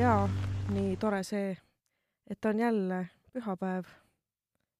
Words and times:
ja 0.00 0.28
nii 0.72 0.96
tore 0.96 1.22
see, 1.24 1.56
et 2.30 2.44
on 2.44 2.58
jälle 2.58 3.06
pühapäev. 3.32 3.84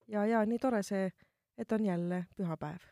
ja, 0.08 0.26
ja 0.26 0.44
nii 0.46 0.58
tore 0.58 0.82
see, 0.82 1.10
et 1.58 1.72
on 1.72 1.84
jälle 1.84 2.26
pühapäev. 2.36 2.82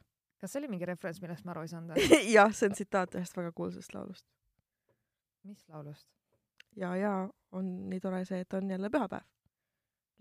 kas 0.40 0.52
see 0.52 0.60
oli 0.60 0.68
mingi 0.68 0.86
referents, 0.86 1.20
millest 1.20 1.44
ma 1.44 1.52
aru 1.52 1.66
ei 1.66 1.68
saanud? 1.68 2.00
jah, 2.36 2.52
see 2.52 2.70
on 2.70 2.76
tsitaat 2.78 3.14
ühest 3.14 3.36
väga 3.36 3.52
kuulsast 3.52 3.94
laulust. 3.94 4.26
mis 5.44 5.68
laulust? 5.68 6.08
ja, 6.76 6.96
ja 6.96 7.12
on 7.52 7.74
nii 7.90 8.00
tore 8.00 8.24
see, 8.24 8.40
et 8.40 8.52
on 8.52 8.70
jälle 8.70 8.90
pühapäev. 8.90 9.26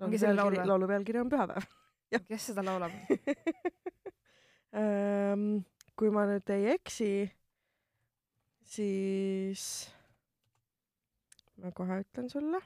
Ongi 0.02 0.18
selle 0.18 0.36
laul 0.42 0.58
või? 0.58 0.68
laulu 0.68 0.88
pealkiri 0.90 1.22
on 1.22 1.30
Pühapäev 1.30 1.70
kes 2.30 2.52
seda 2.52 2.66
laulab 2.66 2.92
Ehm, 4.74 5.60
kui 5.94 6.10
ma 6.10 6.24
nüüd 6.26 6.50
ei 6.50 6.72
eksi, 6.72 7.30
siis 8.66 9.66
ma 11.64 11.72
kohe 11.72 12.00
ütlen 12.04 12.30
sulle. 12.30 12.62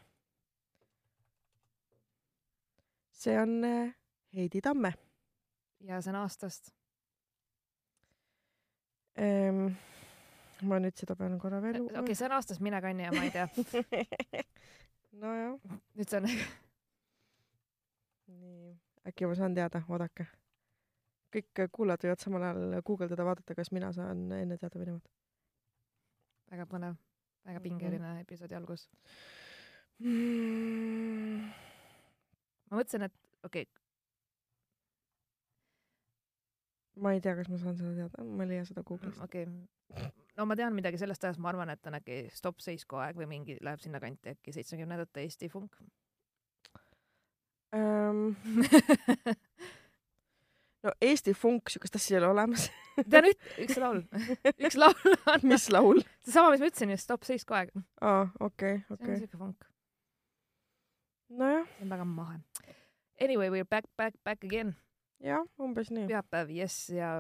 see 3.17 3.38
on 3.41 3.63
eh, 3.65 3.93
Heidi 4.35 4.61
Tamme 4.61 4.93
ja 5.85 6.01
see 6.01 6.11
on 6.13 6.19
aastast. 6.21 6.71
ehm,. 9.15 9.67
ma 10.69 10.79
nüüd 10.81 10.97
seda 10.97 11.15
pean 11.17 11.38
korra 11.41 11.61
veel 11.61 11.81
okei 11.81 12.02
okay,, 12.02 12.15
see 12.17 12.27
on 12.29 12.38
aastast 12.38 12.61
Mine 12.61 12.81
kanni 12.81 13.05
ja 13.05 13.13
ma 13.13 13.23
ei 13.25 13.33
tea. 13.33 13.47
nojah. 15.21 15.57
nüüd 15.97 16.09
see 16.09 16.21
on 16.21 16.29
nii, 18.27 18.75
äkki 19.09 19.29
ma 19.29 19.39
saan 19.39 19.57
teada, 19.57 19.81
oodake. 19.89 20.27
kõik 21.33 21.66
kuulajad 21.73 22.05
võivad 22.05 22.23
samal 22.23 22.45
ajal 22.49 22.81
guugeldada, 22.85 23.25
vaadata, 23.27 23.55
kas 23.57 23.72
mina 23.75 23.91
saan 23.94 24.25
enne 24.31 24.57
teada 24.57 24.79
või 24.79 24.91
nemad. 24.91 25.11
väga 26.52 26.66
põnev, 26.69 26.95
väga 27.48 27.64
pingeline 27.64 28.14
episoodi 28.22 28.58
algus. 28.58 28.88
Mm.. 30.03 31.50
ma 32.70 32.80
mõtlesin, 32.80 33.08
et 33.08 33.16
okei. 33.48 33.66
Okay. 33.66 33.84
ma 37.02 37.14
ei 37.14 37.22
tea, 37.22 37.34
kas 37.38 37.50
ma 37.50 37.58
saan 37.62 37.78
seda 37.80 37.94
teada, 37.98 38.25
ma 38.25 38.45
ei 38.45 38.53
leia 38.53 38.66
seda 38.68 38.84
Google'ist. 38.86 39.22
okei. 39.23 39.48
Okay., 39.48 40.09
no 40.38 40.45
ma 40.50 40.58
tean 40.59 40.75
midagi 40.78 41.00
sellest 41.02 41.23
ajast, 41.25 41.42
ma 41.42 41.50
arvan, 41.53 41.72
et 41.73 41.90
on 41.90 41.98
äkki 41.98 42.25
Stopp 42.34 42.62
seisku 42.64 43.00
aeg 43.02 43.18
või 43.18 43.30
mingi 43.31 43.58
läheb 43.64 43.81
sinnakanti 43.81 44.36
äkki 44.36 44.53
seitsmekümnendate 44.56 45.25
Eesti 45.25 45.50
funk. 45.53 45.80
Um, 47.75 48.36
no 50.88 50.93
Eesti 51.03 51.33
funk, 51.35 51.71
siukest 51.73 51.99
asja 51.99 52.17
ei 52.17 52.23
ole 52.23 52.31
olemas 52.31 52.69
tean 53.11 53.30
üht, 53.30 53.47
üks 53.66 53.80
laul 53.81 54.02
üks 54.66 54.77
laul 54.80 55.16
on. 55.33 55.44
mis 55.52 55.67
laul? 55.73 56.02
seesama, 56.25 56.53
mis 56.53 56.63
ma 56.63 56.71
ütlesin 56.71 56.94
just, 56.95 57.07
Stopp 57.07 57.27
seisku 57.27 57.57
aeg. 57.57 57.73
aa, 58.02 58.27
okei, 58.39 58.81
okei. 58.89 59.05
see 59.05 59.13
on 59.13 59.23
siuke 59.25 59.41
funk. 59.41 59.67
nojah. 61.29 61.67
see 61.77 61.88
on 61.88 61.95
väga 61.95 62.07
mahe. 62.09 62.39
Anyway, 63.19 63.49
we 63.49 63.59
are 63.63 63.66
back, 63.69 63.89
back, 63.97 64.17
back 64.23 64.44
again. 64.45 64.75
jah, 65.23 65.45
umbes 65.61 65.91
nii. 65.94 66.07
pühapäev, 66.09 66.53
jess, 66.57 66.89
ja 66.94 67.11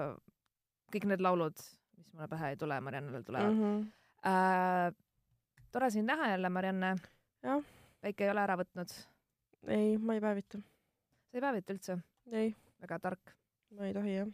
kõik 0.93 1.07
need 1.11 1.23
laulud, 1.25 1.57
mis 1.97 2.11
mulle 2.13 2.29
pähe 2.31 2.53
ei 2.53 2.59
tule, 2.59 2.79
Mariannel 2.81 3.25
tulevad 3.27 3.53
mm. 3.53 3.63
-hmm. 3.63 3.85
Äh, 4.27 4.91
tore 5.71 5.89
sind 5.93 6.09
näha 6.09 6.29
jälle, 6.29 6.49
Marianne. 6.49 6.95
jah. 7.43 7.63
päike 8.01 8.25
ei 8.25 8.31
ole 8.31 8.41
ära 8.41 8.57
võtnud. 8.57 8.93
ei, 9.67 9.97
ma 9.97 10.13
ei 10.13 10.21
päevita. 10.21 10.57
sa 11.27 11.37
ei 11.37 11.41
päevita 11.41 11.73
üldse? 11.73 11.99
ei. 12.31 12.55
väga 12.81 12.99
tark. 12.99 13.37
Ma 13.75 13.87
ei 13.87 13.95
tohi, 13.95 14.13
jah. 14.19 14.29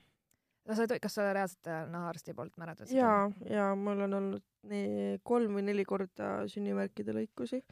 no 0.68 0.76
sa 0.76 0.86
ei 0.86 0.92
tohi, 0.92 1.04
kas 1.04 1.18
sa 1.18 1.30
reaalselt 1.36 1.70
äh, 1.72 1.86
nahaarsti 1.92 2.36
poolt 2.38 2.58
mäletad 2.62 2.90
seda? 2.90 3.00
jaa, 3.00 3.24
jaa, 3.50 3.72
mul 3.80 4.06
on 4.08 4.20
olnud 4.20 4.46
nii 4.70 5.22
kolm 5.28 5.58
või 5.58 5.66
neli 5.68 5.86
korda 5.88 6.34
sünnimärkide 6.52 7.16
lõikusi. 7.16 7.64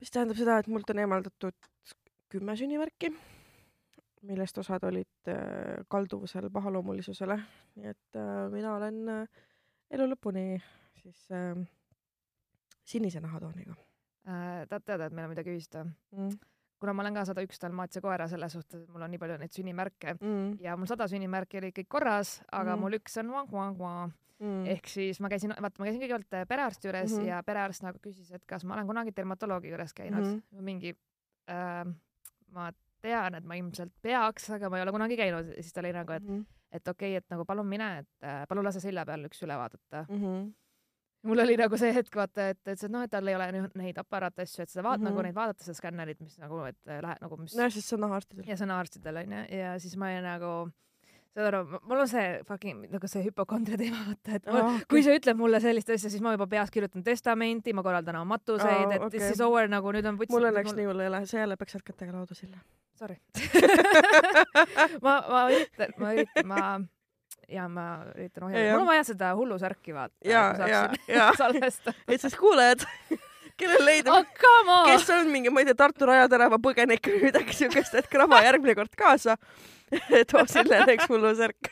mis 0.00 0.12
tähendab 0.14 0.38
seda, 0.38 0.58
et 0.60 0.70
mult 0.70 0.90
on 0.90 1.02
eemaldatud 1.02 1.70
kümme 2.34 2.56
sünnimärki, 2.58 3.12
millest 4.28 4.58
osad 4.58 4.84
olid 4.88 5.32
äh, 5.32 5.84
kalduvusel 5.90 6.50
pahaloomulisusele, 6.52 7.38
nii 7.78 7.92
et 7.92 8.20
äh, 8.20 8.46
mina 8.52 8.76
olen 8.78 9.02
äh, 9.20 9.42
elu 9.94 10.08
lõpuni 10.14 10.46
siis 11.02 11.26
äh, 11.34 11.58
sinise 12.84 13.20
nahatooniga 13.24 13.76
äh,. 14.28 14.64
tahad 14.68 14.84
teada, 14.84 15.06
et 15.06 15.16
meil 15.16 15.28
on 15.28 15.34
midagi 15.34 15.54
ühist 15.54 15.76
või 15.76 15.88
mm.? 15.88 16.53
Kuna 16.84 16.96
ma 16.96 17.06
olen 17.06 17.16
ka 17.16 17.24
sada 17.30 17.44
üks 17.46 17.62
dalmaatia 17.62 18.04
koera 18.04 18.28
selles 18.30 18.52
suhtes, 18.56 18.84
et 18.84 18.92
mul 18.92 19.06
on 19.06 19.14
nii 19.14 19.22
palju 19.22 19.38
neid 19.40 19.56
sünnimärke 19.56 20.16
mm. 20.18 20.60
ja 20.64 20.76
mul 20.76 20.90
sada 20.90 21.08
sünnimärki 21.10 21.62
oli 21.62 21.72
kõik 21.80 21.90
korras, 21.96 22.36
aga 22.52 22.76
mm. 22.76 22.84
mul 22.84 22.98
üks 23.00 23.18
on 23.22 23.32
vang-vang-vang 23.32 24.14
mm. 24.44 24.64
ehk 24.76 24.90
siis 24.92 25.20
ma 25.24 25.30
käisin, 25.32 25.54
vaata, 25.56 25.80
ma 25.80 25.88
käisin 25.88 26.02
kõigepealt 26.04 26.48
perearsti 26.50 26.90
juures 26.90 27.10
mm 27.10 27.18
-hmm. 27.18 27.28
ja 27.30 27.42
perearst 27.46 27.86
nagu 27.86 28.00
küsis, 28.04 28.32
et 28.36 28.44
kas 28.46 28.64
ma 28.64 28.76
olen 28.76 28.90
kunagi 28.90 29.14
dermatoloogi 29.16 29.72
juures 29.72 29.94
käinud 29.94 30.24
mm. 30.24 30.40
-hmm. 30.40 30.66
mingi 30.70 30.94
äh, 31.50 31.94
ma 32.54 32.72
tean, 33.04 33.38
et 33.38 33.44
ma 33.44 33.56
ilmselt 33.58 33.92
peaks, 34.02 34.50
aga 34.56 34.70
ma 34.70 34.78
ei 34.78 34.86
ole 34.86 34.94
kunagi 34.94 35.16
käinud, 35.20 35.54
siis 35.60 35.72
ta 35.72 35.82
oli 35.82 35.92
nagu, 35.92 36.12
et 36.12 36.22
mm, 36.22 36.38
-hmm. 36.38 36.44
et 36.72 36.88
okei 36.88 37.12
okay,, 37.12 37.22
et 37.22 37.30
nagu 37.30 37.44
palun 37.44 37.66
mine, 37.68 37.98
et 37.98 38.24
äh, 38.24 38.44
palun 38.48 38.64
lase 38.64 38.80
selja 38.80 39.04
peal 39.06 39.26
üks 39.28 39.42
üle 39.46 39.56
vaadata 39.60 40.06
mm. 40.08 40.20
-hmm. 40.22 40.52
Mul 41.24 41.44
oli 41.44 41.56
nagu 41.60 41.78
see 41.80 41.92
hetk 41.96 42.16
vaata, 42.20 42.50
et, 42.54 42.60
et, 42.66 42.76
et 42.76 42.92
noh, 42.92 43.04
et 43.06 43.12
tal 43.12 43.28
ei 43.28 43.36
ole 43.38 43.50
neid 43.80 43.98
aparaate 44.00 44.46
asju, 44.46 44.64
et 44.64 44.72
seda 44.72 44.84
vaat- 44.86 45.00
mm, 45.00 45.06
-hmm. 45.06 45.10
nagu 45.10 45.26
neid 45.26 45.34
vaadata, 45.34 45.64
seda 45.66 45.80
skännerit, 45.80 46.20
mis 46.20 46.38
nagu, 46.38 46.62
et 46.68 46.80
äh, 46.86 47.02
läheb 47.02 47.20
nagu, 47.24 47.40
mis. 47.40 47.56
nojah, 47.56 47.72
sest 47.72 47.88
see 47.88 47.98
on 47.98 48.06
nahaarstidel. 48.06 48.48
ja 48.48 48.56
see 48.56 48.64
on 48.64 48.72
nahaarstidel 48.74 49.20
onju 49.24 49.44
ja 49.58 49.76
siis 49.78 49.96
ma 49.96 50.10
olin 50.12 50.26
nagu 50.28 50.54
saad 51.34 51.48
aru, 51.50 51.80
mul 51.90 52.02
on 52.04 52.08
see 52.10 52.26
fucking 52.46 52.86
nagu 52.92 53.08
see 53.10 53.24
hüpokondria 53.24 53.78
teema, 53.78 54.04
vaata, 54.06 54.38
et 54.38 54.46
mul, 54.46 54.60
oh, 54.60 54.76
okay. 54.76 54.86
kui 54.92 55.02
sa 55.02 55.16
ütled 55.18 55.38
mulle 55.38 55.60
sellist 55.62 55.90
asja, 55.90 56.10
siis 56.12 56.22
ma 56.22 56.34
juba 56.36 56.46
peas 56.50 56.70
kirjutan 56.74 57.02
testamenti, 57.06 57.74
ma 57.74 57.82
korraldan 57.86 58.20
oma 58.20 58.36
matuseid 58.36 58.86
oh,, 58.86 58.94
et 58.94 59.02
okay. 59.02 59.18
this 59.18 59.34
is 59.34 59.42
over 59.44 59.66
nagu 59.70 59.94
nüüd 59.96 60.06
on 60.06 60.20
mul 60.20 60.48
õnneks 60.50 60.70
mul... 60.70 60.78
nii 60.78 60.90
hull 60.90 61.02
ei 61.02 61.10
ole, 61.10 61.22
sa 61.30 61.40
jälle 61.42 61.58
peksad 61.58 61.82
kätega 61.86 62.14
lauda 62.14 62.38
silla. 62.38 62.62
Sorry 62.94 63.18
ma, 65.04 65.16
ma 65.26 65.46
üritan, 65.50 65.96
ma 65.98 66.12
üritan, 66.14 66.46
ma 66.46 66.60
ja 67.48 67.68
ma 67.68 67.86
üritan 68.14 68.48
ohjata, 68.48 68.72
mul 68.72 68.84
on 68.84 68.90
vaja 68.90 69.04
seda 69.10 69.34
hullusärki 69.38 69.94
vaata. 69.94 70.16
ja, 70.24 70.42
ja, 70.68 70.82
ja. 71.08 71.30
et 72.08 72.20
siis 72.20 72.36
kuulajad 72.38 72.84
kellel 73.60 73.86
leidub 73.86 74.14
oh,, 74.16 74.88
kes 74.88 75.08
on 75.14 75.30
mingi, 75.30 75.52
ma 75.54 75.62
ei 75.62 75.70
tea, 75.70 75.78
Tartu 75.78 76.08
Rajatärava 76.10 76.58
põgenik 76.62 77.06
või 77.10 77.28
midagi 77.28 77.56
siukest, 77.60 77.94
et 78.00 78.10
kraba 78.10 78.42
järgmine 78.48 78.76
kord 78.78 78.94
kaasa 78.98 79.38
too 80.30 80.44
selle 80.50 80.80
näiteks 80.82 81.10
hullusärk 81.10 81.70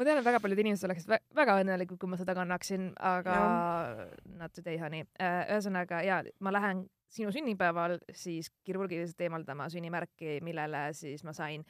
ma 0.00 0.06
tean, 0.06 0.20
et 0.20 0.24
väga 0.24 0.40
paljud 0.40 0.62
inimesed 0.62 0.88
oleksid 0.88 1.12
väga 1.36 1.58
õnnelikud, 1.60 1.98
kui 2.00 2.08
ma 2.08 2.16
seda 2.16 2.34
kannaksin, 2.36 2.88
aga 2.96 3.36
ja. 3.36 4.06
not 4.38 4.54
today, 4.56 4.78
honey. 4.80 5.04
Äh, 5.20 5.42
ühesõnaga 5.52 6.00
ja 6.06 6.22
ma 6.40 6.54
lähen 6.56 6.86
sinu 7.10 7.32
sünnipäeval 7.34 7.98
siis 8.14 8.48
kirurgiliselt 8.64 9.20
eemaldama 9.26 9.68
sünnimärki, 9.72 10.38
millele 10.46 10.86
siis 10.96 11.24
ma 11.26 11.34
sain 11.36 11.66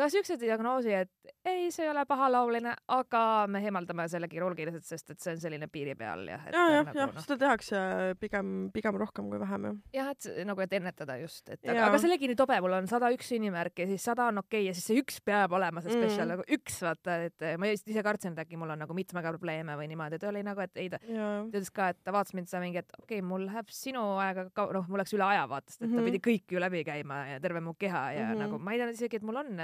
ka 0.00 0.08
siukse 0.12 0.36
diagnoosi, 0.40 0.94
et 0.96 1.34
ei, 1.44 1.70
see 1.72 1.84
ei 1.86 1.90
ole 1.92 2.04
pahalauline, 2.08 2.72
aga 2.92 3.22
me 3.50 3.62
eemaldame 3.64 4.06
selle 4.12 4.28
kirurgiliselt, 4.30 4.84
sest 4.86 5.14
et 5.14 5.20
see 5.22 5.34
on 5.36 5.40
selline 5.42 5.68
piiri 5.72 5.94
peal 5.98 6.26
jah. 6.28 6.46
ja, 6.50 6.64
jah 6.74 6.86
nagu,, 6.86 6.96
jah 6.98 7.12
no., 7.14 7.24
seda 7.24 7.38
tehakse 7.44 7.80
pigem, 8.20 8.54
pigem 8.74 8.98
rohkem 9.00 9.30
kui 9.32 9.40
vähem 9.40 9.68
jah. 9.68 9.78
jah, 9.96 10.10
et 10.14 10.28
nagu, 10.48 10.64
et 10.64 10.76
ennetada 10.80 11.16
just, 11.22 11.44
et 11.48 11.60
aga, 11.64 11.86
aga 11.88 12.00
see 12.00 12.10
oligi 12.10 12.30
nii 12.30 12.38
tobe, 12.40 12.58
mul 12.64 12.76
on 12.80 12.90
sada 12.90 13.10
üks 13.14 13.30
sünnimärki, 13.32 13.86
siis 13.90 14.04
sada 14.10 14.28
on 14.32 14.42
okei 14.42 14.62
okay, 14.62 14.68
ja 14.68 14.76
siis 14.76 14.90
see 14.90 15.00
üks 15.00 15.20
peab 15.24 15.54
olema 15.56 15.84
see 15.84 15.94
spetsial 15.94 16.26
mm. 16.26 16.34
nagu 16.34 16.58
üks 16.58 16.80
vaata, 16.84 17.16
et 17.28 17.46
ma 17.60 17.72
ise 17.72 18.04
kartsin, 18.06 18.36
et 18.36 18.44
äkki 18.44 18.60
mul 18.60 18.74
on 18.74 18.84
nagu 18.84 18.96
mitmega 18.96 19.32
probleeme 19.34 19.76
või 19.80 19.88
niimoodi, 19.92 20.20
ta 20.20 20.30
oli 20.32 20.44
nagu, 20.46 20.64
et 20.64 20.80
ei 20.80 20.90
ta, 20.92 21.00
ta 21.00 21.48
ütles 21.48 21.72
ka, 21.74 21.90
et 21.94 22.00
ta 22.04 22.14
vaatas 22.16 22.36
mind 22.36 22.52
seal 22.52 22.64
mingi, 22.64 22.84
et 22.84 22.92
okei 22.98 23.20
okay,, 23.20 23.26
mul 23.26 23.48
läheb 23.48 23.72
sinu 23.74 24.04
ajaga, 24.20 24.48
noh, 24.76 24.88
mul 24.90 25.02
läks 25.02 25.16
üle 25.16 25.28
aja 25.28 25.46
vaata, 25.50 25.72
sest 25.72 25.82
et 25.82 25.88
mm 25.88 25.96
-hmm. 25.96 26.04
ta 26.04 26.10
pidi 26.10 26.22
kõik 26.28 26.56
ju 26.56 26.62
läbi 26.62 26.84
käima 26.84 27.22
ja 27.32 27.40
terve 27.40 27.64
mu 27.64 27.74
keha 27.74 28.04
ja 28.12 28.26
mm 28.26 28.32
-hmm. 28.34 28.44
nagu 28.44 28.58
ma 28.58 28.72
ei 28.72 28.82
tea 28.82 28.90
isegi, 28.92 29.16
et 29.16 29.26
mul 29.26 29.40
on 29.40 29.60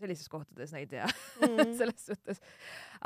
sellistes 0.00 0.28
kohtades 0.32 0.72
neid 0.74 0.92
ja 0.92 1.06
mm. 1.06 1.72
selles 1.78 2.06
suhtes. 2.06 2.40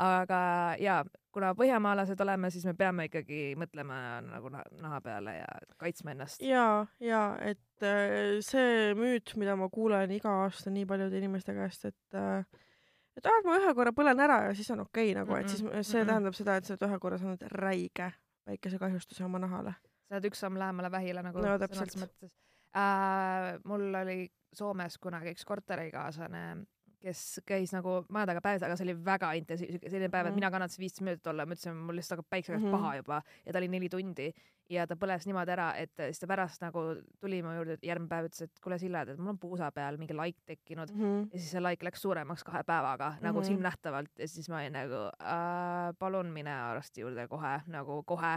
aga 0.01 0.39
ja 0.81 0.99
kuna 1.35 1.51
põhjamaalased 1.57 2.21
oleme, 2.23 2.51
siis 2.53 2.65
me 2.67 2.73
peame 2.77 3.07
ikkagi 3.09 3.39
mõtlema 3.59 4.19
nagu 4.25 4.51
naha 4.53 4.99
peale 5.03 5.37
ja 5.41 5.49
kaitsma 5.81 6.15
ennast. 6.15 6.43
ja, 6.45 6.85
ja 7.03 7.23
et 7.43 7.85
äh, 7.85 8.37
see 8.45 8.93
müüt, 8.97 9.35
mida 9.39 9.57
ma 9.59 9.69
kuulen 9.73 10.13
iga 10.15 10.41
aasta 10.45 10.73
nii 10.73 10.87
paljude 10.89 11.19
inimeste 11.19 11.55
käest, 11.57 11.89
et 11.91 12.19
äh, 12.19 12.45
et 13.15 13.27
ah, 13.31 13.41
ma 13.47 13.57
ühe 13.61 13.73
korra 13.75 13.95
põlen 13.95 14.19
ära 14.19 14.41
ja 14.49 14.55
siis 14.55 14.71
on 14.75 14.85
okei 14.85 15.11
okay, 15.11 15.19
nagu 15.21 15.31
mm, 15.31 15.37
-mm, 15.37 15.43
et 15.43 15.49
siis 15.49 15.61
see 15.61 15.99
mm 15.99 16.05
-mm. 16.05 16.09
tähendab 16.11 16.39
seda, 16.39 16.55
et 16.55 16.65
sa 16.65 16.75
oled 16.75 16.87
ühe 16.89 16.99
korra 16.99 17.17
saanud 17.17 17.45
räige 17.51 18.11
päikesekahjustuse 18.45 19.25
oma 19.25 19.39
nahale. 19.39 19.75
sa 20.07 20.17
oled 20.17 20.31
üks 20.31 20.39
samm 20.43 20.59
lähemale 20.59 20.91
vähile 20.91 21.23
nagu 21.23 21.39
no, 21.39 21.57
sõnas 21.57 21.97
mõttes 21.99 22.33
äh,. 22.75 23.59
mul 23.65 23.93
oli 24.01 24.25
Soomes 24.55 24.97
kunagi 24.97 25.33
üks 25.35 25.43
korterikaaslane 25.45 26.45
kes 27.05 27.21
käis 27.45 27.73
nagu 27.75 27.99
maja 28.13 28.31
taga 28.31 28.41
päevas, 28.41 28.63
aga 28.65 28.77
see 28.79 28.87
oli 28.87 28.95
väga 29.05 29.31
intensiivne, 29.37 29.79
selline 29.83 30.09
päev, 30.09 30.29
et 30.29 30.33
mm 30.33 30.41
mina 30.41 30.49
kannatasin 30.51 30.81
viisteist 30.81 31.03
minutit 31.05 31.27
olla, 31.31 31.45
ma 31.45 31.55
ütlesin, 31.55 31.77
mul 31.87 31.99
lihtsalt 31.99 32.17
hakkab 32.17 32.29
päikse 32.33 32.53
käes 32.53 32.61
mm 32.63 32.67
-hmm. 32.67 32.77
paha 32.79 32.95
juba 32.99 33.21
ja 33.45 33.53
ta 33.53 33.59
oli 33.61 33.69
neli 33.71 33.89
tundi 33.89 34.31
ja 34.71 34.85
ta 34.89 34.97
põles 34.99 35.25
niimoodi 35.27 35.53
ära, 35.53 35.67
et 35.77 35.93
siis 35.99 36.21
ta 36.21 36.29
pärast 36.29 36.63
nagu 36.63 36.83
tuli 37.21 37.41
mu 37.45 37.53
juurde 37.55 37.77
järgmine 37.85 38.09
päev, 38.09 38.29
ütles, 38.29 38.45
et 38.47 38.61
kuule, 38.63 38.79
Sille, 38.81 39.01
et 39.01 39.19
mul 39.19 39.33
on 39.35 39.39
puusa 39.41 39.69
peal 39.75 39.99
mingi 40.01 40.15
laik 40.17 40.37
tekkinud 40.45 40.91
mm 40.93 41.01
-hmm. 41.01 41.27
ja 41.33 41.39
siis 41.39 41.51
see 41.51 41.61
laik 41.61 41.83
läks 41.83 42.01
suuremaks 42.01 42.43
kahe 42.43 42.63
päevaga 42.63 43.09
mm 43.09 43.15
-hmm. 43.15 43.23
nagu 43.23 43.39
mhm. 43.39 43.47
silmnähtavalt 43.47 44.19
ja 44.19 44.27
siis 44.27 44.49
ma 44.49 44.59
olin 44.59 44.73
nagu 44.73 45.01
äh, 45.21 45.93
palun 45.99 46.31
mine 46.33 46.53
arsti 46.53 47.01
juurde 47.01 47.27
kohe 47.27 47.61
nagu 47.67 48.03
kohe. 48.03 48.33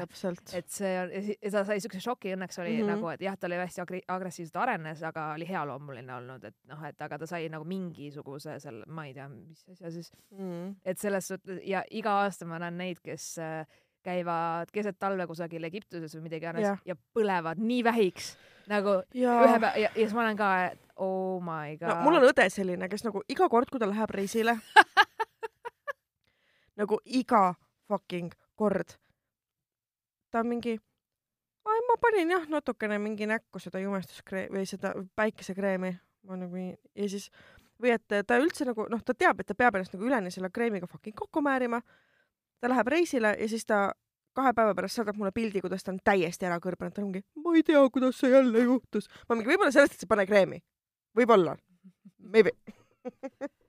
et 0.53 0.69
see 0.69 1.01
on, 1.03 1.11
ja 1.43 1.51
ta 1.51 1.65
sai 1.65 1.81
siukse 1.81 2.01
šoki, 2.01 2.35
õnneks 2.35 2.61
oli 2.61 2.77
mm 2.77 2.83
-hmm. 2.83 2.95
nagu, 2.95 3.09
et 3.09 3.21
jah, 3.21 3.39
ta 3.39 3.47
oli 3.47 3.55
hästi 3.55 3.81
agri 3.81 4.03
agressiivselt 4.09 4.57
arenes, 4.57 5.03
aga 5.03 5.33
oli 5.33 5.49
healoomuline 5.49 6.15
olnud, 6.15 6.45
et 6.45 6.57
noh, 6.65 6.85
et 6.85 7.03
aga 7.03 7.19
ta 7.19 7.27
sai 7.27 7.49
nagu 7.49 7.65
mingisuguse 7.65 8.59
selle, 8.61 8.85
ma 8.87 9.07
ei 9.07 9.15
tea, 9.15 9.29
mis 9.29 9.69
asja 9.69 9.91
siis 9.91 10.13
mm, 10.31 10.39
-hmm. 10.39 10.75
et 10.85 10.99
selles 10.99 11.29
suhtes 11.29 11.61
ja 11.65 11.83
iga 11.91 12.11
aasta 12.11 12.47
ma 12.47 12.59
näen 12.59 12.79
neid, 12.79 13.01
kes 13.05 13.39
äh, 13.39 13.67
käivad 14.05 14.71
keset 14.73 14.99
talve 14.99 15.27
kusagil 15.27 15.65
Egiptuses 15.69 16.15
või 16.17 16.29
midagi 16.29 16.45
iganes 16.45 16.67
ja. 16.67 16.77
ja 16.87 16.97
põlevad 17.15 17.61
nii 17.63 17.83
vähiks 17.85 18.33
nagu 18.71 19.01
ja. 19.17 19.39
ühe 19.45 19.57
päeva 19.59 19.73
ja, 19.77 19.89
ja 19.89 19.95
siis 19.97 20.15
ma 20.17 20.25
olen 20.25 20.39
ka, 20.39 20.51
et 20.71 20.81
oh 20.97 21.41
my 21.45 21.77
god 21.81 21.91
no,. 21.91 22.01
mul 22.07 22.19
on 22.21 22.29
õde 22.29 22.49
selline, 22.53 22.89
kes 22.91 23.05
nagu 23.07 23.23
iga 23.31 23.49
kord, 23.51 23.71
kui 23.71 23.81
ta 23.83 23.89
läheb 23.91 24.13
reisile 24.15 24.59
nagu 26.81 27.01
iga 27.05 27.43
fucking 27.89 28.35
kord, 28.59 28.97
ta 30.31 30.43
on 30.43 30.51
mingi, 30.51 30.77
ma 31.67 31.97
panin 32.03 32.35
jah 32.37 32.45
natukene 32.51 32.99
mingi 33.03 33.29
näkku 33.31 33.63
seda 33.63 33.81
jumestuskreemi 33.83 34.59
või 34.59 34.69
seda 34.69 34.93
päikesekreemi, 35.19 35.95
ma 36.29 36.39
nagu 36.39 36.67
ja 36.69 37.09
siis 37.09 37.31
või 37.79 37.95
et 37.95 38.19
ta 38.27 38.39
üldse 38.43 38.67
nagu 38.69 38.89
noh, 38.91 39.03
ta 39.07 39.15
teab, 39.15 39.41
et 39.41 39.49
ta 39.49 39.57
peab 39.59 39.79
ennast 39.79 39.95
nagu 39.95 40.07
üleni 40.07 40.33
selle 40.35 40.51
kreemiga 40.55 40.89
fucking 40.91 41.17
kokku 41.17 41.43
määrima 41.45 41.81
ta 42.61 42.71
läheb 42.73 42.93
reisile 42.95 43.35
ja 43.39 43.49
siis 43.49 43.67
ta 43.67 43.89
kahe 44.39 44.53
päeva 44.55 44.75
pärast 44.79 45.01
saadab 45.01 45.19
mulle 45.19 45.33
pildi, 45.35 45.63
kuidas 45.65 45.85
ta 45.85 45.93
on 45.95 46.01
täiesti 46.05 46.47
ära 46.47 46.59
kõrbenud, 46.63 46.95
ta 46.95 47.03
ongi, 47.03 47.23
ma 47.43 47.55
ei 47.59 47.65
tea, 47.67 47.83
kuidas 47.95 48.21
see 48.21 48.33
jälle 48.33 48.67
juhtus. 48.67 49.09
ma 49.29 49.39
mingi, 49.39 49.51
võib-olla 49.51 49.75
sellest, 49.75 49.97
et 49.97 50.05
sa 50.05 50.09
ei 50.09 50.15
pane 50.15 50.27
kreemi. 50.29 50.61
võib-olla. 51.19 51.57
Maybe 52.19 52.53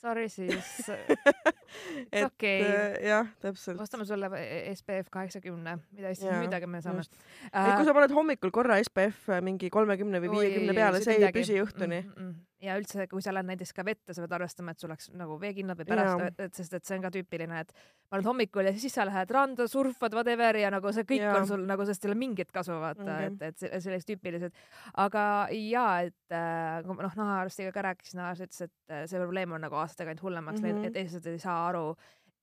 Sorry 0.00 0.28
siis 0.28 0.86
okei 0.86 2.24
okay.. 2.28 2.58
Äh, 2.62 3.06
jah, 3.08 3.30
täpselt. 3.40 3.80
ostame 3.80 4.04
sulle 4.04 4.28
SPF 4.74 5.08
kaheksakümne, 5.10 5.78
mida 5.92 6.12
siis 6.14 6.30
midagi 6.40 6.68
me 6.70 6.82
saame. 6.84 7.04
et 7.50 7.72
kui 7.78 7.88
sa 7.88 7.94
paned 7.96 8.12
hommikul 8.14 8.52
korra 8.54 8.76
SPF 8.84 9.40
mingi 9.46 9.70
kolmekümne 9.72 10.20
või 10.22 10.34
viiekümne 10.36 10.76
peale, 10.76 11.00
see 11.04 11.16
ei 11.18 11.32
püsi 11.34 11.58
õhtuni 11.62 12.02
mm. 12.04 12.12
-mm 12.12 12.34
ja 12.66 12.76
üldse, 12.78 13.06
kui 13.10 13.22
sa 13.24 13.34
lähed 13.34 13.48
näiteks 13.50 13.72
ka 13.76 13.84
vette, 13.86 14.14
sa 14.14 14.24
pead 14.24 14.34
arvestama, 14.38 14.74
et 14.74 14.82
sul 14.82 14.90
oleks 14.90 15.10
nagu 15.16 15.38
veekindlad 15.42 15.80
või 15.80 15.88
pärast, 15.90 16.40
et 16.46 16.58
sest 16.58 16.76
et 16.78 16.88
see 16.88 16.98
on 16.98 17.06
ka 17.06 17.12
tüüpiline, 17.14 17.62
et 17.62 17.72
paned 18.12 18.28
hommikul 18.28 18.68
ja 18.68 18.74
siis 18.76 18.96
sa 18.96 19.06
lähed 19.08 19.32
randa, 19.34 19.68
surfad, 19.70 20.16
whatever 20.16 20.58
ja 20.60 20.72
nagu 20.74 20.92
see 20.96 21.06
kõik 21.08 21.24
ja. 21.24 21.36
on 21.38 21.48
sul 21.48 21.64
nagu, 21.68 21.86
sest 21.88 22.04
ei 22.04 22.12
ole 22.12 22.18
mingit 22.20 22.52
kasu, 22.54 22.76
vaata 22.82 23.06
okay., 23.06 23.30
et, 23.32 23.62
et 23.70 23.80
sellised 23.84 24.08
tüüpilised. 24.10 24.60
aga 25.06 25.24
jaa, 25.54 25.88
et 26.10 26.36
äh, 26.36 26.82
noh, 26.86 27.16
nahaarstiga 27.22 27.72
ka 27.74 27.88
rääkisin, 27.90 28.20
nahaarst 28.22 28.46
ütles, 28.48 28.68
et 28.68 28.94
äh, 28.94 29.06
see 29.10 29.22
probleem 29.22 29.56
on 29.56 29.66
nagu 29.66 29.80
aastatega 29.80 30.14
ainult 30.14 30.26
hullemaks 30.26 30.62
läinud 30.62 30.82
mm 30.82 30.84
-hmm., 30.84 30.94
et 30.94 31.02
eestlased 31.04 31.32
ei 31.32 31.42
saa 31.42 31.66
aru 31.70 31.88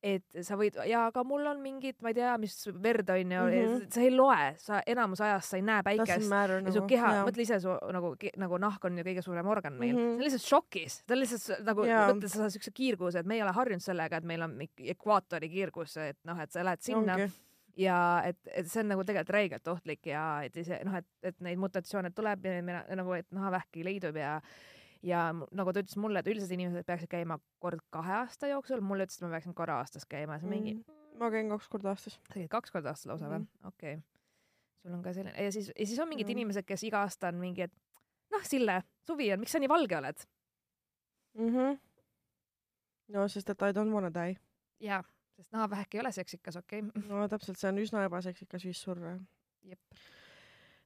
et 0.04 0.44
sa 0.44 0.58
võid 0.60 0.76
ja 0.88 1.06
aga 1.08 1.24
mul 1.28 1.46
on 1.48 1.62
mingid, 1.64 1.96
ma 2.04 2.12
ei 2.12 2.18
tea, 2.18 2.34
mis 2.42 2.56
verd 2.84 3.10
on 3.14 3.32
ju 3.32 3.44
mm, 3.44 3.54
-hmm. 3.54 3.86
sa 3.94 4.02
ei 4.04 4.12
loe, 4.12 4.48
sa 4.60 4.82
enamus 4.94 5.22
ajast 5.24 5.54
sa 5.54 5.58
ei 5.58 5.64
näe 5.64 5.84
päikest 5.84 6.28
ja 6.28 6.48
nagu, 6.60 6.74
su 6.76 6.84
keha, 6.90 7.12
mõtle 7.28 7.46
ise 7.46 7.60
su 7.64 7.78
nagu, 7.96 8.14
nagu 8.44 8.60
nahk 8.60 8.86
on 8.90 8.98
ju 9.00 9.06
kõige 9.08 9.24
suurem 9.24 9.48
organ 9.48 9.78
meil 9.80 9.96
mm, 9.96 10.00
-hmm. 10.00 10.10
see 10.10 10.20
on 10.20 10.28
lihtsalt 10.28 10.50
šokis, 10.50 11.00
ta 11.08 11.16
on 11.16 11.24
lihtsalt 11.24 11.64
nagu 11.70 11.88
mõtle, 11.88 12.28
sa 12.28 12.44
saad 12.44 12.56
siukse 12.58 12.76
kiirguse, 12.76 13.20
et 13.20 13.26
me 13.26 13.40
ei 13.40 13.46
ole 13.46 13.56
harjunud 13.56 13.84
sellega, 13.84 14.18
et 14.18 14.28
meil 14.28 14.42
on 14.42 14.60
ekvaatori 14.96 15.50
kiirgus, 15.50 15.98
et 15.98 16.20
noh, 16.24 16.40
et 16.40 16.52
sa 16.52 16.66
lähed 16.68 16.84
sinna 16.84 17.16
okay. 17.16 17.30
ja 17.78 17.98
et, 18.26 18.40
et 18.52 18.68
see 18.68 18.84
on 18.84 18.92
nagu 18.92 19.08
tegelikult 19.08 19.36
räigelt 19.38 19.68
ohtlik 19.68 20.12
ja 20.12 20.44
et 20.44 20.58
ise 20.58 20.82
noh, 20.84 21.00
et, 21.00 21.08
et 21.24 21.40
neid 21.40 21.58
mutatsioone 21.58 22.12
tuleb 22.12 22.46
ja 22.46 22.60
mina, 22.62 22.84
nagu, 22.96 23.14
et 23.14 23.32
nahavähki 23.32 23.88
leidub 23.88 24.20
ja 24.20 24.42
ja 25.04 25.24
nagu 25.34 25.74
ta 25.74 25.84
ütles 25.84 25.98
mulle, 26.00 26.22
et 26.22 26.30
üldiselt 26.32 26.54
inimesed 26.56 26.88
peaksid 26.88 27.12
käima 27.12 27.38
kord 27.64 27.84
kahe 27.94 28.16
aasta 28.22 28.50
jooksul, 28.52 28.84
mulle 28.86 29.08
ütles, 29.08 29.20
et 29.20 29.26
ma 29.26 29.34
peaksin 29.36 29.56
korra 29.58 29.80
aastas 29.82 30.08
käima, 30.10 30.40
see 30.42 30.52
mingi 30.52 30.76
mm,. 30.78 31.00
ma 31.20 31.30
käin 31.34 31.52
kaks 31.52 31.70
korda 31.72 31.92
aastas. 31.94 32.20
sa 32.30 32.38
käid 32.38 32.50
kaks 32.52 32.74
korda 32.74 32.94
aastas 32.94 33.12
lausa 33.12 33.30
või 33.30 33.42
mm 33.42 33.48
-hmm.? 33.48 33.72
okei 33.72 33.96
okay.. 33.98 34.04
sul 34.82 34.98
on 34.98 35.02
ka 35.04 35.14
selline 35.14 35.48
ja 35.48 35.52
siis, 35.52 35.72
ja 35.72 35.88
siis 35.88 36.00
on 36.00 36.10
mingid 36.10 36.28
mm 36.28 36.38
inimesed, 36.38 36.68
kes 36.68 36.86
iga 36.88 37.04
aasta 37.04 37.34
on 37.34 37.42
mingi, 37.42 37.68
et 37.68 37.74
noh, 38.32 38.46
Sille, 38.48 38.82
suvi 39.08 39.32
on, 39.34 39.44
miks 39.44 39.52
sa 39.52 39.60
nii 39.60 39.72
valge 39.72 39.98
oled 39.98 40.24
mm? 41.34 41.50
-hmm. 41.50 41.80
no 43.18 43.28
sest 43.28 43.50
et 43.50 43.62
I 43.62 43.76
don't 43.76 43.94
wanna 43.94 44.14
die. 44.14 44.38
jaa, 44.80 45.04
sest 45.36 45.52
nahavähk 45.52 45.96
ei 45.96 46.00
ole 46.00 46.12
seksikas, 46.12 46.56
okei 46.56 46.80
okay. 46.80 47.04
no 47.10 47.28
täpselt, 47.28 47.60
see 47.60 47.70
on 47.70 47.84
üsna 47.84 48.06
ebaseksikas 48.08 48.66
viis 48.66 48.82
surra. 48.82 49.20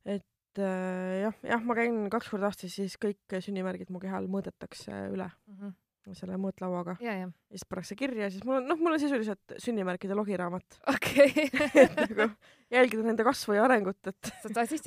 et 0.05 0.25
äh, 0.61 1.23
jah, 1.23 1.41
jah, 1.45 1.65
ma 1.65 1.75
käin 1.77 2.05
kaks 2.13 2.29
korda 2.31 2.51
aastas, 2.51 2.75
siis 2.77 2.97
kõik 3.01 3.37
sünnimärgid 3.43 3.91
mu 3.93 4.01
kehal 4.03 4.29
mõõdetakse 4.31 4.93
üle 5.13 5.29
mm. 5.29 5.59
-hmm 5.59 5.75
selle 6.15 6.37
mõõtlauaga 6.39 6.93
ja, 7.03 7.13
ja. 7.17 7.25
ja 7.27 7.57
siis 7.57 7.65
pannakse 7.67 7.95
kirja, 7.99 8.29
siis 8.31 8.45
mul 8.47 8.61
on, 8.61 8.67
noh, 8.69 8.77
mul 8.79 8.95
on 8.95 9.01
sisuliselt 9.01 9.57
sünnimärkide 9.59 10.15
logiraamat. 10.15 10.77
okei 10.93 11.47
okay. 11.49 11.87
nagu 11.97 12.29
jälgida 12.71 13.03
nende 13.03 13.25
kasvu 13.27 13.57
ja 13.57 13.65
arengut, 13.65 13.99
et 14.07 14.31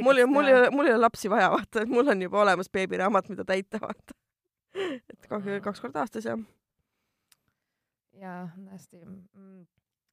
mul 0.00 0.22
ei, 0.22 0.28
mul 0.30 0.48
ei 0.48 0.56
ole, 0.56 0.70
mul 0.72 0.88
ei 0.88 0.94
ole 0.94 1.02
lapsi 1.04 1.28
vaja, 1.32 1.50
vaata, 1.52 1.84
et 1.84 1.92
mul 1.92 2.08
on 2.14 2.24
juba 2.24 2.40
olemas 2.44 2.72
beebiraamat, 2.72 3.28
mida 3.34 3.44
täita, 3.48 3.82
vaata. 3.82 4.16
et 4.80 5.28
kaks, 5.28 5.52
kaks 5.66 5.84
korda 5.84 6.06
aastas, 6.06 6.30
jah. 6.30 6.40
jaa, 8.20 8.46
hästi 8.70 9.04
mm 9.04 9.68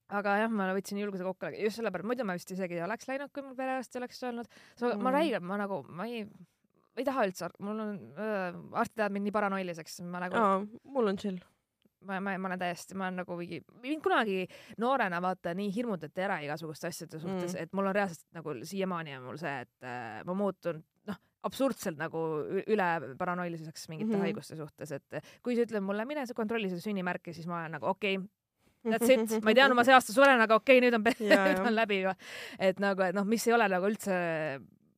aga 0.09 0.37
jah, 0.43 0.51
ma 0.53 0.69
võtsin 0.77 1.01
julguse 1.01 1.25
kokku 1.27 1.51
just 1.57 1.81
sellepärast, 1.81 2.07
muidu 2.07 2.27
ma 2.27 2.37
vist 2.37 2.51
isegi 2.53 2.79
ei 2.79 2.85
oleks 2.85 3.09
läinud, 3.09 3.33
kui 3.33 3.43
mul 3.45 3.57
perearst 3.57 3.95
ei 3.95 4.01
oleks 4.01 4.23
öelnud. 4.23 4.47
Mm. 4.81 5.03
ma 5.03 5.13
räigelt, 5.17 5.43
ma 5.43 5.59
nagu, 5.59 5.81
ma 5.89 6.07
ei, 6.07 6.23
ma 6.23 7.03
ei 7.03 7.07
taha 7.07 7.27
üldse, 7.27 7.51
mul 7.59 7.83
on 7.83 7.93
äh,, 8.15 8.57
arstid 8.81 9.03
ajavad 9.03 9.17
mind 9.17 9.29
nii 9.29 9.37
paranoiliseks, 9.39 10.01
ma 10.07 10.23
nagu. 10.27 10.47
mul 10.95 11.13
on 11.13 11.21
chill 11.21 11.43
ma, 12.07 12.19
ma, 12.21 12.35
ma 12.37 12.51
olen 12.51 12.61
täiesti, 12.61 12.95
ma 12.97 13.07
olen 13.07 13.21
nagu 13.21 13.37
mingi, 13.39 13.59
mind 13.83 14.03
kunagi 14.05 14.43
noorena 14.81 15.19
vaata 15.23 15.53
nii 15.57 15.71
hirmutati 15.75 16.23
ära 16.23 16.39
igasuguste 16.45 16.91
asjade 16.91 17.19
suhtes 17.19 17.55
mm., 17.55 17.63
et 17.63 17.73
mul 17.77 17.89
on 17.89 17.95
reaalselt 17.97 18.27
nagu 18.37 18.55
siiamaani 18.69 19.17
on 19.17 19.27
mul 19.27 19.41
see, 19.41 19.55
et 19.65 19.87
äh, 19.87 20.21
ma 20.27 20.35
muutun 20.37 20.81
noh, 21.09 21.19
absurdselt 21.47 21.99
nagu 21.99 22.23
üle 22.63 22.89
paranoilisuseks 23.19 23.87
mingite 23.91 24.11
mm 24.11 24.15
-hmm. 24.15 24.27
haiguste 24.27 24.59
suhtes, 24.59 24.91
et 24.91 25.21
kui 25.43 25.55
sa 25.57 25.65
ütled 25.67 25.83
mulle, 25.83 26.05
mine 26.05 26.25
sa 26.25 26.37
kontrolli 26.37 26.69
seda 26.69 26.83
sünnimärki, 26.83 27.33
siis 27.33 27.47
ma 27.47 27.61
olen 27.61 27.77
nagu 27.79 27.89
okei 27.93 28.17
okay,, 28.17 28.29
that's 28.85 29.09
it, 29.09 29.43
ma 29.43 29.53
ei 29.53 29.59
teadnud, 29.59 29.77
ma 29.79 29.85
see 29.87 29.95
aasta 29.95 30.15
suren, 30.15 30.41
aga 30.43 30.59
okei 30.59 30.77
okay,, 30.77 30.85
nüüd 30.85 30.97
on, 30.97 31.05
nüüd 31.31 31.61
on 31.65 31.75
läbi 31.75 32.01
juba. 32.03 32.15
et 32.59 32.81
nagu, 32.83 33.05
et 33.07 33.17
noh, 33.17 33.27
mis 33.27 33.47
ei 33.47 33.55
ole 33.57 33.69
nagu 33.71 33.89
üldse 33.89 34.17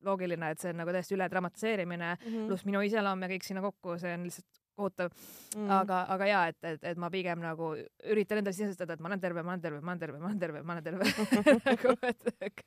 loogiline, 0.06 0.54
et 0.54 0.62
see 0.62 0.72
on 0.72 0.80
nagu 0.80 0.94
täiesti 0.94 1.16
üle 1.16 1.28
dramatiseerimine 1.28 2.14
mm 2.14 2.26
-hmm. 2.26 2.48
pluss 2.48 2.64
minu 2.68 2.80
iseloom 2.86 3.22
ja 3.22 3.28
kõik 3.34 3.46
sinna 3.46 3.64
kokku, 3.64 3.98
see 4.00 4.14
on 4.16 4.24
lihtsalt 4.28 4.60
kohutav 4.80 5.10
mm. 5.56 5.70
aga, 5.70 6.04
aga 6.14 6.28
ja, 6.28 6.44
et, 6.52 6.58
et, 6.64 6.86
et 6.92 7.00
ma 7.00 7.10
pigem 7.12 7.42
nagu 7.42 7.72
üritan 8.08 8.40
endale 8.40 8.56
sisestada, 8.56 8.96
et 8.96 9.00
ma 9.04 9.10
olen 9.10 9.20
terve, 9.20 9.44
ma 9.44 9.54
olen 9.54 9.64
terve, 9.66 9.80
ma 9.80 9.92
olen 9.92 10.00
terve, 10.00 10.20
ma 10.20 10.30
olen 10.30 10.40
terve, 10.40 10.62
ma 10.62 10.72
olen 10.72 10.84
terve 10.84 11.04
nagu, 11.70 11.96
et 12.08 12.64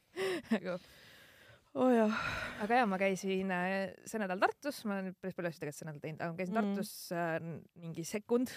nagu 0.51 0.77
oh 1.73 1.93
jah. 1.93 2.19
aga 2.65 2.83
ja 2.83 2.89
ma 2.89 2.99
käisin 3.01 3.53
äh, 3.55 3.93
see 4.05 4.21
nädal 4.21 4.41
Tartus, 4.43 4.83
ma 4.85 4.99
olen 4.99 5.15
päris 5.21 5.37
palju 5.37 5.49
asju 5.49 5.63
tegelikult 5.63 5.79
see 5.79 5.89
nädal 5.89 6.03
teinud, 6.03 6.21
aga 6.21 6.31
ma 6.35 6.41
käisin 6.41 6.53
mm. 6.53 6.61
Tartus 6.61 6.93
äh, 7.17 7.33
mingi 7.81 8.05
sekund 8.07 8.53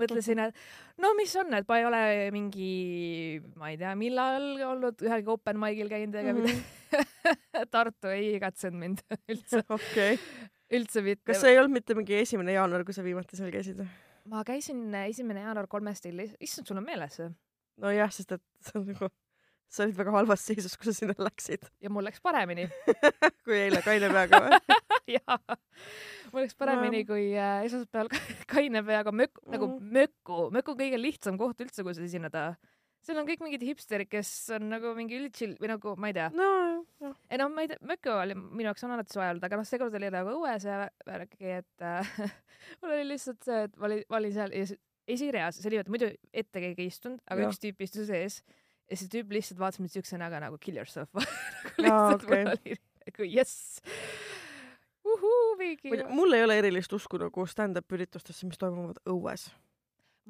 mõtlesin, 0.00 0.40
et 0.46 1.02
no 1.02 1.12
mis 1.18 1.34
on, 1.40 1.52
et 1.58 1.68
ma 1.68 1.78
ei 1.80 1.86
ole 1.88 2.02
mingi, 2.34 2.70
ma 3.60 3.72
ei 3.72 3.78
tea, 3.80 3.94
millal 3.98 4.48
olnud 4.70 5.04
ühelgi 5.06 5.32
open 5.34 5.60
mic'il 5.62 5.90
käinud 5.92 6.18
ega 6.20 6.34
midagi 6.36 6.56
mm 6.56 6.64
-hmm. 6.94 7.70
Tartu 7.72 8.10
ei 8.12 8.34
igatsenud 8.36 8.78
mind 8.78 9.04
üldse 9.32 9.64
okay.. 9.68 10.18
üldse 10.70 11.02
mitte. 11.02 11.32
kas 11.32 11.40
see 11.42 11.54
ei 11.54 11.60
olnud 11.62 11.78
mitte 11.78 11.96
mingi 11.98 12.18
esimene 12.20 12.54
jaanuar, 12.56 12.84
kui 12.84 12.94
sa 12.94 13.04
viimati 13.06 13.38
seal 13.40 13.52
käisid? 13.54 13.82
ma 14.30 14.44
käisin 14.44 14.86
esimene 15.06 15.46
jaanuar 15.46 15.68
kolmes 15.68 15.98
stiilis, 16.02 16.36
issand, 16.40 16.68
sul 16.68 16.80
on 16.80 16.86
meeles 16.86 17.20
see? 17.20 17.30
nojah, 17.82 18.12
sest 18.12 18.36
et 18.36 18.44
see 18.60 18.78
on 18.80 18.90
nagu 18.92 19.10
sa 19.70 19.84
olid 19.84 19.96
väga 19.98 20.14
halvas 20.14 20.44
seisus, 20.46 20.76
kui 20.78 20.88
sa 20.88 20.94
sinna 20.96 21.16
läksid. 21.18 21.64
ja 21.82 21.90
mul 21.92 22.06
läks 22.06 22.22
paremini 22.24 22.66
kui 23.46 23.56
eile 23.58 23.82
kaine 23.84 24.10
peaga 24.12 24.42
või 24.44 24.60
jaa, 25.16 25.38
mul 26.32 26.44
läks 26.44 26.56
paremini 26.58 27.02
no. 27.02 27.08
kui 27.12 27.26
äh, 27.32 27.64
esmaspäeval 27.68 28.12
kaine 28.54 28.84
peaga 28.86 29.14
mökk 29.14 29.42
mm., 29.42 29.56
nagu 29.56 29.70
möku, 29.80 30.46
möku 30.54 30.74
on 30.74 30.80
kõige 30.80 31.00
lihtsam 31.00 31.40
koht 31.40 31.60
üldse, 31.64 31.84
kus 31.86 32.00
esineda. 32.02 32.46
seal 33.04 33.20
on 33.20 33.28
kõik 33.28 33.44
mingid 33.44 33.66
hipsterid, 33.66 34.10
kes 34.12 34.30
on 34.56 34.68
nagu 34.72 34.94
mingi 34.96 35.18
üldchill 35.20 35.56
või 35.60 35.72
nagu 35.74 35.96
ma 36.00 36.12
ei 36.12 36.18
tea. 36.20 36.30
no, 36.36 36.50
noh. 37.04 37.18
ei 37.28 37.40
noh, 37.42 37.52
ma 37.52 37.66
ei 37.66 37.72
tea, 37.72 37.80
möku 37.90 38.14
oli 38.14 38.38
minu 38.38 38.70
jaoks 38.70 38.86
on 38.86 38.96
alati 38.96 39.16
soe 39.16 39.28
olnud, 39.28 39.44
aga 39.48 39.60
noh, 39.60 39.68
seekord 39.68 40.00
oli 40.00 40.12
nagu 40.14 40.34
õues 40.38 40.68
ja 40.68 40.82
värki, 41.08 41.60
et 41.60 41.86
äh, 41.86 42.16
mul 42.80 42.98
oli 42.98 43.14
lihtsalt 43.14 43.42
see, 43.46 43.62
et 43.68 43.78
ma 43.78 43.90
olin, 43.90 44.04
ma 44.08 44.22
olin 44.22 44.36
seal 44.38 44.58
esireas, 45.04 45.58
see 45.60 45.72
oli, 45.72 45.82
muidu 45.92 46.14
ette 46.32 46.62
keegi 46.62 46.86
ei 46.86 46.92
istunud, 46.92 47.20
aga 47.28 47.44
ja. 47.44 47.50
üks 47.50 47.60
tüüp 47.60 47.84
istus 47.84 48.12
ees 48.14 48.40
ja 48.90 48.98
see 49.00 49.10
tüüp 49.12 49.32
lihtsalt 49.34 49.60
vaatas 49.60 49.80
mind 49.82 49.94
siukse 49.94 50.18
näoga 50.20 50.42
nagu 50.44 50.58
kill 50.60 50.80
yourself 50.80 51.10
nagu 51.16 51.86
lihtsalt 51.86 52.24
okay. 52.24 52.44
mul 52.44 52.54
oli 52.54 52.78
nagu 53.04 53.28
jess 53.30 53.82
uhuu, 55.04 55.56
mingi. 55.58 55.92
mul 56.08 56.32
ei 56.32 56.44
ole 56.44 56.58
erilist 56.62 56.92
usku 56.96 57.20
nagu 57.20 57.46
stand-up 57.50 57.92
üritustesse, 57.96 58.48
mis 58.48 58.60
toimuvad 58.60 59.00
õues. 59.10 59.48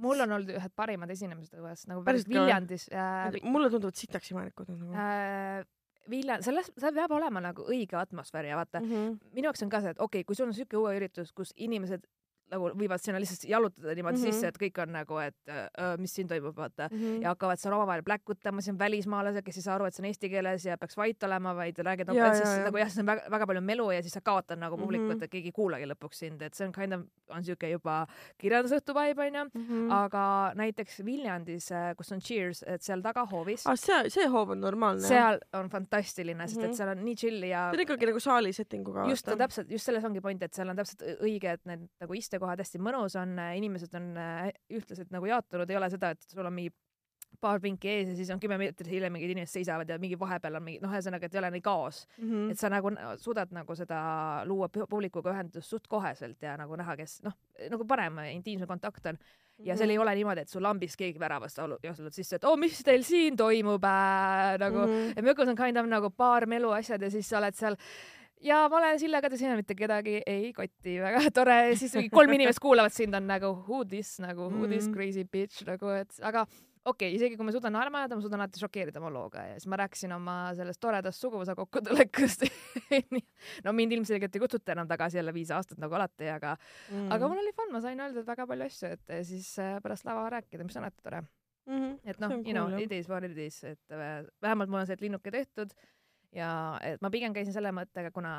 mul 0.02 0.24
on 0.24 0.36
olnud 0.38 0.50
ühed 0.56 0.74
parimad 0.76 1.10
esinemised 1.14 1.60
õues, 1.60 1.86
nagu 1.90 2.02
päris 2.06 2.26
Viljandis 2.28 2.88
äh,. 2.90 3.40
mulle 3.46 3.70
tunduvad 3.72 3.98
sitaks 3.98 4.34
imelikud 4.34 4.74
nagu 4.74 4.92
äh,. 4.92 5.64
Vilja, 6.10 6.34
selles, 6.44 6.66
seal 6.76 6.92
peab 6.92 7.14
olema 7.16 7.40
nagu 7.40 7.64
õige 7.64 7.96
atmosfäär 7.96 8.50
ja 8.50 8.58
vaata 8.58 8.82
mm, 8.82 8.90
-hmm. 8.90 9.30
minu 9.32 9.48
jaoks 9.48 9.62
on 9.64 9.70
ka 9.72 9.78
see, 9.80 9.94
et 9.94 10.00
okei 10.00 10.20
okay,, 10.20 10.26
kui 10.28 10.36
sul 10.36 10.50
on 10.50 10.52
siuke 10.52 10.76
uue 10.76 10.90
üritus, 10.98 11.30
kus 11.32 11.54
inimesed 11.56 12.04
nagu 12.52 12.70
võivad 12.76 13.02
sinna 13.02 13.20
lihtsalt 13.22 13.46
jalutada 13.48 13.94
niimoodi 13.94 14.18
mm 14.18 14.24
-hmm. 14.24 14.32
sisse, 14.32 14.48
et 14.48 14.58
kõik 14.60 14.80
on 14.82 14.92
nagu, 14.92 15.18
et 15.22 15.50
äh, 15.50 15.94
mis 15.98 16.14
siin 16.14 16.28
toimub, 16.28 16.56
vaata 16.56 16.88
mm. 16.90 16.98
-hmm. 16.98 17.22
ja 17.22 17.32
hakkavad 17.32 17.60
seal 17.60 17.74
omavahel 17.74 18.02
pläkutama, 18.02 18.60
siis 18.60 18.74
on 18.74 18.78
välismaalased, 18.78 19.42
kes 19.44 19.56
ei 19.56 19.62
saa 19.62 19.74
aru, 19.74 19.88
et 19.88 19.94
see 19.94 20.04
on 20.04 20.08
eesti 20.10 20.30
keeles 20.30 20.66
ja 20.66 20.78
peaks 20.78 20.96
vait 20.96 21.22
olema, 21.22 21.54
vaid 21.56 21.78
räägid 21.78 22.08
no, 22.08 22.14
ja, 22.14 22.34
siis 22.34 22.48
ja, 22.48 22.64
nagu 22.68 22.78
jah, 22.78 22.88
siis 22.88 23.02
on 23.02 23.06
väga, 23.06 23.30
väga 23.30 23.46
palju 23.46 23.60
melu 23.60 23.90
ja 23.90 24.02
siis 24.02 24.12
sa 24.12 24.20
kaotad 24.20 24.58
nagu 24.58 24.76
publikut 24.76 25.08
mm, 25.08 25.18
-hmm. 25.18 25.24
et 25.24 25.30
keegi 25.30 25.48
ei 25.48 25.52
kuulagi 25.52 25.88
lõpuks 25.88 26.22
sind, 26.24 26.42
et 26.42 26.54
see 26.54 26.66
on 26.66 26.72
kind 26.72 26.92
of, 26.92 27.06
on 27.28 27.44
siuke 27.44 27.70
juba 27.70 28.06
kirjandusõhtu 28.38 28.94
vibe 28.94 29.26
onju 29.26 29.44
mm, 29.44 29.66
-hmm. 29.68 29.92
aga 29.92 30.52
näiteks 30.54 31.04
Viljandis, 31.04 31.72
äh, 31.72 31.96
kus 31.96 32.12
on 32.12 32.20
Cheers, 32.20 32.64
et 32.66 32.82
seal 32.82 33.00
tagahoovis 33.02 33.66
ah,. 33.66 33.76
see, 33.76 34.10
see 34.10 34.28
hoov 34.28 34.50
on 34.50 34.60
normaalne. 34.60 35.06
seal 35.08 35.38
on 35.52 35.68
fantastiline, 35.70 36.48
sest 36.48 36.56
mm 36.56 36.62
-hmm. 36.62 36.64
et 36.64 36.70
mhm. 36.70 36.76
seal 36.76 36.88
on 36.88 37.04
nii 37.04 37.16
chill 37.16 37.42
ja. 37.42 37.70
see 37.70 37.80
on 37.80 37.80
ikkagi 37.80 38.06
nagu 38.06 38.20
saali 38.20 38.52
setting 38.52 38.88
uga. 38.88 39.08
just, 39.08 39.26
täpselt, 39.38 39.70
just 39.70 39.84
selles 39.84 40.04
ongi 40.04 40.20
point, 40.20 40.42
et 40.42 40.52
seal 40.52 40.68
on 40.68 40.76
täpselt 40.76 41.02
õige, 41.20 41.52
et 41.52 41.64
need 41.64 41.88
nagu 42.00 42.14
istekohad 42.14 42.33
istekohad 42.34 42.62
hästi 42.64 42.80
mõnus 42.82 43.14
on, 43.20 43.36
inimesed 43.58 43.94
on 43.98 44.10
äh, 44.18 44.48
ühtlaselt 44.74 45.12
nagu 45.14 45.30
jaotunud, 45.30 45.70
ei 45.70 45.78
ole 45.78 45.90
seda, 45.92 46.14
et 46.14 46.34
sul 46.34 46.46
on 46.46 46.54
mingi 46.54 46.74
paar 47.40 47.60
pinki 47.62 47.90
ees 47.90 48.10
ja 48.10 48.16
siis 48.16 48.30
on 48.32 48.40
kümme 48.42 48.56
meetrit 48.60 48.88
hiljem 48.90 49.12
mingid 49.14 49.32
inimesed 49.34 49.58
seisavad 49.58 49.88
ja 49.90 49.98
mingi 50.00 50.18
vahepeal 50.18 50.58
on 50.58 50.64
mingi 50.64 50.80
noh, 50.82 50.92
ühesõnaga, 50.94 51.28
et 51.28 51.34
ei 51.34 51.40
ole 51.40 51.50
nii 51.56 51.64
kaos 51.64 52.04
mm. 52.16 52.30
-hmm. 52.30 52.50
et 52.52 52.60
sa 52.60 52.70
nagu 52.72 52.92
suudad 53.20 53.54
nagu 53.54 53.76
seda 53.78 54.00
luua 54.48 54.68
publikuga 54.72 55.34
ühendust 55.34 55.70
suht 55.70 55.88
koheselt 55.90 56.42
ja 56.42 56.56
nagu 56.60 56.76
näha, 56.80 56.96
kes 56.96 57.20
noh, 57.26 57.36
nagu 57.70 57.86
parem 57.90 58.22
intiimsem 58.30 58.70
kontakt 58.70 59.06
on. 59.06 59.18
ja 59.58 59.76
seal 59.76 59.90
ei 59.90 59.96
mhm. 59.96 60.02
ole 60.02 60.14
niimoodi, 60.14 60.40
et 60.40 60.48
sul 60.48 60.62
lambist 60.62 60.96
keegi 60.98 61.20
väravast 61.20 61.58
jookseb 61.58 62.12
sisse, 62.12 62.36
et 62.36 62.44
oo 62.44 62.52
oh,, 62.52 62.58
mis 62.58 62.80
teil 62.82 63.02
siin 63.02 63.36
toimub 63.36 63.84
äh,, 63.84 64.58
nagu 64.58 64.86
mm, 64.86 65.12
-hmm. 65.12 65.22
Mökus 65.22 65.48
on 65.48 65.56
kind 65.56 65.76
of 65.76 65.86
nagu 65.86 66.10
paar 66.10 66.46
melu 66.46 66.70
asjad 66.70 67.02
ja 67.02 67.10
siis 67.10 67.28
sa 67.28 67.38
oled 67.38 67.54
seal 67.54 67.76
ja 68.44 68.64
ma 68.70 68.80
olen 68.80 69.00
Sille 69.00 69.22
Kadri, 69.24 69.54
mitte 69.58 69.76
kedagi 69.78 70.20
ei 70.26 70.52
koti, 70.56 70.98
väga 71.02 71.24
tore, 71.34 71.58
siis 71.80 71.96
mingi 71.98 72.12
kolm 72.12 72.36
inimest 72.36 72.62
kuulavad 72.62 72.94
sind, 72.94 73.16
on 73.16 73.26
nagu 73.30 73.54
who 73.64 73.84
this 73.88 74.18
nagu 74.22 74.50
who 74.52 74.68
this 74.68 74.88
mm. 74.88 74.94
crazy 74.94 75.24
bitch 75.24 75.64
nagu, 75.68 75.90
et 75.96 76.20
aga 76.22 76.44
okei 76.84 77.08
okay,, 77.08 77.14
isegi 77.16 77.38
kui 77.38 77.46
ma 77.46 77.54
suudan 77.54 77.72
naerma 77.74 78.02
ajada, 78.02 78.18
ma 78.18 78.24
suudan 78.24 78.42
alati 78.44 78.60
šokeerida 78.60 79.00
oma 79.00 79.12
looga 79.12 79.44
ja 79.48 79.54
siis 79.56 79.68
ma 79.72 79.78
rääkisin 79.80 80.12
oma 80.16 80.36
sellest 80.56 80.80
toredast 80.84 81.24
suguvõsa 81.24 81.54
kokkutulekust 81.56 82.44
no 83.64 83.72
mind 83.76 83.96
ilmselgelt 83.96 84.36
ei 84.36 84.42
kutsuta 84.42 84.74
enam 84.76 84.90
tagasi 84.90 85.20
jälle 85.20 85.34
viis 85.36 85.52
aastat 85.54 85.80
nagu 85.80 85.96
alati, 85.96 86.28
aga 86.34 86.56
mm. 86.58 87.08
aga 87.16 87.30
mul 87.30 87.40
oli 87.40 87.54
fun, 87.56 87.72
ma 87.72 87.80
sain 87.84 88.04
öelda 88.04 88.26
väga 88.28 88.48
palju 88.50 88.68
asju, 88.68 88.92
et 88.98 89.16
siis 89.30 89.48
äh, 89.62 89.78
pärast 89.84 90.04
lava 90.08 90.28
rääkida, 90.36 90.68
mis 90.68 90.76
on 90.76 90.84
alati 90.84 91.00
tore 91.00 91.22
mm. 91.24 91.80
-hmm. 91.80 91.98
et 92.04 92.20
noh, 92.20 92.36
you 92.42 92.52
know, 92.52 92.68
it 92.78 92.92
is 92.92 93.08
what 93.08 93.24
it 93.24 93.38
is, 93.38 93.62
et 93.64 93.80
äh, 93.90 94.24
vähemalt 94.42 94.68
mul 94.68 94.84
on 94.84 94.86
see, 94.86 95.00
linnuke 95.00 95.32
tehtud 95.32 95.72
ja 96.34 96.50
et 96.84 97.04
ma 97.04 97.12
pigem 97.14 97.34
käisin 97.34 97.54
selle 97.54 97.72
mõttega, 97.74 98.12
kuna 98.14 98.34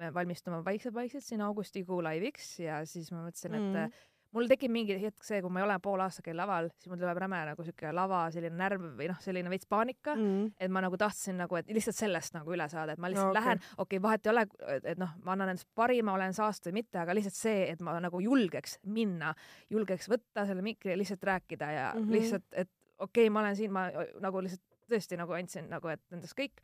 me 0.00 0.10
valmistume 0.14 0.62
vaikselt-vaikselt 0.64 1.24
siin 1.24 1.44
augustikuu 1.44 2.00
laiviks 2.04 2.58
ja 2.62 2.82
siis 2.88 3.12
ma 3.12 3.24
mõtlesin, 3.26 3.56
et 3.58 3.66
mm. 3.68 4.04
mul 4.34 4.48
tekib 4.50 4.72
mingi 4.72 4.96
hetk 5.00 5.26
see, 5.26 5.40
kui 5.44 5.52
ma 5.52 5.60
ei 5.60 5.66
ole 5.66 5.76
pool 5.84 6.02
aastakell 6.04 6.38
laval, 6.40 6.70
siis 6.78 6.90
mul 6.90 7.00
tuleb 7.00 7.20
räme 7.24 7.40
nagu 7.50 7.66
siuke 7.66 7.92
lava 7.94 8.24
selline 8.34 8.56
närv 8.58 8.86
või 8.98 9.08
noh, 9.12 9.20
selline 9.24 9.52
veits 9.52 9.68
paanika 9.70 10.16
mm., 10.16 10.54
et 10.64 10.72
ma 10.72 10.82
nagu 10.84 10.98
tahtsin 11.00 11.38
nagu, 11.42 11.58
et 11.60 11.72
lihtsalt 11.76 11.98
sellest 12.00 12.36
nagu 12.38 12.54
üle 12.56 12.68
saada, 12.72 12.96
et 12.96 13.02
ma 13.02 13.12
lihtsalt 13.12 13.30
no, 13.30 13.34
okay. 13.34 13.40
lähen, 13.42 13.64
okei 13.76 13.84
okay,, 13.86 14.04
vahet 14.08 14.28
ei 14.28 14.34
ole, 14.34 14.46
et 14.80 15.02
noh, 15.02 15.16
ma 15.26 15.36
annan 15.36 15.54
endast 15.54 15.68
parima, 15.76 16.16
olen 16.16 16.36
saast 16.36 16.70
või 16.70 16.80
mitte, 16.80 17.00
aga 17.02 17.16
lihtsalt 17.16 17.40
see, 17.40 17.66
et 17.74 17.84
ma 17.84 17.98
nagu 18.04 18.22
julgeks 18.24 18.78
minna, 18.88 19.34
julgeks 19.74 20.08
võtta 20.12 20.48
selle 20.48 20.64
mikri 20.64 20.94
ja 20.94 21.00
lihtsalt 21.00 21.28
rääkida 21.32 21.74
ja 21.76 21.90
mm 21.92 22.06
-hmm. 22.06 22.16
lihtsalt, 22.16 22.48
et 22.52 22.72
okei 22.98 23.26
okay,, 23.26 23.34
ma 23.34 23.44
olen 23.44 23.56
siin, 23.58 23.74
ma 23.74 23.90
nagu 24.24 24.40
lihtsalt 24.44 24.64
tõesti 24.90 25.16
nagu 25.16 25.32
andsin 25.36 25.68
nagu, 25.72 25.88
et 25.88 26.02
endast 26.12 26.36
kõik 26.38 26.60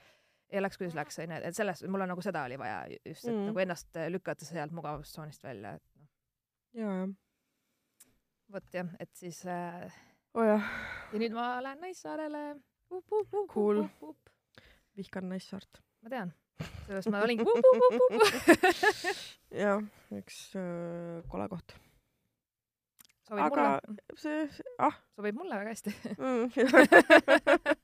ja 0.52 0.62
läks, 0.62 0.78
kuidas 0.80 0.96
läks, 0.98 1.18
onju, 1.22 1.36
et 1.48 1.56
sellest, 1.56 1.86
mul 1.88 2.02
on 2.04 2.10
nagu 2.14 2.22
seda 2.24 2.40
oli 2.48 2.56
vaja 2.60 2.78
just, 2.90 3.26
et 3.26 3.34
mm. 3.34 3.44
nagu 3.50 3.58
ennast 3.64 3.90
lükata 4.10 4.44
sealt 4.48 4.72
mugavustsoonist 4.76 5.42
välja, 5.44 5.68
et 5.78 5.86
noh. 5.96 6.06
ja, 6.80 6.88
jah. 7.00 7.10
vot 8.56 8.68
jah, 8.80 8.88
et 9.00 9.12
siis 9.18 9.38
äh, 9.46 10.00
oh 10.34 10.44
jah. 10.46 10.62
ja 11.12 11.16
nüüd 11.22 11.34
ma 11.36 11.44
lähen 11.64 11.80
Naissaarele. 11.84 12.42
Cool. 13.54 13.78
vihkan 14.96 15.28
Naissaart. 15.30 15.72
ma 16.02 16.08
tean, 16.10 16.32
sellepärast 16.86 17.10
ma 17.12 17.22
olingi 17.24 17.44
jah, 19.62 19.78
üks 20.18 20.36
äh, 20.58 21.16
kole 21.30 21.46
koht. 21.52 21.68
sobib 23.28 23.44
aga 23.46 23.62
mulle. 23.86 24.00
see, 24.18 24.38
ah. 24.82 24.94
sobib 25.14 25.34
mulle 25.38 25.54
väga 25.62 25.70
hästi 25.74 25.90
mm, 26.16 26.44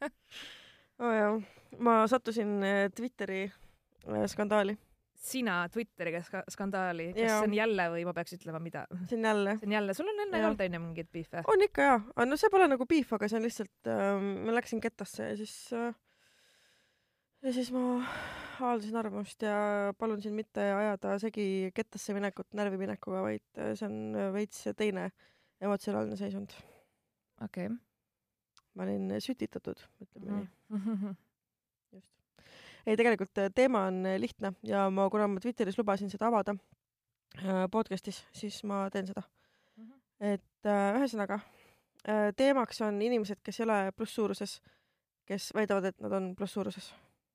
oh 1.06 1.12
jah, 1.14 1.34
ma 1.78 2.02
sattusin 2.10 2.58
äh, 2.64 2.88
Twitteri 2.94 3.44
äh, 3.46 4.26
skandaali. 4.26 4.76
sina 5.16 5.68
Twitteriga 5.72 6.20
ska 6.22 6.42
skandaali, 6.52 7.06
kas 7.14 7.22
ja. 7.22 7.38
see 7.40 7.48
on 7.48 7.54
jälle 7.56 7.86
või 7.90 8.02
ma 8.06 8.12
peaks 8.14 8.36
ütlema, 8.36 8.60
mida? 8.62 8.84
see 9.08 9.16
on 9.16 9.24
jälle. 9.24 9.54
see 9.58 9.68
on 9.68 9.76
jälle, 9.78 9.94
sul 9.96 10.10
on 10.12 10.24
enne 10.26 10.42
olnud 10.44 10.64
onju 10.66 10.80
mingeid 10.82 11.08
beef'e? 11.12 11.44
on 11.52 11.64
ikka 11.66 11.86
jaa, 11.88 12.26
no 12.28 12.38
see 12.40 12.52
pole 12.52 12.68
nagu 12.68 12.86
beef, 12.88 13.14
aga 13.16 13.30
see 13.30 13.40
on 13.40 13.46
lihtsalt 13.48 13.90
äh,, 13.90 14.10
ma 14.20 14.56
läksin 14.58 14.82
kettasse 14.84 15.30
ja 15.30 15.38
siis 15.40 15.54
äh, 15.72 15.88
ja 17.46 17.54
siis 17.56 17.72
ma 17.74 17.86
avaldasin 18.60 19.00
arvamust 19.00 19.42
ja 19.48 19.56
palun 19.98 20.20
sind 20.22 20.36
mitte 20.36 20.68
ajada 20.76 21.16
segi 21.22 21.72
kettasse 21.74 22.14
minekut 22.16 22.52
närviminekuga, 22.56 23.24
vaid 23.26 23.64
äh, 23.64 23.74
see 23.78 23.88
on 23.88 24.30
veits 24.36 24.68
teine 24.76 25.10
emotsionaalne 25.64 26.20
seisund. 26.20 26.52
okei 27.40 27.70
okay 27.72 27.76
ma 28.76 28.84
olin 28.84 29.16
sütitatud, 29.24 29.80
ütleme 30.04 30.26
nii 30.26 30.44
mm. 30.44 30.76
-hmm. 30.76 31.08
just. 31.08 31.25
Ei, 32.86 32.96
tegelikult 32.96 33.38
äh, 33.42 33.50
teema 33.54 33.86
on 33.90 34.06
äh, 34.06 34.18
lihtne 34.20 34.52
ja 34.66 34.86
ma, 34.90 35.08
kuna 35.10 35.28
ma 35.28 35.42
Twitteris 35.42 35.78
lubasin 35.78 36.10
seda 36.12 36.28
avada 36.30 36.56
äh, 37.42 37.66
podcast'is, 37.72 38.24
siis 38.32 38.62
ma 38.64 38.86
teen 38.90 39.06
seda 39.06 39.22
mm. 39.22 39.84
-hmm. 39.84 40.34
et 40.34 40.70
äh, 40.70 41.00
ühesõnaga 41.00 41.40
äh, 42.08 42.30
teemaks 42.36 42.80
on 42.80 43.02
inimesed, 43.02 43.42
kes 43.42 43.60
ei 43.60 43.64
ole 43.64 43.80
plusssuuruses, 43.96 44.60
kes 45.26 45.50
väidavad, 45.54 45.84
et 45.84 46.00
nad 46.00 46.12
on 46.12 46.34
plusssuuruses 46.36 46.94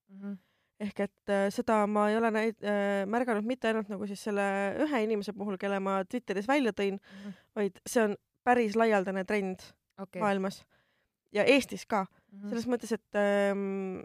mm. 0.09 0.21
-hmm 0.21 0.39
ehk 0.81 1.03
et 1.05 1.29
äh, 1.29 1.47
seda 1.53 1.85
ma 1.87 2.07
ei 2.09 2.17
ole 2.17 2.31
näid- 2.33 2.65
äh,, 2.65 3.05
märganud 3.09 3.45
mitte 3.45 3.69
ainult 3.69 3.89
nagu 3.91 4.07
siis 4.09 4.23
selle 4.23 4.43
ühe 4.81 5.03
inimese 5.05 5.33
puhul, 5.37 5.59
kelle 5.61 5.79
ma 5.83 6.01
Twitteris 6.09 6.47
välja 6.49 6.73
tõin 6.73 6.97
mm, 6.97 7.17
-hmm. 7.25 7.33
vaid 7.55 7.81
see 7.85 8.03
on 8.03 8.15
päris 8.43 8.75
laialdane 8.75 9.23
trend 9.25 9.61
okay. 10.01 10.21
maailmas 10.21 10.63
ja 11.31 11.43
Eestis 11.43 11.85
ka 11.85 12.03
mm. 12.03 12.39
-hmm. 12.39 12.49
selles 12.49 12.67
mõttes, 12.67 12.93
et 12.97 13.19
ähm, 13.21 14.01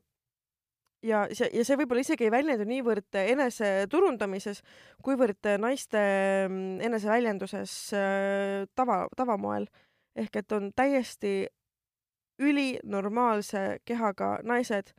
ja 1.06 1.22
see, 1.32 1.48
ja 1.54 1.64
see 1.66 1.78
võib-olla 1.80 2.02
isegi 2.04 2.26
ei 2.26 2.32
väljendu 2.34 2.66
niivõrd 2.68 3.18
eneseturundamises, 3.22 4.62
kuivõrd 5.04 5.48
naiste 5.62 6.00
mm, 6.48 6.80
eneseväljenduses 6.88 7.74
äh, 7.96 8.64
tava, 8.78 9.04
tavamoel. 9.16 9.68
ehk 10.16 10.36
et 10.40 10.52
on 10.56 10.70
täiesti 10.72 11.34
ülinormaalse 12.40 13.80
kehaga 13.84 14.38
naised, 14.44 14.92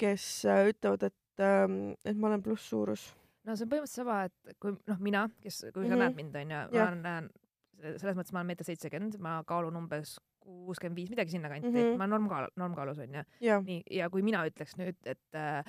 kes 0.00 0.44
äh, 0.44 0.68
ütlevad, 0.72 1.08
et 1.10 1.44
ähm,, 1.44 1.94
et 2.04 2.16
ma 2.16 2.30
olen 2.30 2.42
plusssuurus. 2.42 3.10
no 3.44 3.56
see 3.56 3.66
on 3.66 3.74
põhimõtteliselt 3.74 4.04
sama, 4.04 4.22
et 4.28 4.56
kui 4.60 4.76
noh, 4.76 4.98
mina, 5.00 5.28
kes, 5.42 5.64
kui 5.74 5.84
sa 5.84 5.94
mm 5.94 5.94
-hmm. 5.94 6.04
näed 6.04 6.16
mind, 6.16 6.40
onju, 6.44 6.64
ma 6.72 6.90
näen 7.02 7.30
selles 7.78 8.16
mõttes 8.18 8.34
ma 8.34 8.40
olen 8.40 8.50
meeter 8.50 8.66
seitsekümmend, 8.66 9.18
ma 9.22 9.38
kaalun 9.46 9.76
umbes 9.78 10.16
kuuskümmend 10.48 10.96
viis, 10.96 11.12
midagi 11.12 11.36
sinnakanti 11.36 11.68
mm, 11.68 11.76
-hmm. 11.76 11.96
ma 11.98 12.04
olen 12.04 12.14
normkaal, 12.16 12.50
normkaalus 12.56 12.98
onju. 13.04 13.24
nii, 13.66 13.82
ja 13.98 14.10
kui 14.10 14.24
mina 14.26 14.44
ütleks 14.48 14.76
nüüd, 14.80 14.98
et 15.04 15.38
äh, 15.38 15.64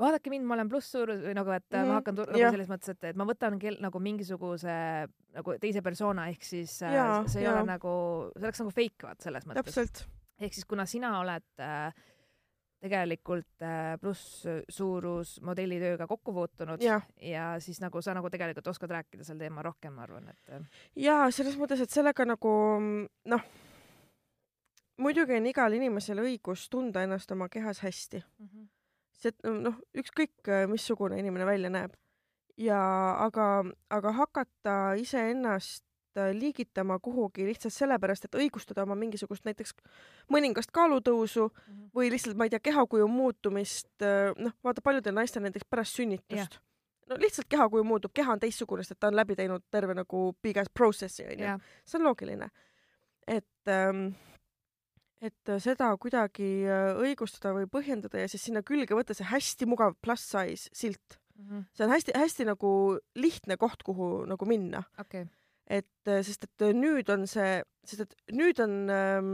vaadake 0.00 0.32
mind, 0.32 0.46
ma 0.48 0.56
olen 0.58 0.70
plusssuurus 0.70 1.22
või 1.22 1.34
nagu, 1.38 1.52
et 1.54 1.66
mm 1.68 1.76
-hmm. 1.78 1.92
ma 1.92 2.00
hakkan 2.00 2.18
nagu 2.18 2.40
selles 2.56 2.72
mõttes, 2.72 2.94
et, 2.94 3.04
et 3.10 3.20
ma 3.20 3.26
võtan 3.28 3.58
kel, 3.62 3.78
nagu 3.82 4.00
mingisuguse 4.00 4.78
nagu 5.34 5.58
teise 5.60 5.82
persona 5.82 6.28
ehk 6.32 6.42
siis 6.42 6.80
äh, 6.82 6.94
ja, 6.94 7.06
see 7.26 7.42
ei 7.42 7.48
ja. 7.48 7.54
ole 7.58 7.68
nagu, 7.68 7.94
see 8.34 8.48
oleks 8.48 8.64
nagu 8.64 8.74
fake 8.74 9.06
vaat 9.08 9.20
selles 9.20 9.46
mõttes. 9.46 10.06
ehk 10.40 10.54
siis 10.54 10.66
kuna 10.66 10.86
sina 10.86 11.18
oled 11.20 11.62
äh, 11.62 11.94
tegelikult 12.84 13.62
äh, 13.64 13.94
plusssuurus 14.00 15.38
modellitööga 15.42 16.06
kokku 16.06 16.34
puutunud 16.36 16.82
ja. 16.82 17.00
ja 17.20 17.54
siis 17.60 17.80
nagu 17.80 18.02
sa 18.02 18.14
nagu 18.14 18.30
tegelikult 18.30 18.66
oskad 18.66 18.90
rääkida 18.90 19.24
sel 19.24 19.38
teemal 19.38 19.64
rohkem, 19.64 19.94
ma 19.94 20.02
arvan, 20.02 20.28
et. 20.28 20.50
Äh. 20.50 20.66
ja 20.96 21.30
selles 21.30 21.56
mõttes, 21.60 21.80
et 21.80 21.90
sellega 21.90 22.26
nagu 22.28 22.50
noh 23.24 23.46
muidugi 24.96 25.36
on 25.36 25.46
igal 25.50 25.74
inimesel 25.76 26.22
õigus 26.22 26.68
tunda 26.70 27.02
ennast 27.04 27.30
oma 27.34 27.48
kehas 27.48 27.82
hästi 27.84 28.22
mm. 28.22 28.46
-hmm. 28.46 28.68
see, 29.18 29.32
noh, 29.50 29.78
ükskõik 29.96 30.48
äh, 30.48 30.66
missugune 30.70 31.18
inimene 31.18 31.46
välja 31.46 31.70
näeb. 31.70 31.94
ja 32.56 32.80
aga, 33.18 33.64
aga 33.90 34.12
hakata 34.12 34.94
iseennast 34.94 35.84
äh, 36.18 36.30
liigitama 36.32 36.98
kuhugi 36.98 37.46
lihtsalt 37.46 37.74
sellepärast, 37.74 38.24
et 38.24 38.34
õigustada 38.34 38.82
oma 38.82 38.94
mingisugust 38.94 39.44
näiteks 39.44 39.74
mõningast 40.30 40.70
kaalutõusu 40.72 41.48
mm 41.48 41.74
-hmm. 41.74 41.90
või 41.94 42.10
lihtsalt, 42.10 42.36
ma 42.36 42.44
ei 42.44 42.50
tea, 42.50 42.60
kehakuju 42.60 43.08
muutumist, 43.08 43.90
äh, 44.02 44.30
noh, 44.38 44.52
vaata 44.64 44.82
paljudel 44.82 45.14
naistel 45.14 45.42
näiteks 45.42 45.66
pärast 45.70 45.94
sünnitust. 45.94 46.60
no 47.08 47.16
lihtsalt 47.18 47.48
kehakuju 47.48 47.84
muutub, 47.84 48.12
keha 48.14 48.32
on 48.32 48.40
teistsugune, 48.40 48.82
sest 48.82 48.92
et 48.92 49.00
ta 49.00 49.08
on 49.08 49.16
läbi 49.16 49.36
teinud 49.36 49.62
terve 49.70 49.94
nagu 49.94 50.36
big 50.42 50.56
ass 50.56 50.70
process'i 50.78 51.26
onju. 51.32 51.58
see 51.84 51.98
on 51.98 52.04
loogiline. 52.04 52.48
et 53.26 53.68
ähm, 53.68 54.14
et 55.24 55.52
äh, 55.52 55.60
seda 55.62 55.90
kuidagi 56.00 56.48
äh, 56.68 56.92
õigustada 57.00 57.54
või 57.56 57.68
põhjendada 57.70 58.24
ja 58.24 58.30
siis 58.30 58.44
sinna 58.48 58.64
külge 58.66 58.96
võtta 58.96 59.16
see 59.16 59.28
hästi 59.30 59.68
mugav 59.70 59.96
plus 60.04 60.24
size 60.28 60.72
silt 60.72 61.18
mm. 61.36 61.44
-hmm. 61.44 61.66
see 61.72 61.86
on 61.86 61.94
hästi-hästi 61.94 62.48
nagu 62.50 62.72
lihtne 63.18 63.58
koht, 63.60 63.82
kuhu 63.86 64.24
nagu 64.30 64.48
minna 64.48 64.84
okay.. 65.00 65.26
et 65.66 66.10
äh, 66.10 66.24
sest, 66.26 66.48
et 66.48 66.66
nüüd 66.76 67.10
on 67.14 67.28
see, 67.30 67.62
sest 67.86 68.06
et 68.06 68.34
nüüd 68.36 68.60
on 68.64 68.74
ähm, 68.92 69.30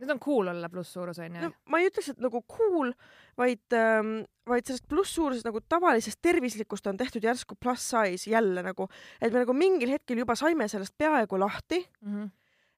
nüüd 0.00 0.12
on 0.14 0.20
cool 0.22 0.50
olla 0.52 0.68
plusssuurus 0.72 1.20
onju 1.22 1.44
no,. 1.44 1.52
ma 1.70 1.80
ei 1.80 1.88
ütleks, 1.90 2.10
et 2.12 2.20
nagu 2.24 2.42
cool, 2.50 2.92
vaid 3.40 3.76
ähm,, 3.76 4.20
vaid 4.48 4.66
sellest 4.66 4.88
plusssuurusest 4.90 5.46
nagu 5.46 5.62
tavalisest 5.62 6.20
tervislikust 6.24 6.88
on 6.90 6.98
tehtud 7.00 7.24
järsku 7.24 7.56
plus 7.60 7.84
size 7.92 8.30
jälle 8.30 8.64
nagu, 8.66 8.88
et 9.20 9.32
me 9.32 9.44
nagu 9.44 9.56
mingil 9.56 9.92
hetkel 9.94 10.20
juba 10.22 10.36
saime 10.38 10.68
sellest 10.72 10.96
peaaegu 10.98 11.40
lahti 11.40 11.84
mm. 12.00 12.12
-hmm. 12.12 12.30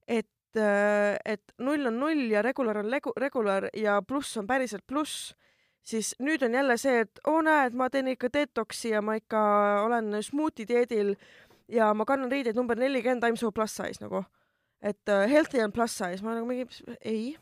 et 0.06 0.30
et 0.56 1.54
null 1.58 1.86
on 1.86 2.00
null 2.00 2.26
ja 2.30 2.42
regular 2.42 2.82
on 2.82 2.90
legu, 2.90 3.12
regular 3.16 3.68
ja 3.76 4.00
pluss 4.02 4.36
on 4.36 4.46
päriselt 4.46 4.84
pluss, 4.86 5.32
siis 5.82 6.14
nüüd 6.22 6.42
on 6.46 6.54
jälle 6.54 6.76
see, 6.80 7.00
et 7.06 7.22
oo 7.26 7.40
näed, 7.42 7.76
ma 7.78 7.88
teen 7.90 8.10
ikka 8.12 8.30
detoksi 8.32 8.92
ja 8.92 9.02
ma 9.02 9.16
ikka 9.18 9.40
olen 9.86 10.14
smuuti 10.22 10.66
dieedil 10.68 11.14
ja 11.72 11.92
ma 11.94 12.06
kannan 12.08 12.30
riideid 12.32 12.58
number 12.58 12.78
nelikümmend, 12.78 13.24
I 13.24 13.34
m 13.34 13.40
so 13.40 13.52
plus 13.52 13.76
size 13.76 14.02
nagu. 14.04 14.24
et 14.82 15.08
uh, 15.08 15.28
healthy 15.30 15.62
on 15.62 15.72
plus 15.72 15.98
size, 15.98 16.22
ma 16.24 16.34
nagu 16.34 16.46
mingi, 16.46 16.66
ei. 17.00 17.36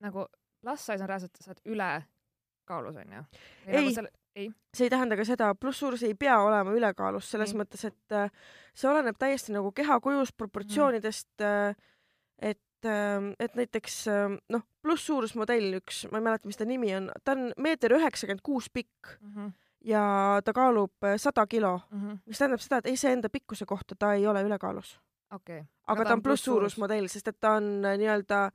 nagu 0.00 0.26
plus 0.62 0.86
size 0.86 1.02
on 1.02 1.08
reaalselt, 1.08 1.40
sa 1.40 1.50
oled 1.50 1.72
ülekaalus 1.74 3.00
onju? 3.04 3.24
ei 3.66 3.78
nagu, 3.78 3.94
selle... 3.94 4.12
ei, 4.34 4.50
see 4.74 4.86
ei 4.86 4.92
tähenda 4.92 5.18
ka 5.18 5.26
seda, 5.26 5.54
plusssuurus 5.54 6.02
ei 6.06 6.14
pea 6.14 6.38
olema 6.42 6.74
ülekaalus, 6.74 7.30
selles 7.30 7.54
ei. 7.54 7.58
mõttes, 7.62 7.84
et 7.90 8.16
uh, 8.18 8.30
see 8.74 8.90
oleneb 8.90 9.18
täiesti 9.18 9.54
nagu 9.54 9.72
kehakujust, 9.74 10.36
proportsioonidest 10.38 11.34
mm., 11.42 11.90
et 12.38 12.88
ähm, 12.88 13.32
et 13.40 13.54
näiteks 13.54 14.08
ähm, 14.08 14.38
noh, 14.52 14.64
plusssuurusmodell 14.82 15.78
üks, 15.80 16.04
ma 16.10 16.20
ei 16.20 16.26
mäleta, 16.28 16.48
mis 16.50 16.60
ta 16.60 16.68
nimi 16.68 16.94
on, 16.96 17.10
ta 17.24 17.36
on 17.36 17.52
meeter 17.58 17.96
üheksakümmend 17.96 18.44
kuus 18.44 18.70
pikk 18.70 19.16
mm 19.20 19.32
-hmm. 19.34 19.52
ja 19.90 20.04
ta 20.44 20.52
kaalub 20.52 21.04
äh, 21.04 21.16
sada 21.16 21.46
kilo 21.46 21.80
mm, 21.90 22.00
-hmm. 22.00 22.18
mis 22.26 22.38
tähendab 22.38 22.60
seda, 22.60 22.78
et 22.78 22.92
iseenda 22.92 23.28
pikkuse 23.28 23.66
kohta 23.66 23.94
ta 23.98 24.14
ei 24.14 24.26
ole 24.26 24.42
ülekaalus 24.42 25.00
okay.. 25.34 25.58
aga, 25.58 25.66
aga 25.86 26.04
ta 26.04 26.12
on 26.12 26.22
plusssuurusmodell, 26.22 27.08
sest 27.08 27.28
et 27.28 27.40
ta 27.40 27.56
on 27.60 27.84
äh, 27.84 27.98
nii-öelda 27.98 28.50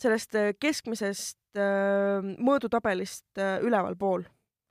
sellest 0.00 0.36
äh, 0.36 0.52
keskmisest 0.60 1.58
äh, 1.58 2.24
mõõdutabelist 2.36 3.40
äh, 3.40 3.58
ülevalpool, 3.64 4.26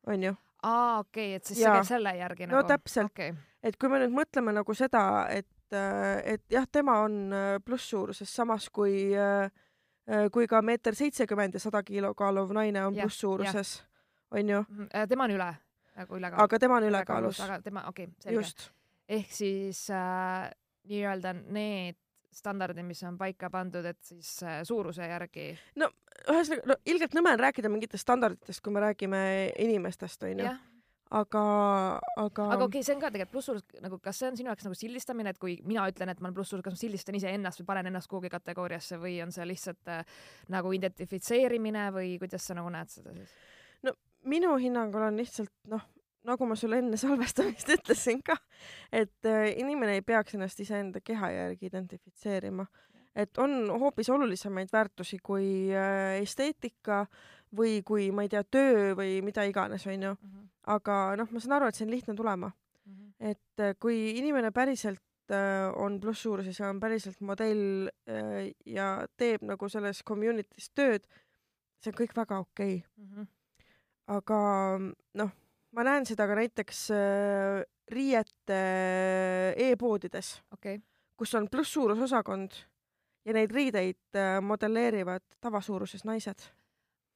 onju. 0.07 0.35
aa, 0.63 0.99
okei 0.99 1.31
okay,, 1.31 1.39
et 1.39 1.51
siis 1.51 1.63
ja. 1.63 1.77
selle 1.83 2.15
järgi 2.17 2.47
nagu? 2.47 2.61
no 2.61 2.63
täpselt 2.67 3.11
okay., 3.11 3.33
et 3.63 3.77
kui 3.81 3.89
me 3.89 4.01
nüüd 4.03 4.13
mõtleme 4.15 4.53
nagu 4.55 4.77
seda, 4.77 5.25
et 5.33 5.49
Äh, 5.73 6.33
et 6.33 6.43
jah, 6.51 6.67
tema 6.71 6.99
on 7.01 7.33
äh, 7.33 7.59
plusssuuruses, 7.65 8.35
samas 8.35 8.69
kui, 8.69 9.09
äh, 9.17 9.49
kui 10.31 10.47
ka 10.47 10.61
meeter 10.61 10.95
seitsekümmend 10.95 11.57
ja 11.57 11.59
sada 11.63 11.81
kilo 11.83 12.13
kaaluv 12.13 12.53
naine 12.53 12.85
on 12.85 12.95
plusssuuruses, 12.95 13.79
onju. 14.31 14.61
Mhm, 14.69 14.89
tema 15.09 15.25
on 15.25 15.35
üle, 15.37 15.51
nagu 15.95 16.19
ülekaalus. 16.19 16.43
aga 16.43 16.59
tema 16.59 16.77
on 16.77 16.89
ülekaalus. 16.91 17.41
aga 17.41 17.61
tema, 17.65 17.87
okei 17.89 18.05
okay,, 18.05 18.35
selge. 18.43 18.69
ehk 19.09 19.33
siis 19.33 19.87
äh, 19.89 20.51
nii-öelda 20.89 21.33
need 21.33 21.97
standardid, 22.35 22.85
mis 22.85 23.01
on 23.07 23.17
paika 23.17 23.49
pandud, 23.49 23.85
et 23.85 24.03
siis 24.03 24.37
äh, 24.43 24.61
suuruse 24.63 25.09
järgi. 25.09 25.49
no 25.81 25.89
ühesõnaga, 26.29 26.67
no 26.75 26.77
ilgelt 26.85 27.17
nõme 27.17 27.33
on 27.33 27.41
rääkida 27.41 27.73
mingitest 27.73 28.05
standarditest, 28.05 28.61
kui 28.61 28.73
me 28.75 28.85
räägime 28.85 29.25
inimestest, 29.65 30.29
onju 30.29 30.53
aga, 31.15 31.43
aga. 32.17 32.47
aga 32.55 32.65
okei 32.65 32.81
okay,, 32.81 32.83
see 32.85 32.95
on 32.95 33.01
ka 33.03 33.11
tegelikult 33.13 33.33
plusssuurus, 33.35 33.65
nagu 33.83 33.99
kas 34.03 34.19
see 34.21 34.29
on 34.31 34.39
sinu 34.39 34.51
jaoks 34.51 34.67
nagu 34.67 34.77
sildistamine, 34.77 35.31
et 35.31 35.41
kui 35.41 35.57
mina 35.67 35.85
ütlen, 35.91 36.11
et 36.11 36.21
ma 36.21 36.29
olen 36.29 36.37
plusssuurus, 36.37 36.65
kas 36.65 36.75
ma 36.75 36.81
sildistan 36.81 37.19
iseennast 37.19 37.61
või 37.61 37.69
panen 37.71 37.91
ennast 37.91 38.11
kuhugi 38.11 38.31
kategooriasse 38.33 38.99
või 39.01 39.17
on 39.23 39.33
see 39.35 39.47
lihtsalt 39.47 39.91
äh, 39.93 40.17
nagu 40.53 40.73
identifitseerimine 40.75 41.89
või 41.95 42.15
kuidas 42.21 42.47
sa 42.47 42.57
nagu 42.57 42.71
näed 42.73 42.91
seda 42.91 43.15
siis? 43.15 43.35
no 43.85 43.95
minu 44.29 44.55
hinnangul 44.61 45.07
on 45.07 45.19
lihtsalt 45.21 45.53
noh, 45.71 45.83
nagu 46.25 46.49
ma 46.49 46.57
sulle 46.59 46.81
enne 46.83 46.99
salvestamist 47.03 47.71
ütlesin 47.77 48.23
ka, 48.25 48.37
et 48.91 49.29
äh, 49.29 49.51
inimene 49.61 49.99
ei 49.99 50.05
peaks 50.05 50.35
ennast 50.37 50.59
iseenda 50.63 51.03
keha 51.05 51.31
järgi 51.35 51.71
identifitseerima, 51.71 52.67
et 53.15 53.37
on 53.39 53.69
hoopis 53.79 54.09
olulisemaid 54.11 54.73
väärtusi 54.73 55.21
kui 55.23 55.47
äh, 55.71 56.19
esteetika 56.19 57.05
või 57.55 57.79
kui 57.85 58.11
ma 58.11 58.25
ei 58.25 58.31
tea, 58.31 58.43
töö 58.43 58.93
või 58.97 59.19
mida 59.25 59.45
iganes, 59.47 59.85
onju. 59.87 60.15
Mhm. 60.21 60.45
aga 60.65 61.15
noh, 61.19 61.29
ma 61.29 61.39
saan 61.39 61.59
aru, 61.59 61.67
et 61.69 61.77
see 61.77 61.85
on 61.85 61.91
lihtne 61.93 62.15
tulema 62.17 62.47
mm. 62.49 62.93
-hmm. 62.93 63.29
et 63.31 63.59
äh, 63.59 63.75
kui 63.79 64.17
inimene 64.17 64.51
päriselt 64.51 65.31
äh, 65.31 65.71
on 65.75 65.99
plusssuuruses 66.01 66.59
ja 66.59 66.69
on 66.69 66.79
päriselt 66.79 67.21
modell 67.21 67.89
äh, 68.09 68.51
ja 68.65 69.07
teeb 69.17 69.41
nagu 69.41 69.69
selles 69.69 70.03
community's 70.03 70.69
tööd, 70.73 71.05
see 71.79 71.91
on 71.91 71.97
kõik 71.99 72.15
väga 72.15 72.39
okei 72.39 72.75
okay. 72.75 73.05
mm. 73.05 73.15
-hmm. 73.15 73.27
aga 74.07 74.39
noh, 75.13 75.31
ma 75.71 75.83
näen 75.83 76.05
seda 76.05 76.27
ka 76.27 76.35
näiteks 76.35 76.89
riiete 77.91 78.61
e-poodides 79.57 80.41
okay., 80.51 80.79
kus 81.17 81.33
on 81.35 81.47
plusssuurusosakond 81.47 82.51
ja 83.25 83.33
neid 83.33 83.51
riideid 83.51 84.17
modelleerivad 84.41 85.23
tavasuuruses 85.41 86.05
naised 86.05 86.41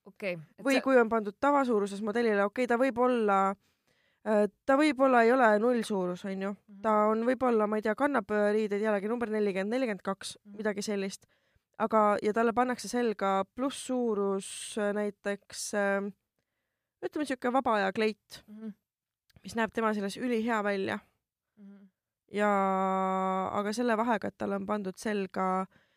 okay,. 0.10 0.38
või 0.64 0.78
see... 0.78 0.84
kui 0.86 1.00
on 1.00 1.10
pandud 1.12 1.36
tavasuuruses 1.40 2.02
modellile, 2.06 2.46
okei 2.46 2.66
okay,, 2.66 2.70
ta 2.70 2.78
võib 2.82 3.00
olla 3.06 3.40
äh, 3.50 4.46
ta 4.66 4.78
võib-olla 4.80 5.24
ei 5.26 5.34
ole 5.34 5.50
nullsuurus, 5.64 6.26
onju 6.26 6.52
-hmm. 6.52 6.80
ta 6.86 6.96
on 7.12 7.26
võib-olla, 7.28 7.68
ma 7.68 7.80
ei 7.80 7.86
tea, 7.86 7.96
kannab 7.96 8.32
äh, 8.32 8.52
riideid 8.56 8.86
jällegi 8.86 9.12
number 9.12 9.30
nelikümmend, 9.30 9.76
nelikümmend 9.76 10.06
kaks, 10.06 10.38
mhm. 10.44 10.58
midagi 10.58 10.86
sellist. 10.86 11.28
aga, 11.80 12.18
ja 12.22 12.34
talle 12.34 12.54
pannakse 12.54 12.88
selga 12.92 13.46
plusssuurus 13.56 14.78
äh, 14.78 14.94
näiteks 14.94 15.74
ütleme 17.06 17.26
siuke 17.26 17.54
vaba 17.54 17.76
aja 17.76 17.94
kleit 17.94 18.44
mm, 18.48 18.58
-hmm. 18.60 18.74
mis 19.44 19.56
näeb 19.56 19.72
tema 19.74 19.94
selles 19.94 20.18
ülihea 20.18 20.64
välja 20.64 21.00
mm. 21.58 21.66
-hmm. 21.66 21.88
ja, 22.32 22.50
aga 23.54 23.74
selle 23.74 23.98
vahega, 23.98 24.28
et 24.28 24.38
talle 24.38 24.56
on 24.56 24.66
pandud 24.66 24.98
selga 24.98 25.66
Äh, 25.66 25.89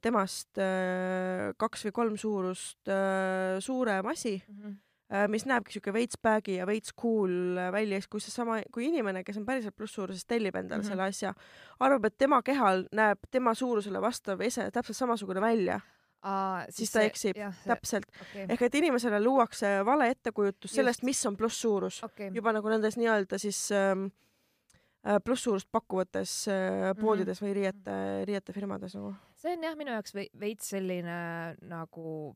temast 0.00 0.58
äh, 0.62 1.52
kaks 1.60 1.86
või 1.88 1.94
kolm 1.98 2.18
suurust 2.20 2.88
äh, 2.88 3.58
suurem 3.60 4.06
asi 4.08 4.38
mm, 4.38 4.60
-hmm. 4.62 5.28
mis 5.30 5.44
näebki 5.46 5.76
siuke 5.76 5.92
veits 5.92 6.16
bag'i 6.22 6.56
ja 6.56 6.66
veits 6.66 6.94
cool 6.96 7.58
välja, 7.72 8.00
siis 8.00 8.08
kui 8.08 8.20
seesama, 8.20 8.60
kui 8.72 8.86
inimene, 8.88 9.22
kes 9.24 9.36
on 9.36 9.44
päriselt 9.46 9.76
plusssuuruses, 9.76 10.24
tellib 10.24 10.56
endale 10.56 10.82
mm 10.82 10.84
-hmm. 10.84 10.88
selle 10.88 11.02
asja, 11.02 11.34
arvab, 11.80 12.04
et 12.04 12.18
tema 12.18 12.42
kehal 12.42 12.86
näeb 12.92 13.18
tema 13.30 13.54
suurusele 13.54 14.00
vastav 14.00 14.40
ese 14.40 14.70
täpselt 14.70 14.96
samasugune 14.96 15.40
välja 15.40 15.80
Aa, 16.22 16.64
siis, 16.64 16.76
siis 16.76 16.92
ta 16.92 16.98
see, 16.98 17.06
eksib, 17.06 17.36
täpselt 17.66 18.06
okay.. 18.20 18.46
ehk 18.48 18.62
et 18.62 18.74
inimesele 18.74 19.20
luuakse 19.20 19.84
vale 19.84 20.08
ettekujutus 20.10 20.72
sellest, 20.72 21.02
mis 21.02 21.26
on 21.26 21.36
plusssuurus 21.36 22.02
okay. 22.04 22.30
juba 22.34 22.52
nagu 22.52 22.68
nendes 22.68 22.96
nii-öelda 22.96 23.38
siis 23.38 23.70
ähm, 23.72 24.08
Äh, 25.06 25.20
plusssuurust 25.22 25.68
pakkuvates 25.70 26.48
äh, 26.50 26.54
mhm. 26.90 26.98
poodides 26.98 27.38
või 27.38 27.52
riiete, 27.54 27.92
riietefirmades 28.26 28.96
nagu. 28.98 29.12
See 29.46 29.58
on 29.58 29.68
jah, 29.68 29.78
minu 29.78 29.94
jaoks 29.94 30.16
veits 30.16 30.74
selline 30.74 31.20
nagu 31.70 32.34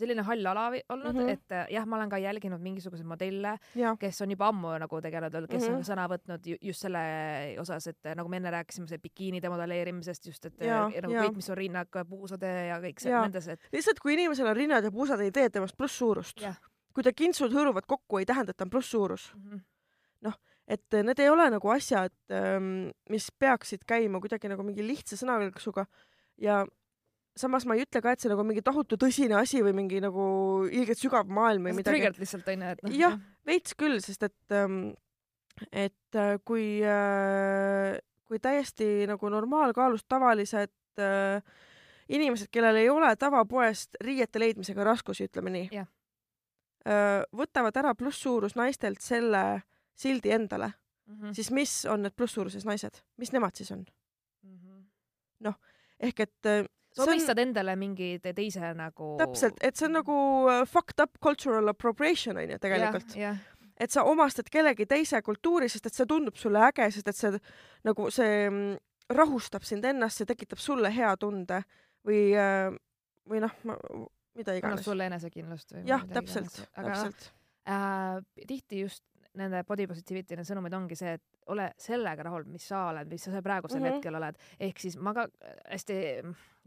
selline 0.00 0.22
hall 0.26 0.46
ala 0.46 0.68
olnud 0.70 1.14
mm, 1.14 1.20
-hmm. 1.20 1.30
et 1.34 1.52
äh, 1.52 1.66
jah, 1.74 1.86
ma 1.86 1.96
olen 1.96 2.10
ka 2.10 2.18
jälginud 2.18 2.60
mingisuguseid 2.62 3.06
modelle, 3.06 3.56
kes 3.98 4.22
on 4.22 4.30
juba 4.30 4.48
ammu 4.48 4.76
nagu 4.78 5.00
tegelenud, 5.00 5.48
kes 5.48 5.62
mm 5.62 5.68
-hmm. 5.68 5.76
on 5.76 5.84
sõna 5.88 6.06
võtnud 6.12 6.46
just 6.60 6.86
selle 6.86 7.02
osas, 7.60 7.86
et 7.86 8.10
nagu 8.16 8.28
me 8.28 8.36
enne 8.36 8.50
rääkisime, 8.50 8.86
see 8.88 8.98
bikiinide 8.98 9.48
modelleerimisest 9.48 10.26
just, 10.26 10.46
et 10.46 10.60
ja, 10.60 10.84
nagu 11.02 11.14
ja. 11.14 11.22
kõik, 11.22 11.36
mis 11.36 11.50
on 11.50 11.56
rinnak, 11.56 12.00
puusade 12.08 12.52
ja 12.68 12.80
kõik 12.80 13.02
see 13.02 13.12
nendes, 13.12 13.48
et. 13.48 13.68
lihtsalt 13.72 14.00
kui 14.00 14.14
inimesel 14.14 14.46
on 14.46 14.56
rinnad 14.56 14.84
ja 14.84 14.92
puusad, 14.92 15.20
ei 15.20 15.32
tee 15.32 15.50
temast 15.50 15.76
plusssuurust. 15.76 16.46
kui 16.94 17.02
ta 17.02 17.12
kintsud 17.12 17.52
hõõruvad 17.52 17.86
kokku, 17.86 18.18
ei 18.18 18.26
tähenda, 18.26 18.50
et 18.50 18.56
ta 18.56 18.64
on 18.64 18.70
plusssuurus 18.70 19.32
mm. 19.34 19.50
-hmm. 19.50 19.60
noh 20.20 20.38
et 20.70 21.00
need 21.02 21.18
ei 21.18 21.30
ole 21.32 21.48
nagu 21.50 21.72
asjad, 21.72 22.14
ähm, 22.34 22.90
mis 23.10 23.30
peaksid 23.42 23.82
käima 23.88 24.20
kuidagi 24.22 24.50
nagu 24.52 24.62
mingi 24.66 24.84
lihtsa 24.86 25.18
sõnakõlksuga 25.18 25.86
ja 26.40 26.62
samas 27.38 27.66
ma 27.66 27.76
ei 27.76 27.84
ütle 27.84 28.02
ka, 28.02 28.12
et 28.14 28.22
see 28.22 28.30
nagu 28.30 28.44
mingi 28.46 28.62
tohutu 28.64 28.98
tõsine 29.00 29.36
asi 29.38 29.62
või 29.64 29.74
mingi 29.76 30.00
nagu 30.02 30.24
ilgelt 30.68 31.00
sügav 31.00 31.30
maailm 31.30 31.68
või 31.68 31.76
midagi. 31.78 31.94
trigger'd 31.94 32.20
lihtsalt 32.20 32.50
onju, 32.52 32.74
et 32.74 32.84
noh. 32.84 32.96
jah, 32.96 33.16
veits 33.48 33.76
küll, 33.78 33.98
sest 34.04 34.26
et, 34.26 34.38
ähm, 34.56 34.92
et 35.70 36.18
äh, 36.18 36.36
kui, 36.46 36.80
äh, 36.86 37.96
kui 38.28 38.42
täiesti 38.42 39.08
nagu 39.10 39.32
normaalkaalust 39.32 40.08
tavalised 40.10 41.02
äh, 41.02 41.40
inimesed, 42.10 42.50
kellel 42.52 42.80
ei 42.82 42.90
ole 42.90 43.14
tavapoest 43.16 44.00
riiete 44.04 44.42
leidmisega 44.42 44.84
raskusi, 44.86 45.28
ütleme 45.30 45.52
nii, 45.54 45.82
võtavad 47.36 47.76
ära 47.76 47.90
plusssuurus 47.94 48.54
naistelt 48.56 49.02
selle 49.04 49.60
sildi 50.00 50.32
endale 50.36 50.72
mm, 51.06 51.14
-hmm. 51.14 51.34
siis 51.36 51.50
mis 51.50 51.84
on 51.90 52.04
need 52.06 52.16
plusssuuruses 52.16 52.66
naised, 52.68 53.02
mis 53.16 53.32
nemad 53.32 53.56
siis 53.56 53.72
on 53.72 53.84
mm 54.42 54.56
-hmm.? 54.56 54.84
noh, 55.46 55.56
ehk 56.00 56.20
et 56.20 56.46
äh, 56.46 56.64
sa 56.92 57.04
omistad 57.04 57.38
on... 57.38 57.48
endale 57.48 57.76
mingi 57.76 58.18
teise 58.34 58.74
nagu 58.74 59.14
täpselt, 59.18 59.60
et 59.62 59.76
see 59.76 59.88
on 59.88 59.98
nagu 60.00 60.18
äh, 60.50 60.66
fucked 60.68 61.02
up 61.02 61.18
cultural 61.22 61.68
appropriation 61.68 62.36
onju 62.36 62.58
tegelikult. 62.58 63.16
et 63.80 63.90
sa 63.90 64.04
omastad 64.04 64.50
kellegi 64.52 64.86
teise 64.86 65.22
kultuuri, 65.22 65.68
sest 65.68 65.86
et 65.86 65.94
see 65.94 66.06
tundub 66.06 66.36
sulle 66.36 66.62
äge, 66.68 66.90
sest 66.90 67.08
et 67.08 67.16
see 67.16 67.40
nagu 67.84 68.10
see 68.10 68.50
mm, 68.50 68.76
rahustab 69.10 69.62
sind 69.66 69.84
ennast, 69.84 70.20
see 70.20 70.26
tekitab 70.26 70.58
sulle 70.58 70.90
hea 70.94 71.16
tunde 71.16 71.62
või 72.06 72.30
äh, 72.36 72.70
või 73.30 73.42
noh, 73.44 73.54
mida 74.34 74.54
iganes. 74.56 74.80
annab 74.80 74.84
sulle 74.84 75.06
enesekindlust 75.10 75.76
või 75.76 75.84
jah, 75.88 76.04
täpselt, 76.12 76.62
täpselt 76.74 77.30
äh,. 77.68 78.20
tihti 78.46 78.84
just 78.84 79.04
nende 79.40 79.64
body 79.68 79.88
positivity 79.90 80.38
need 80.38 80.48
sõnumid 80.48 80.76
ongi 80.76 80.98
see, 80.98 81.16
et 81.18 81.50
ole 81.50 81.70
sellega 81.80 82.24
rahul, 82.26 82.46
mis 82.50 82.66
sa 82.70 82.86
oled, 82.90 83.08
mis 83.10 83.24
sa 83.26 83.42
praegusel 83.42 83.80
mm 83.80 83.86
-hmm. 83.86 83.98
hetkel 83.98 84.14
oled. 84.20 84.38
ehk 84.60 84.78
siis 84.78 84.96
ma 84.96 85.14
ka 85.14 85.26
hästi 85.70 85.96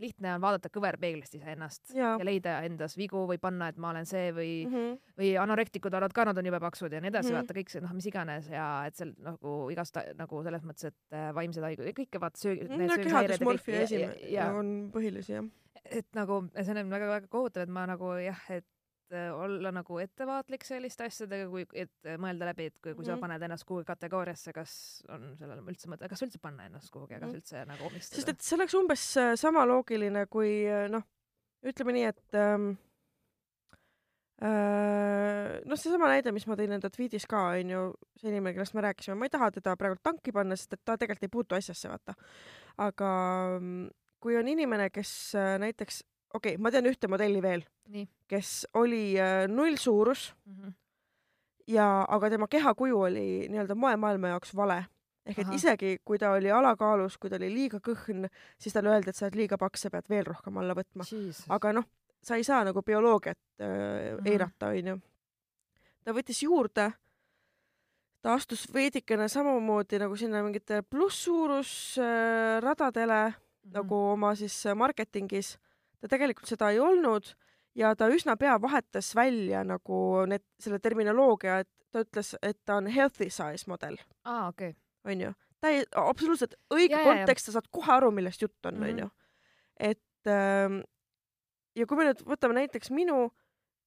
lihtne 0.01 0.33
on 0.35 0.41
vaadata 0.41 0.71
kõverpeeglist 0.73 1.35
iseennast 1.37 1.93
ja. 1.93 2.15
ja 2.19 2.25
leida 2.25 2.57
endas 2.65 2.97
vigu 2.97 3.25
või 3.29 3.37
panna, 3.41 3.69
et 3.69 3.77
ma 3.77 3.91
olen 3.93 4.05
see 4.09 4.31
või 4.33 4.51
mm, 4.65 4.73
-hmm. 4.73 4.99
või 5.21 5.31
anorektikud 5.39 5.93
arvavad 5.93 6.15
ka, 6.17 6.25
nad 6.25 6.37
on 6.37 6.49
jube 6.49 6.59
paksud 6.59 6.93
ja 6.93 7.01
nii 7.01 7.13
edasi 7.13 7.29
mm, 7.29 7.35
-hmm. 7.35 7.41
vaata 7.41 7.59
kõik 7.59 7.73
see 7.73 7.83
noh, 7.85 7.93
mis 7.93 8.09
iganes 8.09 8.49
ja 8.49 8.67
et 8.87 8.95
seal 8.95 9.13
nagu 9.17 9.57
igast 9.71 9.97
nagu 10.17 10.43
selles 10.43 10.63
mõttes, 10.63 10.89
et 10.89 11.17
äh, 11.17 11.29
vaimsed 11.35 11.63
haigused, 11.63 11.97
kõik 11.99 12.19
vaata 12.19 12.39
söögi. 12.39 12.69
no 12.69 12.97
kehadüsmorfia 13.03 13.83
esimene 13.87 14.49
on 14.59 14.73
põhilisi 14.93 15.37
jah. 15.37 15.49
et 15.85 16.07
nagu 16.17 16.41
see 16.55 16.79
on 16.79 16.89
väga-väga 16.97 17.27
kohutav, 17.27 17.67
et 17.67 17.69
ma 17.69 17.85
nagu 17.85 18.15
jah, 18.23 18.41
et 18.49 18.65
Äh, 19.11 19.33
olla 19.35 19.71
nagu 19.71 19.97
ettevaatlik 19.99 20.63
selliste 20.65 21.05
asjadega, 21.05 21.45
kui, 21.51 21.65
et 21.77 22.07
mõelda 22.21 22.47
läbi, 22.47 22.69
et 22.71 22.77
kui, 22.79 22.93
kui 22.95 23.05
sa 23.05 23.13
mhm. 23.13 23.21
paned 23.21 23.43
ennast 23.45 23.65
kuhugi 23.67 23.85
kategooriasse, 23.85 24.53
kas 24.55 24.75
on 25.11 25.33
sellel 25.37 25.59
üldse 25.69 25.89
mõte, 25.91 26.07
kas 26.09 26.23
üldse 26.25 26.39
panna 26.41 26.69
ennast 26.69 26.89
kuhugi, 26.93 27.19
kas 27.19 27.27
mhm. 27.27 27.41
üldse 27.41 27.65
nagu 27.69 27.89
omistada? 27.89 28.17
sest 28.17 28.31
et 28.31 28.45
see 28.45 28.55
oleks 28.57 28.77
umbes 28.79 29.03
äh, 29.19 29.33
sama 29.39 29.65
loogiline, 29.69 30.23
kui 30.33 30.53
äh, 30.65 30.87
noh, 30.89 31.03
ütleme 31.67 31.93
nii, 31.97 32.05
et 32.09 32.39
ähm, 32.39 32.69
äh, 34.39 35.59
noh, 35.67 35.81
seesama 35.83 36.09
näide, 36.13 36.33
mis 36.33 36.47
ma 36.49 36.57
tõin 36.57 36.73
enda 36.79 36.89
tweetis 36.93 37.27
ka, 37.29 37.43
onju, 37.59 37.83
see 38.21 38.31
inimene, 38.31 38.55
kellest 38.55 38.77
me 38.79 38.85
rääkisime, 38.87 39.19
ma 39.19 39.27
ei 39.29 39.35
taha 39.35 39.51
teda 39.59 39.75
praegu 39.83 39.99
tanki 40.01 40.33
panna, 40.33 40.57
sest 40.57 40.79
et 40.79 40.85
ta 40.87 40.95
tegelikult 40.97 41.27
ei 41.27 41.35
puutu 41.37 41.59
asjasse, 41.59 41.91
vaata. 41.91 42.15
aga 42.87 43.11
mm, 43.59 43.85
kui 44.23 44.39
on 44.39 44.49
inimene, 44.55 44.89
kes 44.95 45.35
näiteks 45.61 46.01
okei 46.33 46.55
okay,, 46.55 46.61
ma 46.61 46.71
tean 46.71 46.85
ühte 46.89 47.07
modelli 47.11 47.41
veel, 47.41 47.63
kes 48.27 48.67
oli 48.79 49.19
äh, 49.19 49.47
nullsuurus 49.47 50.33
mm. 50.45 50.53
-hmm. 50.53 50.73
ja, 51.67 52.05
aga 52.09 52.29
tema 52.29 52.47
kehakuju 52.47 53.01
oli 53.01 53.47
nii-öelda 53.49 53.75
moemaailma 53.75 54.27
jaoks 54.27 54.55
vale. 54.55 54.85
ehk 55.25 55.39
et 55.39 55.47
Aha. 55.47 55.55
isegi 55.55 55.97
kui 56.05 56.19
ta 56.19 56.31
oli 56.31 56.51
alakaalus, 56.51 57.17
kui 57.17 57.29
ta 57.29 57.35
oli 57.35 57.53
liiga 57.53 57.79
kõhn, 57.79 58.29
siis 58.57 58.73
talle 58.73 58.89
öeldi, 58.89 59.09
et 59.09 59.15
sa 59.15 59.25
oled 59.25 59.35
liiga 59.35 59.57
paks, 59.57 59.81
sa 59.81 59.89
pead 59.89 60.03
veel 60.09 60.25
rohkem 60.25 60.57
alla 60.57 60.75
võtma. 60.75 61.03
aga 61.49 61.73
noh, 61.73 61.83
sa 62.23 62.35
ei 62.35 62.43
saa 62.43 62.63
nagu 62.63 62.81
bioloogiat 62.81 63.37
äh, 63.61 63.67
mm 63.67 63.73
-hmm. 64.17 64.27
eirata, 64.27 64.67
onju. 64.67 64.99
ta 66.03 66.11
võttis 66.11 66.43
juurde 66.43 66.91
ta 68.21 68.33
astus 68.33 68.73
veidikene 68.73 69.27
samamoodi 69.27 69.99
nagu 69.99 70.15
sinna 70.15 70.43
mingitele 70.43 70.81
plusssuurusradadele 70.81 73.25
äh, 73.25 73.27
mm 73.27 73.33
-hmm. 73.33 73.73
nagu 73.73 73.95
oma 73.95 74.35
siis 74.35 74.63
marketingis 74.75 75.59
ta 76.03 76.11
tegelikult 76.11 76.51
seda 76.51 76.69
ei 76.73 76.81
olnud 76.83 77.31
ja 77.79 77.93
ta 77.95 78.09
üsna 78.11 78.35
pea 78.39 78.57
vahetas 78.61 79.13
välja 79.15 79.63
nagu 79.67 79.99
need, 80.29 80.43
selle 80.61 80.79
terminoloogia, 80.83 81.61
et 81.63 81.71
ta 81.93 82.03
ütles, 82.03 82.33
et 82.43 82.59
ta 82.65 82.77
on 82.81 82.89
healthy 82.91 83.29
size 83.31 83.69
model. 83.71 83.97
aa, 84.25 84.49
okei 84.49 84.73
okay.. 84.73 85.13
onju, 85.13 85.33
ta 85.63 85.71
ei, 85.71 85.85
absoluutselt 86.03 86.57
õige 86.73 86.97
ja, 86.97 87.05
kontekst, 87.07 87.47
sa 87.47 87.57
saad 87.57 87.69
kohe 87.71 87.95
aru, 87.95 88.11
millest 88.15 88.43
jutt 88.43 88.69
on, 88.69 88.81
mhm. 88.81 88.89
onju. 88.91 89.09
et 89.91 90.33
ähm, 90.33 90.81
ja 91.79 91.87
kui 91.87 91.99
me 91.99 92.09
nüüd 92.09 92.25
võtame 92.27 92.59
näiteks 92.59 92.91
minu, 92.93 93.27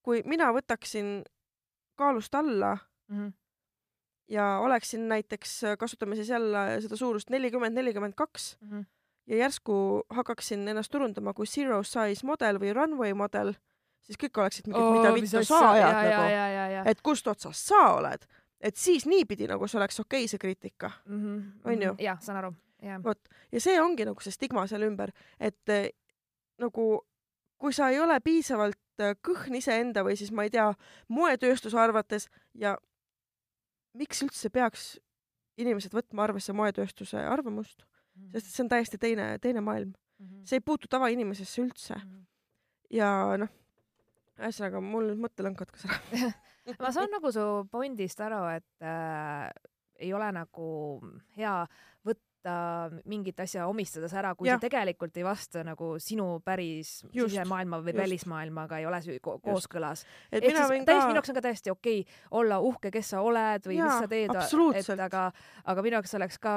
kui 0.07 0.23
mina 0.25 0.53
võtaksin 0.57 1.19
kaalust 1.97 2.35
alla 2.35 2.77
mm 3.09 3.17
-hmm. 3.17 3.33
ja 4.33 4.59
oleksin 4.65 5.09
näiteks, 5.09 5.61
kasutame 5.79 6.17
siis 6.17 6.33
jälle 6.33 6.81
seda 6.81 6.97
suurust 6.97 7.31
nelikümmend, 7.31 7.77
nelikümmend 7.77 8.17
kaks, 8.17 8.57
mhm 8.61 8.89
ja 9.27 9.37
järsku 9.37 10.03
hakkaksin 10.11 10.69
ennast 10.69 10.93
turundama 10.93 11.35
kui 11.35 11.47
zero 11.47 11.83
size 11.83 12.27
model 12.27 12.61
või 12.63 12.73
runway 12.77 13.15
model, 13.15 13.55
siis 14.07 14.19
kõik 14.21 14.39
oleksid 14.43 14.71
mingid 14.71 14.83
oh,, 14.83 14.99
mida 14.99 15.15
vittu 15.15 15.43
sa 15.47 15.63
ajad 15.73 15.97
nagu, 16.11 16.91
et 16.91 17.03
kust 17.03 17.27
otsast 17.31 17.73
sa 17.73 17.83
oled, 17.97 18.27
et 18.61 18.79
siis 18.79 19.07
niipidi 19.07 19.49
nagu 19.51 19.69
see 19.69 19.81
oleks 19.81 20.01
okei 20.01 20.25
okay, 20.25 20.31
see 20.31 20.43
kriitika 20.43 20.93
mm, 21.05 21.21
-hmm. 21.21 21.43
on 21.73 21.83
ju? 21.83 21.95
jah, 22.07 22.21
saan 22.23 22.41
aru. 22.43 22.55
vot, 23.05 23.29
ja 23.53 23.61
see 23.61 23.81
ongi 23.83 24.05
nagu 24.05 24.21
see 24.21 24.33
stigma 24.33 24.67
seal 24.67 24.87
ümber, 24.87 25.13
et 25.41 25.69
äh, 25.69 25.89
nagu 26.59 27.07
kui 27.59 27.73
sa 27.73 27.89
ei 27.89 28.01
ole 28.01 28.21
piisavalt 28.21 29.01
äh, 29.01 29.17
kõhn 29.29 29.57
iseenda 29.59 30.05
või 30.05 30.17
siis 30.17 30.33
ma 30.33 30.45
ei 30.45 30.51
tea, 30.51 30.73
moetööstuse 31.09 31.79
arvates 31.81 32.29
ja 32.55 32.77
miks 33.97 34.23
üldse 34.23 34.51
peaks 34.51 35.01
inimesed 35.57 35.95
võtma 35.97 36.29
arvesse 36.29 36.53
moetööstuse 36.53 37.17
arvamust 37.17 37.87
mm, 38.17 38.25
-hmm. 38.25 38.33
sest 38.33 38.55
see 38.55 38.65
on 38.65 38.73
täiesti 38.73 38.99
teine, 38.99 39.39
teine 39.39 39.61
maailm 39.61 39.93
mm. 39.93 40.27
-hmm. 40.27 40.43
see 40.45 40.57
ei 40.57 40.65
puutu 40.65 40.89
tavainimesesse 40.91 41.63
üldse 41.63 41.95
mm. 41.95 42.11
-hmm. 42.11 42.25
ja 42.91 43.37
noh, 43.37 43.53
ühesõnaga 44.39 44.81
mul 44.81 45.13
nüüd 45.13 45.25
mõttelõng 45.27 45.57
katkes 45.59 45.87
ära 45.91 46.33
ma 46.81 46.93
saan 46.93 47.11
nagu 47.15 47.33
su 47.33 47.45
pointist 47.71 48.21
aru, 48.21 48.43
et 48.57 48.83
äh, 48.83 49.51
ei 50.03 50.13
ole 50.15 50.29
nagu 50.35 50.69
hea 51.37 51.59
võtta 52.07 52.25
võtta 52.47 53.03
mingit 53.09 53.39
asja 53.41 53.67
omistades 53.67 54.13
ära, 54.15 54.35
kui 54.35 54.49
ja. 54.49 54.57
see 54.57 54.69
tegelikult 54.69 55.17
ei 55.17 55.25
vasta 55.25 55.63
nagu 55.67 55.97
sinu 56.03 56.41
päris 56.45 57.03
just, 57.13 57.33
sisemaailma 57.33 57.81
või 57.83 57.93
just. 57.93 58.01
välismaailmaga 58.03 58.79
ei 58.79 58.87
ole 58.87 59.19
ko 59.23 59.39
kooskõlas. 59.43 60.05
ehk 60.31 60.45
siis 60.45 60.57
täiesti 60.57 60.87
ka... 60.87 61.07
minu 61.09 61.19
jaoks 61.19 61.31
on 61.31 61.39
ka 61.39 61.43
täiesti 61.43 61.71
okei 61.71 62.01
okay 62.01 62.31
olla 62.31 62.61
uhke, 62.61 62.91
kes 62.91 63.11
sa 63.15 63.23
oled 63.23 63.67
või 63.67 63.79
ja, 63.79 63.89
mis 63.89 64.05
sa 64.05 64.11
teed, 64.11 64.31
et 64.77 65.03
aga, 65.07 65.25
aga 65.65 65.83
minu 65.83 65.99
jaoks 65.99 66.15
oleks 66.19 66.39
ka 66.39 66.55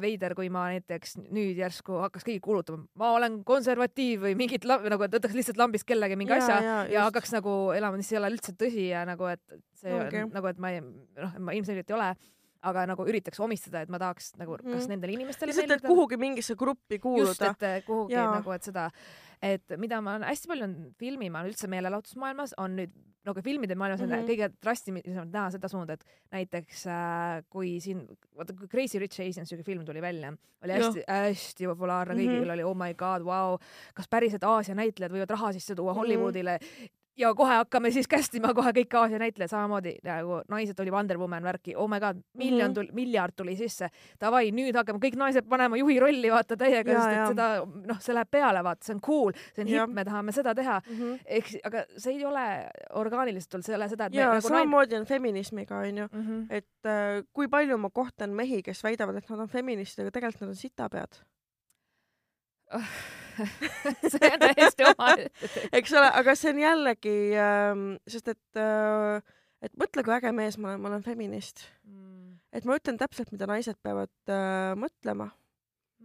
veider, 0.00 0.34
kui 0.34 0.50
ma 0.50 0.68
näiteks 0.74 1.16
nüüd 1.28 1.60
järsku 1.60 2.00
hakkaks 2.06 2.26
keegi 2.26 2.42
kuulutama, 2.44 2.86
ma 3.00 3.12
olen 3.18 3.40
konservatiiv 3.46 4.26
või 4.26 4.36
mingit 4.38 4.66
nagu, 4.66 5.06
et 5.06 5.16
võtaks 5.18 5.36
lihtsalt 5.36 5.60
lambist 5.60 5.88
kellegi 5.88 6.18
mingi 6.18 6.34
ja, 6.34 6.42
asja 6.42 6.60
ja, 6.64 6.82
ja 6.90 7.06
hakkaks 7.08 7.34
nagu 7.36 7.56
elama, 7.76 8.00
mis 8.00 8.10
ei 8.12 8.20
ole 8.20 8.34
üldse 8.34 8.56
tõsi 8.58 8.90
ja 8.90 9.04
nagu, 9.08 9.30
et 9.30 9.60
see 9.80 9.94
okay. 9.94 10.26
nagu, 10.32 10.50
et 10.50 10.60
ma 10.60 10.74
ei, 10.74 10.82
noh, 10.82 11.40
ma 11.40 11.56
ilmselgelt 11.56 11.90
ei 11.90 11.98
ole 11.98 12.12
aga 12.62 12.86
nagu 12.90 13.06
üritaks 13.08 13.40
omistada, 13.40 13.84
et 13.84 13.92
ma 13.92 14.00
tahaks 14.02 14.34
nagu 14.40 14.58
mm. 14.58 14.76
kas 14.76 14.88
nendele 14.90 15.16
inimestele 15.16 15.52
lihtsalt, 15.52 15.76
et 15.78 15.86
kuhugi 15.86 16.18
mingisse 16.20 16.56
gruppi 16.60 17.00
kuuluda. 17.02 17.32
just, 17.32 17.46
et 17.46 17.68
eh, 17.68 17.84
kuhugi 17.86 18.16
ja. 18.16 18.26
nagu, 18.36 18.52
et 18.56 18.66
seda, 18.68 18.88
et 19.42 19.76
mida 19.80 20.00
ma 20.04 20.16
olen 20.16 20.28
hästi 20.28 20.50
palju 20.50 20.68
filmima 21.00 21.44
üldse 21.48 21.70
meelelahutusmaailmas, 21.72 22.56
on 22.60 22.76
nüüd 22.82 22.98
nagu 23.28 23.42
filmide 23.44 23.76
maailmas 23.76 24.00
on 24.00 24.08
mm 24.08 24.14
-hmm. 24.14 24.28
kõige 24.28 24.46
drastilisem 24.64 25.32
näha 25.32 25.50
seda 25.52 25.68
suunda, 25.68 25.92
et 25.92 26.04
näiteks 26.32 26.86
äh, 26.88 27.42
kui 27.52 27.74
siin, 27.80 28.06
vaata 28.36 28.54
kui 28.56 28.68
Crazy 28.68 28.98
Rich 28.98 29.20
Asians 29.20 29.48
siuke 29.48 29.64
film 29.64 29.84
tuli 29.84 30.00
välja, 30.02 30.32
oli 30.64 30.72
hästi-hästi 30.72 31.68
populaarne, 31.68 32.14
kõigil 32.14 32.40
mm 32.40 32.46
-hmm. 32.46 32.52
oli 32.52 32.64
oh 32.64 32.76
my 32.76 32.94
god, 32.94 33.24
vau 33.24 33.50
wow,, 33.50 33.60
kas 33.94 34.08
päriselt 34.08 34.44
Aasia 34.44 34.74
näitlejad 34.74 35.12
võivad 35.12 35.36
raha 35.36 35.52
sisse 35.52 35.74
tuua 35.74 35.92
mhm. 35.92 36.00
Hollywoodile 36.00 36.58
mm 36.60 36.66
-hmm 36.66 37.00
ja 37.20 37.30
kohe 37.36 37.54
hakkame 37.60 37.90
siis 37.94 38.08
kästima 38.10 38.52
kohe 38.56 38.72
kõik 38.76 38.94
Aasia 38.98 39.20
näitlejad 39.20 39.52
samamoodi 39.52 39.94
nagu 40.06 40.40
naised 40.50 40.78
oli 40.82 40.92
Wonder 40.94 41.18
Woman 41.20 41.44
värki, 41.44 41.74
oh 41.76 41.88
my 41.90 42.00
god, 42.02 42.22
miljon 42.38 42.70
mhm. 42.70 42.74
tuli 42.74 42.86
mm, 42.86 42.90
-hmm. 42.90 43.00
miljard 43.00 43.36
tuli 43.36 43.56
sisse. 43.56 43.90
Davai, 44.20 44.50
nüüd 44.56 44.76
hakkame 44.76 45.02
kõik 45.02 45.18
naised 45.20 45.48
panema 45.48 45.76
juhi 45.76 46.00
rolli 46.00 46.32
vaata 46.32 46.56
täiega, 46.56 46.96
sest 46.96 47.12
et 47.12 47.32
seda 47.34 47.48
noh, 47.92 48.00
see 48.00 48.16
läheb 48.16 48.30
peale, 48.30 48.64
vaata, 48.64 48.84
see 48.86 48.94
on 48.94 49.00
cool, 49.06 49.32
see 49.54 49.64
on 49.64 49.72
hipp, 49.72 49.94
me 49.94 50.04
tahame 50.04 50.32
seda 50.32 50.54
teha 50.54 50.80
mm. 50.80 50.98
-hmm. 50.98 51.18
ehk 51.26 51.52
aga 51.64 51.84
see 51.96 52.16
ei 52.16 52.24
ole 52.24 52.46
orgaaniliselt 53.02 53.50
tulnud, 53.50 53.64
see 53.64 53.74
ei 53.74 53.80
ole 53.80 53.88
seda, 53.88 54.06
et 54.06 54.14
ja 54.14 54.30
nagu 54.34 54.48
samamoodi 54.48 54.94
naid... 54.94 55.00
on 55.00 55.06
feminismiga 55.06 55.78
onju 55.78 56.08
mm, 56.12 56.26
-hmm. 56.26 56.46
et 56.50 56.86
äh, 56.86 57.24
kui 57.32 57.48
palju 57.48 57.78
ma 57.78 57.90
kohtan 57.90 58.30
mehi, 58.30 58.62
kes 58.62 58.84
väidavad, 58.84 59.16
et 59.16 59.30
nad 59.30 59.38
on 59.38 59.48
feministid, 59.48 60.04
aga 60.04 60.10
tegelikult 60.10 60.40
nad 60.40 60.48
on 60.48 60.56
sitapead 60.56 61.22
see 64.12 64.30
on 64.30 64.40
täiesti 64.44 64.86
oma 64.90 65.10
eks 65.78 65.92
ole, 65.96 66.08
aga 66.22 66.36
see 66.38 66.54
on 66.54 66.62
jällegi 66.62 67.18
äh,, 67.38 67.84
sest 68.10 68.32
et 68.34 68.60
äh, 68.60 69.20
et 69.64 69.76
mõtle, 69.80 70.04
kui 70.04 70.14
äge 70.16 70.32
mees 70.36 70.58
ma 70.58 70.72
olen, 70.72 70.82
ma 70.82 70.92
olen 70.92 71.04
feminist 71.04 71.64
mm.. 71.84 72.38
et 72.56 72.66
ma 72.68 72.78
ütlen 72.80 72.98
täpselt, 73.00 73.32
mida 73.34 73.48
naised 73.50 73.78
peavad 73.84 74.32
äh, 74.32 74.72
mõtlema. 74.78 75.30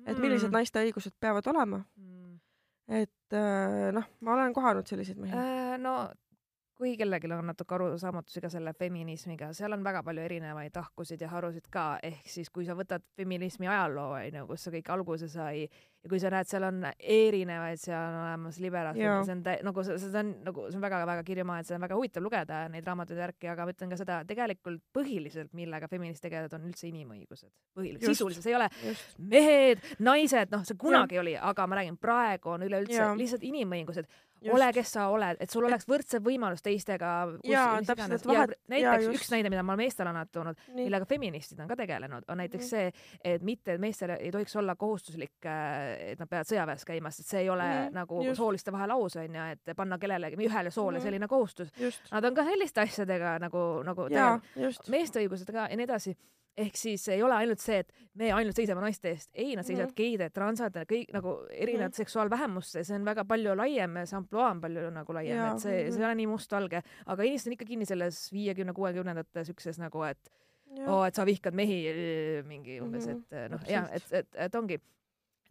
et 0.05 0.19
millised 0.19 0.49
mm. 0.49 0.59
naiste 0.59 0.83
õigused 0.83 1.15
peavad 1.23 1.47
olema 1.51 1.83
mm.. 1.95 2.35
et 3.01 3.39
äh, 3.39 3.89
noh, 3.95 4.11
ma 4.21 4.37
olen 4.37 4.55
kohanud 4.55 4.87
selliseid 4.87 5.21
mehi 5.21 5.35
äh,. 5.35 5.75
no 5.81 5.97
kui 6.75 6.97
kellelgi 6.99 7.29
on 7.31 7.47
natuke 7.47 7.77
arusaamatusi 7.77 8.41
ka 8.43 8.49
selle 8.51 8.73
feminismiga, 8.75 9.53
seal 9.55 9.71
on 9.71 9.83
väga 9.83 10.01
palju 10.03 10.25
erinevaid 10.25 10.73
tahkusid 10.75 11.21
ja 11.23 11.29
harusid 11.31 11.69
ka, 11.71 11.85
ehk 12.03 12.27
siis 12.27 12.51
kui 12.51 12.67
sa 12.67 12.75
võtad 12.75 13.03
feminismi 13.15 13.69
ajaloo, 13.71 14.17
onju, 14.17 14.43
kus 14.49 14.65
see 14.65 14.73
kõik 14.77 14.91
alguse 14.97 15.29
sai 15.31 15.69
ja 16.05 16.11
kui 16.11 16.19
sa 16.21 16.29
näed, 16.29 16.49
seal 16.49 16.67
on 16.67 16.83
erinevaid, 16.99 17.79
seal 17.81 17.97
on 17.97 18.17
olemas 18.21 18.59
liberaal, 18.61 18.99
see 19.25 19.33
on 19.33 19.41
nagu 19.65 19.85
see, 19.87 19.97
see 20.03 20.19
on 20.21 20.31
nagu, 20.45 20.67
see 20.69 20.77
on 20.77 20.85
väga-väga 20.85 21.23
kirju 21.25 21.45
maa, 21.49 21.63
et 21.63 21.69
seda 21.69 21.79
on 21.79 21.85
väga 21.87 21.97
huvitav 21.97 22.25
lugeda 22.25 22.59
neid 22.69 22.85
raamatuid 22.85 23.17
ja 23.17 23.23
värki, 23.23 23.49
aga 23.49 23.65
ma 23.65 23.73
ütlen 23.73 23.93
ka 23.93 23.99
seda, 23.99 24.19
tegelikult 24.29 24.83
põhiliselt, 24.93 25.49
millega 25.57 25.89
feministid 25.89 26.27
tegelevad, 26.27 26.53
on 26.59 26.69
üldse 26.69 26.85
inimõigused. 26.91 27.49
põhiliselt, 27.79 28.05
sisuliselt, 28.13 28.45
see 28.45 28.53
ei 28.53 28.59
ole 28.59 28.69
just. 28.83 29.17
mehed, 29.33 29.89
naised, 30.05 30.53
noh, 30.53 30.67
see 30.67 30.77
kunagi 30.85 31.17
ja. 31.17 31.25
oli, 31.25 31.35
aga 31.53 31.67
ma 31.67 31.81
räägin, 31.81 31.97
praegu 32.01 32.53
on 32.53 32.69
üleüldse 32.69 33.09
lihtsalt 33.17 33.49
inimõigused 33.49 34.13
ole, 34.53 34.67
kes 34.75 34.91
sa 34.95 35.05
oled, 35.13 35.39
et 35.41 35.51
sul 35.51 35.65
oleks 35.67 35.87
võrdse 35.89 36.19
võimalus 36.23 36.63
teistega. 36.65 37.11
jaa, 37.47 37.79
täpselt, 37.85 38.15
et 38.17 38.27
vahet. 38.29 38.55
näiteks 38.71 39.07
üks 39.13 39.31
näide, 39.33 39.51
mida 39.53 39.63
ma 39.63 39.73
olen 39.73 39.85
meestele 39.85 40.11
alati 40.11 40.35
toonud, 40.35 40.61
millega 40.75 41.07
feministid 41.09 41.61
on 41.63 41.71
ka 41.71 41.77
tegelenud, 41.79 42.27
on 42.27 42.41
näiteks 42.41 42.71
mm 42.71 42.77
-hmm. 42.77 43.01
see, 43.01 43.31
et 43.35 43.43
mitte, 43.43 43.77
meestel 43.81 44.15
ei 44.19 44.31
tohiks 44.31 44.55
olla 44.55 44.75
kohustuslik, 44.75 45.45
äh, 45.45 45.94
et 45.99 46.19
nad 46.19 46.29
peavad 46.29 46.49
sõjaväes 46.49 46.85
käima, 46.85 47.11
sest 47.11 47.29
see 47.29 47.41
ei 47.45 47.49
ole 47.49 47.63
mm 47.63 47.81
-hmm. 47.81 47.97
nagu 47.99 48.23
Just. 48.23 48.37
sooliste 48.37 48.71
vahel 48.71 48.91
aus 48.91 49.15
onju, 49.15 49.49
et 49.51 49.75
panna 49.75 49.97
kellelegi, 49.97 50.35
ühele 50.35 50.71
soole 50.71 50.97
mm 50.97 50.99
-hmm. 50.99 51.03
selline 51.03 51.27
kohustus. 51.27 51.73
Nad 52.11 52.23
on 52.23 52.35
ka 52.35 52.43
selliste 52.43 52.81
asjadega 52.81 53.39
nagu, 53.39 53.83
nagu 53.83 54.07
meeste 54.89 55.19
õigused 55.19 55.51
ka 55.51 55.67
ja 55.69 55.75
nii 55.75 55.83
edasi 55.83 56.17
ehk 56.57 56.77
siis 56.79 57.03
ei 57.11 57.23
ole 57.23 57.35
ainult 57.35 57.59
see, 57.59 57.81
et 57.83 57.91
me 58.19 58.29
ainult 58.33 58.57
seisame 58.57 58.83
naiste 58.83 59.11
eest, 59.11 59.29
ei, 59.33 59.55
nad 59.57 59.67
seisavad 59.67 59.89
mm 59.89 59.91
-hmm. 59.91 59.97
geide, 59.97 60.29
transad, 60.33 60.77
kõik 60.91 61.11
nagu 61.13 61.35
erinevad 61.49 61.89
mm 61.89 61.91
-hmm. 61.91 61.97
seksuaalvähemuste, 62.03 62.83
see 62.83 62.95
on 62.95 63.05
väga 63.05 63.25
palju 63.25 63.55
laiem, 63.55 63.99
see 64.05 64.17
ampluaa 64.17 64.51
on 64.51 64.61
palju 64.61 64.89
nagu 64.91 65.13
laiem, 65.13 65.43
et 65.51 65.59
see, 65.59 65.91
see 65.91 65.99
ei 65.99 66.05
ole 66.05 66.15
nii 66.15 66.27
mustvalge, 66.31 66.81
aga 67.05 67.23
inimesed 67.23 67.47
on 67.47 67.53
ikka 67.53 67.65
kinni 67.65 67.85
selles 67.85 68.31
viiekümne, 68.33 68.73
kuuekümnendate 68.73 69.43
siukses 69.43 69.79
nagu, 69.79 70.03
et 70.03 70.31
oo 70.87 70.99
oh,, 70.99 71.05
et 71.07 71.15
sa 71.15 71.25
vihkad 71.25 71.53
mehi 71.53 71.79
mingi 72.47 72.79
umbes, 72.81 73.07
et 73.07 73.35
noh, 73.51 73.59
jah, 73.67 73.89
et, 73.91 74.11
et, 74.11 74.27
et 74.47 74.55
ongi 74.55 74.79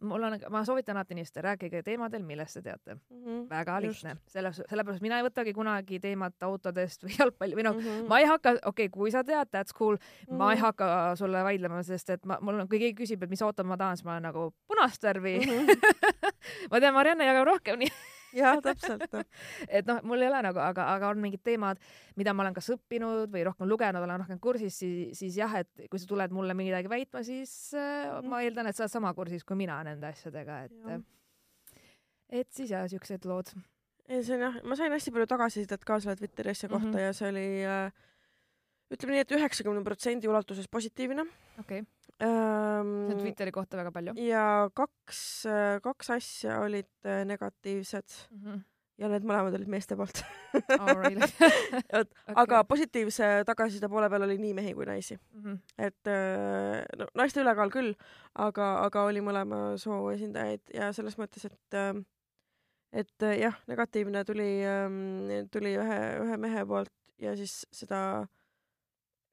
mul 0.07 0.23
on, 0.27 0.37
ma 0.49 0.63
soovitan 0.65 0.97
alati 0.97 1.15
inimestele, 1.15 1.43
rääkige 1.49 1.81
teemadel, 1.85 2.23
millest 2.23 2.59
te 2.59 2.61
teate 2.61 2.95
mm. 2.95 3.23
-hmm. 3.23 3.43
väga 3.49 3.79
lihtne, 3.81 4.15
selles, 4.31 4.61
sellepärast 4.69 5.03
mina 5.05 5.19
ei 5.19 5.27
võtagi 5.27 5.53
kunagi 5.53 5.99
teemat 5.99 6.47
autodest 6.47 7.03
või 7.03 7.17
jalgpalli 7.19 7.59
või 7.59 7.67
noh 7.67 7.75
mm, 7.75 7.87
-hmm. 7.87 8.09
ma 8.09 8.19
ei 8.19 8.29
hakka, 8.31 8.57
okei 8.61 8.89
okay,, 8.89 8.89
kui 8.89 9.11
sa 9.11 9.23
tead, 9.23 9.51
that's 9.51 9.75
cool 9.77 9.95
mm, 9.95 10.27
-hmm. 10.27 10.37
ma 10.37 10.51
ei 10.51 10.57
mhm. 10.57 10.65
hakka 10.65 11.15
sulle 11.15 11.43
vaidlema, 11.43 11.83
sest 11.83 12.09
et 12.09 12.25
ma, 12.25 12.39
mul 12.41 12.59
on, 12.59 12.67
kui 12.67 12.79
keegi 12.79 12.97
küsib, 13.03 13.23
et 13.23 13.29
mis 13.29 13.41
auto 13.41 13.63
ma 13.63 13.77
tahan, 13.77 13.97
siis 13.97 14.05
ma 14.05 14.17
olen 14.17 14.29
nagu 14.31 14.51
punast 14.67 15.03
värvi 15.03 15.39
mm. 15.39 15.51
-hmm. 15.51 16.21
ma 16.71 16.79
tean, 16.79 16.93
Marianne 16.93 17.25
jagab 17.25 17.47
rohkem 17.47 17.79
nii 17.79 18.14
jah, 18.35 18.59
täpselt 18.65 19.05
et 19.67 19.87
noh, 19.87 20.01
mul 20.07 20.23
ei 20.23 20.29
ole 20.29 20.41
nagu, 20.47 20.61
aga, 20.61 20.87
aga 20.95 21.11
on 21.13 21.21
mingid 21.23 21.43
teemad, 21.45 21.81
mida 22.19 22.33
ma 22.35 22.45
olen 22.45 22.55
kas 22.57 22.71
õppinud 22.75 23.31
või 23.33 23.45
rohkem 23.47 23.69
lugenud, 23.69 24.05
olen 24.05 24.23
rohkem 24.23 24.41
kursis, 24.43 24.79
siis, 24.81 25.13
siis 25.17 25.39
jah, 25.39 25.53
et 25.61 25.87
kui 25.91 26.01
sa 26.01 26.09
tuled 26.09 26.35
mulle 26.35 26.55
midagi 26.57 26.91
väitma, 26.91 27.23
siis 27.27 27.53
äh, 27.77 28.17
ma 28.25 28.41
eeldan, 28.45 28.69
et 28.69 28.77
sa 28.77 28.85
oled 28.85 28.95
sama 28.95 29.13
kursis 29.17 29.45
kui 29.47 29.59
mina 29.59 29.81
nende 29.87 30.11
asjadega, 30.11 30.63
et, 30.67 31.05
et 32.41 32.51
siis 32.55 32.73
jah, 32.73 32.87
siuksed 32.91 33.27
lood. 33.29 33.53
ei, 34.07 34.21
see 34.21 34.37
on 34.37 34.47
jah, 34.47 34.59
ma 34.63 34.77
sain 34.79 34.93
hästi 34.93 35.13
palju 35.15 35.29
tagasisidet 35.31 35.87
ka 35.87 35.99
selle 36.03 36.19
Twitteri 36.19 36.53
asja 36.53 36.69
kohta 36.69 36.91
mm 36.91 36.93
-hmm. 36.93 37.07
ja 37.07 37.13
see 37.13 37.29
oli 37.29 37.47
äh, 37.65 38.03
ütleme 38.93 39.15
nii 39.15 39.25
et, 39.25 39.31
et 39.31 39.39
üheksakümne 39.39 39.83
protsendi 39.83 40.27
ulatuses 40.27 40.67
positiivne. 40.67 41.25
okei 41.59 41.81
okay 41.81 42.04
ähm,. 42.23 42.93
see 43.07 43.17
on 43.17 43.19
Twitteri 43.23 43.51
kohta 43.55 43.77
väga 43.77 43.91
palju. 43.95 44.15
ja 44.21 44.69
kaks, 44.73 45.19
kaks 45.83 46.13
asja 46.19 46.61
olid 46.63 46.91
äh, 47.05 47.25
negatiivsed 47.27 48.07
mm. 48.31 48.45
-hmm 48.45 48.63
ja 49.01 49.09
need 49.11 49.25
mõlemad 49.27 49.55
olid 49.57 49.67
meeste 49.71 49.97
poolt 49.99 50.21
oh, 50.77 51.03
et 51.11 51.33
okay. 51.99 52.05
aga 52.35 52.61
positiivse 52.67 53.43
tagasiside 53.47 53.89
poole 53.91 54.09
peal 54.11 54.23
oli 54.27 54.37
nii 54.39 54.53
mehi 54.55 54.73
kui 54.77 54.87
naisi 54.87 55.17
mm. 55.17 55.41
-hmm. 55.43 55.57
et 55.87 56.11
äh, 56.11 56.85
no 56.99 57.07
naiste 57.19 57.43
ülekaal 57.43 57.73
küll, 57.73 57.93
aga, 58.33 58.69
aga 58.85 59.03
oli 59.09 59.23
mõlema 59.25 59.77
soo 59.81 60.11
esindajaid 60.13 60.61
ja 60.73 60.93
selles 60.93 61.17
mõttes, 61.19 61.45
et 61.45 62.05
et 62.95 63.25
jah, 63.41 63.55
negatiivne 63.67 64.23
tuli, 64.23 64.63
ähm, 64.63 65.27
tuli 65.51 65.75
ühe, 65.75 65.99
ühe 66.23 66.37
mehe 66.37 66.65
poolt 66.65 66.93
ja 67.19 67.35
siis 67.35 67.65
seda 67.75 68.21
äh, 68.21 68.27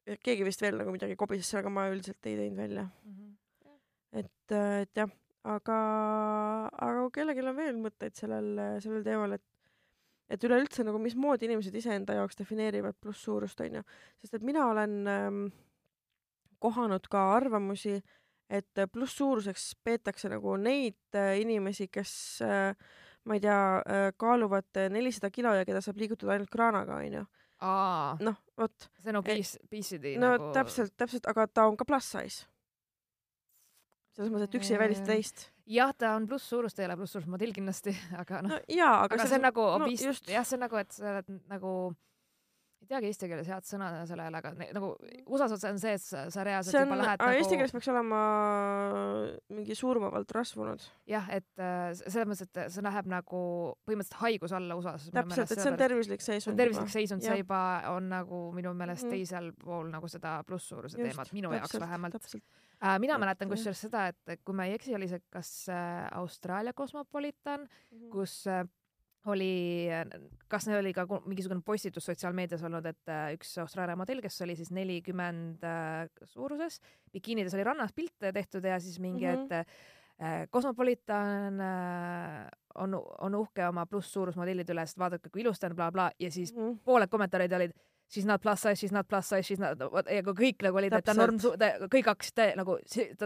keegi 0.05 0.47
vist 0.47 0.62
veel 0.62 0.79
nagu 0.81 0.93
midagi 0.95 1.17
kobises, 1.19 1.53
aga 1.59 1.71
ma 1.71 1.87
üldiselt 1.93 2.27
ei 2.27 2.38
teinud 2.38 2.59
välja 2.59 2.85
mm. 2.85 3.12
-hmm. 3.12 3.79
et, 4.21 4.53
äh, 4.53 4.81
et 4.83 4.97
jah, 4.97 5.11
aga, 5.45 5.79
aga 6.73 7.03
kui 7.03 7.11
kellelgi 7.19 7.45
on 7.47 7.57
veel 7.57 7.81
mõtteid 7.83 8.19
sellel, 8.19 8.81
sellel 8.81 9.05
teemal, 9.07 9.38
et 9.38 9.47
et 10.33 10.45
üleüldse 10.45 10.85
nagu 10.87 10.97
mismoodi 11.03 11.45
inimesed 11.45 11.75
iseenda 11.77 12.15
jaoks 12.17 12.38
defineerivad 12.38 12.97
plusssuurust, 13.01 13.61
onju. 13.61 13.83
sest 14.23 14.35
et 14.35 14.43
mina 14.43 14.67
olen 14.71 15.07
ähm, 15.07 15.47
kohanud 16.59 17.09
ka 17.11 17.35
arvamusi, 17.35 17.99
et 18.49 18.81
plusssuuruseks 18.93 19.75
peetakse 19.85 20.31
nagu 20.33 20.57
neid 20.57 20.97
äh, 21.15 21.37
inimesi, 21.41 21.88
kes 21.93 22.41
äh, 22.43 22.73
ma 23.25 23.35
ei 23.35 23.41
tea 23.41 23.61
äh,, 23.77 24.12
kaaluvad 24.17 24.81
nelisada 24.91 25.31
kilo 25.31 25.53
ja 25.55 25.67
keda 25.69 25.81
saab 25.85 26.01
liigutada 26.01 26.33
ainult 26.33 26.51
kraanaga, 26.51 26.97
onju 27.05 27.27
noh, 27.62 28.38
vot. 28.59 28.88
see 29.01 29.12
on 29.12 29.18
nagu 29.18 29.27
piis, 29.27 29.55
piisidi 29.70 30.16
no 30.20 30.35
nagu... 30.37 30.51
täpselt, 30.57 30.94
täpselt, 30.98 31.29
aga 31.31 31.46
ta 31.48 31.66
on 31.70 31.79
ka 31.79 31.87
plus 31.88 32.11
size. 32.14 32.46
selles 34.16 34.33
mõttes, 34.33 34.51
et 34.51 34.59
üks 34.61 34.72
ei 34.72 34.81
välista 34.81 35.09
teist. 35.12 35.48
jah, 35.70 35.92
ta 35.96 36.14
on 36.18 36.27
plusssuurus, 36.31 36.75
ta 36.75 36.85
ei 36.85 36.90
ole 36.90 36.98
plusssuurusmodell 37.01 37.55
kindlasti, 37.57 37.94
aga 38.22 38.42
noh 38.44 38.57
no, 38.57 38.62
jaa, 38.68 38.96
aga, 39.05 39.18
aga 39.18 39.29
see 39.29 39.40
on 39.40 39.46
nagu 39.48 39.68
no, 39.75 39.90
obist, 39.90 40.31
jah, 40.31 40.46
see 40.48 40.59
on 40.59 40.66
nagu, 40.66 40.81
et 40.83 40.96
sa 40.96 41.12
oled 41.14 41.37
nagu 41.53 41.75
ei 42.83 42.88
teagi 42.90 43.11
eesti 43.12 43.29
keeles 43.31 43.49
head 43.51 43.66
sõna 43.66 43.90
sellele, 44.09 44.40
aga 44.40 44.53
nagu 44.75 44.88
USA-s 45.31 45.66
on 45.68 45.79
see, 45.81 45.95
et 45.97 46.03
sa, 46.03 46.25
sa 46.35 46.45
reaalselt 46.47 46.81
on, 46.81 46.88
juba 46.88 46.99
lähed 46.99 47.23
nagu 47.23 47.38
eesti 47.38 47.59
keeles 47.61 47.75
peaks 47.77 47.90
olema 47.92 48.23
mingi 49.55 49.77
surmavalt 49.79 50.35
rasvunud. 50.35 50.83
jah, 51.11 51.29
et 51.35 51.62
äh, 51.62 51.92
selles 52.01 52.29
mõttes, 52.29 52.51
et 52.51 52.75
see 52.75 52.85
läheb 52.85 53.11
nagu 53.12 53.42
põhimõtteliselt 53.87 54.18
haigus 54.25 54.57
alla 54.59 54.79
USA-s. 54.79 55.12
täpselt, 55.14 55.55
et 55.55 55.62
see 55.62 55.71
on 55.71 55.79
tervislik 55.81 56.27
seisund. 56.27 56.59
tervislik 56.59 56.92
seisund, 56.92 57.25
see 57.25 57.38
juba 57.45 57.62
on 57.92 58.11
nagu 58.12 58.42
minu 58.57 58.75
meelest 58.79 59.07
mm. 59.07 59.14
teisel 59.16 59.53
pool 59.62 59.88
nagu 59.92 60.11
seda 60.11 60.40
plusssuuruse 60.49 60.99
teemat, 60.99 61.33
minu 61.37 61.55
täpselt, 61.55 61.79
jaoks 61.79 61.87
vähemalt. 61.87 62.31
Äh, 62.83 62.99
mina 62.99 63.18
mäletan 63.23 63.51
kusjuures 63.53 63.87
seda, 63.87 64.09
et 64.11 64.42
kui 64.42 64.59
ma 64.59 64.66
ei 64.66 64.75
eksi, 64.75 64.97
oli 64.99 65.07
see 65.11 65.23
kas 65.31 65.55
äh, 65.71 66.09
Austraalia 66.18 66.75
Cosmopolitan 66.75 67.62
mm, 67.62 67.99
-hmm. 67.99 68.11
kus 68.11 68.42
äh, 68.51 68.66
oli, 69.30 69.88
kas 70.50 70.66
neil 70.66 70.80
oli 70.80 70.92
ka 70.96 71.06
mingisugune 71.26 71.62
postitus 71.64 72.06
sotsiaalmeedias 72.11 72.62
olnud, 72.66 72.87
et 72.90 73.12
äh, 73.12 73.30
üks 73.37 73.54
Austraalia 73.62 73.96
modell, 73.98 74.22
kes 74.24 74.40
oli 74.46 74.56
siis 74.58 74.72
nelikümmend 74.74 75.62
äh, 75.66 76.06
suuruses, 76.35 76.80
bikiinides 77.14 77.54
oli 77.54 77.66
rannas 77.66 77.94
pilte 77.94 78.32
tehtud 78.35 78.64
ja 78.66 78.80
siis 78.80 78.98
mingi 79.00 79.26
mm, 79.26 79.48
-hmm. 79.48 79.61
et 79.61 80.50
Cosmopolitan 80.52 81.61
äh, 81.61 82.48
on, 82.74 82.94
on 83.20 83.35
uhke 83.35 83.66
oma 83.66 83.87
plusssuurusmodellide 83.87 84.72
üle, 84.72 84.85
sest 84.87 84.98
vaadake, 84.98 85.30
kui 85.30 85.42
ilus 85.42 85.58
ta 85.58 85.66
on 85.66 85.74
bla,, 85.74 85.90
blablabla 85.90 86.11
ja 86.18 86.30
siis 86.30 86.54
mm 86.54 86.62
-hmm. 86.62 86.78
pooled 86.85 87.08
kommentaarid 87.08 87.52
olid 87.52 87.72
she's 88.12 88.27
not 88.27 88.40
plus 88.42 88.61
size, 88.61 88.79
she's 88.79 88.92
not 88.92 89.09
plus 89.09 89.27
size, 89.29 89.46
she's 89.46 89.61
not, 89.61 89.81
ja 90.11 90.22
kõik 90.27 90.62
nagu 90.66 90.79
olid, 90.81 90.92
et 90.98 91.07
ta 91.07 91.14
norm, 91.16 91.38
kõik 91.92 92.11
hakkasid 92.12 92.59
nagu, 92.59 92.77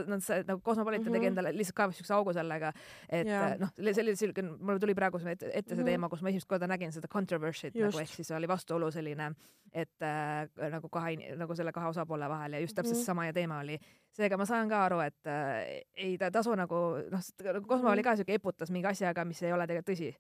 nad 0.07 0.29
nagu 0.47 0.61
Cosmopolitan 0.63 1.05
mm 1.05 1.09
-hmm. 1.09 1.19
tegi 1.19 1.31
endale 1.33 1.53
lihtsalt 1.57 1.79
kaevas 1.81 1.99
siukse 1.99 2.15
augu 2.15 2.33
sellega, 2.37 2.73
et 3.09 3.27
yeah. 3.27 3.59
noh, 3.59 3.73
selline, 3.77 4.17
selline, 4.17 4.57
mul 4.61 4.79
tuli 4.79 4.95
praegu 4.95 5.19
ette, 5.19 5.51
see 5.51 5.63
mm 5.63 5.81
-hmm. 5.81 5.85
teema, 5.85 6.09
kus 6.09 6.23
ma 6.23 6.29
esimest 6.29 6.49
korda 6.49 6.67
nägin 6.67 6.93
seda 6.93 7.09
controversy't 7.09 7.75
nagu 7.75 7.99
ehk 7.99 8.15
siis 8.15 8.31
oli 8.31 8.49
vastuolu 8.49 8.91
selline, 8.91 9.33
et 9.73 10.03
äh, 10.03 10.71
nagu 10.71 10.89
kahe, 10.89 11.17
nagu 11.37 11.55
selle 11.55 11.73
kahe 11.73 11.89
osapoole 11.89 12.29
vahel 12.29 12.53
ja 12.53 12.61
just 12.61 12.75
täpselt 12.75 12.97
mm 12.97 13.01
-hmm. 13.01 13.07
sama 13.07 13.27
ja 13.27 13.33
teema 13.33 13.61
oli 13.61 13.81
seega 14.17 14.39
ma 14.41 14.47
saan 14.49 14.71
ka 14.71 14.81
aru, 14.87 15.01
et 15.05 15.29
äh, 15.29 15.83
ei 16.07 16.17
ta 16.21 16.31
tasu 16.33 16.55
nagu 16.57 16.81
noh, 17.13 17.25
nagu 17.45 17.69
Cosmo 17.69 17.91
oli 17.93 18.05
ka 18.07 18.17
siuke 18.19 18.39
eputas 18.39 18.73
mingi 18.75 18.89
asjaga, 18.89 19.25
mis 19.29 19.43
ei 19.45 19.53
ole 19.53 19.67
tegelikult 19.69 19.93
tõsi. 19.93 20.11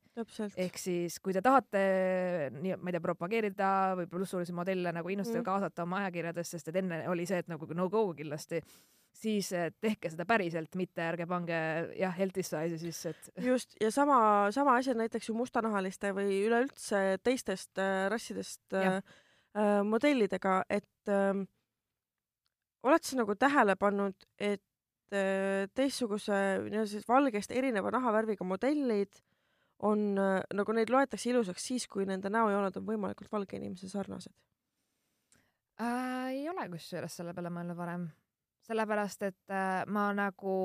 ehk 0.66 0.80
siis, 0.80 1.18
kui 1.24 1.34
te 1.36 1.42
tahate 1.44 1.82
nii, 2.58 2.76
ma 2.76 2.90
ei 2.90 2.96
tea, 2.96 3.04
propageerida 3.04 3.70
või 4.00 4.10
plussulisi 4.10 4.55
modelle 4.56 4.92
nagu 4.96 5.12
innustada 5.12 5.42
mm. 5.42 5.48
kaasata 5.48 5.84
oma 5.86 6.02
ajakirjadesse, 6.04 6.56
sest 6.56 6.70
et 6.72 6.80
enne 6.82 7.02
oli 7.12 7.26
see, 7.28 7.40
et 7.42 7.50
nagu 7.52 7.68
no 7.76 7.88
go 7.92 8.08
kindlasti 8.16 8.62
siis 9.16 9.50
tehke 9.80 10.10
seda 10.12 10.26
päriselt, 10.28 10.74
mitte 10.78 11.04
ärge 11.06 11.26
pange 11.28 11.58
jah, 11.96 12.14
healthy 12.16 12.44
size'i 12.44 12.78
sisse, 12.80 13.12
et. 13.14 13.30
just 13.50 13.76
ja 13.80 13.90
sama, 13.94 14.18
sama 14.54 14.76
asi 14.80 14.92
on 14.92 15.00
näiteks 15.04 15.30
ju 15.30 15.36
mustanahaliste 15.38 16.12
või 16.16 16.40
üleüldse 16.46 17.02
teistest 17.24 17.80
äh, 17.82 18.06
rassidest 18.12 18.76
äh, 18.76 18.98
äh, 19.56 19.80
modellidega, 19.86 20.62
et 20.68 21.12
äh, 21.12 21.44
oled 22.86 23.06
sa 23.06 23.20
nagu 23.22 23.36
tähele 23.40 23.76
pannud, 23.80 24.28
et 24.38 24.62
äh, 25.14 25.64
teistsuguse 25.74 26.42
nii-öelda 26.68 26.90
siis 26.90 27.08
valgest 27.08 27.54
erineva 27.54 27.92
nahavärviga 27.94 28.46
modellid 28.46 29.22
on 29.82 30.18
äh, 30.18 30.42
nagu 30.54 30.72
neid 30.72 30.90
loetakse 30.90 31.30
ilusaks 31.30 31.66
siis, 31.72 31.88
kui 31.88 32.06
nende 32.08 32.30
näojooned 32.32 32.76
on 32.76 32.86
võimalikult 32.86 33.32
valge 33.32 33.56
inimese 33.56 33.88
sarnased 33.88 34.32
äh,? 35.80 36.30
ei 36.32 36.48
ole 36.48 36.68
kusjuures 36.72 37.16
selle 37.16 37.34
peale 37.34 37.52
mõelnud 37.54 37.76
varem, 37.78 38.08
sellepärast 38.66 39.28
et 39.28 39.52
äh, 39.52 39.84
ma 39.86 40.08
nagu 40.16 40.56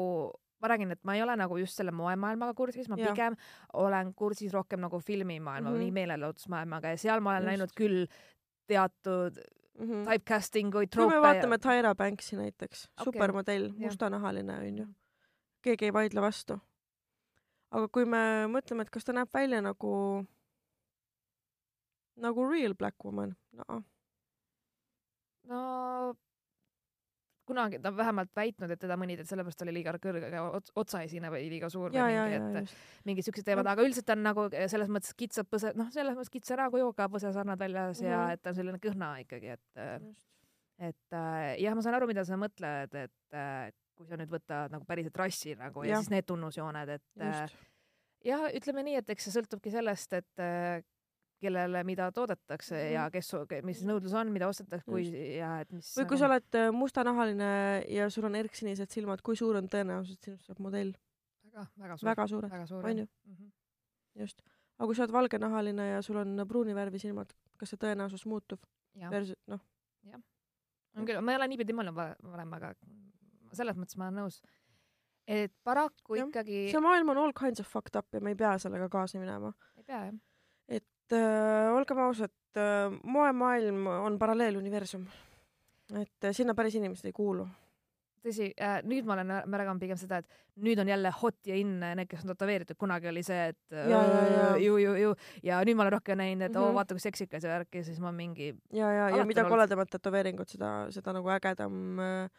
ma 0.62 0.70
räägin, 0.70 0.92
et 0.94 1.04
ma 1.04 1.16
ei 1.18 1.24
ole 1.24 1.36
nagu 1.40 1.58
just 1.58 1.80
selle 1.80 1.92
moemaailmaga 1.96 2.54
kursis, 2.58 2.90
ma 2.90 2.98
ja. 3.00 3.10
pigem 3.10 3.38
olen 3.74 4.14
kursis 4.18 4.54
rohkem 4.54 4.82
nagu 4.84 5.00
filmimaailma 5.00 5.70
mm 5.70 5.76
-hmm. 5.76 5.82
või 5.82 5.96
meelelahutusmaailmaga 5.98 6.94
ja 6.94 6.98
seal 7.02 7.20
ma 7.20 7.36
olen 7.36 7.42
just. 7.42 7.50
näinud 7.50 7.74
küll 7.76 8.06
teatud 8.68 9.42
mm 9.80 9.88
-hmm. 9.88 10.12
typecasting 10.12 10.76
uid 10.76 10.90
troope. 10.90 11.14
kui 11.14 11.22
me 11.22 11.28
vaatame. 11.28 11.58
Tyra 11.58 11.96
Banksi 11.96 12.36
näiteks 12.36 12.90
okay., 12.90 13.04
supermodell, 13.06 13.72
mustanahaline 13.78 14.58
onju, 14.58 14.88
keegi 15.62 15.86
ei 15.86 15.94
vaidle 15.94 16.22
vastu. 16.22 16.60
Aga 17.72 17.88
kui 17.94 18.08
me 18.10 18.24
mõtleme, 18.52 18.86
et 18.86 18.92
kas 18.94 19.08
ta 19.08 19.16
näeb 19.16 19.32
välja 19.34 19.62
nagu, 19.64 19.94
nagu 22.22 22.50
real 22.50 22.76
black 22.78 23.06
woman, 23.06 23.36
no. 23.58 23.82
no 25.52 25.62
kunagi 27.52 27.80
ta 27.82 27.92
on 27.92 27.98
vähemalt 27.98 28.32
väitnud, 28.36 28.72
et 28.72 28.80
teda 28.80 28.96
mõnitati, 29.00 29.28
sellepärast 29.32 29.64
oli 29.66 29.74
liiga 29.76 29.94
kõrge 30.02 30.44
otsaesine 30.80 31.32
või 31.34 31.48
liiga 31.52 31.70
suur 31.74 31.96
ja, 31.96 32.06
või 32.06 32.16
ja, 32.16 32.26
mingi, 32.28 32.60
ja, 32.60 32.64
et 32.64 33.08
mingid 33.10 33.28
siuksed 33.28 33.48
teemad, 33.48 33.68
aga 33.72 33.86
üldiselt 33.86 34.08
ta 34.08 34.16
on 34.18 34.24
nagu 34.28 34.46
selles 34.52 34.92
mõttes 34.92 35.16
kitsad 35.18 35.50
põse, 35.52 35.74
noh, 35.80 35.90
selles 35.94 36.16
mõttes 36.18 36.32
kitsa 36.34 36.60
rahakujuga 36.60 37.10
põsesarnad 37.12 37.60
väljas 37.60 38.00
mm 38.00 38.06
-hmm. 38.06 38.12
ja 38.12 38.22
mhm. 38.22 38.36
et 38.38 38.44
ta 38.44 38.54
on 38.54 38.60
selline 38.62 38.84
kõhna 38.84 39.14
ikkagi, 39.26 39.58
et 39.58 39.82
Just. 39.82 40.28
Et 40.80 41.18
äh, 41.18 41.58
jah, 41.62 41.76
ma 41.76 41.84
saan 41.86 41.98
aru, 41.98 42.08
mida 42.08 42.26
sa 42.28 42.38
mõtled, 42.40 42.96
et 42.96 43.38
äh, 43.38 43.72
kui 43.98 44.08
sa 44.10 44.18
nüüd 44.18 44.32
võtad 44.32 44.72
nagu 44.74 44.88
päriselt 44.88 45.18
rassi 45.20 45.56
nagu 45.60 45.84
ja, 45.86 45.96
ja 45.96 46.00
siis 46.02 46.14
need 46.14 46.28
tunnusjooned, 46.30 46.96
et 46.98 47.26
äh, 47.26 47.54
jah, 48.26 48.48
ütleme 48.58 48.86
nii, 48.88 49.02
et 49.02 49.14
eks 49.14 49.28
see 49.28 49.36
sõltubki 49.36 49.74
sellest, 49.74 50.16
et 50.18 50.42
äh, 50.44 50.82
kellele 51.42 51.84
mida 51.84 52.12
toodetakse 52.12 52.76
mm 52.76 52.82
-hmm. 52.82 52.94
ja 52.94 53.10
kes, 53.12 53.32
mis 53.64 53.84
nõudlus 53.86 54.14
on, 54.14 54.32
mida 54.32 54.48
ostetakse, 54.48 54.86
kui 54.86 55.06
ja 55.38 55.60
et 55.62 55.72
mis. 55.72 55.94
või 55.98 56.06
kui 56.06 56.18
nagu... 56.18 56.22
sa 56.22 56.30
oled 56.30 56.60
äh, 56.60 56.72
mustanahaline 56.72 57.52
ja 57.90 58.10
sul 58.10 58.26
on 58.30 58.36
erksinised 58.36 58.90
silmad, 58.90 59.22
kui 59.22 59.36
suur 59.36 59.58
on 59.58 59.70
tõenäosus, 59.70 60.14
et 60.14 60.30
sinust 60.30 60.46
saab 60.46 60.60
modell? 60.60 60.94
väga, 61.54 61.98
väga 62.04 62.28
suur. 62.28 62.50
väga 62.50 62.66
suured, 62.66 62.92
onju 62.92 63.06
mm. 63.06 63.36
-hmm. 63.36 63.52
just. 64.22 64.42
aga 64.78 64.86
kui 64.88 64.96
sa 64.96 65.04
oled 65.04 65.14
valgenahaline 65.14 65.88
ja 65.88 66.02
sul 66.02 66.18
on 66.18 66.46
pruuni 66.48 66.76
värvi 66.76 67.00
silmad, 67.00 67.34
kas 67.58 67.70
see 67.70 67.82
tõenäosus 67.86 68.26
muutub? 68.26 68.62
versus, 69.10 69.38
noh. 69.48 69.60
jah. 70.04 70.22
On 70.98 71.08
küll, 71.08 71.22
ma 71.22 71.34
ei 71.34 71.40
ole 71.42 71.52
niipidi 71.52 71.76
mõelnud 71.78 71.96
varem, 71.98 72.58
aga 72.58 72.74
selles 73.52 73.78
mõttes 73.80 74.00
ma 74.00 74.10
olen 74.10 74.24
nõus 74.24 74.42
et 75.32 75.54
paraku 75.64 76.18
ja. 76.18 76.26
ikkagi. 76.26 76.68
see 76.74 76.84
maailm 76.84 77.14
on 77.14 77.20
all 77.22 77.34
kinds 77.38 77.62
of 77.62 77.70
fucked 77.70 77.96
up 77.96 78.08
ja 78.14 78.20
me 78.24 78.34
ei 78.34 78.40
pea 78.40 78.58
sellega 78.60 78.90
kaasa 78.92 79.20
minema. 79.22 79.54
ei 79.78 79.84
pea 79.88 80.06
jah 80.10 80.20
äh, 81.12 81.74
olgem 81.76 82.00
ausad 82.00 82.34
äh,, 82.58 82.92
moemaailm 83.04 83.88
on 83.88 84.20
paralleeluniversum. 84.20 85.06
et 86.02 86.24
äh, 86.24 86.36
sinna 86.36 86.56
päris 86.56 86.76
inimesed 86.76 87.06
ei 87.06 87.14
kuulu. 87.16 87.48
Tõsi 88.26 88.52
äh,, 88.56 88.80
nüüd 88.88 89.08
ma 89.08 89.16
olen 89.18 89.34
märganud 89.52 89.82
pigem 89.82 90.00
seda, 90.00 90.22
et 90.22 90.62
nüüd 90.62 90.82
on 90.82 90.92
jälle 90.92 91.12
hot 91.22 91.38
ja 91.48 91.58
in 91.58 91.78
need, 91.82 92.08
kes 92.12 92.26
on 92.26 92.34
tätoveeritud, 92.34 92.78
kunagi 92.80 93.10
oli 93.12 93.24
see, 93.26 93.50
et 93.54 93.76
ja, 93.76 94.02
ja, 94.02 94.22
ja. 94.36 94.52
ju, 94.62 94.78
ju, 94.82 94.94
ju 95.02 95.16
ja 95.48 95.62
nüüd 95.68 95.80
ma 95.80 95.88
olen 95.88 95.98
rohkem 95.98 96.22
näinud, 96.22 96.46
et 96.46 96.52
mm 96.52 96.56
-hmm. 96.56 96.64
oo 96.64 96.72
mhm. 96.72 96.80
vaata 96.80 96.96
kui 96.96 97.04
seksikas 97.08 97.44
ja 97.44 97.58
värk 97.58 97.76
ja 97.76 97.84
siis 97.84 98.00
ma 98.00 98.12
mingi. 98.12 98.54
ja, 98.74 98.94
ja, 98.94 99.10
ja 99.18 99.26
mida 99.26 99.46
koledamad 99.46 99.90
tätoveeringud, 99.90 100.48
seda, 100.48 100.92
seda 100.92 101.14
nagu 101.14 101.30
ägedam 101.30 102.00
äh, 102.00 102.30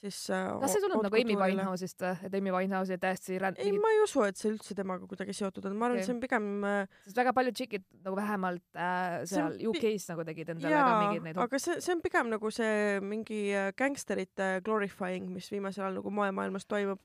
siis 0.00 0.18
äh, 0.32 0.46
kas 0.62 0.74
see 0.74 0.82
tuleb 0.82 1.02
nagu 1.04 1.18
Amy 1.18 1.36
Winehouse'ist 1.36 2.00
või, 2.00 2.12
et 2.26 2.36
Amy 2.38 2.52
Winehouse 2.54 2.94
oli 2.94 3.02
täiesti 3.02 3.36
ränd-? 3.42 3.60
ei, 3.60 3.72
ma 3.76 3.90
ei 3.92 4.00
usu, 4.04 4.22
et 4.24 4.40
see 4.40 4.52
üldse 4.52 4.76
temaga 4.78 5.08
kuidagi 5.10 5.34
seotud 5.36 5.66
on, 5.68 5.76
ma 5.76 5.88
arvan 5.88 5.98
okay., 5.98 6.04
et 6.04 6.08
see 6.08 6.14
on 6.14 6.22
pigem 6.22 6.48
äh... 6.66 6.96
sest 7.04 7.20
väga 7.20 7.34
paljud 7.36 7.58
tšikid 7.58 7.84
nagu 8.06 8.16
vähemalt 8.16 8.80
äh, 8.80 9.18
seal 9.30 9.58
UK-s 9.70 10.08
nagu 10.12 10.24
tegid 10.28 10.54
endale 10.54 10.72
jaa, 10.72 10.86
ka 10.86 10.96
mingeid 11.04 11.26
neid 11.28 11.42
aga 11.44 11.60
see, 11.62 11.76
see 11.84 11.96
on 11.96 12.04
pigem 12.04 12.32
nagu 12.32 12.52
see 12.54 13.00
mingi 13.04 13.42
äh, 13.52 13.70
gängsterite 13.76 14.50
glorifying, 14.66 15.28
mis 15.34 15.50
viimasel 15.52 15.86
ajal 15.86 16.00
nagu 16.00 16.14
moemaailmas 16.20 16.68
toimub. 16.70 17.02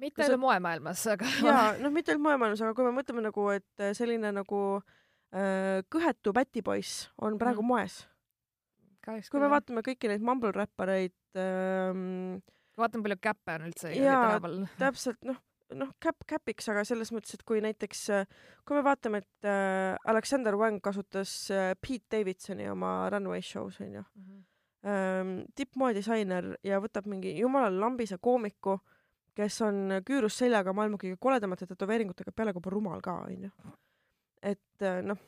mitte 0.00 0.24
ainult 0.26 0.44
moemaailmas, 0.44 1.04
aga 1.16 1.34
jaa, 1.48 1.66
noh, 1.82 1.94
mitte 1.94 2.14
ainult 2.14 2.28
moemaailmas, 2.28 2.62
aga 2.62 2.78
kui 2.78 2.86
me 2.86 2.94
mõtleme 3.00 3.26
nagu, 3.26 3.50
et 3.56 3.82
äh, 3.82 3.90
selline 3.98 4.30
nagu 4.38 4.62
äh, 4.78 5.82
kõhetu 5.90 6.36
pätipoiss 6.36 7.08
on 7.18 7.40
praegu 7.42 7.64
mm. 7.66 7.74
moes 7.74 8.04
kui 9.04 9.42
me 9.42 9.50
vaatame 9.52 9.84
kõiki 9.86 10.10
neid 10.10 10.24
mumble 10.24 10.52
räppareid 10.54 11.16
ähm,. 11.40 12.40
vaatame, 12.80 13.04
palju 13.06 13.20
käppe 13.22 13.56
on 13.58 13.68
üldse 13.68 13.92
tänaval. 13.94 14.58
täpselt, 14.80 15.20
noh, 15.28 15.38
noh, 15.76 15.90
käpp 16.02 16.24
käpiks, 16.28 16.68
aga 16.72 16.84
selles 16.88 17.12
mõttes, 17.14 17.36
et 17.36 17.44
kui 17.46 17.62
näiteks, 17.64 18.04
kui 18.66 18.78
me 18.78 18.84
vaatame, 18.86 19.22
et 19.22 19.48
äh, 19.48 19.96
Alexander 20.10 20.56
Wang 20.58 20.80
kasutas 20.84 21.32
äh, 21.54 21.72
Pete 21.80 22.16
Davidsoni 22.16 22.68
oma 22.70 23.10
Runway 23.12 23.44
show's 23.44 23.80
onju 23.80 24.02
mm 24.02 24.22
-hmm. 24.22 24.44
ähm,, 24.86 25.34
tippmoedisainer 25.54 26.56
ja 26.64 26.80
võtab 26.80 27.06
mingi 27.06 27.38
jumala 27.38 27.70
lambise 27.70 28.18
koomiku, 28.20 28.78
kes 29.34 29.60
on 29.62 30.02
küürus 30.04 30.38
seljaga 30.38 30.72
maailma 30.72 30.96
kõige 30.96 31.16
koledamate 31.20 31.66
tätoveeringutega, 31.66 32.32
peale 32.32 32.52
kui 32.52 32.62
rumal 32.66 33.00
ka 33.00 33.12
onju. 33.26 33.50
et 34.42 34.82
äh, 34.82 35.02
noh, 35.02 35.18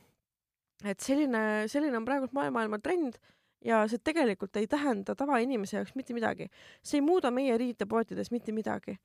et 0.84 1.00
selline, 1.00 1.68
selline 1.68 1.96
on 1.96 2.04
praegu 2.04 2.28
maailma 2.32 2.78
trend 2.78 3.18
ja 3.64 3.82
see 3.90 4.00
tegelikult 4.04 4.56
ei 4.60 4.68
tähenda 4.70 5.14
tavainimese 5.18 5.78
jaoks 5.78 5.94
mitte 5.98 6.14
midagi. 6.16 6.48
see 6.82 6.98
ei 7.00 7.06
muuda 7.06 7.30
meie 7.30 7.56
riitepoodides 7.58 8.30
mitte 8.34 8.52
midagi. 8.52 8.98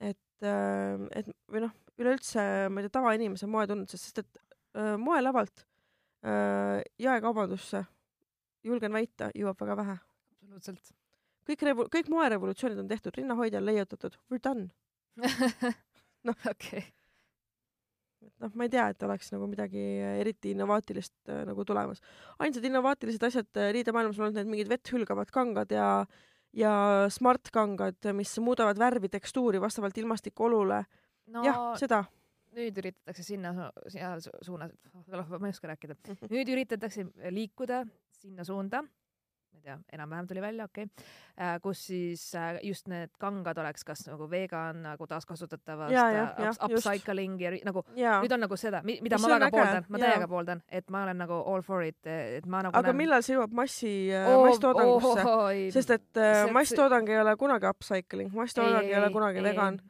et, 0.00 0.42
äh, 0.42 1.06
et 1.14 1.30
või 1.50 1.64
noh, 1.64 1.74
üleüldse 1.98 2.42
ma 2.70 2.80
ei 2.80 2.88
tea, 2.88 2.96
tavainimese 2.98 3.46
moetundlusest, 3.46 4.10
sest 4.10 4.18
et 4.24 4.42
äh, 4.76 4.96
moelavalt 5.00 5.64
äh, 6.26 6.82
jaekaubandusse, 6.98 7.84
julgen 8.64 8.92
väita, 8.92 9.30
jõuab 9.34 9.60
väga 9.60 9.78
vähe. 9.82 9.96
absoluutselt. 10.56 10.98
kõik 11.48 11.64
revu-, 11.70 11.88
kõik 11.92 12.10
moerevolutsioonid 12.12 12.84
on 12.84 12.90
tehtud, 12.90 13.16
rinnahoidjal 13.16 13.64
leiutatud, 13.64 14.18
we 14.30 14.40
are 14.40 14.44
done. 14.50 14.68
noh, 16.28 16.36
okei 16.50 16.82
okay 16.82 17.03
noh, 18.42 18.52
ma 18.54 18.66
ei 18.66 18.72
tea, 18.72 18.88
et 18.92 19.06
oleks 19.06 19.30
nagu 19.34 19.48
midagi 19.50 19.82
eriti 20.20 20.54
innovaatilist 20.54 21.14
äh, 21.28 21.44
nagu 21.48 21.64
tulemas. 21.68 22.02
ainsad 22.38 22.64
innovaatilised 22.68 23.28
asjad 23.28 23.60
äh, 23.60 23.70
riidemaailmas 23.76 24.20
on 24.20 24.28
olnud 24.28 24.40
need 24.40 24.52
mingid 24.52 24.72
vett 24.72 24.92
hülgavad 24.94 25.32
kangad 25.34 25.72
ja 25.74 25.88
ja 26.54 26.74
smart 27.10 27.50
kangad, 27.50 27.98
mis 28.14 28.30
muudavad 28.38 28.78
värvi, 28.78 29.10
tekstuuri 29.10 29.60
vastavalt 29.62 29.96
ilmastikuolule 29.98 30.84
no,. 31.34 31.42
jah, 31.42 31.72
seda 31.80 32.04
nüüd 32.54 32.76
üritatakse 32.78 33.24
sinna, 33.26 33.70
sinna 33.90 34.12
suunas, 34.22 34.74
ma 35.10 35.48
ei 35.48 35.50
oska 35.50 35.72
rääkida, 35.72 35.96
nüüd 36.30 36.52
üritatakse 36.54 37.08
liikuda 37.34 37.82
sinna 38.20 38.46
suunda 38.46 38.84
ma 39.54 39.60
ei 39.60 39.64
tea, 39.68 39.76
enam-vähem 39.96 40.26
tuli 40.26 40.42
välja, 40.42 40.64
okei 40.64 40.84
okay., 40.84 41.06
äh, 41.38 41.60
kus 41.62 41.86
siis 41.86 42.24
äh, 42.34 42.58
just 42.62 42.88
need 42.90 43.12
kangad 43.18 43.58
oleks 43.62 43.84
kas 43.86 44.04
nagu 44.08 44.26
vegan 44.30 44.82
nagu 44.82 45.06
taaskasutatavast 45.06 45.94
äh, 45.94 46.50
up, 46.50 46.64
upcycling 46.68 47.38
ja 47.42 47.52
nagu 47.66 47.84
ja. 47.96 48.18
nüüd 48.24 48.34
on 48.34 48.44
nagu 48.46 48.58
seda, 48.60 48.82
mida 48.82 49.18
Mis 49.18 49.22
ma 49.22 49.32
väga 49.36 49.48
äge. 49.48 49.56
pooldan, 49.56 49.88
ma 49.88 50.02
täiega 50.02 50.28
pooldan, 50.30 50.62
et 50.68 50.90
ma 50.90 51.04
olen 51.06 51.22
nagu 51.24 51.40
all 51.54 51.62
for 51.66 51.86
it, 51.86 52.00
et 52.06 52.46
ma 52.46 52.64
nagu 52.66 52.76
aga 52.76 52.90
näen... 52.92 53.00
millal 53.04 53.26
see 53.26 53.36
jõuab 53.38 53.54
massi 53.62 53.94
oh,, 54.20 54.44
masstoodangusse 54.48 55.26
oh,? 55.30 55.50
sest 55.78 55.96
et 55.98 56.22
äh, 56.22 56.44
masstoodang 56.54 57.10
ei 57.10 57.20
ole 57.22 57.36
kunagi 57.40 57.70
upcycling, 57.70 58.34
masstoodang 58.34 58.82
ei, 58.84 58.94
ei 58.94 59.00
ole 59.00 59.12
kunagi 59.14 59.42
ei, 59.42 59.48
vegan. 59.52 59.80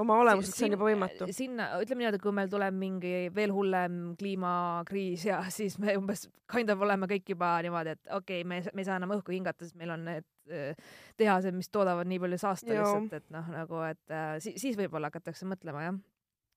Oma 0.00 0.14
olemuselt 0.22 0.56
see 0.56 0.66
on 0.70 0.74
juba 0.76 0.86
võimatu. 0.88 1.26
sinna, 1.36 1.66
ütleme 1.82 2.00
niimoodi, 2.00 2.20
kui 2.22 2.32
meil 2.32 2.48
tuleb 2.52 2.76
mingi 2.80 3.12
veel 3.34 3.52
hullem 3.52 3.98
kliimakriis 4.20 5.26
ja 5.28 5.42
siis 5.56 5.76
me 5.82 5.96
umbes 5.98 6.24
kind 6.52 6.72
of 6.72 6.84
oleme 6.86 7.08
kõik 7.10 7.34
juba 7.34 7.50
niimoodi, 7.64 7.96
et 7.98 8.02
okei 8.08 8.40
okay,, 8.40 8.48
me, 8.48 8.62
me 8.72 8.84
ei 8.84 8.88
saa 8.88 8.96
enam 9.00 9.12
õhku 9.18 9.34
hingata, 9.36 9.68
sest 9.68 9.76
meil 9.80 9.92
on 9.92 10.06
need 10.08 10.24
äh, 10.48 10.88
tehased, 11.20 11.52
mis 11.56 11.68
toodavad 11.72 12.08
nii 12.08 12.22
palju 12.24 12.40
saasta 12.40 12.72
lihtsalt, 12.72 13.18
et 13.20 13.28
noh, 13.36 13.52
nagu 13.52 13.84
et 13.90 14.16
äh, 14.16 14.32
si 14.44 14.54
siis 14.62 14.80
võib-olla 14.80 15.12
hakatakse 15.12 15.48
mõtlema 15.50 15.84
jah. 15.84 16.00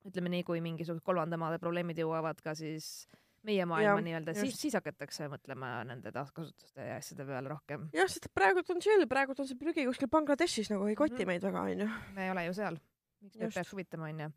ütleme 0.08 0.32
nii, 0.38 0.48
kui 0.48 0.64
mingisugused 0.64 1.04
kolmanda 1.04 1.40
maade 1.42 1.60
probleemid 1.60 2.00
jõuavad 2.00 2.40
ka 2.46 2.56
siis 2.56 3.10
meie 3.46 3.68
maailma 3.68 4.00
nii-öelda, 4.02 4.34
siis, 4.40 4.56
siis 4.58 4.80
hakatakse 4.80 5.28
mõtlema 5.30 5.76
nende 5.86 6.10
taaskasutuste 6.16 6.88
ja 6.88 6.96
asjade 7.04 7.28
peale 7.28 7.52
rohkem. 7.52 7.90
jah, 7.94 8.08
sest 8.08 8.32
praegult 8.34 8.72
on 8.72 8.80
chill, 8.80 9.04
praegult 9.12 9.44
on 9.44 9.52
see 9.52 9.60
prügi 9.60 9.90
kuskil 9.92 10.08
Bangladeshis 10.08 10.72
nagu 10.72 10.88
ei 10.88 10.96
koti 10.96 11.20
mm 11.20 11.20
-hmm. 11.20 11.34
meid 11.36 11.50
väga, 11.52 11.68
onju. 11.68 11.94
me 12.16 12.30
ei 12.30 12.32
ole 12.32 12.48
ju 12.48 12.60
seal 12.64 12.80
miks 13.26 13.42
meid 13.42 13.56
peaks 13.58 13.74
huvitama, 13.74 14.10
onju. 14.14 14.30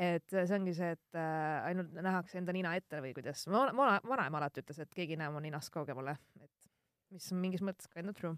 et 0.00 0.32
see 0.32 0.56
ongi 0.56 0.74
see, 0.76 0.94
et 0.96 1.18
äh, 1.18 1.68
ainult 1.68 1.92
nähakse 1.98 2.40
enda 2.40 2.54
nina 2.56 2.74
ette 2.78 3.02
või 3.04 3.12
kuidas, 3.16 3.46
vana, 3.50 3.98
vanaema 4.06 4.40
alati 4.40 4.64
ütles, 4.64 4.80
et 4.80 4.94
keegi 4.94 5.18
ei 5.18 5.22
näe 5.22 5.32
mu 5.34 5.42
ninast 5.44 5.72
kaugemale, 5.74 6.16
et 6.40 6.70
mis 7.10 7.32
on 7.34 7.42
mingis 7.42 7.64
mõttes 7.66 7.90
kind 7.92 8.12
of 8.12 8.16
true 8.16 8.36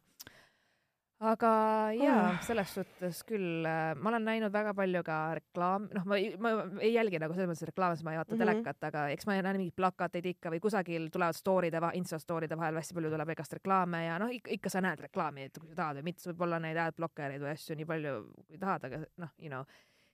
aga 1.23 1.51
jaa 1.95 2.23
oh., 2.33 2.39
selles 2.47 2.73
suhtes 2.75 3.21
küll 3.27 3.67
äh, 3.69 3.93
ma 3.99 4.11
olen 4.11 4.25
näinud 4.27 4.53
väga 4.55 4.73
palju 4.75 5.03
ka 5.07 5.19
reklaam, 5.39 5.87
noh, 5.95 6.07
ma, 6.09 6.19
ma 6.43 6.53
ei 6.83 6.93
jälgi 6.97 7.21
nagu 7.23 7.37
selles 7.37 7.51
mõttes 7.53 7.69
reklaame, 7.71 7.99
sest 7.99 8.07
ma 8.07 8.15
ei 8.15 8.21
vaata 8.21 8.35
mm 8.35 8.41
-hmm. 8.41 8.51
telekat, 8.63 8.89
aga 8.89 9.05
eks 9.15 9.29
ma 9.29 9.37
näen 9.39 9.61
mingeid 9.61 9.77
plakateid 9.79 10.27
ikka 10.33 10.51
või 10.55 10.61
kusagil 10.65 11.07
tulevad 11.15 11.39
story'de, 11.39 11.83
Insta 12.01 12.19
story'de 12.19 12.59
vahel 12.59 12.81
hästi 12.81 12.99
palju 12.99 13.15
tuleb 13.15 13.33
igast 13.37 13.57
reklaame 13.59 14.05
ja 14.07 14.19
noh, 14.19 14.33
ikka, 14.33 14.73
sa 14.73 14.81
näed 14.81 15.07
reklaami, 15.07 15.49
et 15.49 15.59
kui 15.59 15.69
sa 15.69 15.79
tahad 15.83 16.01
või 16.01 16.11
mitte, 16.11 16.29
võib-olla 16.33 16.59
neid 16.59 16.77
adblockereid 16.77 17.41
või 17.41 17.55
asju 17.55 17.77
nii 17.77 17.87
palju, 17.87 18.19
kui 18.49 18.59
tahad, 18.59 18.85
aga 18.85 19.03
noh, 19.17 19.33
you 19.39 19.49
know 19.49 19.65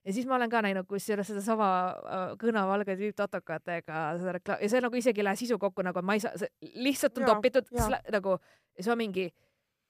ja 0.04 0.12
siis 0.12 0.26
ma 0.26 0.36
olen 0.36 0.50
ka 0.50 0.62
näinud 0.62 0.86
kusjuures 0.88 1.26
sedasama 1.26 1.66
äh, 1.88 2.30
kõnavalge 2.40 2.96
tüüp 2.96 3.16
tatokatega 3.16 4.04
seda 4.20 4.32
reklaami 4.38 4.64
ja 4.64 4.68
see 4.72 4.80
nagu 4.80 4.96
isegi 4.96 5.20
ei 5.20 5.24
lähe 5.24 5.36
sisu 5.36 5.58
kokku, 5.58 5.82
nagu 5.82 6.02
ma 6.02 6.14
ei 6.16 6.20
saa, 6.20 6.32
lihtsalt 6.60 7.18
on 7.18 7.26
ja, 7.26 7.34
topitud 7.34 7.68
nagu 8.12 8.38
siis 8.76 8.88
ma 8.88 8.96
mingi 8.96 9.30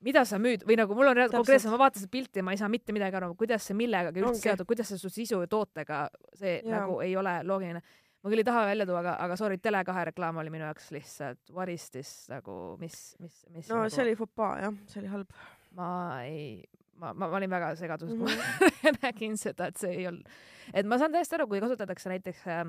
mida 0.05 0.25
sa 0.29 0.39
müüd 0.43 0.65
või 0.67 0.77
nagu 0.79 0.95
mul 0.97 1.11
on 1.11 1.21
konkreetselt, 1.33 1.73
ma 1.75 1.81
vaatan 1.83 2.05
seda 2.05 2.13
pilti 2.13 2.41
ja 2.41 2.47
ma 2.47 2.55
ei 2.55 2.61
saa 2.61 2.71
mitte 2.73 2.95
midagi 2.95 3.19
aru, 3.19 3.33
kuidas 3.39 3.67
see 3.67 3.77
millegagi 3.79 4.23
üldse 4.23 4.37
okay. 4.37 4.45
seotud, 4.53 4.69
kuidas 4.71 4.93
see 4.93 5.01
su 5.01 5.11
sisu 5.13 5.41
ja 5.43 5.51
tootega, 5.51 6.05
see 6.39 6.59
ja. 6.61 6.77
nagu 6.77 7.01
ei 7.05 7.17
ole 7.19 7.39
loogiline. 7.49 7.83
ma 8.23 8.33
küll 8.33 8.43
ei 8.43 8.47
taha 8.47 8.65
välja 8.71 8.87
tuua, 8.87 9.03
aga, 9.03 9.17
aga 9.27 9.37
sorry, 9.39 9.59
Tele2 9.63 10.05
reklaam 10.11 10.41
oli 10.43 10.55
minu 10.55 10.67
jaoks 10.67 10.91
lihtsalt 10.95 11.55
what 11.55 11.71
is 11.73 11.91
this 11.91 12.13
nagu, 12.31 12.77
mis, 12.81 13.17
mis, 13.23 13.45
mis 13.55 13.71
no 13.71 13.83
nagu... 13.83 13.95
see 13.95 14.05
oli 14.07 14.17
fopaa 14.19 14.53
jah, 14.63 14.83
see 14.91 15.03
oli 15.03 15.15
halb. 15.15 15.39
ma 15.79 15.91
ei, 16.27 16.63
ma, 16.95 17.13
ma, 17.13 17.27
ma 17.27 17.37
olin 17.41 17.51
väga 17.51 17.75
segaduses 17.79 18.15
mm, 18.15 18.27
-hmm. 18.27 18.59
kui 18.59 18.93
ma 18.93 18.99
nägin 19.09 19.39
seda, 19.39 19.73
et 19.73 19.83
see 19.83 19.95
ei 19.97 20.07
olnud, 20.11 20.31
et 20.75 20.87
ma 20.87 20.99
saan 20.99 21.15
täiesti 21.15 21.39
aru, 21.39 21.51
kui 21.51 21.63
kasutatakse 21.65 22.15
näiteks 22.15 22.47
äh, 22.47 22.69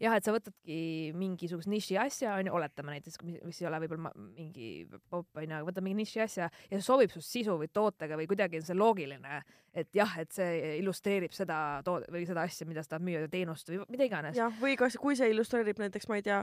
jah, 0.00 0.16
et 0.16 0.26
sa 0.26 0.32
võtadki 0.34 0.78
mingisugust 1.18 1.70
niši 1.70 1.98
asja, 2.00 2.34
onju, 2.40 2.54
oletame 2.56 2.96
näiteks, 2.96 3.20
mis 3.46 3.60
ei 3.60 3.68
ole 3.68 3.80
võib-olla 3.84 4.12
mingi 4.16 4.70
popp, 5.12 5.28
onju, 5.36 5.58
aga 5.58 5.68
võtad 5.68 5.86
mingi 5.86 6.02
niši 6.04 6.22
asja 6.24 6.48
ja 6.48 6.78
see 6.78 6.86
sobib 6.86 7.12
su 7.14 7.22
sisu 7.24 7.58
või 7.60 7.70
tootega 7.72 8.18
või 8.18 8.28
kuidagi 8.30 8.60
on 8.60 8.66
see 8.66 8.78
loogiline, 8.78 9.42
et 9.76 9.92
jah, 9.96 10.16
et 10.22 10.32
see 10.34 10.76
illustreerib 10.80 11.36
seda 11.36 11.80
tood- 11.86 12.08
või 12.12 12.24
seda 12.28 12.46
asja, 12.48 12.68
mida 12.68 12.84
sa 12.84 12.94
tahad 12.96 13.06
müüa, 13.06 13.28
teenust 13.32 13.70
või 13.70 13.84
mida 13.92 14.08
iganes. 14.08 14.40
jah, 14.40 14.52
või 14.62 14.76
kas, 14.80 14.98
kui 15.00 15.18
see 15.18 15.30
illustreerib 15.34 15.82
näiteks, 15.82 16.08
ma 16.10 16.20
ei 16.20 16.26
tea, 16.26 16.42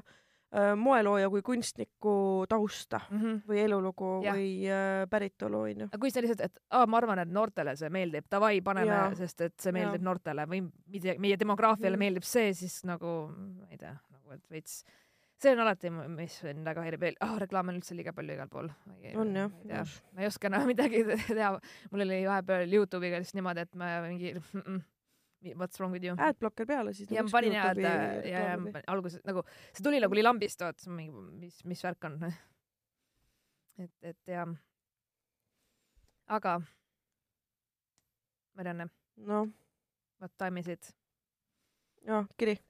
moelooja 0.80 1.30
kui 1.30 1.42
kunstniku 1.44 2.46
tausta 2.50 3.02
mm 3.10 3.18
-hmm. 3.20 3.42
või 3.48 3.58
elulugu 3.60 4.12
ja. 4.24 4.34
või 4.34 4.52
äh, 4.72 5.10
päritolu 5.10 5.60
onju. 5.62 5.90
aga 5.92 6.00
kui 6.00 6.12
sa 6.12 6.22
lihtsalt, 6.22 6.42
et 6.42 6.60
aa, 6.72 6.86
ma 6.88 6.98
arvan, 6.98 7.20
et 7.20 7.30
noortele 7.30 7.76
see 7.76 7.90
meeldib, 7.90 8.26
davai, 8.32 8.62
paneme, 8.62 9.16
sest 9.16 9.42
et 9.42 9.60
see 9.60 9.72
meeldib 9.72 10.02
ja. 10.02 10.06
noortele 10.06 10.46
või 10.48 10.64
meie 11.18 11.40
demograafiale 11.40 11.96
mm. 11.96 12.00
meeldib 12.00 12.24
see, 12.24 12.54
siis 12.54 12.84
nagu 12.88 13.18
ma 13.36 13.68
ei 13.72 13.78
tea, 13.78 13.98
nagu 14.12 14.32
et 14.32 14.50
veits 14.50 14.84
see 15.42 15.54
on 15.54 15.62
alati, 15.62 15.92
mis 15.92 16.40
mind 16.46 16.66
väga 16.66 16.84
häirib 16.86 17.04
veel 17.04 17.18
oh,, 17.26 17.38
reklaame 17.42 17.74
on 17.74 17.80
üldse 17.80 17.96
liiga 17.98 18.14
palju 18.18 18.34
igal 18.38 18.50
pool. 18.52 18.70
on 19.16 19.36
jah? 19.36 19.52
ma 20.14 20.24
ei 20.24 20.30
oska 20.30 20.50
enam 20.50 20.68
midagi 20.72 21.04
teha. 21.28 21.52
mul 21.92 22.06
oli 22.08 22.22
vahepeal 22.26 22.74
Youtube'iga 22.74 23.22
lihtsalt 23.22 23.42
niimoodi, 23.42 23.68
et 23.68 23.76
ma 23.76 23.92
mingi 24.08 24.34
mm 24.34 24.62
-mm, 24.62 24.82
What's 25.56 25.80
wrong 25.80 25.94
with 25.96 26.06
you? 26.06 26.16
Adblocker 26.18 26.68
peale 26.70 26.94
siis. 26.94 27.12
ja 27.12 27.24
ma 27.24 27.32
panin 27.32 27.56
ja, 27.56 27.72
ja, 27.74 27.94
ja, 28.26 28.44
ja 28.52 28.84
alguses 28.88 29.22
nagu 29.28 29.44
see 29.72 29.84
tuli 29.84 30.02
nagu 30.04 30.16
oli 30.16 30.26
lambist, 30.26 30.62
vaata, 30.62 30.90
mingi, 30.92 31.26
mis, 31.42 31.64
mis 31.66 31.84
värk 31.84 32.10
on. 32.10 32.20
et, 33.84 33.94
et 34.02 34.34
ja. 34.34 34.48
aga. 36.28 36.60
Marianne. 38.58 38.90
noh. 39.18 39.52
What 40.20 40.34
time 40.38 40.60
is 40.60 40.68
it? 40.68 40.96
jah, 42.08 42.26
kiri 42.40 42.56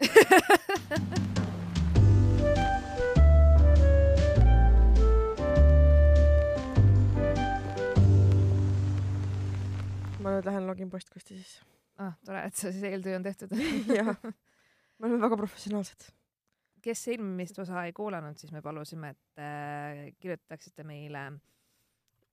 ma 10.17 10.33
nüüd 10.33 10.47
lähen 10.49 10.65
login 10.67 10.89
postkasti 10.89 11.37
siis 11.37 11.59
ah,. 12.03 12.13
tore, 12.25 12.45
et 12.47 12.57
see 12.57 12.71
siis 12.75 12.85
eeltöö 12.91 13.17
on 13.17 13.25
tehtud 13.25 13.53
jah, 13.99 14.13
me 14.21 15.09
oleme 15.09 15.19
väga 15.23 15.39
professionaalsed. 15.39 16.07
kes 16.83 17.03
eelmist 17.13 17.59
osa 17.59 17.83
ei 17.87 17.93
kuulanud, 17.95 18.37
siis 18.39 18.53
me 18.55 18.61
palusime, 18.63 19.13
et 19.15 19.41
äh, 19.43 20.03
kirjutaksite 20.21 20.85
meile 20.87 21.29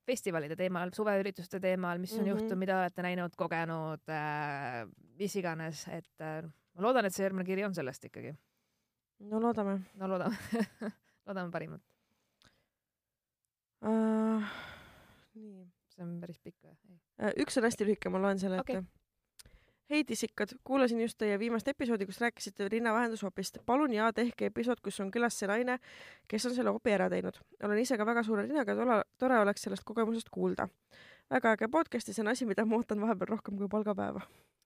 festivalide 0.04 0.56
teemal, 0.56 0.92
suveürituste 0.94 1.60
teemal, 1.60 1.98
mis 1.98 2.12
on 2.12 2.20
mm 2.20 2.24
-hmm. 2.24 2.28
juhtunud, 2.34 2.60
mida 2.60 2.78
olete 2.80 3.02
näinud, 3.02 3.36
kogenud 3.36 4.12
äh,, 4.12 4.84
mis 5.18 5.36
iganes, 5.36 5.86
et 5.88 6.20
äh, 6.20 6.42
ma 6.74 6.86
loodan, 6.88 7.08
et 7.08 7.14
see 7.14 7.24
järgmine 7.24 7.44
kiri 7.44 7.64
on 7.64 7.74
sellest 7.74 8.04
ikkagi. 8.04 8.34
no 9.30 9.40
loodame. 9.40 9.80
no 9.94 10.08
loodame 10.08 10.36
loodame 11.26 11.50
parimat 11.50 11.82
uh,. 13.82 14.42
nii. 15.34 15.72
see 15.88 16.04
on 16.04 16.20
päris 16.20 16.38
pikk 16.38 16.60
või? 16.62 16.76
Äh, 17.22 17.32
üks 17.38 17.58
on 17.58 17.64
hästi 17.64 17.86
lühike, 17.86 18.10
ma 18.10 18.18
loen 18.18 18.38
selle 18.38 18.60
ette 18.60 18.78
okay 18.78 19.03
Heidi 19.90 20.16
Sikkad, 20.16 20.48
kuulasin 20.64 21.00
just 21.00 21.18
teie 21.18 21.38
viimast 21.38 21.68
episoodi, 21.68 22.06
kus 22.06 22.20
rääkisite 22.20 22.68
rinnavähendusopist. 22.68 23.58
palun 23.66 23.92
ja 23.92 24.12
tehke 24.12 24.46
episood, 24.46 24.80
kus 24.80 25.00
on 25.00 25.10
külas 25.12 25.36
see 25.38 25.48
naine, 25.48 25.76
kes 26.28 26.46
on 26.46 26.54
selle 26.56 26.72
opi 26.72 26.94
ära 26.96 27.10
teinud. 27.12 27.36
olen 27.62 27.78
ise 27.78 27.98
ka 28.00 28.06
väga 28.06 28.22
suure 28.22 28.46
rinnaga, 28.46 29.02
tore 29.18 29.40
oleks 29.40 29.62
sellest 29.62 29.84
kogemusest 29.84 30.30
kuulda. 30.30 30.68
väga 31.30 31.52
äge 31.52 31.68
podcast 31.68 32.08
ja 32.08 32.14
see 32.14 32.22
on 32.24 32.32
asi, 32.32 32.46
mida 32.46 32.64
ma 32.64 32.76
ootan 32.76 33.00
vahepeal 33.00 33.28
rohkem 33.28 33.58
kui 33.58 33.68
palgapäeva 33.68 34.20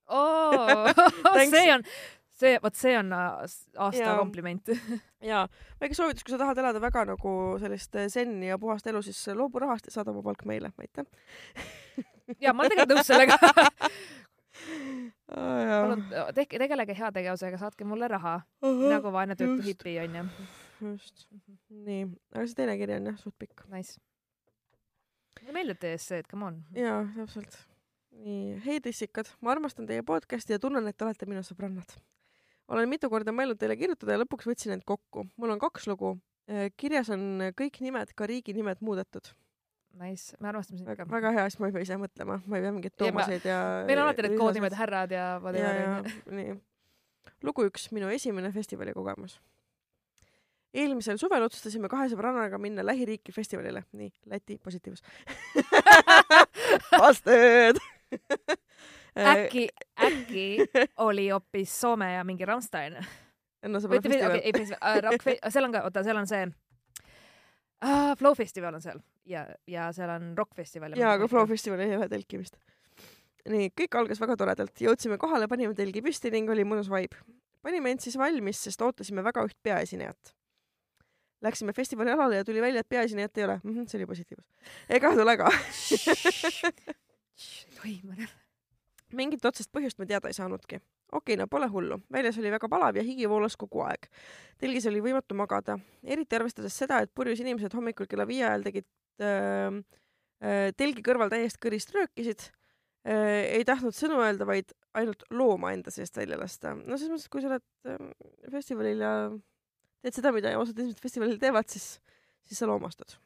oh, 0.09 0.87
see 1.51 1.73
on, 1.73 1.83
see, 2.31 2.59
vot 2.63 2.75
see 2.75 2.95
on 2.99 3.13
äh, 3.13 3.43
aasta 3.77 4.03
ja. 4.03 4.17
kompliment 4.19 4.71
ja 5.33 5.49
väike 5.81 5.95
soovitus, 5.95 6.25
kui 6.25 6.35
sa 6.35 6.39
tahad 6.39 6.63
elada 6.63 6.81
väga 6.81 7.05
nagu 7.11 7.33
sellist 7.59 7.99
zen 8.07 8.39
ja 8.43 8.59
puhast 8.59 8.87
elu, 8.87 9.03
siis 9.03 9.27
loobu 9.35 9.59
rahast 9.67 9.91
ja 9.91 9.99
saada 9.99 10.15
oma 10.15 10.23
palk 10.23 10.47
meile, 10.47 10.71
aitäh 10.79 11.05
ja 12.41 12.55
ma 12.55 12.63
olen 12.63 12.77
tegelikult 12.77 12.97
nõus 12.99 13.11
sellega 13.11 13.39
palun 15.35 16.05
tehke, 16.35 16.59
tegelege 16.61 16.97
heategevusega, 16.97 17.61
saatke 17.61 17.87
mulle 17.89 18.09
raha 18.09 18.39
uh, 18.39 18.69
-huh, 18.69 18.93
nagu 18.95 19.13
vaene 19.13 19.37
töötu 19.37 19.63
hipi 19.63 19.99
onju. 20.05 20.25
just, 20.81 21.27
nii, 21.71 22.05
aga 22.35 22.47
see 22.47 22.61
teine 22.61 22.77
kiri 22.81 22.95
on 22.97 23.11
jah 23.11 23.19
suht 23.19 23.35
pikk. 23.39 23.65
Nice. 23.73 23.99
mulle 25.41 25.57
meeldib 25.57 25.81
teie 25.81 25.99
esseed, 25.99 26.29
come 26.31 26.47
on. 26.47 26.63
jaa, 26.77 27.03
täpselt. 27.17 27.59
nii, 28.25 28.61
hei 28.67 28.81
tissikad, 28.85 29.33
ma 29.41 29.53
armastan 29.57 29.87
teie 29.87 30.03
podcasti 30.03 30.57
ja 30.57 30.59
tunnen, 30.63 30.87
et 30.87 31.03
olete 31.03 31.27
minu 31.27 31.43
sõbrannad. 31.43 31.99
olen 32.69 32.89
mitu 32.89 33.11
korda 33.11 33.33
mõelnud 33.33 33.61
teile 33.61 33.77
kirjutada 33.77 34.17
ja 34.17 34.23
lõpuks 34.25 34.49
võtsin 34.49 34.73
end 34.79 34.87
kokku. 34.87 35.27
mul 35.37 35.57
on 35.57 35.59
kaks 35.59 35.87
lugu. 35.87 36.17
kirjas 36.77 37.11
on 37.11 37.53
kõik 37.53 37.83
nimed, 37.85 38.15
ka 38.17 38.27
riigi 38.27 38.57
nimed 38.57 38.81
muudetud 38.81 39.35
Nice, 39.99 40.37
me 40.39 40.49
armastame 40.49 40.79
sind 40.79 40.97
ka. 40.97 41.07
väga 41.11 41.33
hea, 41.35 41.45
siis 41.51 41.59
ma 41.59 41.69
ei 41.71 41.75
pea 41.75 41.83
ise 41.83 41.99
mõtlema, 41.99 42.39
ma 42.47 42.59
ei 42.59 42.65
pea 42.65 42.73
mingeid 42.75 42.95
Toomaseid 43.01 43.47
ja, 43.49 43.59
ja. 43.59 43.85
meil 43.89 43.99
on 43.99 44.07
alati 44.07 44.25
need 44.27 44.37
koodnimed 44.39 44.77
härrad 44.79 45.15
ja 45.15 45.27
whatever. 45.43 46.07
nii. 46.31 46.55
lugu 47.47 47.67
üks, 47.67 47.89
minu 47.97 48.11
esimene 48.15 48.53
festivali 48.55 48.95
kogemus. 48.95 49.39
eelmisel 50.75 51.19
suvel 51.19 51.49
otsustasime 51.49 51.91
kahe 51.91 52.07
sõbrannaga 52.13 52.61
minna 52.63 52.87
lähiriiki 52.87 53.35
festivalile, 53.35 53.83
nii, 53.99 54.13
Läti, 54.31 54.59
positiivs 54.63 55.03
Busted 56.95 57.83
äkki, 59.35 59.69
äkki 59.99 60.47
oli 60.97 61.29
hoopis 61.31 61.81
Soome 61.81 62.13
ja 62.15 62.25
mingi 62.25 62.45
Rammstein? 62.45 62.99
no 63.67 63.81
see 63.81 63.89
pole 63.89 64.03
festival. 64.03 64.41
ei 64.43 64.53
festival, 64.53 65.01
rock, 65.11 65.31
seal 65.51 65.65
on 65.65 65.75
ka, 65.75 65.87
oota, 65.89 66.03
seal 66.07 66.23
on 66.23 66.27
see 66.31 66.49
ah,. 67.81 68.15
Flow 68.19 68.35
festival 68.35 68.75
on 68.79 68.83
seal 68.83 69.03
ja, 69.29 69.45
ja 69.67 69.89
seal 69.97 70.11
on 70.13 70.33
Rock 70.39 70.57
festival. 70.57 70.97
jaa, 70.99 71.13
aga 71.19 71.29
Flow 71.29 71.47
festival 71.49 71.83
ei 71.85 71.95
ole 71.97 72.09
telki 72.11 72.41
vist. 72.41 72.57
nii, 73.49 73.71
kõik 73.81 73.99
algas 74.01 74.21
väga 74.21 74.37
toredalt, 74.41 74.83
jõudsime 74.85 75.19
kohale, 75.21 75.49
panime 75.49 75.77
telgi 75.77 76.03
püsti 76.05 76.33
ning 76.35 76.51
oli 76.53 76.67
mõnus 76.69 76.91
vibe. 76.93 77.21
panime 77.65 77.95
end 77.95 78.05
siis 78.05 78.19
valmis, 78.21 78.61
sest 78.65 78.83
ootasime 78.83 79.25
väga 79.27 79.45
üht 79.49 79.59
peaesinejat. 79.63 80.35
Läksime 81.45 81.71
festivali 81.71 82.11
alale 82.11 82.41
ja 82.41 82.45
tuli 82.45 82.63
välja, 82.63 82.83
et 82.83 82.89
peaesinejat 82.91 83.39
ei 83.39 83.45
ole 83.45 83.61
mm. 83.63 83.71
-hmm, 83.71 83.87
see 83.87 83.99
oli 84.01 84.07
positiivne. 84.07 84.45
ega 84.89 85.15
tule 85.15 85.37
ka 85.37 85.51
tohi 87.79 88.01
mõnel. 88.05 88.31
mingit 89.13 89.45
otsest 89.45 89.71
põhjust 89.73 89.99
me 89.99 90.07
teada 90.07 90.29
ei 90.29 90.35
saanudki 90.35 90.81
okei 91.13 91.35
okay,, 91.35 91.37
no 91.37 91.47
pole 91.47 91.67
hullu. 91.67 92.01
väljas 92.13 92.39
oli 92.39 92.51
väga 92.51 92.69
palav 92.69 92.97
ja 92.97 93.03
higi 93.03 93.29
voolas 93.29 93.57
kogu 93.57 93.81
aeg. 93.81 94.11
telgis 94.59 94.87
oli 94.87 95.01
võimatu 95.01 95.35
magada, 95.35 95.79
eriti 96.03 96.37
arvestades 96.37 96.77
seda, 96.77 96.99
et 97.01 97.15
purjus 97.15 97.41
inimesed 97.41 97.75
hommikul 97.75 98.07
kella 98.07 98.27
viie 98.27 98.45
ajal 98.45 98.67
tegid 98.67 98.85
äh, 99.25 99.79
äh, 100.43 100.71
telgi 100.79 101.05
kõrval 101.07 101.33
täiesti 101.33 101.61
kõrist 101.65 101.95
röökisid 101.97 102.49
äh,. 103.07 103.59
ei 103.59 103.65
tahtnud 103.69 103.97
sõnu 103.97 104.21
öelda, 104.23 104.49
vaid 104.49 104.75
ainult 104.99 105.25
looma 105.31 105.73
enda 105.77 105.93
seest 105.95 106.17
välja 106.19 106.39
lasta. 106.41 106.75
no 106.75 106.97
selles 106.97 107.15
mõttes, 107.15 107.29
et 107.29 107.33
kui 107.33 107.45
sa 107.45 107.53
oled 107.53 107.67
äh, 107.89 108.05
festivalil 108.53 109.07
ja 109.07 109.15
teed 110.03 110.21
seda, 110.21 110.35
mida 110.35 110.55
osad 110.59 110.79
inimesed 110.79 111.03
festivalil 111.03 111.41
teevad, 111.41 111.69
siis, 111.71 111.97
siis 112.47 112.61
sa 112.63 112.71
loomastad 112.71 113.19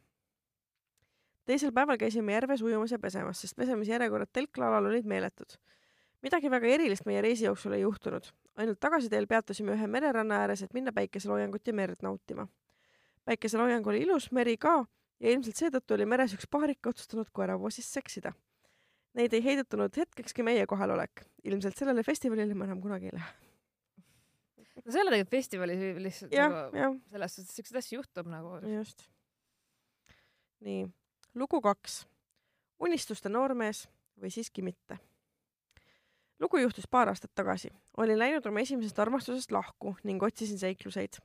teisel 1.49 1.73
päeval 1.75 1.99
käisime 1.99 2.37
järves 2.37 2.63
ujumas 2.63 2.93
ja 2.95 3.01
pesemas, 3.03 3.41
sest 3.43 3.57
pesemisjärjekorrad 3.59 4.31
telklaalal 4.33 4.93
olid 4.93 5.09
meeletud 5.11 5.59
midagi 6.23 6.51
väga 6.51 6.71
erilist 6.77 7.07
meie 7.07 7.23
reisi 7.25 7.47
jooksul 7.49 7.77
ei 7.77 7.83
juhtunud, 7.83 8.27
ainult 8.63 8.81
tagasiteel 8.83 9.27
peatusime 9.31 9.75
ühe 9.75 9.89
mereranna 9.91 10.43
ääres, 10.45 10.63
et 10.63 10.75
minna 10.77 10.95
päikeseloojangut 10.95 11.67
ja 11.67 11.75
merd 11.75 12.03
nautima. 12.03 12.47
päikeseloojang 13.25 13.87
oli 13.87 14.03
ilus, 14.03 14.31
meri 14.33 14.57
ka 14.57 14.85
ja 15.23 15.31
ilmselt 15.31 15.61
seetõttu 15.61 15.97
oli 15.97 16.07
meres 16.09 16.35
üks 16.37 16.49
paarike 16.51 16.91
otsustanud 16.91 17.31
koeravoosist 17.35 17.95
seksida. 17.99 18.33
Neid 19.19 19.35
ei 19.37 19.45
heidutunud 19.45 19.97
hetkekski 19.97 20.45
meie 20.47 20.67
kohalolek. 20.67 21.25
ilmselt 21.45 21.77
sellele 21.77 22.03
festivalile 22.07 22.55
ma 22.55 22.65
enam 22.69 22.81
kunagi 22.81 23.11
ei 23.11 23.17
lähe. 23.17 23.33
no 24.85 24.93
see 24.93 24.99
ei 24.99 25.03
ole 25.03 25.11
tegelikult 25.13 25.37
festivali 25.37 25.77
lihtsalt 26.03 26.33
ja, 26.33 26.49
nagu 26.73 27.01
selles 27.13 27.35
suhtes, 27.37 27.55
siukseid 27.57 27.79
asju 27.79 28.01
juhtub 28.01 28.27
nagu. 28.33 28.59
just. 28.75 29.07
nii, 30.61 30.87
lugu 31.35 31.61
kaks. 31.61 32.03
unistuste 32.81 33.29
noormees 33.29 33.87
või 34.19 34.31
siiski 34.33 34.63
mitte 34.63 34.99
lugu 36.43 36.59
juhtus 36.59 36.89
paar 36.91 37.09
aastat 37.09 37.31
tagasi. 37.35 37.71
olin 37.97 38.19
läinud 38.19 38.47
oma 38.47 38.61
esimesest 38.61 38.99
armastusest 38.99 39.53
lahku 39.53 39.95
ning 40.03 40.23
otsisin 40.23 40.59
seikluseid. 40.59 41.21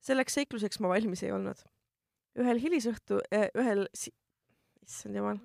selleks 0.00 0.34
seikluseks 0.34 0.80
ma 0.80 0.88
valmis 0.88 1.22
ei 1.22 1.32
olnud. 1.32 1.62
Ühel 2.38 2.62
hilisõhtu 2.62 3.20
äh,, 3.34 3.48
ühel 3.58 3.86
si-, 3.96 4.14
issand 4.86 5.18
jumal. 5.18 5.40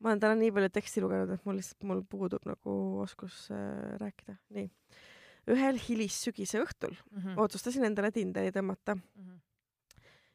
ma 0.00 0.12
olen 0.12 0.22
täna 0.22 0.38
nii 0.38 0.52
palju 0.54 0.72
teksti 0.74 1.04
lugenud, 1.04 1.32
et 1.34 1.44
mul 1.44 1.58
lihtsalt, 1.60 1.82
mul 1.88 2.04
puudub 2.08 2.44
nagu 2.48 2.76
oskus 3.04 3.48
äh, 3.52 3.96
rääkida. 4.00 4.38
nii. 4.56 4.70
ühel 5.54 5.80
hilissügise 5.88 6.62
õhtul 6.64 6.94
mm 6.94 7.18
-hmm. 7.20 7.40
otsustasin 7.46 7.84
endale 7.84 8.10
Tinderi 8.10 8.52
tõmmata 8.52 8.96
mm. 8.96 9.24
-hmm 9.24 9.42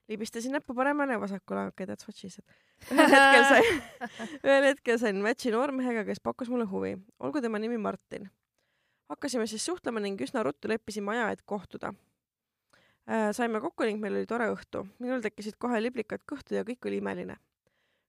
libistasin 0.09 0.51
näppu 0.51 0.73
paremale 0.73 1.13
ja 1.13 1.21
vasakule, 1.21 1.67
okei 1.67 1.83
okay,, 1.83 1.95
that's 1.95 2.07
what 2.07 2.17
she 2.17 2.29
said. 2.29 2.45
ühel 2.91 3.11
hetkel 3.13 3.43
sain, 3.45 3.81
ühel 4.47 4.67
hetkel 4.71 4.99
sain 4.99 5.21
match'i 5.23 5.53
noormehega, 5.53 6.03
kes 6.07 6.21
pakkus 6.23 6.49
mulle 6.49 6.65
huvi, 6.65 6.95
olgu 7.19 7.41
tema 7.41 7.59
nimi 7.59 7.77
Martin. 7.77 8.29
hakkasime 9.09 9.47
siis 9.47 9.65
suhtlema 9.65 9.99
ning 9.99 10.21
üsna 10.21 10.43
ruttu 10.43 10.69
leppisime 10.69 11.11
aja, 11.11 11.29
et 11.31 11.41
kohtuda. 11.45 11.93
Saime 13.33 13.61
kokku 13.61 13.87
ning 13.87 14.01
meil 14.01 14.19
oli 14.19 14.27
tore 14.29 14.49
õhtu. 14.53 14.85
minul 14.99 15.21
tekkisid 15.21 15.57
kohe 15.57 15.81
liblikad 15.81 16.21
kõhtu 16.29 16.55
ja 16.55 16.65
kõik 16.67 16.85
oli 16.85 16.99
imeline. 17.01 17.37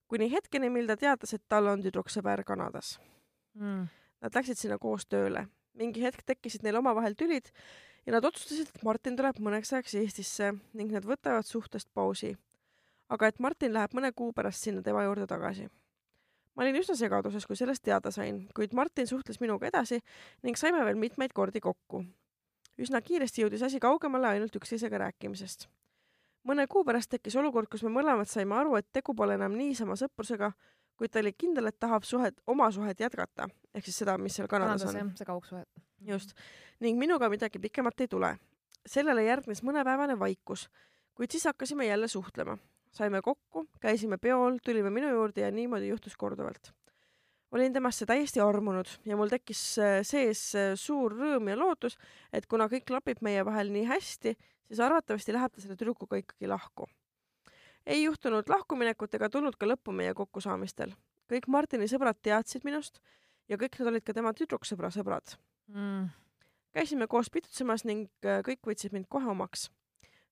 kuni 0.09 0.31
hetkeni, 0.33 0.71
mil 0.71 0.87
ta 0.87 0.97
teatas, 0.97 1.35
et 1.35 1.43
tal 1.49 1.67
on 1.67 1.83
tüdruksõber 1.83 2.45
Kanadas 2.45 2.99
mm.. 3.55 3.89
Nad 4.21 4.37
läksid 4.37 4.59
sinna 4.59 4.79
koos 4.79 5.07
tööle. 5.07 5.47
mingi 5.75 6.03
hetk 6.03 6.23
tekkisid 6.27 6.63
neil 6.63 6.77
omavahel 6.77 7.15
tülid 7.17 7.49
ja 8.07 8.13
nad 8.13 8.25
otsustasid, 8.25 8.69
et 8.69 8.85
Martin 8.85 9.17
tuleb 9.17 9.41
mõneks 9.41 9.73
ajaks 9.75 9.95
Eestisse 10.01 10.53
ning 10.77 10.93
nad 10.93 11.07
võtavad 11.07 11.47
suhtest 11.47 11.89
pausi. 11.95 12.37
aga 13.09 13.27
et 13.27 13.41
Martin 13.41 13.73
läheb 13.75 13.95
mõne 13.95 14.13
kuu 14.13 14.33
pärast 14.33 14.63
sinna 14.63 14.83
tema 14.83 15.05
juurde 15.05 15.27
tagasi. 15.27 15.69
ma 16.55 16.63
olin 16.63 16.77
üsna 16.77 16.97
segaduses, 16.97 17.47
kui 17.47 17.57
sellest 17.57 17.83
teada 17.83 18.11
sain, 18.11 18.49
kuid 18.55 18.75
Martin 18.75 19.07
suhtles 19.07 19.41
minuga 19.41 19.67
edasi 19.67 20.01
ning 20.43 20.57
saime 20.57 20.85
veel 20.85 20.97
mitmeid 20.97 21.33
kordi 21.33 21.61
kokku. 21.61 22.05
Üsna 22.81 23.01
kiiresti 23.05 23.45
jõudis 23.45 23.63
asi 23.67 23.81
kaugemale 23.83 24.29
ainult 24.35 24.57
üksteisega 24.57 24.99
rääkimisest. 25.05 25.69
mõne 26.49 26.65
kuu 26.67 26.85
pärast 26.85 27.11
tekkis 27.13 27.37
olukord, 27.37 27.69
kus 27.69 27.83
me 27.85 27.91
mõlemad 27.93 28.29
saime 28.29 28.55
aru, 28.57 28.77
et 28.77 28.87
tegu 28.93 29.15
pole 29.15 29.35
enam 29.37 29.53
niisama 29.53 29.97
sõprusega, 30.01 30.53
kuid 30.97 31.13
ta 31.13 31.21
oli 31.21 31.33
kindel, 31.37 31.69
et 31.69 31.79
tahab 31.79 32.05
suhet, 32.09 32.41
oma 32.47 32.71
suhet 32.73 33.01
jätkata, 33.01 33.49
ehk 33.75 33.85
siis 33.85 33.99
seda, 34.03 34.17
mis 34.19 34.37
seal 34.37 34.49
Kanadas, 34.49 34.85
Kanadas 34.85 35.05
on. 35.05 35.13
see 35.17 35.29
kaugsuhet. 35.29 35.69
just 36.01 36.33
ning 36.81 36.99
minuga 36.99 37.29
midagi 37.29 37.59
pikemat 37.59 38.01
ei 38.01 38.09
tule. 38.09 38.39
sellele 38.87 39.25
järgnes 39.25 39.63
mõnepäevane 39.63 40.19
vaikus, 40.19 40.71
kuid 41.15 41.31
siis 41.31 41.45
hakkasime 41.45 41.87
jälle 41.87 42.09
suhtlema. 42.09 42.59
saime 42.93 43.23
kokku, 43.23 43.67
käisime 43.81 44.19
peol, 44.19 44.59
tulime 44.65 44.91
minu 44.91 45.09
juurde 45.09 45.41
ja 45.41 45.51
niimoodi 45.51 45.89
juhtus 45.89 46.17
korduvalt. 46.17 46.73
Olin 47.51 47.73
temasse 47.73 48.07
täiesti 48.07 48.41
armunud 48.41 48.89
ja 49.07 49.17
mul 49.19 49.33
tekkis 49.33 49.63
äh, 49.79 49.99
sees 50.07 50.43
äh, 50.55 50.73
suur 50.79 51.15
rõõm 51.17 51.51
ja 51.51 51.59
lootus, 51.59 51.99
et 52.33 52.47
kuna 52.47 52.69
kõik 52.71 52.87
klapib 52.87 53.23
meie 53.27 53.45
vahel 53.47 53.73
nii 53.75 53.87
hästi, 53.91 54.37
siis 54.69 54.81
arvatavasti 54.81 55.35
läheb 55.35 55.55
ta 55.55 55.65
selle 55.65 55.77
tüdrukuga 55.77 56.21
ikkagi 56.23 56.51
lahku. 56.51 56.89
ei 57.87 58.03
juhtunud 58.03 58.49
lahkuminekut 58.49 59.15
ega 59.15 59.29
tulnud 59.31 59.57
ka 59.57 59.67
lõppu 59.67 59.93
meie 59.93 60.15
kokkusaamistel. 60.15 60.95
kõik 61.31 61.49
Martini 61.49 61.89
sõbrad 61.89 62.19
teadsid 62.23 62.65
minust 62.65 63.01
ja 63.49 63.57
kõik 63.57 63.79
nad 63.79 63.89
olid 63.89 64.05
ka 64.05 64.15
tema 64.15 64.33
tüdruksõbra 64.33 64.91
sõbrad 64.91 65.39
mm 65.69 66.21
käisime 66.73 67.07
koos 67.07 67.31
pitutsemas 67.31 67.85
ning 67.89 68.09
äh, 68.25 68.41
kõik 68.47 68.63
võtsid 68.67 68.95
mind 68.95 69.09
kohe 69.11 69.31
omaks. 69.31 69.69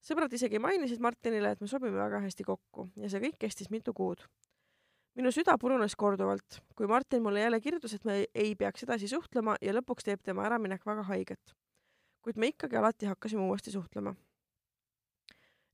sõbrad 0.01 0.33
isegi 0.33 0.61
mainisid 0.62 1.01
Martinile, 1.03 1.51
et 1.53 1.61
me 1.61 1.66
sobime 1.66 1.99
väga 1.99 2.21
hästi 2.23 2.47
kokku 2.47 2.89
ja 2.97 3.11
see 3.11 3.23
kõik 3.27 3.39
kestis 3.39 3.71
mitu 3.71 3.93
kuud. 3.95 4.23
Minu 5.17 5.33
süda 5.35 5.57
purunes 5.59 5.97
korduvalt, 5.97 6.61
kui 6.77 6.87
Martin 6.87 7.23
mulle 7.23 7.41
jälle 7.41 7.61
kirjutas, 7.61 7.95
et 7.95 8.05
me 8.05 8.25
ei 8.35 8.55
peaks 8.55 8.85
edasi 8.87 9.09
suhtlema 9.09 9.57
ja 9.63 9.73
lõpuks 9.75 10.07
teeb 10.07 10.23
tema 10.23 10.45
äraminek 10.47 10.87
väga 10.87 11.03
haiget. 11.09 11.55
kuid 12.23 12.37
me 12.37 12.51
ikkagi 12.53 12.77
alati 12.77 13.07
hakkasime 13.07 13.43
uuesti 13.43 13.71
suhtlema. 13.71 14.15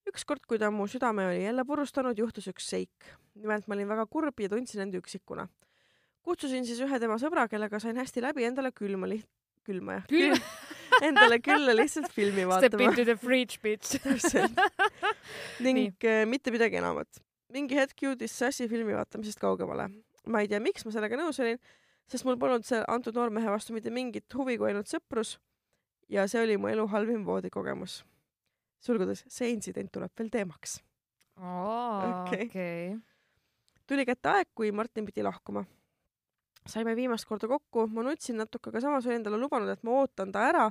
ükskord, 0.09 0.47
kui 0.49 0.59
ta 0.59 0.71
mu 0.71 0.87
südame 0.87 1.27
oli 1.27 1.45
jälle 1.45 1.65
purustanud, 1.65 2.19
juhtus 2.19 2.49
üks 2.49 2.69
seik. 2.71 3.15
nimelt 3.35 3.69
ma 3.69 3.75
olin 3.75 3.89
väga 3.89 4.07
kurb 4.07 4.41
ja 4.41 4.49
tundsin 4.49 4.81
end 4.81 4.95
üksikuna 4.95 5.49
kutsusin 6.25 6.65
siis 6.67 6.81
ühe 6.81 7.01
tema 7.01 7.19
sõbra, 7.21 7.49
kellega 7.51 7.81
sain 7.83 7.97
hästi 8.01 8.23
läbi, 8.25 8.47
endale 8.49 8.73
külma 8.73 9.09
liht-, 9.11 9.29
külma 9.67 10.01
jah. 10.01 10.09
külm 10.09 10.41
Endale 11.03 11.41
külla 11.43 11.75
lihtsalt 11.75 12.13
filmi 12.15 12.45
vaatama. 12.47 12.69
Step 12.69 12.83
into 12.87 13.05
the 13.09 13.17
fridge 13.19 13.59
bitch 13.63 13.99
täpselt. 13.99 14.61
ning 15.65 15.81
Nii. 15.81 15.95
Äh, 16.07 16.23
mitte 16.31 16.53
midagi 16.55 16.79
enamat. 16.79 17.24
Mingi 17.55 17.79
hetk 17.79 18.05
jõudis 18.07 18.35
see 18.35 18.51
asi 18.51 18.69
filmi 18.71 18.97
vaatamisest 18.97 19.41
kaugemale. 19.43 19.89
ma 20.27 20.43
ei 20.43 20.49
tea, 20.51 20.61
miks 20.61 20.87
ma 20.87 20.95
sellega 20.95 21.19
nõus 21.21 21.41
olin, 21.43 21.61
sest 22.11 22.27
mul 22.27 22.39
polnud 22.41 22.67
see 22.67 22.81
antud 22.89 23.17
noormehe 23.17 23.51
vastu 23.53 23.77
mitte 23.77 23.93
mingit 23.95 24.35
huvi 24.35 24.59
kui 24.59 24.73
ainult 24.73 24.91
sõprus. 24.91 25.39
ja 26.09 26.27
see 26.29 26.43
oli 26.43 26.59
mu 26.59 26.69
elu 26.73 26.87
halvim 26.93 27.25
voodikogemus. 27.25 28.03
sulgudes, 28.81 29.25
see 29.29 29.53
intsident 29.53 29.93
tuleb 29.93 30.13
veel 30.19 30.31
teemaks. 30.31 30.81
okei 31.39 32.95
tuli 33.87 34.05
kätte 34.09 34.31
aeg, 34.33 34.49
kui 34.55 34.73
Martin 34.73 35.05
pidi 35.05 35.23
lahkuma 35.23 35.65
saime 36.69 36.95
viimast 36.97 37.29
korda 37.29 37.49
kokku, 37.49 37.87
ma 37.93 38.05
nutsin 38.07 38.39
natuke, 38.41 38.71
aga 38.71 38.81
samas 38.81 39.07
olin 39.09 39.25
talle 39.25 39.37
lubanud, 39.41 39.69
et 39.69 39.83
ma 39.85 39.99
ootan 40.01 40.33
ta 40.33 40.47
ära, 40.49 40.69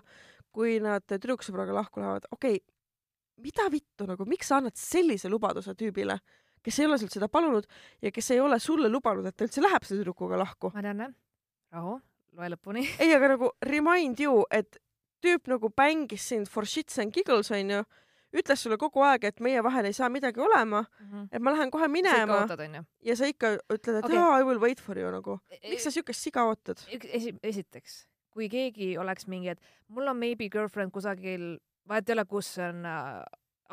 kui 0.53 0.79
nad 0.81 1.05
tüdruksõbraga 1.09 1.75
lahku 1.75 2.01
lähevad. 2.01 2.25
okei 2.31 2.57
okay,, 2.57 2.73
mida 3.43 3.67
vittu 3.71 4.07
nagu, 4.09 4.25
miks 4.29 4.49
sa 4.49 4.59
annad 4.59 4.77
sellise 4.79 5.29
lubaduse 5.29 5.75
tüübile, 5.77 6.17
kes 6.63 6.79
ei 6.79 6.87
ole 6.89 6.99
sult 7.01 7.15
seda 7.15 7.29
palunud 7.31 7.67
ja 8.01 8.11
kes 8.11 8.31
ei 8.35 8.39
ole 8.43 8.59
sulle 8.59 8.91
lubanud, 8.91 9.27
et 9.27 9.37
ta 9.37 9.47
üldse 9.47 9.63
läheb 9.63 9.87
selle 9.87 10.03
tüdrukuga 10.03 10.39
lahku? 10.39 10.71
ma 10.75 10.85
tean 10.85 11.03
jah. 11.05 11.13
rahu, 11.75 11.97
loe 12.37 12.53
lõpuni. 12.55 12.85
ei, 13.03 13.13
aga 13.15 13.33
nagu 13.35 13.51
remind 13.69 14.23
you, 14.23 14.45
et 14.51 14.79
tüüp 15.23 15.47
nagu 15.51 15.69
bängis 15.71 16.29
sind 16.33 16.51
for 16.51 16.67
shits 16.67 16.99
and 16.99 17.15
giggles 17.15 17.51
onju 17.51 17.83
ütles 18.33 18.63
sulle 18.65 18.77
kogu 18.81 19.03
aeg, 19.05 19.27
et 19.29 19.43
meie 19.45 19.61
vahel 19.65 19.87
ei 19.89 19.95
saa 19.95 20.09
midagi 20.09 20.41
olema 20.41 20.81
mm, 20.81 21.09
-hmm. 21.09 21.27
et 21.31 21.41
ma 21.41 21.53
lähen 21.53 21.71
kohe 21.71 21.87
minema. 21.87 22.47
ja 23.01 23.15
sa 23.15 23.25
ikka 23.29 23.57
ütled, 23.73 23.99
et 23.99 24.05
okay. 24.05 24.15
jaa, 24.15 24.39
I 24.39 24.43
will 24.43 24.59
wait 24.59 24.81
for 24.81 24.99
you 24.99 25.11
nagu. 25.11 25.39
E, 25.49 25.59
e, 25.61 25.69
miks 25.69 25.83
sa 25.83 25.91
siukest 25.91 26.21
siga 26.21 26.45
ootad? 26.49 26.81
esi-, 26.89 27.37
esiteks, 27.43 28.07
kui 28.33 28.49
keegi 28.49 28.97
oleks 28.97 29.27
mingi, 29.27 29.49
et 29.49 29.61
mul 29.87 30.07
on 30.07 30.17
maybe 30.17 30.49
girlfriend 30.49 30.91
kusagil, 30.91 31.57
vahet 31.87 32.09
ei 32.09 32.13
ole, 32.13 32.25
kus 32.25 32.57
on 32.57 32.85
äh, 32.85 33.23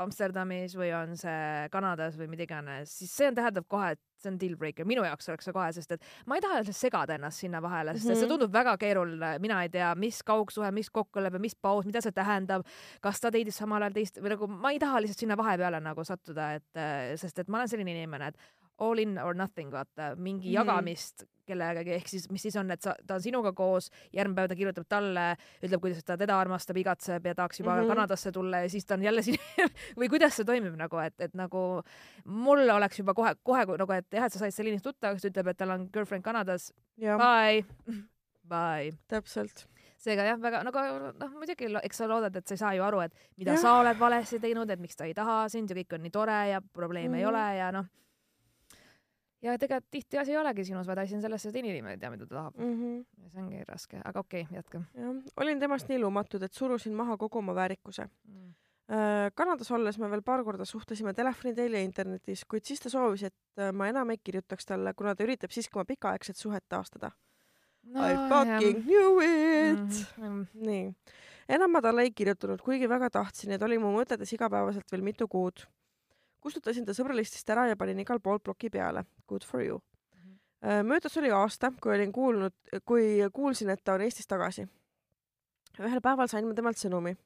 Amsterdamis 0.01 0.77
või 0.79 0.93
on 0.95 1.17
see 1.19 1.67
Kanadas 1.73 2.17
või 2.19 2.29
mida 2.31 2.47
iganes, 2.47 2.93
siis 3.01 3.11
see 3.17 3.29
on, 3.31 3.37
tähendab 3.37 3.67
kohe, 3.71 3.91
et 3.97 4.01
see 4.21 4.31
on 4.31 4.39
deal 4.41 4.55
breaker, 4.61 4.87
minu 4.89 5.03
jaoks 5.05 5.29
oleks 5.33 5.49
see 5.49 5.55
kohe, 5.57 5.67
sest 5.75 5.97
et 5.97 6.07
ma 6.31 6.39
ei 6.39 6.45
taha 6.45 6.61
segada 6.77 7.17
ennast 7.17 7.43
sinna 7.43 7.61
vahele, 7.65 7.95
sest 7.97 8.07
mm 8.07 8.13
-hmm. 8.13 8.21
see 8.21 8.31
tundub 8.31 8.53
väga 8.53 8.77
keeruline, 8.79 9.33
mina 9.43 9.63
ei 9.63 9.69
tea, 9.69 9.95
mis 9.95 10.23
kaugsuhe, 10.23 10.71
mis 10.71 10.91
kokkulepe, 10.91 11.39
mis 11.39 11.57
paus, 11.57 11.87
mida 11.87 12.01
see 12.01 12.13
tähendab, 12.13 12.67
kas 13.01 13.21
ta 13.21 13.31
teidis 13.31 13.57
samal 13.57 13.83
ajal 13.83 13.99
teist 13.99 14.21
või 14.21 14.35
nagu 14.37 14.47
ma 14.47 14.73
ei 14.73 14.79
taha 14.79 15.01
lihtsalt 15.01 15.19
sinna 15.27 15.37
vahepeale 15.37 15.81
nagu 15.81 16.05
sattuda, 16.05 16.55
et 16.55 17.21
sest 17.21 17.39
et 17.39 17.49
ma 17.49 17.59
olen 17.59 17.69
selline 17.69 17.91
inimene, 17.91 18.29
et 18.29 18.37
all 18.81 18.99
in 18.99 19.19
or 19.19 19.37
nothing, 19.37 19.73
vaata, 19.73 20.15
mingi 20.17 20.49
mm 20.49 20.51
-hmm. 20.51 20.55
jagamist 20.55 21.25
kellegagi, 21.51 21.95
ehk 21.97 22.09
siis 22.09 22.29
mis 22.33 22.43
siis 22.47 22.57
on, 22.61 22.71
et 22.71 22.83
sa, 22.83 22.95
ta 23.07 23.17
on 23.19 23.25
sinuga 23.25 23.53
koos, 23.57 23.91
järgmine 24.15 24.39
päev 24.39 24.51
ta 24.51 24.59
kirjutab 24.59 24.87
talle, 24.91 25.27
ütleb, 25.63 25.81
kuidas 25.83 26.05
ta 26.07 26.17
teda 26.21 26.39
armastab, 26.41 26.79
igatseb 26.81 27.27
ja 27.27 27.35
tahaks 27.35 27.61
juba 27.61 27.75
mm 27.75 27.83
-hmm. 27.83 27.95
Kanadasse 27.95 28.33
tulla 28.33 28.63
ja 28.65 28.69
siis 28.69 28.87
ta 28.87 28.95
on 28.95 29.03
jälle 29.03 29.23
siin 29.23 29.39
või 30.01 30.09
kuidas 30.09 30.37
see 30.37 30.45
toimib 30.45 30.77
nagu, 30.77 30.99
et, 30.99 31.21
et 31.21 31.35
nagu 31.35 31.83
mul 32.25 32.69
oleks 32.69 32.99
juba 32.99 33.15
kohe, 33.15 33.35
kohe 33.43 33.67
nagu, 33.67 33.93
et 33.93 34.07
jah, 34.13 34.25
et 34.25 34.33
sa 34.33 34.39
said 34.39 34.55
selle 34.55 34.71
inimesega 34.71 34.93
tuttavaks, 34.93 35.23
ta 35.23 35.29
ütleb, 35.29 35.49
et 35.49 35.57
tal 35.57 35.71
on 35.71 35.89
girlfriend 35.93 36.25
Kanadas. 36.25 36.73
Bye, 37.01 37.65
bye. 38.55 38.93
täpselt 39.09 39.67
seega 40.01 40.25
jah, 40.25 40.39
väga 40.41 40.63
nagu 40.65 40.83
noh, 41.21 41.33
muidugi 41.37 41.69
eks 41.83 41.97
sa 42.01 42.09
loodad, 42.09 42.37
et 42.37 42.47
sa 42.47 42.55
ei 42.55 42.59
saa 42.59 42.75
ju 42.75 42.85
aru, 42.85 43.01
et 43.05 43.15
mida 43.37 43.53
ja. 43.53 43.61
sa 43.61 43.79
oled 43.81 43.99
valesti 43.99 44.41
teinud, 44.41 44.71
et 44.71 44.81
miks 44.81 44.97
ta 44.97 45.05
ei 45.05 45.15
taha 45.15 45.49
sind 45.53 45.71
ja 45.71 45.77
kõik 45.77 45.97
on 45.97 46.07
nii 46.07 46.11
tore 46.15 46.39
ja 46.51 46.61
probleeme 46.63 47.09
mm 47.09 47.15
-hmm. 47.15 47.19
ei 47.19 47.25
mhm. 47.25 47.35
ole 47.35 47.57
ja 47.59 47.73
noh 47.73 47.87
ja 49.43 49.57
tegelikult 49.59 49.91
tihti 49.91 50.19
asi 50.21 50.35
ei 50.35 50.39
olegi 50.41 50.65
sinus, 50.69 50.89
vaid 50.89 51.03
asi 51.03 51.17
on 51.17 51.23
selles, 51.25 51.47
et 51.47 51.57
inimene 51.57 51.97
ei 51.97 52.01
tea, 52.01 52.11
mida 52.13 52.27
ta 52.27 52.35
tahab 52.35 52.59
mm. 52.59 52.73
-hmm. 52.81 53.25
ja 53.25 53.31
see 53.31 53.43
ongi 53.43 53.63
raske, 53.69 54.01
aga 54.05 54.21
okei 54.21 54.43
okay,, 54.43 54.57
jätka. 54.57 54.83
olin 55.37 55.61
temast 55.61 55.89
nii 55.89 55.99
lumatud, 55.99 56.43
et 56.43 56.53
surusin 56.53 56.95
maha 56.95 57.17
kogu 57.17 57.39
oma 57.39 57.55
väärikuse 57.55 58.09
mm.. 58.09 58.51
Äh, 58.91 59.31
Kanadas 59.35 59.71
olles 59.71 59.99
me 60.03 60.09
veel 60.11 60.23
paar 60.27 60.41
korda 60.45 60.65
suhtlesime 60.67 61.13
telefoni 61.15 61.55
teel 61.55 61.77
ja 61.79 61.81
internetis, 61.87 62.41
kuid 62.45 62.65
siis 62.67 62.81
ta 62.83 62.91
soovis, 62.91 63.23
et 63.23 63.35
äh, 63.63 63.69
ma 63.73 63.87
enam 63.87 64.11
ei 64.11 64.19
kirjutaks 64.19 64.67
talle, 64.67 64.95
kuna 64.99 65.15
ta 65.15 65.23
üritab 65.23 65.53
siiski 65.55 65.79
oma 65.79 65.85
pikaaegset 65.87 66.37
suhet 66.37 66.65
taastada 66.69 67.13
no,. 67.85 68.03
I 68.03 68.17
fucking 68.29 68.81
jah. 68.81 68.85
knew 68.85 69.23
it 69.23 70.01
mm. 70.19 70.25
-hmm. 70.25 70.47
nii, 70.67 70.95
enam 71.49 71.71
ma 71.71 71.81
talle 71.81 72.03
ei 72.03 72.11
kirjutanud, 72.11 72.63
kuigi 72.67 72.89
väga 72.89 73.11
tahtsin, 73.11 73.53
et 73.53 73.63
oli 73.63 73.79
mu 73.79 73.95
mõtetes 73.95 74.35
igapäevaselt 74.35 74.93
veel 74.93 75.07
mitu 75.07 75.29
kuud 75.29 75.63
kustutasin 76.41 76.87
ta 76.87 76.95
sõbralistist 76.97 77.49
ära 77.53 77.67
ja 77.71 77.79
panin 77.79 78.01
igal 78.03 78.21
pool 78.21 78.41
ploki 78.43 78.71
peale. 78.71 79.05
Good 79.29 79.47
for 79.47 79.63
you 79.63 79.79
mm. 79.79 80.21
-hmm. 80.63 80.87
möödas 80.87 81.17
oli 81.19 81.31
aasta, 81.31 81.73
kui 81.83 81.95
olin 81.95 82.13
kuulnud, 82.13 82.55
kui 82.85 83.19
kuulsin, 83.33 83.71
et 83.71 83.85
ta 83.85 83.95
on 83.95 84.01
Eestis 84.01 84.27
tagasi. 84.27 84.69
ühel 85.81 86.01
päeval 86.01 86.29
sain 86.29 86.47
ma 86.47 86.55
temalt 86.55 86.77
sõnumi. 86.77 87.17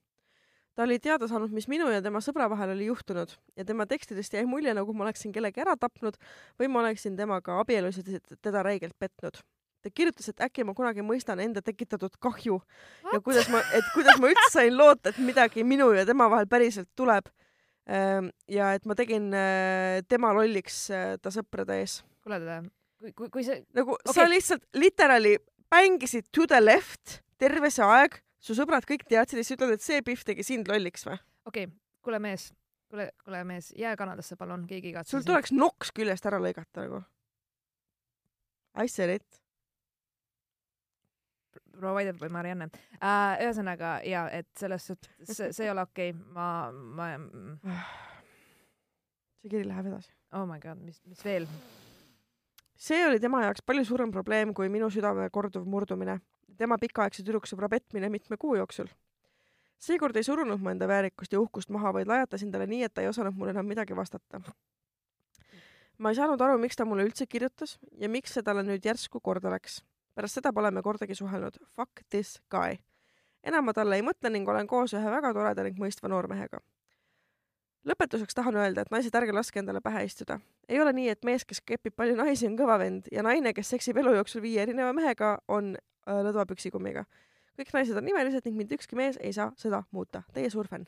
ta 0.74 0.82
oli 0.82 0.98
teada 0.98 1.28
saanud, 1.28 1.50
mis 1.50 1.68
minu 1.68 1.88
ja 1.90 2.02
tema 2.02 2.18
sõbra 2.18 2.50
vahel 2.50 2.70
oli 2.70 2.86
juhtunud 2.86 3.30
ja 3.56 3.64
tema 3.64 3.86
tekstidest 3.86 4.32
jäi 4.32 4.46
mulje, 4.46 4.74
nagu 4.74 4.92
ma 4.92 5.04
oleksin 5.04 5.32
kellegi 5.32 5.60
ära 5.60 5.76
tapnud 5.76 6.16
või 6.58 6.68
ma 6.68 6.80
oleksin 6.80 7.16
temaga 7.16 7.60
abielus 7.60 7.96
ja 7.96 8.20
teda 8.42 8.62
räigelt 8.62 8.98
petnud 8.98 9.38
ta 9.84 9.90
kirjutas, 9.92 10.28
et 10.32 10.40
äkki 10.40 10.64
ma 10.64 10.74
kunagi 10.76 11.04
mõistan 11.04 11.40
enda 11.44 11.62
tekitatud 11.64 12.16
kahju 12.22 12.56
What? 12.56 13.12
ja 13.12 13.20
kuidas 13.20 13.50
ma, 13.52 13.60
et 13.76 13.88
kuidas 13.94 14.20
ma 14.20 14.30
üldse 14.32 14.50
sain 14.52 14.76
loota, 14.76 15.12
et 15.12 15.20
midagi 15.20 15.64
minu 15.64 15.90
ja 15.92 16.06
tema 16.08 16.30
vahel 16.32 16.48
päriselt 16.50 16.88
tuleb 16.96 17.28
ja 17.84 18.70
et 18.76 18.86
ma 18.88 18.96
tegin 18.96 19.28
äh, 19.36 20.00
tema 20.08 20.32
lolliks 20.36 20.86
äh, 20.94 21.16
ta 21.20 21.32
sõprade 21.34 21.76
ees. 21.82 21.98
kuule, 22.24 22.40
kui, 22.98 23.12
kui, 23.12 23.28
kui 23.28 23.44
see 23.44 23.60
nagu 23.76 23.98
okay. 23.98 24.14
sa 24.16 24.24
lihtsalt 24.30 24.64
literaali 24.80 25.36
mängisid 25.74 26.30
to 26.32 26.46
the 26.48 26.60
left 26.62 27.18
terve 27.40 27.70
see 27.72 27.84
aeg, 27.84 28.20
su 28.40 28.56
sõbrad 28.56 28.86
kõik 28.88 29.04
teadsid 29.08 29.40
ja 29.40 29.44
siis 29.44 29.56
ütled, 29.58 29.76
et 29.76 29.84
see 29.84 30.02
Pihv 30.06 30.24
tegi 30.24 30.46
sind 30.46 30.70
lolliks 30.70 31.04
või? 31.08 31.18
okei 31.44 31.66
okay., 31.68 31.74
kuule 32.04 32.20
mees, 32.24 32.50
kuule, 32.88 33.10
kuule 33.24 33.42
mees, 33.48 33.72
jää 33.76 33.96
Kanadasse 34.00 34.38
palun, 34.40 34.66
keegi 34.70 34.90
ei 34.90 34.94
igatse. 34.94 35.12
sul 35.12 35.26
tuleks 35.26 35.52
noks 35.52 35.92
küljest 35.96 36.26
ära 36.30 36.40
lõigata 36.40 36.86
nagu. 36.86 37.04
I 38.74 38.88
said 38.90 39.20
it. 39.20 39.43
Proua 41.78 41.94
Vaidep 41.98 42.20
või 42.22 42.32
Marianne 42.34 42.68
uh,. 42.70 43.36
ühesõnaga 43.44 43.96
ja 44.08 44.26
et 44.32 44.50
selles 44.58 44.90
suhtes 44.90 45.10
see, 45.30 45.52
see 45.52 45.66
ei 45.66 45.72
ole 45.72 45.84
okei 45.86 46.12
okay., 46.14 46.34
ma, 46.34 46.48
ma. 46.72 47.78
see 49.40 49.52
kiri 49.52 49.66
läheb 49.68 49.90
edasi. 49.92 50.12
oh 50.32 50.46
my 50.48 50.60
god, 50.62 50.80
mis, 50.82 51.00
mis 51.08 51.24
veel? 51.24 51.48
see 52.76 53.04
oli 53.06 53.20
tema 53.22 53.44
jaoks 53.44 53.64
palju 53.66 53.86
suurem 53.88 54.12
probleem 54.14 54.54
kui 54.54 54.68
minu 54.72 54.90
südame 54.92 55.28
korduv 55.32 55.66
murdumine, 55.68 56.18
tema 56.58 56.78
pikaaegse 56.80 57.24
tüdruksõbra 57.24 57.70
petmine 57.72 58.10
mitme 58.12 58.36
kuu 58.40 58.56
jooksul. 58.58 58.90
seekord 59.78 60.16
ei 60.16 60.26
surunud 60.26 60.62
ma 60.62 60.74
enda 60.74 60.88
väärikust 60.88 61.32
ja 61.32 61.40
uhkust 61.40 61.70
maha, 61.70 61.92
vaid 61.92 62.10
lajatasin 62.10 62.52
talle 62.52 62.66
nii, 62.70 62.84
et 62.84 62.94
ta 62.94 63.02
ei 63.04 63.08
osanud 63.08 63.36
mulle 63.36 63.54
enam 63.56 63.66
midagi 63.66 63.96
vastata. 63.96 64.40
ma 65.98 66.10
ei 66.10 66.20
saanud 66.20 66.40
aru, 66.40 66.58
miks 66.58 66.76
ta 66.76 66.84
mulle 66.84 67.06
üldse 67.06 67.26
kirjutas 67.26 67.78
ja 68.00 68.08
miks 68.08 68.34
see 68.34 68.42
talle 68.42 68.66
nüüd 68.66 68.84
järsku 68.84 69.20
korda 69.20 69.52
läks 69.54 69.82
pärast 70.14 70.38
seda 70.38 70.52
pole 70.52 70.70
me 70.70 70.82
kordagi 70.82 71.14
suhelnud. 71.14 71.58
Fuck 71.76 72.04
this 72.10 72.40
guy. 72.50 72.78
enam 73.44 73.66
ma 73.68 73.74
talle 73.76 73.98
ei 73.98 74.02
mõtle 74.02 74.30
ning 74.32 74.48
olen 74.48 74.66
koos 74.66 74.94
ühe 74.96 75.10
väga 75.10 75.34
toreda 75.36 75.64
ning 75.66 75.76
mõistva 75.80 76.08
noormehega. 76.08 76.60
lõpetuseks 77.84 78.34
tahan 78.34 78.56
öelda, 78.56 78.80
et 78.80 78.90
naised, 78.90 79.14
ärge 79.14 79.32
laske 79.32 79.60
endale 79.60 79.80
pähe 79.84 80.04
istuda. 80.04 80.40
ei 80.68 80.80
ole 80.80 80.92
nii, 80.92 81.08
et 81.08 81.24
mees, 81.24 81.44
kes 81.44 81.60
kepib 81.60 81.96
palju 81.96 82.16
naisi, 82.16 82.46
on 82.46 82.58
kõva 82.58 82.78
vend 82.78 83.08
ja 83.12 83.22
naine, 83.22 83.52
kes 83.52 83.70
seksib 83.76 83.96
elu 83.96 84.14
jooksul 84.14 84.42
viie 84.42 84.62
erineva 84.62 84.92
mehega, 84.92 85.38
on 85.48 85.76
äh, 85.76 86.20
lõdva 86.24 86.46
püksikummiga. 86.46 87.04
kõik 87.58 87.72
naised 87.74 87.96
on 87.96 88.08
imelised 88.08 88.46
ning 88.46 88.56
mitte 88.56 88.74
ükski 88.74 88.96
mees 88.96 89.18
ei 89.20 89.32
saa 89.32 89.52
seda 89.56 89.84
muuta. 89.90 90.22
Teie 90.32 90.50
suur 90.50 90.68
fänn. 90.68 90.86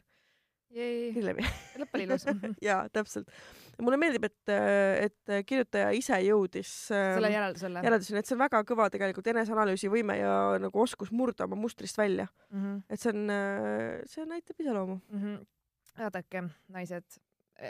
Lõpp 1.78 1.94
oli 1.94 2.04
ilus 2.08 2.26
jaa, 2.68 2.88
täpselt 2.92 3.30
mulle 3.82 3.98
meeldib, 4.00 4.26
et, 4.28 4.52
et 5.06 5.32
kirjutaja 5.48 5.90
ise 5.96 6.18
jõudis 6.24 6.70
selle 6.88 7.30
järeldusele. 7.32 7.82
järelduseni, 7.84 8.22
et 8.22 8.30
see 8.30 8.36
on 8.36 8.42
väga 8.44 8.62
kõva 8.68 8.88
tegelikult 8.92 9.28
eneseanalüüsi 9.32 9.90
võime 9.92 10.18
ja 10.20 10.32
nagu 10.62 10.82
oskus 10.82 11.12
murda 11.12 11.48
oma 11.48 11.58
mustrist 11.60 11.98
välja 11.98 12.28
mm. 12.50 12.62
-hmm. 12.62 12.82
et 12.88 13.02
see 13.02 13.12
on, 13.12 13.36
see 14.12 14.26
näitab 14.32 14.64
iseloomu 14.64 14.98
mm. 14.98 15.22
-hmm. 15.22 15.46
vaadake, 16.00 16.44
naised, 16.78 17.20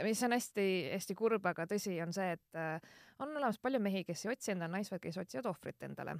mis 0.06 0.22
on 0.22 0.36
hästi-hästi 0.36 1.18
kurb, 1.18 1.46
aga 1.46 1.66
tõsi 1.70 1.98
on 2.02 2.12
see, 2.12 2.32
et 2.38 2.58
äh, 2.58 2.80
on 3.18 3.36
olemas 3.36 3.58
palju 3.58 3.80
mehi, 3.80 4.04
kes 4.04 4.26
ei 4.26 4.32
otsi 4.32 4.54
endale 4.54 4.78
naist, 4.78 4.94
vaid 4.94 5.02
kes 5.02 5.18
otsivad 5.18 5.52
ohvrit 5.52 5.82
endale. 5.82 6.18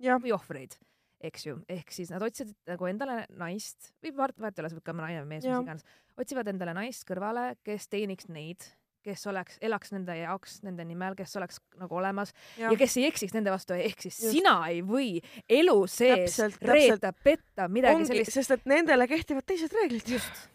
või 0.00 0.32
ohvreid 0.32 0.78
eks 1.20 1.46
ju, 1.46 1.56
ehk 1.68 1.92
siis 1.92 2.10
nad 2.12 2.22
otsivad 2.24 2.54
nagu 2.70 2.86
endale 2.88 3.24
naist 3.36 3.92
või 4.04 4.14
vahet 4.16 4.38
ei 4.40 4.62
ole, 4.62 4.70
see 4.70 4.78
võib 4.78 4.86
ka 4.86 4.94
naine 4.96 5.22
või 5.22 5.32
mees, 5.34 5.44
mis 5.44 5.52
iganes, 5.52 5.84
otsivad 6.20 6.48
endale 6.52 6.74
naist 6.76 7.04
kõrvale, 7.08 7.54
kes 7.66 7.88
teeniks 7.92 8.30
neid 8.32 8.64
kes 9.04 9.26
oleks, 9.30 9.58
elaks 9.64 9.92
nende 9.94 10.14
jaoks, 10.18 10.60
nende 10.66 10.84
nimel, 10.88 11.16
kes 11.18 11.34
oleks 11.40 11.60
nagu 11.80 11.98
olemas 12.00 12.34
ja, 12.58 12.68
ja 12.70 12.78
kes 12.78 12.96
ei 13.00 13.06
eksiks 13.08 13.34
nende 13.36 13.52
vastu, 13.52 13.76
ehk 13.76 14.06
siis 14.06 14.18
Just. 14.18 14.34
sina 14.36 14.56
ei 14.68 14.82
või 14.86 15.10
elu 15.48 15.76
sees 15.90 16.38
reeta, 16.60 17.12
petta, 17.12 17.68
midagi 17.72 18.02
Ongi, 18.02 18.10
sellist. 18.12 18.36
sest 18.36 18.56
et 18.58 18.68
nendele 18.70 19.08
kehtivad 19.10 19.46
teised 19.48 19.74
reeglid. 19.76 20.08
just. 20.10 20.46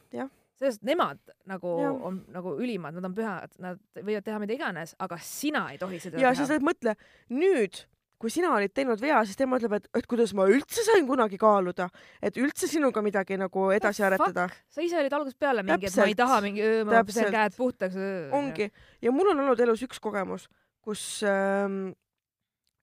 sest 0.55 0.85
nemad 0.87 1.19
nagu 1.49 1.73
ja. 1.81 1.89
on 2.07 2.21
nagu 2.31 2.55
ülimad, 2.61 2.95
nad 2.95 3.09
on 3.09 3.17
pühad, 3.17 3.57
nad 3.59 3.81
võivad 3.97 4.23
teha 4.23 4.39
mida 4.39 4.55
iganes, 4.55 4.95
aga 5.03 5.17
sina 5.19 5.67
ei 5.73 5.81
tohi 5.81 5.99
seda 5.99 6.15
ja, 6.21 6.31
teha. 6.31 6.45
ja 6.45 6.47
sest 6.53 6.63
mõtle, 6.65 6.95
nüüd 7.33 7.83
kui 8.21 8.31
sina 8.31 8.51
olid 8.55 8.71
teinud 8.75 9.01
vea, 9.01 9.17
siis 9.27 9.37
tema 9.39 9.57
ütleb, 9.59 9.75
et, 9.77 9.87
et 9.99 10.07
kuidas 10.09 10.31
ma 10.37 10.45
üldse 10.49 10.85
sain 10.87 11.07
kunagi 11.07 11.37
kaaluda, 11.39 11.89
et 12.23 12.37
üldse 12.39 12.69
sinuga 12.71 13.03
midagi 13.05 13.37
nagu 13.39 13.67
edasi 13.75 14.03
no, 14.03 14.07
aretada. 14.09 14.47
sa 14.71 14.83
ise 14.85 14.99
olid 15.01 15.13
algusest 15.13 15.39
peale 15.39 15.65
mingi, 15.65 15.89
et 15.89 15.99
ma 15.99 16.07
ei 16.07 16.15
taha 16.17 16.39
mingi, 16.45 16.69
ma 16.87 17.03
pesen 17.07 17.27
käed 17.33 17.57
puhtaks. 17.57 17.97
ongi 18.35 18.69
ja 19.03 19.13
mul 19.15 19.33
on 19.33 19.43
olnud 19.43 19.65
elus 19.67 19.83
üks 19.87 19.99
kogemus, 20.03 20.47
kus 20.85 21.03
ähm, 21.27 21.91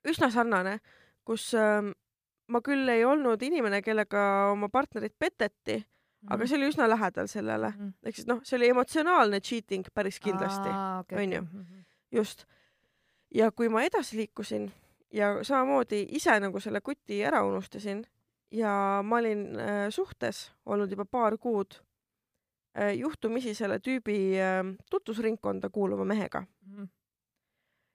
üsna 0.09 0.29
sarnane, 0.35 0.79
kus 1.25 1.49
ähm, 1.57 1.95
ma 2.53 2.61
küll 2.65 2.93
ei 2.93 3.07
olnud 3.09 3.41
inimene, 3.43 3.81
kellega 3.85 4.53
oma 4.53 4.69
partnerit 4.69 5.15
peteti 5.19 5.79
mm, 5.79 5.83
-hmm. 5.83 6.35
aga 6.35 6.43
mhm. 6.43 6.49
see 6.51 6.61
oli 6.61 6.69
üsna 6.75 6.91
lähedal 6.91 7.27
sellele 7.27 7.73
mm 7.73 7.89
-hmm., 7.89 8.09
ehk 8.09 8.21
siis 8.21 8.29
noh, 8.29 8.45
see 8.45 8.57
oli 8.61 8.69
emotsionaalne 8.69 9.41
cheating 9.41 9.89
päris 9.95 10.21
kindlasti, 10.21 10.69
onju, 11.17 11.41
mhm. 11.41 11.83
just. 12.13 12.45
ja 13.35 13.51
kui 13.51 13.69
ma 13.69 13.83
edasi 13.83 14.17
liikusin 14.17 14.73
ja 15.13 15.33
samamoodi 15.45 16.07
ise 16.17 16.39
nagu 16.41 16.61
selle 16.61 16.81
kuti 16.81 17.21
ära 17.25 17.43
unustasin 17.45 18.03
ja 18.53 18.73
ma 19.05 19.21
olin 19.21 19.45
äh, 19.61 19.87
suhtes 19.91 20.47
olnud 20.67 20.91
juba 20.93 21.05
paar 21.05 21.37
kuud 21.41 21.77
äh, 22.79 22.95
juhtumisi 22.99 23.55
selle 23.55 23.79
tüübi 23.81 24.19
äh, 24.41 24.65
tutvusringkonda 24.91 25.71
kuuluva 25.71 26.05
mehega 26.05 26.41
mm. 26.41 26.77
-hmm. 26.77 26.89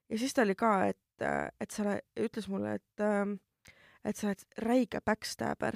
ja 0.09 0.18
siis 0.18 0.34
ta 0.34 0.41
oli 0.41 0.55
ka, 0.55 0.86
et, 0.86 1.22
äh, 1.22 1.49
et 1.59 1.72
sa, 1.72 1.99
ütles 2.20 2.47
mulle, 2.47 2.76
et 2.76 3.01
äh,, 3.01 3.38
et 4.05 4.15
sa 4.15 4.28
oled 4.28 4.43
räige 4.57 5.01
backstabber, 5.05 5.76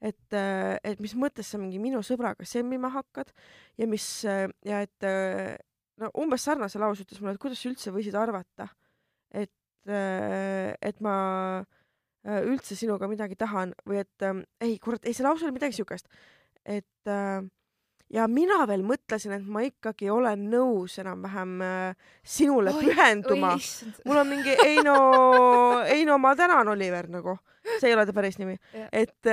et 0.00 0.32
äh,, 0.32 0.78
et 0.84 1.00
mis 1.00 1.14
mõttes 1.14 1.50
sa 1.50 1.58
mingi 1.58 1.78
minu 1.78 2.02
sõbraga 2.02 2.44
semmima 2.44 2.88
hakkad 2.88 3.32
ja 3.78 3.86
mis 3.86 4.24
äh, 4.24 4.48
ja 4.64 4.80
et 4.80 5.60
no 5.96 6.10
umbes 6.14 6.44
sarnase 6.44 6.78
lause 6.78 7.02
ütles 7.02 7.20
mulle, 7.20 7.34
et 7.34 7.40
kuidas 7.40 7.60
sa 7.62 7.68
üldse 7.68 7.90
võisid 7.90 8.14
arvata, 8.14 8.68
et 9.30 9.52
et 9.86 11.00
ma 11.04 11.16
äh, 11.60 12.40
üldse 12.44 12.76
sinuga 12.78 13.08
midagi 13.10 13.36
tahan 13.36 13.74
või 13.88 14.00
et 14.04 14.24
ähm, 14.26 14.44
ei, 14.60 14.78
kurat, 14.82 15.04
ei, 15.04 15.14
see 15.16 15.26
lause 15.26 15.46
oli 15.46 15.56
midagi 15.56 15.76
siukest, 15.76 16.08
et 16.64 17.10
äh, 17.10 17.42
ja 18.14 18.28
mina 18.30 18.62
veel 18.70 18.84
mõtlesin, 18.86 19.34
et 19.36 19.48
ma 19.48 19.64
ikkagi 19.66 20.10
olen 20.12 20.46
nõus 20.52 20.98
enam-vähem 21.02 21.56
sinule 22.22 22.72
oi, 22.72 22.84
pühenduma. 22.84 23.54
mul 24.04 24.20
on 24.22 24.30
mingi, 24.30 24.54
ei 24.64 24.78
no, 24.84 24.96
ei 25.88 26.06
no 26.08 26.20
ma 26.22 26.34
tänan, 26.38 26.68
Oliver, 26.72 27.08
nagu. 27.10 27.36
see 27.80 27.88
ei 27.88 27.94
ole 27.96 28.04
ta 28.06 28.12
päris 28.12 28.38
nimi. 28.38 28.58
et 28.92 29.30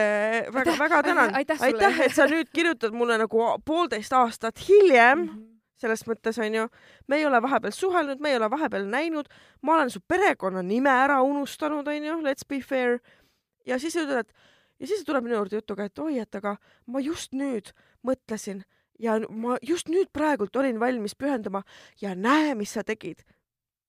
väga-väga 0.55 1.03
tänan. 1.03 1.35
aitäh, 1.35 1.61
aitäh, 1.67 2.01
et 2.07 2.15
sa 2.15 2.25
nüüd 2.31 2.49
kirjutad 2.55 2.95
mulle 2.95 3.19
nagu 3.21 3.47
poolteist 3.65 4.13
aastat 4.13 4.67
hiljem 4.67 5.19
mm. 5.19 5.29
-hmm 5.29 5.50
selles 5.81 6.05
mõttes 6.07 6.37
onju, 6.41 6.67
me 7.09 7.17
ei 7.19 7.25
ole 7.25 7.41
vahepeal 7.41 7.73
suhelnud, 7.75 8.21
me 8.21 8.33
ei 8.33 8.37
ole 8.39 8.49
vahepeal 8.51 8.85
näinud, 8.89 9.29
ma 9.65 9.75
olen 9.77 9.91
su 9.93 10.01
perekonnanime 10.07 10.93
ära 11.05 11.21
unustanud, 11.25 11.87
onju, 11.87 12.19
let's 12.25 12.47
be 12.47 12.61
fair. 12.61 12.99
ja 13.65 13.79
siis 13.79 13.95
ütled, 13.97 14.25
et 14.25 14.33
ja 14.81 14.89
siis 14.89 15.05
tuleb 15.05 15.25
minu 15.25 15.37
juurde 15.37 15.61
jutuga, 15.61 15.85
et 15.87 15.99
oi, 16.01 16.19
et 16.21 16.37
aga 16.39 16.55
ma 16.89 17.01
just 17.03 17.35
nüüd 17.37 17.73
mõtlesin 18.07 18.63
ja 19.01 19.17
ma 19.29 19.57
just 19.65 19.91
nüüd 19.91 20.09
praegult 20.13 20.55
olin 20.57 20.79
valmis 20.81 21.15
pühenduma 21.17 21.63
ja 22.01 22.15
näe, 22.17 22.55
mis 22.57 22.73
sa 22.77 22.83
tegid. 22.85 23.21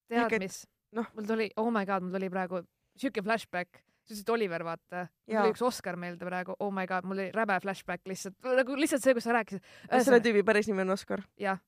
tead, 0.08 0.36
mis 0.42 0.62
no.? 0.92 1.06
mul 1.16 1.28
tuli, 1.28 1.48
oh 1.56 1.72
my 1.72 1.86
god, 1.88 2.04
mul 2.04 2.14
tuli 2.16 2.30
praegu 2.32 2.62
siuke 3.00 3.24
flashback 3.24 3.82
sa 4.02 4.12
ütlesid 4.12 4.30
Oliver, 4.34 4.64
vaata. 4.66 5.06
mul 5.30 5.38
tuli 5.38 5.56
üks 5.56 5.64
Oscar 5.64 5.96
meelde 5.96 6.28
praegu, 6.28 6.56
oh 6.60 6.72
my 6.74 6.86
god, 6.90 7.08
mul 7.08 7.20
oli 7.20 7.30
räme 7.34 7.58
flashback 7.64 8.08
lihtsalt, 8.10 8.36
nagu 8.44 8.76
lihtsalt 8.78 9.04
see, 9.04 9.16
kus 9.16 9.28
sa 9.28 9.36
rääkisid. 9.38 9.68
selle 9.92 10.20
tüübi 10.24 10.44
päris 10.46 10.68
nimi 10.68 10.84
on 10.84 10.96
Oscar? 10.96 11.24
jah 11.40 11.60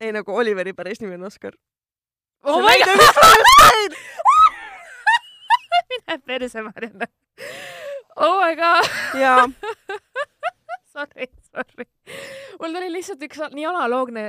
ei 0.00 0.12
nagu 0.12 0.36
Oliveri 0.36 0.72
päris 0.72 1.00
nimi 1.00 1.14
on 1.18 1.28
Oskar 1.30 1.56
oh. 2.44 2.62
my 2.62 2.78
god! 2.84 3.96
mine 5.90 6.18
perse, 6.26 6.62
Marianne. 6.62 7.06
oh 8.16 8.40
my 8.40 8.56
god. 8.56 8.84
jaa 9.20 9.48
sorry, 10.94 11.26
sorry. 11.52 11.86
mul 12.60 12.74
tuli 12.74 12.92
lihtsalt 12.92 13.22
üks 13.26 13.40
nii 13.54 13.66
analoogne 13.70 14.24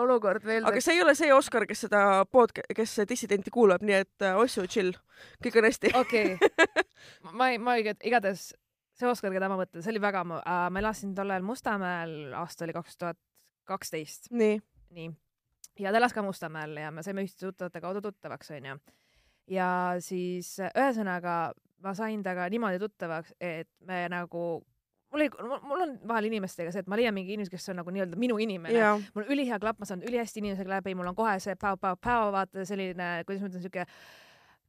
olukord 0.00 0.46
meelde. 0.48 0.68
aga 0.70 0.82
see 0.84 0.96
ei 0.96 1.02
ole 1.04 1.14
see 1.18 1.32
Oskar, 1.34 1.66
kes 1.68 1.86
seda 1.86 2.04
pod-, 2.30 2.54
kes 2.76 2.96
dissidenti 3.08 3.52
kuulab, 3.54 3.84
nii 3.86 3.98
et 4.02 4.26
uh, 4.26 4.40
Ossu 4.42 4.66
chill, 4.70 4.96
kõik 5.44 5.60
on 5.60 5.68
hästi. 5.70 5.92
okei 5.98 6.32
okay., 6.38 6.86
ma 7.32 7.52
ei, 7.52 7.60
ma 7.62 7.76
ei, 7.78 7.86
igatahes 8.08 8.50
see 8.98 9.10
Oskar, 9.10 9.34
keda 9.34 9.50
ma 9.50 9.60
mõtlen, 9.60 9.84
see 9.84 9.94
oli 9.94 10.02
väga 10.02 10.24
äh,, 10.40 10.64
ma 10.72 10.82
elasin 10.82 11.14
tol 11.18 11.30
ajal 11.30 11.46
Mustamäel, 11.46 12.18
aasta 12.38 12.66
oli 12.66 12.76
kaks 12.76 12.98
tuhat 12.98 13.20
kaksteist. 13.68 14.32
nii 14.32 14.58
nii. 14.94 15.10
ja 15.78 15.92
ta 15.92 16.00
elas 16.00 16.14
ka 16.16 16.22
Mustamäel 16.22 16.76
ja 16.76 16.90
me 16.90 17.02
saime 17.02 17.24
ühiste 17.24 17.46
tuttavate 17.46 17.80
kaudu 17.80 18.02
tuttavaks, 18.04 18.50
onju. 18.56 18.78
ja 19.54 19.70
siis 20.04 20.56
ühesõnaga 20.70 21.38
ma 21.84 21.94
sain 21.94 22.22
temaga 22.22 22.48
niimoodi 22.50 22.80
tuttavaks, 22.82 23.34
et 23.40 23.70
me 23.86 24.06
nagu 24.12 24.44
mul 25.12 25.20
oli, 25.20 25.28
mul 25.62 25.84
on 25.84 25.98
vahel 26.08 26.28
inimestega 26.28 26.72
see, 26.72 26.84
et 26.84 26.90
ma 26.90 26.98
leian 26.98 27.14
mingi 27.16 27.34
inimese, 27.34 27.52
kes 27.54 27.70
on 27.72 27.80
nagu 27.80 27.92
nii-öelda 27.94 28.18
minu 28.20 28.38
inimene 28.42 28.74
yeah.. 28.76 29.00
mul 29.14 29.24
on 29.24 29.34
ülihea 29.34 29.58
klapp, 29.62 29.80
ma 29.80 29.88
saan 29.88 30.04
ülihästi 30.06 30.42
inimesega 30.42 30.78
läbi, 30.78 30.94
mul 30.98 31.10
on 31.12 31.18
kohe 31.18 31.38
see 31.42 31.56
päo-päo-päo, 31.60 32.32
vaata 32.34 32.66
selline, 32.68 33.10
kuidas 33.28 33.44
ma 33.44 33.52
ütlen, 33.52 33.64
siuke 33.64 33.86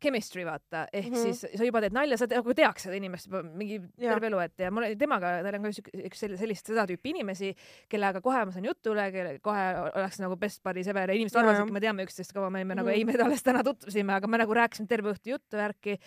chemistry 0.03 0.45
vaata, 0.47 0.85
ehk 0.93 1.09
mm 1.09 1.15
-hmm. 1.15 1.35
siis 1.39 1.57
sa 1.57 1.65
juba 1.67 1.81
teed 1.81 1.93
nalja, 1.95 2.17
sa 2.17 2.27
te, 2.27 2.37
nagu 2.39 2.53
teaks 2.55 2.87
seda 2.87 2.95
inimest 2.95 3.27
juba 3.27 3.41
mingi 3.43 3.79
ja. 3.79 4.13
terve 4.13 4.27
elu 4.27 4.39
ette 4.43 4.63
ja 4.63 4.71
mul 4.71 4.87
oli 4.87 4.97
temaga, 4.99 5.31
tal 5.43 5.57
on 5.59 5.67
ka 5.67 5.71
üks 6.09 6.23
sellist, 6.23 6.71
seda 6.71 6.85
tüüpi 6.89 7.13
inimesi, 7.13 7.53
kellega 7.89 8.21
kohe 8.21 8.45
ma 8.45 8.55
saan 8.55 8.65
jutule, 8.65 9.11
kelle 9.11 9.39
kohe 9.39 9.65
oleks 9.89 10.19
nagu 10.23 10.37
best 10.39 10.63
buddy 10.63 10.83
sõber 10.87 11.09
ja 11.09 11.19
inimesed 11.19 11.39
arvasidki, 11.41 11.77
me 11.77 11.83
teame 11.83 12.05
üksteist 12.07 12.33
kaua, 12.33 12.49
me 12.49 12.59
olime 12.59 12.73
mm 12.73 12.79
-hmm. 12.79 12.83
nagu 12.83 12.89
ei, 12.89 13.05
me 13.05 13.23
alles 13.23 13.43
täna 13.43 13.63
tutvusime, 13.63 14.13
aga 14.13 14.27
me 14.27 14.37
nagu 14.37 14.53
rääkisime 14.53 14.87
terve 14.87 15.11
õhtu 15.11 15.35
juttu 15.35 15.57
värki. 15.57 15.99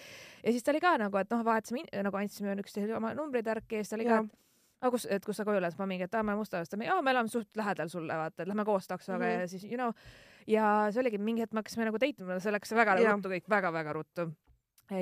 ja 0.45 0.53
siis 0.53 0.63
ta 0.63 0.71
oli 0.73 0.81
ka 0.81 0.99
nagu, 0.99 1.17
et 1.17 1.31
noh, 1.31 1.45
vahetasime 1.45 2.03
nagu 2.03 2.17
andsime 2.17 2.57
üksteisele 2.57 2.97
oma 2.97 3.15
numbrid 3.15 3.45
värki 3.45 3.77
ja 3.77 3.85
siis 3.85 3.91
ta 3.91 3.97
oli 3.97 4.05
ka, 4.05 4.25
et 4.25 4.39
aga 4.83 4.91
kus, 4.91 5.07
et 5.11 5.25
kus 5.25 5.39
sa 5.39 5.47
koju 5.47 5.63
siis 5.63 5.79
ma 5.79 5.87
mingi, 5.87 6.09
et 6.09 6.15
aa, 6.15 6.27
me 6.27 6.35
Mustamäest, 6.39 6.75
aa, 6.75 7.03
me 7.03 7.15
elame 7.15 7.31
suht 7.31 7.57
lähedal 7.57 7.91
sulle, 7.93 8.17
vaata, 8.19 8.43
et 8.43 8.49
lähme 8.51 8.65
koos 8.65 8.89
taksoga 8.89 9.19
mm 9.19 9.25
-hmm. 9.25 9.41
ja 9.41 9.49
siis 9.49 9.65
you 9.65 9.77
know 9.77 9.93
ja 10.51 10.69
see 10.93 11.03
oligi 11.03 11.21
mingi 11.21 11.45
hetk 11.45 11.55
me 11.55 11.63
hakkasime 11.63 11.89
nagu 11.89 12.01
date 12.03 12.25
ima, 12.25 12.39
see 12.43 12.55
läks 12.55 12.75
väga 12.77 12.97
ja. 13.01 13.15
ruttu 13.15 13.33
kõik 13.33 13.47
väga,, 13.47 13.71
väga-väga 13.71 13.95
ruttu. 13.99 14.29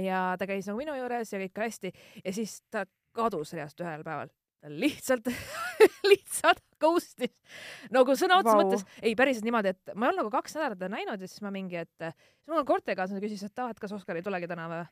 ja 0.01 0.25
ta 0.39 0.49
käis 0.51 0.69
nagu 0.71 0.81
minu 0.81 0.97
juures 0.99 1.33
ja 1.33 1.41
kõik 1.45 1.65
hästi 1.65 1.95
ja 2.25 2.35
siis 2.37 2.61
ta 2.71 2.85
kadus 3.17 3.55
reast 3.57 3.81
ühel 3.83 4.05
päeval. 4.07 4.31
ta 4.61 4.71
lihtsalt 4.73 5.31
lihtsalt 6.11 6.65
ghost'is 6.81 7.37
nagu 7.95 8.17
sõna 8.19 8.41
otseses 8.41 8.57
Vau. 8.57 8.65
mõttes, 8.65 8.87
ei 9.03 9.17
päriselt 9.19 9.47
niimoodi, 9.49 9.75
et 9.75 9.95
ma 9.95 10.07
ei 10.07 10.13
olnud 10.13 10.25
nagu 10.25 10.35
kaks 10.37 10.59
nädalat 10.59 10.79
teda 10.81 10.93
näinud 10.93 11.21
ja 11.21 11.31
siis 11.31 11.43
ma 11.45 11.53
mingi, 11.55 11.81
et 11.81 12.11
siis 12.11 12.53
mul 12.53 12.69
korterikaaslane 12.69 13.25
küsis, 13.25 13.45
et 13.47 13.63
aa, 13.65 13.73
et 13.73 13.81
kas 13.81 13.97
Oskar 13.97 14.21
ei 14.21 14.27
tulegi 14.27 14.51
täna 14.51 14.69
või. 14.71 14.87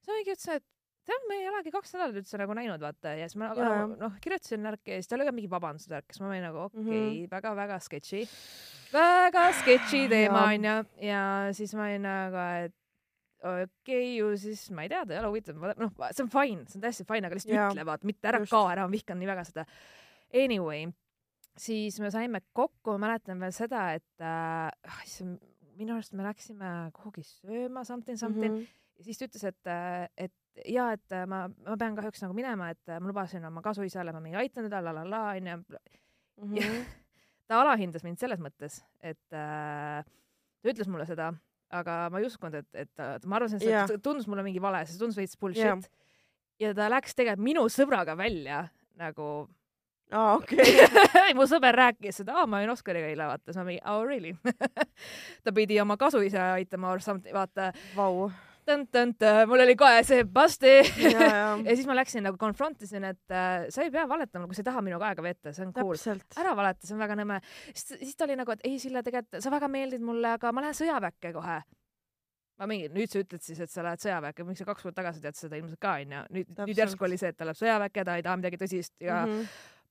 siis 0.00 0.12
ma 0.12 0.18
mingi 0.20 0.36
ütlesin, 0.36 0.60
et 0.60 0.70
tead, 1.08 1.26
me 1.28 1.38
ei 1.40 1.48
olegi 1.50 1.72
kaks 1.74 1.94
nädalat 1.94 2.20
üldse 2.20 2.40
nagu 2.40 2.56
näinud, 2.56 2.82
vaata 2.82 3.14
ja 3.18 3.26
siis 3.28 3.38
ma 3.40 3.50
nagu, 3.50 3.64
nagu, 3.64 3.98
noh, 4.00 4.14
kirjutasin 4.24 4.64
värki 4.68 4.94
ja 4.94 5.00
siis 5.00 5.10
tal 5.10 5.20
oli 5.20 5.28
ka 5.28 5.34
mingi 5.36 5.50
vabandused 5.52 5.92
värk, 5.92 6.08
siis 6.12 6.22
ma 6.24 6.30
olin 6.30 6.46
nagu 6.48 6.62
okei 6.64 6.80
okay, 6.80 6.94
mm 6.94 7.10
-hmm. 7.10 7.30
väga-väga 7.34 7.78
sketši, 7.88 8.22
väga 8.94 9.44
sketši 9.60 10.06
teema 10.12 10.46
onju 10.52 10.78
ja 11.10 11.26
siis 11.52 11.74
ma 11.74 11.88
olin 11.88 12.08
nagu, 12.08 12.46
et 12.64 12.74
okei 13.44 13.64
okay, 13.64 14.16
ju 14.16 14.32
siis 14.40 14.70
ma 14.70 14.84
ei 14.86 14.92
tea, 14.92 15.04
ta 15.04 15.14
ei 15.14 15.20
ole 15.20 15.32
huvitav, 15.32 15.56
noh, 15.60 15.94
see 16.10 16.24
on 16.24 16.30
fine, 16.32 16.66
see 16.68 16.78
on 16.78 16.84
täiesti 16.86 17.06
fine, 17.08 17.28
aga 17.28 17.38
lihtsalt 17.38 17.56
Jaa. 17.56 17.70
ütle 17.72 17.86
vaata, 17.86 18.08
mitte 18.08 18.30
ära 18.30 18.40
Just. 18.42 18.54
kao 18.54 18.68
ära, 18.70 18.86
ma 18.86 18.94
vihkan 18.94 19.20
nii 19.20 19.28
väga 19.28 19.44
seda. 19.48 19.66
Anyway, 20.34 20.86
siis 21.60 21.98
me 22.00 22.10
saime 22.14 22.40
kokku, 22.52 22.94
ma 22.94 23.08
mäletan 23.08 23.42
veel 23.42 23.52
seda, 23.52 23.90
et 23.98 24.24
äh, 24.24 24.70
ah, 24.70 25.02
issand, 25.04 25.42
minu 25.78 25.96
arust 25.96 26.14
me 26.14 26.24
läksime 26.24 26.70
kuhugi 26.94 27.24
sööma 27.26 27.84
something 27.84 28.18
something 28.18 28.52
mm. 28.52 28.60
-hmm. 28.62 28.98
ja 28.98 29.04
siis 29.04 29.18
ta 29.18 29.28
ütles, 29.28 29.44
et, 29.44 29.72
et 30.16 30.34
ja 30.68 30.90
et 30.94 31.14
äh, 31.14 31.24
ma, 31.30 31.44
ma 31.48 31.78
pean 31.80 31.96
kahjuks 31.96 32.22
nagu 32.24 32.36
minema, 32.36 32.70
et 32.74 32.92
äh, 32.92 33.00
ma 33.00 33.10
lubasin 33.10 33.44
oma 33.48 33.62
kasuisale, 33.64 34.12
ma 34.14 34.22
mingi 34.24 34.38
aitan 34.40 34.68
teda, 34.68 34.82
la 34.84 34.94
la 34.94 35.04
la 35.08 35.22
onju. 35.34 35.56
Mhm. 36.42 36.84
ta 37.48 37.60
alahindas 37.60 38.04
mind 38.04 38.20
selles 38.20 38.40
mõttes, 38.40 38.80
et 39.02 39.36
äh, 39.36 40.04
ta 40.04 40.72
ütles 40.72 40.88
mulle 40.88 41.06
seda, 41.08 41.32
aga 41.74 41.98
ma 42.12 42.20
ei 42.20 42.28
uskunud, 42.28 42.56
et, 42.62 42.70
et 42.84 42.90
ta, 42.96 43.14
ma 43.28 43.40
arvasin, 43.40 43.60
et 43.60 43.90
see 43.90 44.00
tundus 44.04 44.28
mulle 44.30 44.44
mingi 44.46 44.62
vale, 44.62 44.84
see 44.88 45.00
tundus 45.00 45.18
veits 45.18 45.36
bullshit. 45.40 45.90
ja 46.62 46.72
ta 46.76 46.88
läks 46.92 47.16
tegelikult 47.18 47.44
minu 47.44 47.66
sõbraga 47.72 48.16
välja 48.16 48.64
nagu 48.98 49.28
aa, 50.14 50.36
okei. 50.38 50.86
mu 51.38 51.46
sõber 51.50 51.76
rääkis 51.78 52.22
seda, 52.22 52.38
aa, 52.40 52.48
ma 52.50 52.60
olin 52.60 52.72
Oskariga 52.74 53.10
eile, 53.10 53.26
vaata, 53.28 53.50
siis 53.50 53.60
ma 53.60 53.66
mingi, 53.68 53.82
oh 53.90 54.02
really 54.06 54.34
ta 55.44 55.54
pidi 55.54 55.80
oma 55.82 55.98
kasuisa 56.00 56.52
aitama 56.58 56.92
or 56.94 57.02
something, 57.04 57.34
vaata, 57.34 57.72
Vau. 57.96 58.28
Mul 59.48 59.64
oli 59.64 59.76
kohe 59.78 60.02
see 60.06 60.24
basti 60.24 60.72
ja, 60.80 61.12
ja 61.14 61.44
ja 61.62 61.76
siis 61.76 61.86
ma 61.88 61.96
läksin 61.96 62.24
nagu 62.26 62.38
confront 62.40 62.82
isin, 62.82 63.04
et 63.08 63.34
äh, 63.34 63.66
sa 63.72 63.84
ei 63.84 63.92
pea 63.94 64.06
valetama, 64.08 64.48
kui 64.48 64.56
sa 64.56 64.64
ei 64.64 64.68
taha 64.70 64.82
minuga 64.84 65.10
aega 65.10 65.24
veeta, 65.24 65.52
see 65.54 65.66
on 65.66 65.72
cool. 65.76 65.98
ära 66.40 66.54
valeta, 66.56 66.86
see 66.86 66.96
on 66.96 67.04
väga 67.04 67.18
nõme. 67.20 67.40
siis, 67.74 68.16
ta 68.16 68.26
oli 68.28 68.38
nagu, 68.40 68.54
et 68.54 68.64
ei, 68.68 68.78
Sille, 68.82 69.02
tegelikult 69.06 69.44
sa 69.44 69.52
väga 69.54 69.70
meeldid 69.72 70.04
mulle, 70.04 70.34
aga 70.38 70.52
ma 70.52 70.64
lähen 70.64 70.78
sõjaväkke 70.78 71.34
kohe. 71.36 71.60
ma 72.60 72.70
mingi, 72.70 72.90
nüüd 72.94 73.12
sa 73.12 73.22
ütled 73.22 73.44
siis, 73.44 73.60
et 73.60 73.72
sa 73.72 73.84
lähed 73.86 74.02
sõjaväkke, 74.02 74.48
miks 74.48 74.62
sa 74.62 74.68
kaks 74.70 74.88
kuud 74.88 74.96
tagasi 74.96 75.22
tead 75.22 75.38
seda 75.38 75.60
ilmselt 75.60 75.80
ka 75.82 75.96
onju. 76.00 76.26
nüüd, 76.34 76.52
nüüd 76.64 76.82
järsku 76.82 77.08
oli 77.08 77.20
see, 77.20 77.32
et 77.34 77.38
ta 77.38 77.48
läheb 77.48 77.60
sõjaväkke, 77.60 78.04
ta 78.04 78.18
ei 78.18 78.26
taha 78.26 78.40
midagi 78.42 78.60
tõsist 78.64 78.94
ja 79.04 79.24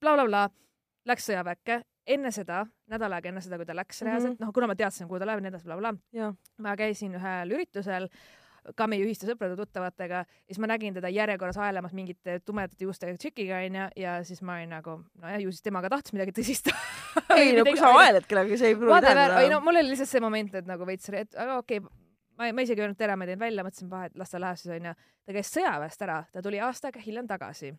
blablabla 0.02 0.48
bla,. 0.48 0.60
Läks 1.04 1.26
sõjaväkke, 1.28 1.82
enne 2.16 2.30
seda, 2.32 2.62
nädal 2.88 3.12
aega 3.12 3.28
enne 3.28 3.42
seda, 3.44 3.58
kui 3.60 3.68
ta 3.68 3.74
läks 3.76 3.98
reaalselt, 4.08 4.38
noh, 4.40 4.54
kuna 4.56 4.70
ma 4.72 4.76
teadsin, 4.80 5.04
kuhu 5.10 5.18
ta 5.20 5.26
läheb 5.28 5.42
ja 5.42 5.44
nii 5.44 5.52
edasi, 5.52 5.68
blablabla. 5.68 6.30
ma 6.64 6.76
käisin 6.80 7.18
ühel 7.20 7.52
üritusel 7.52 8.08
ka 8.78 8.88
meie 8.88 9.04
ühiste 9.06 9.28
sõprade-tuttavatega 9.28 10.24
siis 10.48 10.60
ma 10.62 10.70
nägin 10.72 10.96
teda 10.96 11.12
järjekorras 11.12 11.58
aelamas 11.62 11.94
mingite 11.96 12.40
tumedate 12.46 12.88
juustega 12.88 13.16
tšikiga 13.20 13.64
onju 13.68 13.88
ja 14.00 14.16
siis 14.28 14.42
ma 14.46 14.58
olin 14.60 14.72
nagu 14.78 14.98
nojah, 15.22 15.42
ju 15.44 15.52
siis 15.52 15.66
tema 15.66 15.82
ka 15.84 15.92
tahtis 15.94 16.16
midagi 16.16 16.36
tõsist. 16.40 16.72
ei 17.40 17.56
no 17.58 17.66
kui 17.68 17.80
sa 17.80 17.92
aeled 18.00 18.28
kellegagi, 18.30 18.60
see 18.62 18.74
ei 18.74 18.78
pruugi 18.78 18.94
Whatever, 18.94 19.24
ei 19.24 19.28
no 19.28 19.36
tähendada. 19.36 19.64
mul 19.68 19.82
oli 19.82 19.94
lihtsalt 19.94 20.12
see 20.14 20.24
moment, 20.24 20.56
et 20.60 20.70
nagu 20.70 20.88
veits, 20.88 21.12
et 21.12 21.36
aga 21.36 21.60
okei 21.62 21.82
okay,, 21.84 22.04
ma, 22.40 22.52
ma 22.56 22.66
isegi 22.66 22.82
ei 22.82 22.88
öelnud 22.88 23.00
tere, 23.00 23.18
ma 23.20 23.28
tõin 23.30 23.42
välja, 23.42 23.66
mõtlesin 23.68 23.92
vahe, 23.92 24.12
et 24.12 24.20
las 24.20 24.34
ta 24.34 24.42
läheb 24.42 24.60
siis 24.60 24.76
onju. 24.78 24.94
ta 25.28 25.38
käis 25.38 25.52
sõjaväest 25.54 26.06
ära, 26.08 26.22
ta 26.32 26.46
tuli 26.46 26.62
aasta 26.64 26.90
aega 26.90 27.04
hiljem 27.04 27.30
tagasi. 27.30 27.74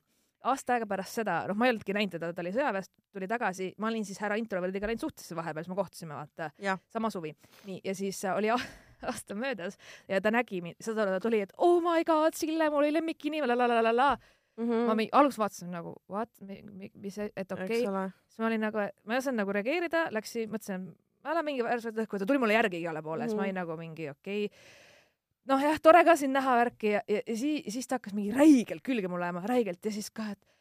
aasta 0.52 0.76
aega 0.76 0.88
pärast 0.88 1.20
seda, 1.20 1.38
noh, 1.48 1.56
ma 1.56 1.68
ei 1.68 1.74
olnudki 1.74 1.96
näinud 1.96 2.18
teda, 2.18 2.32
ta 2.36 2.44
oli 2.44 2.52
sõjaväest, 2.52 2.92
tuli 3.16 3.28
tagasi, 3.30 3.72
ma 3.80 3.88
olin 3.88 4.04
siis 4.04 4.20
härra 4.20 4.36
introverdiga 4.40 4.90
läinud 4.90 5.06
suhtesse 5.06 5.36
vahepeal, 5.36 5.64
siis 5.64 5.72
me 5.72 5.78
kohtusime, 5.78 6.18
vaata 6.18 6.50
sama 6.92 7.10
suvi. 7.10 7.32
nii, 7.64 7.80
ja 7.84 7.94
siis 7.96 8.20
oli 8.34 8.52
aasta 9.10 9.34
möödas 9.34 9.78
ja 10.08 10.20
ta 10.20 10.30
nägi 10.34 10.60
mind, 10.64 10.80
seda 10.84 11.06
ta 11.06 11.20
tuli, 11.20 11.40
et 11.44 11.52
oh 11.58 11.80
my 11.84 12.04
god, 12.04 12.36
Sille, 12.38 12.70
mul 12.70 12.84
oli 12.84 12.92
lemmikinimene, 12.92 13.54
la 13.54 13.68
la 13.68 13.68
la 13.76 13.82
la 13.90 13.96
la. 13.96 14.16
Mhm. 14.56 14.86
ma 14.86 14.94
alguses 15.18 15.38
vaatasin 15.38 15.70
nagu 15.74 15.96
what, 16.08 16.30
mis, 16.94 17.18
et 17.18 17.52
okei 17.52 17.64
okay. 17.64 18.10
siis 18.28 18.38
ma 18.38 18.46
olin 18.46 18.60
nagu, 18.62 18.78
ma 18.78 19.16
ei 19.16 19.18
osanud 19.18 19.40
nagu 19.42 19.54
reageerida, 19.56 20.04
läksin, 20.14 20.46
mõtlesin, 20.52 20.84
ma 21.24 21.34
lähen 21.34 21.48
mingi 21.48 21.64
värsket 21.66 21.98
õhku, 22.04 22.20
ta 22.22 22.28
tuli 22.28 22.38
mulle 22.38 22.54
järgi 22.54 22.78
igale 22.78 23.02
poole 23.02 23.24
mm, 23.24 23.26
-hmm. 23.26 23.30
siis 23.30 23.36
ma 23.36 23.42
Mhm. 23.42 23.48
olin 23.48 23.54
nagu 23.54 23.76
mingi 23.76 24.10
okei 24.10 24.44
okay. 24.46 24.58
noh 25.50 25.60
jah, 25.60 25.80
tore 25.82 26.04
ka 26.04 26.16
sind 26.16 26.32
näha 26.38 26.56
värki 26.56 26.90
ja, 26.90 27.02
ja, 27.08 27.20
ja 27.26 27.36
siis, 27.36 27.64
siis 27.68 27.86
ta 27.86 27.98
hakkas 27.98 28.14
mingi 28.14 28.30
räigelt 28.30 28.82
külge 28.82 29.08
mulle 29.08 29.24
ajama, 29.24 29.42
räigelt 29.46 29.84
ja 29.84 29.90
siis 29.90 30.10
ka, 30.10 30.30
et 30.30 30.53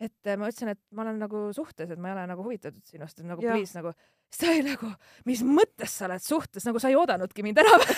et 0.00 0.30
äh, 0.30 0.38
ma 0.38 0.48
ütlesin, 0.50 0.70
et 0.74 0.80
ma 0.94 1.02
olen 1.04 1.18
nagu 1.22 1.48
suhtes, 1.56 1.90
et 1.90 1.98
ma 1.98 2.12
ei 2.12 2.16
ole 2.16 2.26
nagu 2.30 2.44
huvitatud 2.46 2.84
sinust, 2.86 3.18
et 3.18 3.26
nagu 3.28 3.42
Jah. 3.42 3.56
please 3.56 3.74
nagu, 3.78 3.94
siis 4.30 4.42
ta 4.42 4.52
oli 4.52 4.64
nagu, 4.68 4.92
mis 5.26 5.42
mõttes 5.46 5.94
sa 5.98 6.06
oled 6.08 6.22
suhtes, 6.24 6.66
nagu 6.68 6.82
sa 6.82 6.92
ei 6.92 6.98
oodanudki 6.98 7.46
mind 7.46 7.58
ära. 7.62 7.74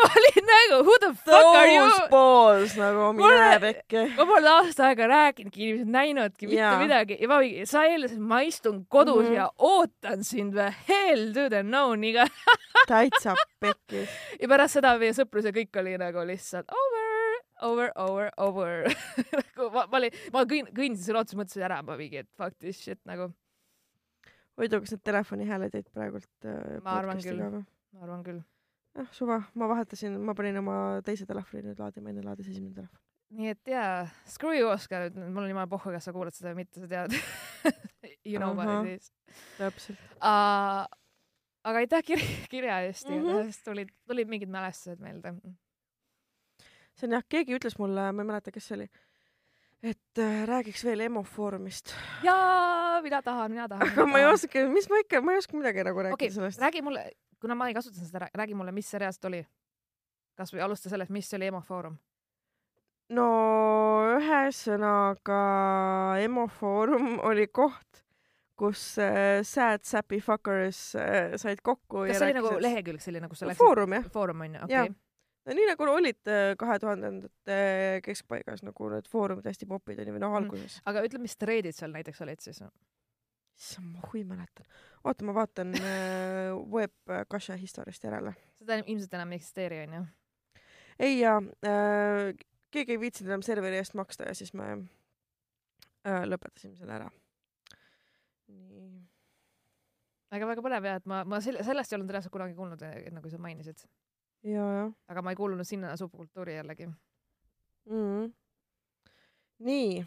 ma 0.00 0.08
olin 0.16 0.46
nagu 0.50 0.78
who 0.84 0.94
the 1.00 1.12
fuck 1.14 1.56
are 1.56 1.68
you 1.68 1.84
Those 1.84 2.08
balls 2.10 2.76
nagu 2.78 3.12
mine 3.16 3.58
pekki. 3.62 4.02
ma 4.16 4.26
pole 4.28 4.50
aasta 4.52 4.88
aega 4.90 5.08
rääkinudki 5.12 5.62
inimesed 5.64 5.92
näinudki 5.96 6.50
mitte 6.50 6.60
Jaa. 6.60 6.78
midagi 6.80 7.18
ja 7.20 7.28
ma 7.30 7.40
mingi, 7.42 7.66
sa 7.70 7.84
eeldasid, 7.88 8.22
ma 8.32 8.40
istun 8.46 8.84
kodus 8.88 9.24
mm. 9.24 9.30
-hmm. 9.30 9.36
ja 9.36 9.50
ootan 9.70 10.24
sind 10.24 10.56
või 10.56 10.70
hell 10.88 11.32
to 11.36 11.48
the 11.52 11.62
no 11.62 11.84
niga 11.94 12.26
täitsa 12.90 13.34
pekki. 13.60 14.06
ja 14.40 14.48
pärast 14.48 14.78
seda 14.78 14.96
meie 15.00 15.16
sõprus 15.16 15.48
ja 15.48 15.54
kõik 15.56 15.80
oli 15.82 15.96
nagu 16.00 16.26
lihtsalt 16.28 16.70
over, 16.70 16.95
over, 17.62 17.90
over, 17.96 18.30
over 18.36 18.84
nagu 19.40 19.70
ma, 19.72 19.86
ma 19.86 19.98
olin, 20.00 20.10
ma 20.34 20.42
kõn-, 20.48 20.68
kõndisin 20.76 21.06
sõna 21.10 21.22
otseses 21.24 21.38
mõttes 21.40 21.62
ära, 21.64 21.80
ma 21.86 21.96
mingi, 21.96 22.22
et 22.24 22.28
fuck 22.36 22.56
this 22.60 22.80
shit 22.82 23.00
nagu, 23.08 23.30
huvitav, 24.58 24.82
kas 24.84 24.94
need 24.96 25.04
telefonihääled 25.06 25.74
jäid 25.78 25.88
praegult 25.94 26.28
äh, 26.48 26.76
Ma 26.84 26.98
arvan 27.00 27.22
küll. 27.24 27.40
ma 27.40 28.04
arvan 28.06 28.22
küll. 28.26 28.42
ah, 28.98 29.08
suva, 29.12 29.40
ma 29.54 29.68
vahetasin, 29.72 30.18
ma 30.24 30.34
panin 30.36 30.56
oma 30.62 30.76
teise 31.04 31.26
telefoni 31.28 31.64
nüüd 31.70 31.80
laadima, 31.82 32.12
enne 32.12 32.24
laadis 32.24 32.48
esimene 32.52 32.74
telefon. 32.76 33.00
nii 33.36 33.50
et 33.52 33.68
jaa, 33.72 34.06
screw 34.30 34.54
you 34.56 34.68
Oskar, 34.70 35.08
mul 35.16 35.44
on 35.44 35.50
jumala 35.50 35.66
pohhu, 35.70 35.90
kas 35.96 36.06
sa 36.08 36.14
kuulad 36.14 36.36
seda 36.36 36.52
või 36.54 36.62
mitte, 36.64 36.80
sa 36.84 36.88
tead 36.92 37.16
you 38.30 38.38
know 38.38 38.52
what 38.54 38.68
Ahah. 38.70 38.86
it 38.86 39.02
is 39.02 39.12
täpselt. 39.58 39.98
uh,. 40.20 40.86
aga 41.66 41.80
aitäh 41.82 42.04
kirja, 42.06 42.26
kirja 42.52 42.76
eest 42.86 43.08
Mhm. 43.10 43.24
igatahes 43.26 43.56
tulid, 43.66 43.88
tulid 44.06 44.28
mingid 44.30 44.48
mälestused 44.52 45.00
meelde. 45.02 45.32
See 46.96 47.08
on 47.08 47.16
jah, 47.18 47.26
keegi 47.28 47.56
ütles 47.58 47.76
mulle, 47.80 48.08
ma 48.12 48.24
ei 48.24 48.30
mäleta, 48.30 48.52
kes 48.54 48.70
see 48.70 48.78
oli, 48.78 48.86
et 49.84 50.22
äh, 50.22 50.40
räägiks 50.48 50.84
veel 50.86 51.04
EMO 51.06 51.22
Foorumist. 51.28 51.94
jaa, 52.24 53.02
mina 53.04 53.22
tahan, 53.22 53.52
mina 53.52 53.68
tahan. 53.68 53.92
aga 53.92 54.06
ma 54.08 54.22
ei 54.22 54.26
oska, 54.30 54.64
mis 54.72 54.88
ma 54.90 55.02
ikka, 55.04 55.20
ma 55.24 55.36
ei 55.36 55.42
oska 55.42 55.58
midagi 55.58 55.84
nagu 55.84 56.06
rääkida 56.06 56.18
okei 56.18 56.30
okay,, 56.30 56.34
sellest. 56.34 56.62
räägi 56.62 56.82
mulle, 56.82 57.10
kuna 57.40 57.54
ma 57.58 57.68
ei 57.68 57.76
kasutanud 57.76 58.08
seda, 58.08 58.30
räägi 58.34 58.56
mulle, 58.58 58.72
mis 58.72 58.90
see 58.90 59.02
reaalselt 59.02 59.30
oli. 59.30 59.44
kasvõi 60.36 60.60
alusta 60.64 60.92
sellest, 60.92 61.12
mis 61.12 61.32
oli 61.36 61.50
EMO 61.50 61.60
Foorum. 61.68 62.00
no 63.16 63.28
ühesõnaga 64.16 65.42
EMO 66.24 66.48
Foorum 66.48 67.16
oli 67.28 67.46
koht, 67.46 68.04
kus 68.56 68.94
äh, 68.98 69.42
sad 69.44 69.84
sappy 69.84 70.20
fuckers 70.24 70.94
äh, 70.96 71.36
said 71.36 71.60
kokku 71.62 72.06
kas 72.08 72.22
see 72.22 72.30
oli 72.30 72.38
nagu 72.40 72.54
lehekülg 72.56 73.04
selline, 73.04 73.28
kus 73.28 73.44
sa 73.44 73.50
läksid? 73.50 73.60
Foorum 73.60 73.92
jah, 74.00 74.08
Foorum 74.12 74.48
on 74.48 74.56
ju, 74.56 74.70
Jaa. 74.72 74.86
No 75.46 75.54
nii 75.54 75.66
nagu 75.70 75.86
olid 75.92 76.32
kahe 76.58 76.78
tuhandendate 76.82 77.56
keskpaigas 78.06 78.64
nagu 78.66 78.88
need 78.90 79.06
foorumid 79.10 79.46
hästi 79.46 79.68
popid 79.70 80.00
onju 80.02 80.16
või 80.16 80.22
noh 80.24 80.34
Mhm. 80.34 80.44
alguses. 80.44 80.80
aga 80.84 81.04
ütle, 81.06 81.20
mis 81.22 81.36
treedid 81.36 81.76
seal 81.76 81.92
näiteks 81.94 82.20
olid 82.26 82.40
siis? 82.42 82.62
issand, 83.56 83.92
ma 83.94 84.02
hui 84.12 84.24
mäletan. 84.24 84.66
oota, 85.04 85.24
ma 85.24 85.32
vaatan 85.34 85.74
äh, 85.78 86.52
web 86.72 86.92
Kasia 87.28 87.56
historiast 87.56 88.04
järele. 88.04 88.34
seda 88.58 88.80
ilmselt 88.82 89.14
enam 89.14 89.32
ei 89.32 89.38
eksisteeri, 89.40 89.78
onju. 89.86 90.02
ei 90.98 91.18
jaa 91.20 91.38
äh,, 91.64 92.34
keegi 92.70 92.92
ei 92.96 93.00
viitsinud 93.00 93.30
enam 93.30 93.42
serveri 93.46 93.78
eest 93.78 93.94
maksta 93.94 94.26
ja 94.28 94.34
siis 94.34 94.52
me 94.52 94.66
äh, 96.06 96.24
lõpetasime 96.28 96.76
selle 96.76 96.92
ära. 96.98 97.08
nii. 98.48 99.06
aga 100.36 100.48
väga 100.50 100.64
põnev 100.66 100.84
ja, 100.90 100.96
et 101.00 101.06
ma, 101.08 101.22
ma 101.24 101.40
selle, 101.44 101.62
sellest 101.64 101.92
ei 101.92 101.96
olnud 102.00 102.10
reaalselt 102.12 102.34
kunagi 102.34 102.54
kuulnud, 102.58 102.82
nagu 103.14 103.30
sa 103.32 103.38
mainisid. 103.40 103.86
Aga 104.54 105.22
ma 105.22 105.32
ei 105.32 105.36
kuulunud 105.36 105.66
sinna 105.66 105.96
subkultuuri 105.96 106.56
jällegi. 106.56 106.86
mm. 106.86 106.94
-hmm. 107.90 108.32
nii 109.58 110.00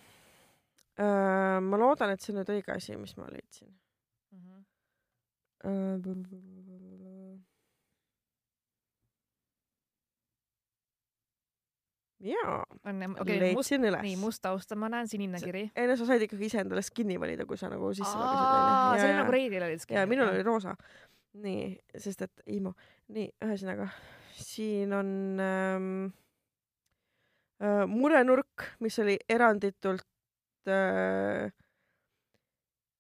äh,. 1.00 1.62
ma 1.62 1.78
loodan, 1.80 2.10
et 2.10 2.22
see 2.22 2.34
on 2.34 2.42
nüüd 2.42 2.54
õige 2.56 2.76
asi, 2.76 2.98
mis 2.98 3.18
ma 3.18 3.28
leidsin 3.32 3.74
äh,. 5.66 6.10
jaa, 12.20 12.66
on 12.86 13.04
okei 13.20 13.38
okay,, 13.38 13.54
must, 13.54 13.72
nii 14.02 14.16
must 14.20 14.42
taust 14.42 14.72
on, 14.72 14.80
ma 14.80 14.90
näen 14.92 15.08
sinine 15.08 15.40
kiri. 15.44 15.70
ei 15.76 15.88
no 15.88 15.96
sa 15.96 16.06
said 16.06 16.24
ikkagi 16.26 16.50
ise 16.50 16.60
endale 16.64 16.84
skin'i 16.84 17.20
valida, 17.20 17.46
kui 17.48 17.58
sa 17.58 17.70
nagu 17.72 17.94
sisse 17.96 18.12
aa, 18.12 18.24
logisid 18.24 19.02
see 19.02 19.12
oli 19.12 19.20
nagu 19.22 19.36
Reidil 19.36 19.68
oli. 19.68 19.78
ja 19.96 20.06
minul 20.08 20.34
oli 20.34 20.44
roosa. 20.44 20.76
nii, 21.40 21.78
sest 21.98 22.26
et 22.26 22.44
Iimo, 22.50 22.74
nii 23.16 23.30
ühesõnaga 23.46 23.88
siin 24.40 24.94
on 24.94 25.10
ähm, 25.44 26.06
äh, 27.64 27.86
murenurk, 27.88 28.66
mis 28.80 29.00
oli 29.00 29.18
eranditult 29.30 30.06
äh, 30.70 31.52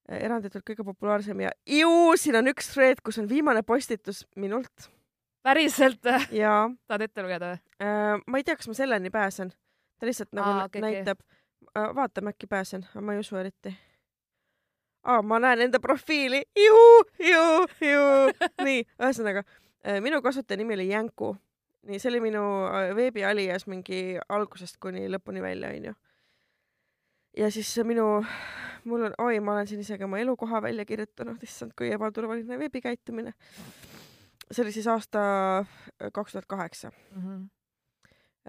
eranditult 0.09 0.65
kõige 0.65 0.85
populaarsem 0.87 1.43
ja 1.43 1.51
ju, 1.69 1.89
siin 2.17 2.39
on 2.39 2.49
üks 2.51 2.71
thread, 2.73 3.03
kus 3.05 3.19
on 3.21 3.29
viimane 3.29 3.63
postitus 3.63 4.23
minult. 4.35 4.89
päriselt? 5.45 6.05
jaa. 6.31 6.69
tahad 6.87 7.05
ette 7.05 7.25
lugeda 7.25 7.53
või 7.53 7.85
äh,? 7.85 8.23
ma 8.25 8.41
ei 8.41 8.47
tea, 8.47 8.57
kas 8.59 8.69
ma 8.71 8.77
selleni 8.77 9.11
pääsen. 9.13 9.53
ta 9.99 10.09
lihtsalt 10.09 10.33
nagu 10.33 10.49
Aa, 10.49 10.65
okay, 10.65 10.81
näitab 10.81 11.21
okay. 11.21 11.77
äh,, 11.77 11.93
vaatame 11.95 12.33
äkki 12.33 12.47
pääsen, 12.47 12.87
aga 12.91 13.05
ma 13.05 13.15
ei 13.15 13.23
usu 13.23 13.37
eriti. 13.37 13.75
aa, 15.03 15.21
ma 15.21 15.39
näen 15.39 15.67
enda 15.67 15.79
profiili, 15.79 16.43
nii, 18.67 18.85
ühesõnaga 18.97 19.45
minu 20.01 20.21
kasutajanimi 20.21 20.73
oli 20.73 20.89
Jänku. 20.89 21.37
nii, 21.87 21.99
see 21.99 22.09
oli 22.09 22.19
minu 22.19 22.43
äh, 22.67 22.95
veebialias 22.95 23.67
mingi 23.67 24.19
algusest 24.29 24.77
kuni 24.83 25.07
lõpuni 25.07 25.41
välja, 25.41 25.69
onju. 25.69 25.93
ja 27.37 27.51
siis 27.51 27.77
minu 27.83 28.19
mul 28.83 29.05
on, 29.07 29.13
oi, 29.17 29.39
ma 29.39 29.53
olen 29.53 29.67
siin 29.67 29.81
isegi 29.81 30.03
oma 30.03 30.19
elukoha 30.19 30.61
välja 30.61 30.85
kirjutanud, 30.85 31.43
issand, 31.43 31.71
kui 31.77 31.91
ebaturvaline 31.91 32.59
veebikäitumine. 32.59 33.33
see 34.51 34.63
oli 34.63 34.71
siis 34.71 34.87
aasta 34.87 35.21
äh, 35.59 36.11
kaks 36.13 36.31
tuhat 36.31 36.45
kaheksa. 36.45 36.91
Mhm. 37.15 37.43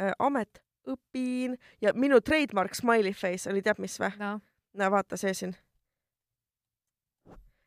Äh, 0.01 0.12
amet, 0.18 0.62
õpin 0.89 1.57
ja 1.81 1.93
minu 1.95 2.20
trademark 2.20 2.74
smiley 2.74 3.12
face 3.12 3.51
oli, 3.51 3.62
tead 3.62 3.78
mis 3.78 3.99
või 4.01 4.12
no.? 4.18 4.39
no 4.74 4.91
vaata 4.91 5.16
see 5.20 5.35
siin. 5.35 5.55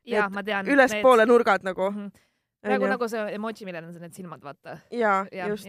jaa, 0.07 0.29
ma 0.29 0.43
tean. 0.43 0.67
ülespoole 0.67 1.23
need... 1.23 1.31
nurgad 1.31 1.63
nagu 1.63 1.91
mm. 1.91 1.97
-hmm. 1.97 2.23
Nagu, 2.63 2.87
nagu 2.87 3.09
see 3.11 3.25
emoji, 3.37 3.67
millel 3.67 3.89
on 3.89 3.99
need 4.01 4.15
silmad, 4.17 4.43
vaata. 4.43 4.77
jaa 4.91 5.25
ja,, 5.31 5.47
just. 5.51 5.67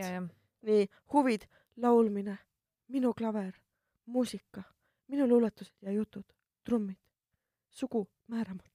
nii, 0.64 0.86
huvid, 1.12 1.48
laulmine, 1.76 2.38
minu 2.88 3.14
klaver, 3.16 3.52
muusika, 4.06 4.62
minu 5.08 5.28
luuletused 5.28 5.74
ja 5.82 5.92
jutud 5.92 6.26
trummid, 6.64 7.00
sugu 7.70 8.06
määramata 8.28 8.74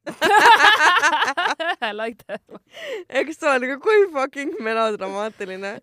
like 1.92 2.24
that. 2.26 2.42
eks 3.08 3.38
ta 3.38 3.54
on, 3.54 3.64
aga 3.66 3.76
kui 3.82 4.06
fucking 4.12 4.56
melodramaatiline. 4.64 5.76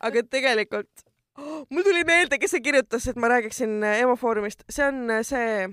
aga 0.00 0.22
tegelikult 0.30 1.04
oh,, 1.38 1.62
mul 1.70 1.86
tuli 1.86 2.04
meelde, 2.08 2.38
kes 2.42 2.56
see 2.56 2.64
kirjutas, 2.64 3.06
et 3.08 3.20
ma 3.20 3.30
räägiksin 3.32 3.78
äh, 3.84 4.02
Emofoorumist, 4.02 4.66
see 4.70 4.86
on 4.86 5.10
äh, 5.10 5.22
see, 5.26 5.68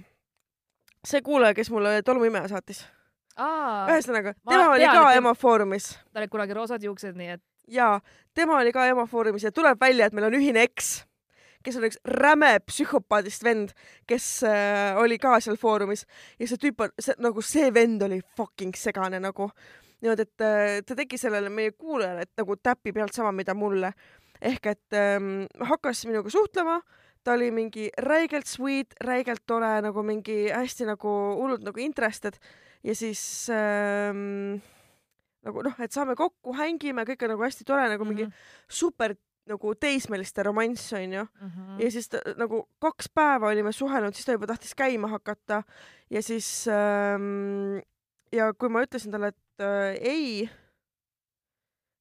see 1.07 1.21
kuulaja, 1.25 1.57
kes 1.57 1.71
mulle 1.73 1.99
tolmuimeja 2.05 2.51
saatis. 2.53 2.85
Ühesõnaga, 3.39 4.33
tema 4.47 4.71
oli 4.75 4.87
ka 4.89 5.11
Emofoorumis. 5.17 5.91
tal 6.13 6.23
olid 6.23 6.33
kunagi 6.33 6.57
roosad 6.57 6.83
juuksed, 6.83 7.15
nii 7.19 7.35
et. 7.37 7.43
jaa, 7.67 7.99
tema 8.33 8.59
oli 8.59 8.73
ka 8.75 8.87
Emofoorumis 8.91 9.47
ja 9.47 9.51
tuleb 9.55 9.79
välja, 9.81 10.09
et 10.09 10.17
meil 10.17 10.29
on 10.29 10.39
ühine 10.39 10.65
eks 10.67 10.99
kes 11.65 11.75
on 11.75 11.85
üks 11.89 11.99
räme 12.07 12.53
psühhopaadist 12.67 13.43
vend, 13.43 13.73
kes 14.07 14.27
äh, 14.47 14.95
oli 14.99 15.17
ka 15.19 15.35
seal 15.43 15.59
foorumis 15.59 16.05
ja 16.39 16.47
see 16.47 16.61
tüüp 16.61 16.85
on, 16.85 16.93
see 17.01 17.17
nagu 17.19 17.43
see 17.43 17.67
vend 17.75 18.03
oli 18.07 18.21
fucking 18.37 18.77
segane 18.79 19.19
nagu 19.19 19.49
niimoodi, 19.99 20.23
et 20.23 20.45
äh, 20.45 20.77
ta 20.87 20.95
tegi 20.95 21.19
sellele 21.19 21.51
meie 21.51 21.73
kuulajale, 21.75 22.23
et 22.23 22.39
nagu 22.39 22.55
täpi 22.63 22.93
pealt 22.95 23.15
sama, 23.15 23.33
mida 23.35 23.53
mulle. 23.53 23.93
ehk 24.39 24.69
et 24.71 24.95
ähm, 24.95 25.49
hakkas 25.59 26.05
minuga 26.07 26.31
suhtlema, 26.31 26.77
ta 27.23 27.33
oli 27.35 27.49
mingi 27.51 27.89
räigelt 27.99 28.47
sweet, 28.47 28.95
räigelt 29.03 29.43
tore, 29.45 29.81
nagu 29.83 30.03
mingi 30.03 30.47
hästi 30.47 30.87
nagu 30.87 31.11
hullult 31.35 31.65
nagu 31.67 31.79
interested 31.83 32.39
ja 32.83 32.95
siis 32.95 33.21
ähm, 33.53 34.59
nagu 35.45 35.63
noh, 35.65 35.79
et 35.83 35.95
saame 35.95 36.15
kokku, 36.19 36.53
hängime, 36.57 37.05
kõik 37.07 37.25
on 37.25 37.35
nagu 37.35 37.45
hästi 37.47 37.67
tore, 37.67 37.87
nagu 37.91 38.05
mingi 38.07 38.27
mm 38.27 38.31
-hmm. 38.31 38.65
super 38.67 39.15
nagu 39.49 39.73
teismeliste 39.75 40.43
romanss 40.43 40.93
onju 40.93 41.23
mm. 41.23 41.47
-hmm. 41.49 41.83
ja 41.83 41.91
siis 41.91 42.09
ta, 42.09 42.21
nagu 42.37 42.67
kaks 42.79 43.09
päeva 43.09 43.47
olime 43.47 43.71
suhelnud, 43.71 44.13
siis 44.13 44.25
ta 44.25 44.31
juba 44.31 44.47
tahtis 44.47 44.75
käima 44.75 45.07
hakata 45.07 45.63
ja 46.09 46.21
siis 46.21 46.67
ähm, 46.67 47.79
ja 48.31 48.53
kui 48.53 48.69
ma 48.69 48.83
ütlesin 48.85 49.11
talle, 49.11 49.27
et 49.33 49.63
äh, 49.63 49.97
ei, 50.01 50.49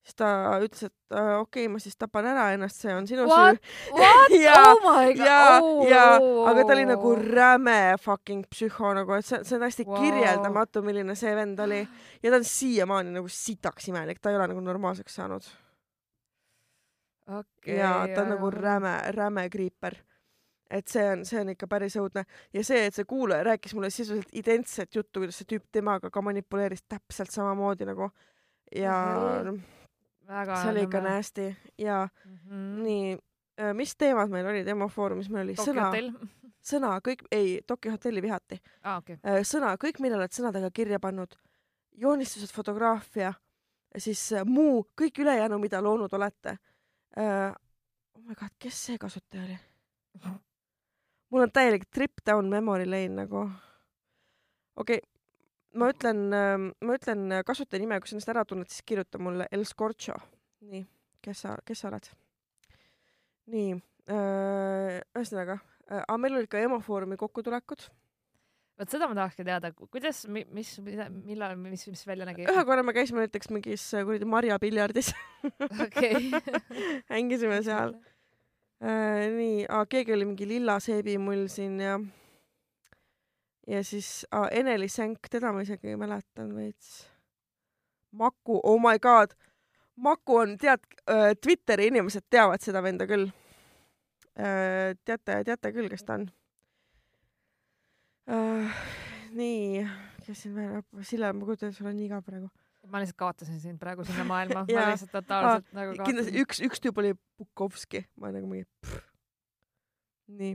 siis 0.09 0.17
ta 0.17 0.29
ütles, 0.65 0.89
et 0.89 1.17
okei 1.17 1.67
okay,, 1.67 1.69
ma 1.69 1.81
siis 1.83 1.97
tapan 2.01 2.27
ära 2.31 2.49
ennast, 2.55 2.81
see 2.81 2.95
on 2.97 3.07
sinu 3.09 3.27
What? 3.29 3.61
süü. 3.61 4.41
ja, 4.47 4.57
oh 4.71 4.81
my 4.87 5.13
god. 5.13 5.25
ja 5.27 5.39
oh., 5.61 5.85
ja, 5.89 6.05
aga 6.49 6.65
ta 6.65 6.77
oli 6.77 6.89
nagu 6.89 7.13
räme 7.21 7.79
fucking 8.01 8.47
psühho 8.49 8.95
nagu, 8.97 9.19
et 9.19 9.29
see, 9.29 9.43
see 9.45 9.59
on 9.59 9.67
hästi 9.67 9.89
wow. 9.89 10.01
kirjeldamatu, 10.01 10.83
milline 10.87 11.17
see 11.19 11.35
vend 11.37 11.61
oli 11.65 11.83
ja 12.23 12.33
ta 12.33 12.41
on 12.41 12.51
siiamaani 12.55 13.17
nagu 13.19 13.33
sitaks 13.33 13.91
imelik, 13.93 14.23
ta 14.23 14.33
ei 14.33 14.41
ole 14.41 14.51
nagu 14.55 14.65
normaalseks 14.65 15.21
saanud 15.21 15.49
okay,. 17.29 17.77
ja 17.77 17.95
ta 18.15 18.25
on 18.25 18.37
nagu 18.37 18.53
räme, 18.55 18.99
räme 19.17 19.49
kriiper. 19.53 20.01
et 20.71 20.89
see 20.89 21.05
on, 21.13 21.25
see 21.29 21.41
on 21.41 21.53
ikka 21.53 21.69
päris 21.69 21.97
õudne 22.01 22.25
ja 22.53 22.65
see, 22.65 22.87
et 22.89 22.97
see 22.97 23.09
kuulaja 23.09 23.45
rääkis 23.53 23.77
mulle 23.77 23.93
sisuliselt 23.93 24.33
identset 24.37 24.95
juttu, 24.95 25.21
kuidas 25.21 25.41
see 25.41 25.57
tüüp 25.57 25.69
temaga 25.73 26.11
ka 26.13 26.25
manipuleeris 26.25 26.89
täpselt 26.89 27.33
samamoodi 27.33 27.89
nagu 27.89 28.09
ja 28.73 28.95
Väga 29.17 29.59
see 30.29 30.71
oli 30.71 30.85
ikka 30.85 31.01
nasty 31.01 31.55
ja 31.79 32.09
mm 32.25 32.37
-hmm. 32.37 32.83
nii, 32.83 33.19
äh, 33.61 33.75
mis 33.75 33.97
teemad 33.97 34.31
meil 34.31 34.47
olid 34.47 34.69
Emofoorumis, 34.69 35.31
meil 35.31 35.45
oli 35.45 35.55
Tokyo 35.55 35.73
sõna, 35.73 36.29
sõna 36.63 37.01
kõik, 37.01 37.25
ei, 37.33 37.61
Tokyo 37.67 37.93
hotelli 37.93 38.23
vihati 38.23 38.61
ah,. 38.83 38.99
Okay. 38.99 39.17
Äh, 39.27 39.43
sõna, 39.43 39.77
kõik, 39.77 40.01
mille 40.01 40.17
oled 40.17 40.33
sõnadega 40.33 40.71
kirja 40.71 41.01
pannud, 41.01 41.35
joonistused, 41.93 42.53
fotograafia, 42.53 43.33
siis 43.97 44.33
äh, 44.33 44.45
muu, 44.45 44.87
kõik 45.01 45.19
ülejäänu, 45.19 45.59
mida 45.59 45.83
loonud 45.83 46.13
olete 46.13 46.59
oh 47.17 48.23
my 48.23 48.35
god, 48.35 48.51
kes 48.59 48.87
see 48.87 48.99
kasutaja 48.99 49.45
oli? 49.45 49.59
mul 51.31 51.43
on 51.43 51.53
täielik 51.53 51.85
trip 51.91 52.13
down 52.27 52.51
memory 52.51 52.87
lane 52.87 53.23
nagu. 53.23 53.51
okei 54.77 54.99
okay,, 54.99 55.18
ma 55.75 55.91
ütlen, 55.93 56.23
ma 56.33 56.97
ütlen 56.97 57.41
kasutaja 57.47 57.83
nime, 57.83 57.99
kui 58.01 58.11
sa 58.11 58.17
ennast 58.17 58.33
ära 58.33 58.45
tunned, 58.49 58.71
siis 58.73 58.87
kirjuta 58.89 59.21
mulle 59.21 59.49
El 59.53 59.67
Scorcho. 59.69 60.17
nii, 60.69 60.87
kes 61.25 61.45
sa, 61.45 61.59
kes 61.67 61.85
sa 61.85 61.91
oled? 61.93 62.09
nii 63.53 63.73
uh,, 63.75 64.99
ühesõnaga 65.17 65.59
uh,, 65.61 66.03
aga 66.03 66.19
meil 66.21 66.37
olid 66.39 66.51
ka 66.53 66.61
Emofoorumi 66.61 67.19
kokkutulekud 67.21 67.89
vot 68.79 68.93
seda 68.93 69.09
ma 69.11 69.17
tahakski 69.19 69.47
teada, 69.47 69.73
kuidas, 69.91 70.23
mis, 70.31 70.77
millal, 70.85 71.57
mis, 71.59 71.87
mis 71.91 72.05
välja 72.07 72.29
nägi? 72.29 72.47
ühe 72.51 72.65
korra 72.69 72.85
me 72.87 72.95
käisime 72.97 73.25
näiteks 73.25 73.51
mingis 73.55 73.89
äh, 73.97 74.05
kuradi 74.07 74.29
marjapiljardis 74.29 75.11
okei 75.87 76.31
hängisime 77.15 77.61
seal 77.67 77.97
äh,. 78.79 79.27
nii, 79.35 79.67
keegi 79.91 80.15
oli 80.15 80.29
mingi 80.31 80.49
lilla 80.51 80.79
seebimull 80.83 81.49
siin 81.53 81.81
ja 81.83 81.99
ja 83.69 83.83
siis 83.85 84.27
ah, 84.31 84.49
Eneli 84.51 84.89
Sänk, 84.89 85.29
teda 85.31 85.53
ma 85.53 85.63
isegi 85.65 85.97
mäletan 86.01 86.55
veits. 86.57 87.05
Maku, 88.13 88.61
oh 88.63 88.81
my 88.81 88.99
god. 88.99 89.37
Maku 89.97 90.37
on, 90.37 90.57
tead 90.59 90.85
äh,, 91.11 91.35
Twitteri 91.43 91.89
inimesed 91.91 92.29
teavad 92.31 92.63
seda 92.63 92.83
venda 92.83 93.07
küll 93.11 93.29
äh,. 94.39 94.95
teate, 95.05 95.43
teate 95.45 95.73
küll, 95.75 95.91
kes 95.91 96.07
ta 96.07 96.15
on 96.21 96.29
uh,. 98.31 98.79
nii, 99.35 99.83
kes 100.27 100.45
siin 100.45 100.55
veel, 100.55 100.79
Sille, 101.03 101.33
ma 101.35 101.49
kujutan 101.49 101.73
ette, 101.73 101.81
sul 101.81 101.91
on 101.91 101.99
nii 101.99 102.09
ka 102.13 102.23
praegu. 102.25 102.47
ma 102.89 103.03
lihtsalt 103.03 103.19
kaotasin 103.21 103.59
sind 103.61 103.81
praegu 103.83 104.07
sinna 104.07 104.25
maailma 104.29 104.63
ma 104.69 104.87
lihtsalt 104.93 105.13
totaalselt 105.13 105.67
ah, 105.67 105.75
nagu 105.81 105.97
kaotasin. 105.97 106.07
kindlasti 106.13 106.45
üks, 106.45 106.63
üks 106.69 106.85
tüüp 106.85 107.03
oli 107.03 107.13
Bukovski, 107.41 108.05
ma 108.23 108.31
nagu 108.35 108.49
mingi. 108.51 108.69
nii, 110.39 110.55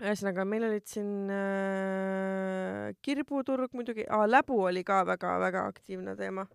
ühesõnaga 0.00 0.46
meil 0.48 0.64
olid 0.68 0.86
siin 0.88 1.30
äh, 1.30 2.94
kirbuturg 3.02 3.74
muidugi 3.76 4.06
ah,, 4.08 4.24
läbu 4.28 4.62
oli 4.68 4.84
ka 4.84 5.02
väga-väga 5.06 5.66
aktiivne 5.68 6.16
teema. 6.16 6.46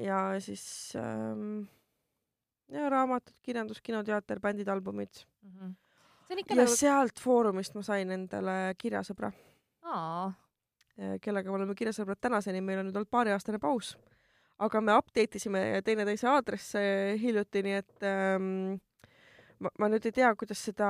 ja 0.00 0.34
siis 0.40 0.92
ähm, 0.98 1.62
ja 2.72 2.90
raamatud, 2.90 3.36
kirjandus, 3.42 3.80
kinoteater, 3.80 4.40
bändid, 4.40 4.68
albumid 4.68 5.24
mm. 5.42 5.56
-hmm 5.58 5.74
ja 6.28 6.56
nagu... 6.56 6.76
sealt 6.76 7.20
foorumist 7.20 7.76
ma 7.76 7.82
sain 7.86 8.10
endale 8.14 8.74
kirjasõbra. 8.80 9.30
kellega 11.20 11.50
me 11.50 11.58
oleme 11.58 11.74
kirjasõbrad 11.74 12.20
tänaseni, 12.22 12.62
meil 12.64 12.80
on 12.80 12.88
nüüd 12.88 12.96
olnud 12.98 13.10
paariaastane 13.10 13.60
paus. 13.62 13.94
aga 14.58 14.80
me 14.80 14.94
update 14.94 15.40
isime 15.40 15.82
teineteise 15.84 16.28
aadresse 16.30 16.80
hiljuti, 17.20 17.62
nii 17.66 17.78
et 17.80 18.06
ähm, 18.06 18.76
ma, 19.62 19.70
ma 19.78 19.90
nüüd 19.92 20.08
ei 20.08 20.14
tea, 20.14 20.32
kuidas 20.38 20.62
seda 20.68 20.88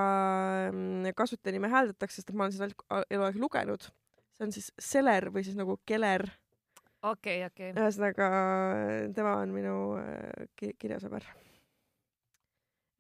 ähm, 0.69 1.05
kasutajanime 1.17 1.71
hääldatakse, 1.73 2.23
sest 2.23 2.33
ma 2.37 2.47
olen 2.47 2.57
seda 2.57 3.05
eluaeg 3.12 3.39
lugenud. 3.41 3.91
see 4.35 4.47
on 4.47 4.55
siis 4.55 4.73
Seler 4.81 5.31
või 5.35 5.45
siis 5.47 5.59
nagu 5.59 5.77
Keler. 5.87 6.27
okei 7.03 7.43
okay,, 7.45 7.47
okei 7.51 7.71
okay.. 7.73 7.83
ühesõnaga, 7.83 8.31
tema 9.17 9.37
on 9.43 9.55
minu 9.55 9.77
äh, 10.01 10.73
kirjasõber. 10.79 11.27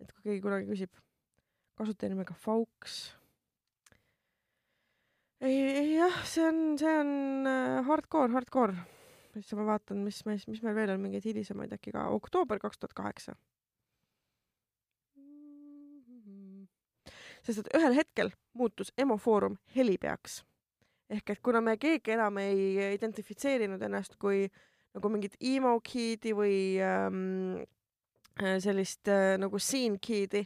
et 0.02 0.12
kui 0.12 0.30
keegi 0.30 0.44
kunagi 0.44 0.70
küsib 0.70 1.04
kasutajanimega 1.78 2.34
Fauks. 2.38 3.14
ei, 5.40 5.54
ei 5.54 5.94
jah, 5.96 6.20
see 6.28 6.44
on, 6.46 6.60
see 6.80 6.98
on 7.00 7.48
äh, 7.50 7.80
hardcore, 7.88 8.32
hardcore. 8.36 8.76
siis 9.34 9.56
ma 9.58 9.66
vaatan, 9.74 10.04
mis 10.06 10.22
meil, 10.28 10.44
mis 10.48 10.62
meil 10.62 10.76
veel 10.78 10.94
on 10.94 11.02
mingeid 11.02 11.26
hilisemaid 11.26 11.74
äkki 11.74 11.94
ka, 11.96 12.06
oktoober 12.14 12.62
kaks 12.62 12.78
tuhat 12.78 12.94
kaheksa. 13.00 13.34
Sest 17.44 17.64
et 17.64 17.78
ühel 17.78 17.94
hetkel 17.96 18.32
muutus 18.58 18.92
EMO 18.98 19.16
Foorum 19.20 19.58
helipeaks. 19.76 20.42
ehk 21.10 21.30
et 21.30 21.42
kuna 21.42 21.60
me 21.60 21.76
keegi 21.76 22.14
enam 22.16 22.38
ei 22.42 22.94
identifitseerinud 22.94 23.82
ennast 23.82 24.16
kui 24.18 24.48
nagu 24.94 25.08
mingit 25.10 25.34
emo 25.40 25.76
kid'i 25.84 26.32
või 26.34 26.56
ähm, 26.80 27.64
Äh, 28.42 28.56
sellist 28.58 29.06
äh, 29.06 29.36
nagu 29.38 29.60
scene 29.62 30.00
key'di, 30.02 30.40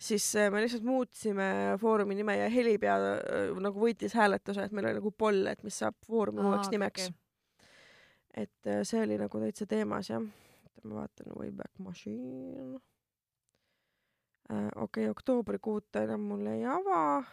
siis 0.00 0.30
äh, 0.40 0.46
me 0.48 0.62
lihtsalt 0.62 0.84
muutsime 0.88 1.74
Foorumi 1.76 2.16
nime 2.16 2.38
ja 2.38 2.46
Helipea 2.48 2.94
äh, 2.96 3.50
nagu 3.60 3.82
võitis 3.82 4.14
hääletuse, 4.16 4.64
et 4.64 4.72
meil 4.72 4.88
oli 4.88 4.96
nagu 4.96 5.12
poll, 5.12 5.42
et 5.50 5.60
mis 5.60 5.76
saab 5.82 5.98
Foorumi 6.08 6.40
uueks 6.40 6.72
nimeks 6.72 7.10
okei. 7.10 8.46
et 8.46 8.70
äh, 8.72 8.80
see 8.88 9.02
oli 9.04 9.20
nagu 9.20 9.42
täitsa 9.42 9.68
teemas 9.68 10.08
jah. 10.08 10.24
ma 10.88 11.02
vaatan 11.02 11.36
Wayback 11.36 11.84
Machine. 11.84 12.80
Okei 14.50 14.68
okay, 14.76 15.08
oktoobrikuud 15.08 15.88
ta 15.92 16.02
enam 16.04 16.20
mul 16.28 16.46
ei 16.46 16.64
ava. 16.68 17.24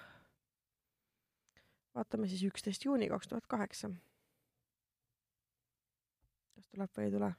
vaatame 1.96 2.28
siis 2.28 2.44
üksteist 2.48 2.86
juuni 2.86 3.10
kaks 3.12 3.28
tuhat 3.28 3.48
kaheksa. 3.48 3.90
kas 6.56 6.68
tuleb 6.72 6.90
või 6.98 7.06
ei 7.06 7.12
tule? 7.12 7.34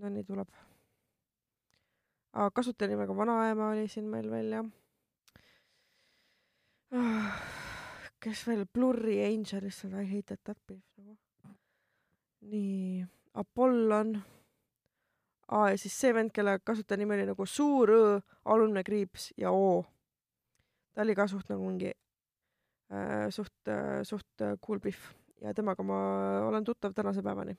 no 0.00 0.08
nii 0.08 0.24
tuleb. 0.24 0.48
kasutajanimega 2.54 3.16
vanaema 3.16 3.70
oli 3.74 3.88
siin 3.88 4.08
meil 4.08 4.30
veel 4.30 4.52
jah. 4.56 4.66
kes 8.20 8.46
veel, 8.48 8.66
Blurry 8.72 9.20
Angel, 9.24 9.64
issand 9.68 9.94
I 10.00 10.06
hate 10.08 10.36
that 10.44 10.58
beef 10.66 10.84
nagu. 10.96 11.18
nii, 12.40 13.06
Apollon. 13.34 14.39
Aa 15.50 15.70
ja 15.70 15.78
siis 15.78 15.96
see 16.00 16.12
vend, 16.14 16.30
kelle 16.34 16.58
kasutajanimi 16.64 17.16
oli 17.18 17.26
nagu 17.30 17.46
suur 17.46 17.90
Õ, 17.96 18.04
alumne 18.54 18.84
kriips 18.86 19.30
ja 19.36 19.52
O. 19.52 19.84
ta 20.94 21.02
oli 21.02 21.14
ka 21.18 21.26
suht 21.30 21.50
nagu 21.50 21.66
mingi 21.66 21.90
äh, 22.90 23.26
suht 23.30 23.68
äh,, 23.68 24.02
suht 24.04 24.46
äh, 24.46 24.56
cool 24.66 24.80
beef 24.80 25.10
ja 25.40 25.54
temaga 25.54 25.82
ma 25.82 25.98
olen 26.48 26.64
tuttav 26.64 26.94
tänase 26.94 27.22
päevani 27.22 27.56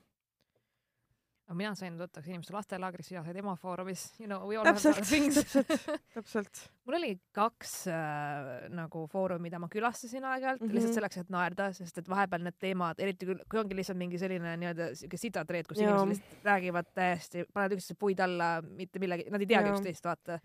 aga 1.51 1.57
mina 1.59 1.71
sain 1.75 1.97
tuttavaks 1.99 2.29
inimeste 2.31 2.53
lastelaagris, 2.55 3.09
sina 3.11 3.21
said 3.25 3.35
EMO 3.41 3.57
Foorumis, 3.59 4.05
you 4.21 4.27
know, 4.29 4.45
we 4.47 4.55
all 4.55 4.63
täpselt, 4.63 4.95
have 5.01 5.07
things 5.09 5.35
täpselt, 5.35 5.73
täpselt. 6.15 6.61
mul 6.87 6.95
oli 6.95 7.09
kaks 7.35 7.73
äh, 7.91 8.69
nagu 8.71 9.01
foorumi, 9.11 9.49
mida 9.49 9.59
ma 9.59 9.67
külastasin 9.73 10.23
aeg-ajalt 10.23 10.61
mm 10.61 10.63
Mhm. 10.63 10.71
-hmm. 10.71 10.77
lihtsalt 10.79 10.95
selleks, 10.99 11.17
et 11.25 11.33
naerda, 11.35 11.67
sest 11.75 11.97
et 11.99 12.07
vahepeal 12.09 12.45
need 12.47 12.55
teemad, 12.63 12.99
eriti 13.03 13.27
kui, 13.27 13.35
kui 13.51 13.59
ongi 13.59 13.75
lihtsalt 13.75 13.99
mingi 13.99 14.21
selline 14.21 14.55
nii-öelda 14.63 14.87
siuke 14.95 15.19
sitatreed, 15.19 15.67
kus 15.67 15.81
Jaa. 15.83 15.89
inimesed 15.91 16.23
lihtsalt 16.23 16.47
räägivad 16.47 16.87
täiesti, 16.95 17.43
panevad 17.53 17.75
üksteise 17.75 17.99
puid 17.99 18.19
alla, 18.23 18.61
mitte 18.61 18.99
millegi, 19.03 19.27
nad 19.29 19.41
ei 19.43 19.49
teagi 19.51 19.67
Jaa. 19.73 19.75
üksteist, 19.75 20.05
vaata. 20.07 20.39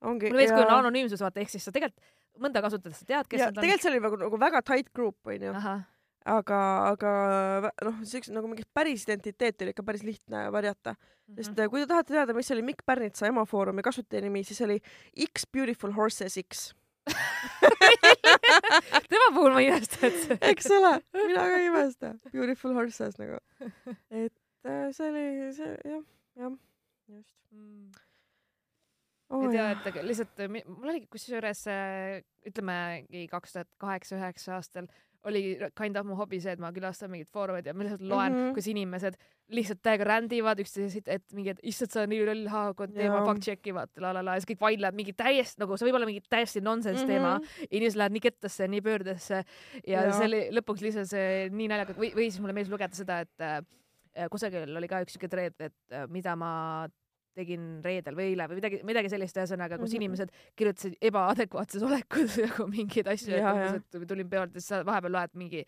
ongi. 0.00 0.30
meeldis, 0.32 0.52
kui 0.56 0.64
on 0.66 0.74
anonüümsus, 0.80 1.20
vaata, 1.22 1.40
ehk 1.40 1.54
siis 1.54 1.64
sa 1.64 1.72
tegelikult 1.72 2.02
mõnda 2.38 2.60
kasutades 2.62 2.98
sa 2.98 3.06
tead, 3.06 3.26
kes 3.30 3.40
ja 3.40 3.46
nad 3.46 3.56
on. 3.58 3.62
tegelikult 3.62 3.82
see 3.86 3.90
oli 3.94 4.00
nagu, 4.00 4.16
nagu 4.26 4.38
väga 4.40 4.62
tight 4.62 4.90
group 4.94 5.26
onju, 5.26 5.54
aga, 6.28 6.58
aga 6.92 7.10
noh, 7.86 7.96
siukse 8.08 8.32
nagu 8.34 8.46
mingit 8.50 8.68
päris 8.74 9.04
identiteeti 9.06 9.64
oli 9.64 9.72
ikka 9.74 9.84
päris 9.86 10.02
lihtne 10.06 10.38
varjata 10.52 10.90
mm, 10.94 10.98
-hmm. 10.98 11.34
sest 11.36 11.52
mhm. 11.52 11.60
äh, 11.60 11.66
kui 11.70 11.80
te 11.80 11.86
tahate 11.92 12.12
teada, 12.14 12.32
mis 12.34 12.50
oli 12.54 12.62
Mikk 12.62 12.80
Pärnitsa 12.86 13.26
ema 13.26 13.44
foorumi 13.44 13.82
kasutajanimi, 13.82 14.44
siis 14.44 14.60
oli 14.66 14.78
X 15.28 15.32
Beautiful 15.52 15.92
Horses 15.96 16.34
X, 16.42 16.48
tema 19.10 19.26
puhul 19.34 19.52
ma 19.52 19.60
ei 19.60 19.66
imesta, 19.70 20.06
et 20.06 20.16
see 20.24 20.38
eks 20.52 20.66
ole, 20.76 20.92
mina 21.14 21.42
ka 21.46 21.56
ei 21.56 21.66
imesta, 21.70 22.06
Beautiful 22.32 22.72
Horses 22.76 23.14
nagu, 23.20 23.36
et 24.10 24.34
äh, 24.66 24.92
see 24.92 25.08
oli 25.08 25.52
see 25.56 25.72
jah, 25.84 26.04
jah, 26.36 26.52
just 27.08 27.34
mm. 27.50 27.90
oh, 29.30 29.42
ei 29.46 29.50
tea, 29.56 29.66
et 29.72 29.84
lihtsalt 30.04 30.36
mi- 30.52 30.66
mul 30.68 30.88
oli 30.92 31.00
kusjuures 31.06 31.62
äh, 31.72 32.22
ütlemegi 32.48 33.20
kaks 33.32 33.50
tuhat 33.56 33.70
kaheksa, 33.80 34.12
üheksa 34.20 34.48
aastal 34.58 34.86
oli 35.28 35.42
kind 35.78 35.98
of 36.00 36.06
mu 36.08 36.16
hobi 36.18 36.40
see, 36.42 36.54
et 36.56 36.62
ma 36.62 36.70
külastan 36.74 37.12
mingeid 37.12 37.30
foorumeid 37.34 37.68
ja 37.68 37.74
ma 37.74 37.86
lihtsalt 37.86 38.04
loen 38.04 38.32
mm. 38.32 38.38
-hmm. 38.38 38.54
kus 38.56 38.68
inimesed 38.72 39.18
lihtsalt 39.56 39.80
täiega 39.82 40.04
rändivad 40.04 40.60
üksteisest, 40.60 41.08
et 41.08 41.24
mingi, 41.36 41.54
et 41.54 41.62
issand, 41.62 41.92
sa 41.92 42.02
oled 42.02 42.12
nii 42.12 42.26
loll, 42.28 42.44
haakod 42.52 42.92
teema 42.96 43.20
Jaa. 43.20 43.24
fact 43.30 43.46
check 43.46 43.70
ivad, 43.72 43.92
la 44.02 44.12
la 44.16 44.24
la 44.24 44.36
ja 44.36 44.42
siis 44.42 44.50
kõik 44.52 44.60
vaidlevad 44.66 44.98
mingi 44.98 45.14
täiesti 45.16 45.62
nagu 45.62 45.76
see 45.76 45.88
võib 45.88 46.00
olla 46.00 46.10
mingi 46.10 46.22
täiesti 46.28 46.60
nonsense 46.60 47.04
mm 47.04 47.08
-hmm. 47.08 47.12
teema 47.12 47.70
inimesed 47.70 47.98
lähevad 47.98 48.16
nii 48.18 48.26
kettasse, 48.28 48.68
nii 48.68 48.84
pöördesse 48.84 49.42
ja, 49.86 50.04
ja 50.04 50.12
see 50.12 50.28
oli 50.28 50.42
lõpuks 50.58 50.84
lihtsalt 50.84 51.10
see 51.10 51.48
nii 51.50 51.68
naljakas 51.72 51.96
või, 51.96 52.12
või 52.14 52.28
siis 52.28 52.40
mulle 52.40 52.56
meeldis 52.56 52.72
lugeda 52.72 52.94
seda, 52.94 53.20
et 53.24 53.40
äh, 53.40 54.28
kusagil 54.30 54.76
oli 54.76 54.88
ka 54.88 55.02
üks 55.04 55.16
siuke 55.16 55.28
treed, 55.28 55.54
et 55.60 55.76
äh, 55.92 56.08
mida 56.10 56.36
ma 56.36 56.88
tegin 57.38 57.68
reedel 57.84 58.16
või 58.18 58.32
eile 58.32 58.48
või 58.50 58.58
midagi, 58.60 58.80
midagi 58.86 59.12
sellist, 59.12 59.38
ühesõnaga, 59.38 59.78
kus 59.78 59.92
Mhm. 59.94 60.00
inimesed 60.02 60.34
kirjutasid 60.58 60.98
ebaadekvaatses 61.10 61.84
olekus 61.88 62.36
nagu 62.42 62.66
mingeid 62.72 63.08
asju, 63.14 63.38
et 63.38 63.94
et 64.02 64.08
tulin 64.10 64.28
peolt 64.30 64.54
ja 64.54 64.60
siis 64.60 64.68
sa 64.74 64.82
vahepeal 64.86 65.14
loed 65.14 65.34
mingi, 65.38 65.64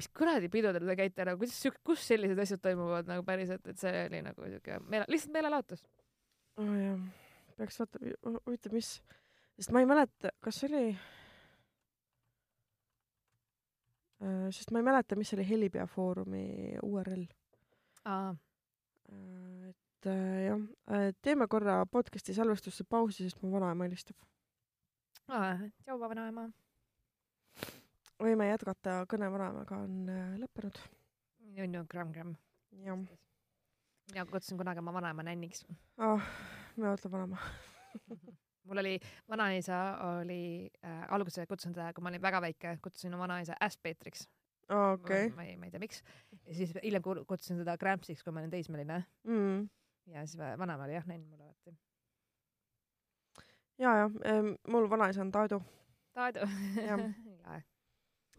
mis 0.00 0.08
kuradi 0.16 0.48
pidudel 0.52 0.86
te 0.88 0.96
käite 0.96 1.24
nagu, 1.28 1.38
kuidas 1.42 1.78
kus 1.84 2.06
sellised 2.08 2.38
asjad 2.40 2.60
toimuvad 2.64 3.08
nagu 3.10 3.24
päriselt, 3.26 3.66
et 3.68 3.78
see 3.78 4.04
oli 4.08 4.22
nagu 4.24 4.48
siuke 4.56 4.80
meele, 4.88 5.04
lihtsalt 5.12 5.32
meelelahutus. 5.36 5.84
oh, 6.60 6.98
peaks 7.60 7.78
vaata, 7.80 7.98
huvitav, 8.46 8.72
mis, 8.72 8.94
sest 9.60 9.70
ma 9.76 9.80
ei 9.84 9.88
mäleta, 9.90 10.30
kas 10.40 10.62
oli 10.64 10.84
äh, 14.22 14.48
sest 14.54 14.70
ma 14.72 14.80
ei 14.80 14.86
mäleta, 14.88 15.16
mis 15.20 15.32
oli 15.36 15.46
Helipea 15.48 15.86
Foorumi 15.86 16.76
URL 16.86 17.26
aa, 18.08 18.30
äh,. 19.12 19.74
Et 20.00 20.06
äh, 20.08 20.48
jah 20.48 21.12
teeme 21.22 21.46
korra 21.50 21.82
podcast'i 21.86 22.32
salvestusse 22.36 22.84
pausi, 22.88 23.26
sest 23.26 23.42
mu 23.42 23.50
vanaema 23.52 23.84
helistab. 23.84 24.16
tšau, 25.28 25.98
vanaema. 26.00 26.46
võime 28.20 28.48
jätkata, 28.50 29.02
kõne 29.10 29.28
vanaemaga 29.32 29.76
on 29.84 30.08
äh, 30.08 30.36
lõppenud. 30.40 30.78
on 31.60 31.74
ju 31.74 31.84
gramm-gramm. 31.92 32.34
jah 32.84 32.96
mina 34.10 34.24
kutsusin 34.26 34.58
kunagi 34.58 34.78
oma 34.80 34.92
vanaema 34.92 35.22
nänniks. 35.22 35.64
oh,, 35.98 36.20
me 36.76 36.88
ootame 36.88 37.12
vanaema. 37.12 37.38
mul 38.66 38.78
oli, 38.82 38.98
vanaisa 39.28 39.80
oli 40.20 40.70
äh,, 40.84 41.04
alguses 41.12 41.46
kutsusin 41.48 41.74
teda, 41.76 41.92
kui 41.92 42.02
ma 42.02 42.08
olin 42.12 42.22
väga 42.22 42.40
väike, 42.40 42.78
kutsusin 42.82 43.18
vanaisa 43.18 43.54
Ass-Peetriks. 43.60 44.24
okei. 44.70 45.28
ma 45.36 45.44
ei, 45.44 45.56
ma 45.56 45.66
ei 45.68 45.70
tea, 45.70 45.80
miks. 45.82 46.00
ja 46.46 46.54
siis 46.54 46.72
hiljem 46.82 47.02
ku- 47.02 47.24
kutsusin 47.28 47.58
teda 47.60 47.76
Grampsiks, 47.78 48.22
kui 48.24 48.32
ma 48.32 48.40
olin 48.40 48.50
teismeline 48.50 49.04
Mm. 49.24 49.68
Ja 50.06 50.26
siis 50.26 50.38
va- 50.38 50.56
vanaema 50.58 50.84
oli 50.84 50.94
jah 50.94 51.06
nenn 51.06 51.26
mulle 51.28 51.44
alati. 51.44 51.74
ja, 53.78 53.96
ja 53.96 54.10
ähm, 54.26 54.54
mul 54.68 54.90
vanaisa 54.90 55.20
on 55.20 55.32
Taadu. 55.32 55.62
Taadu. 56.14 56.38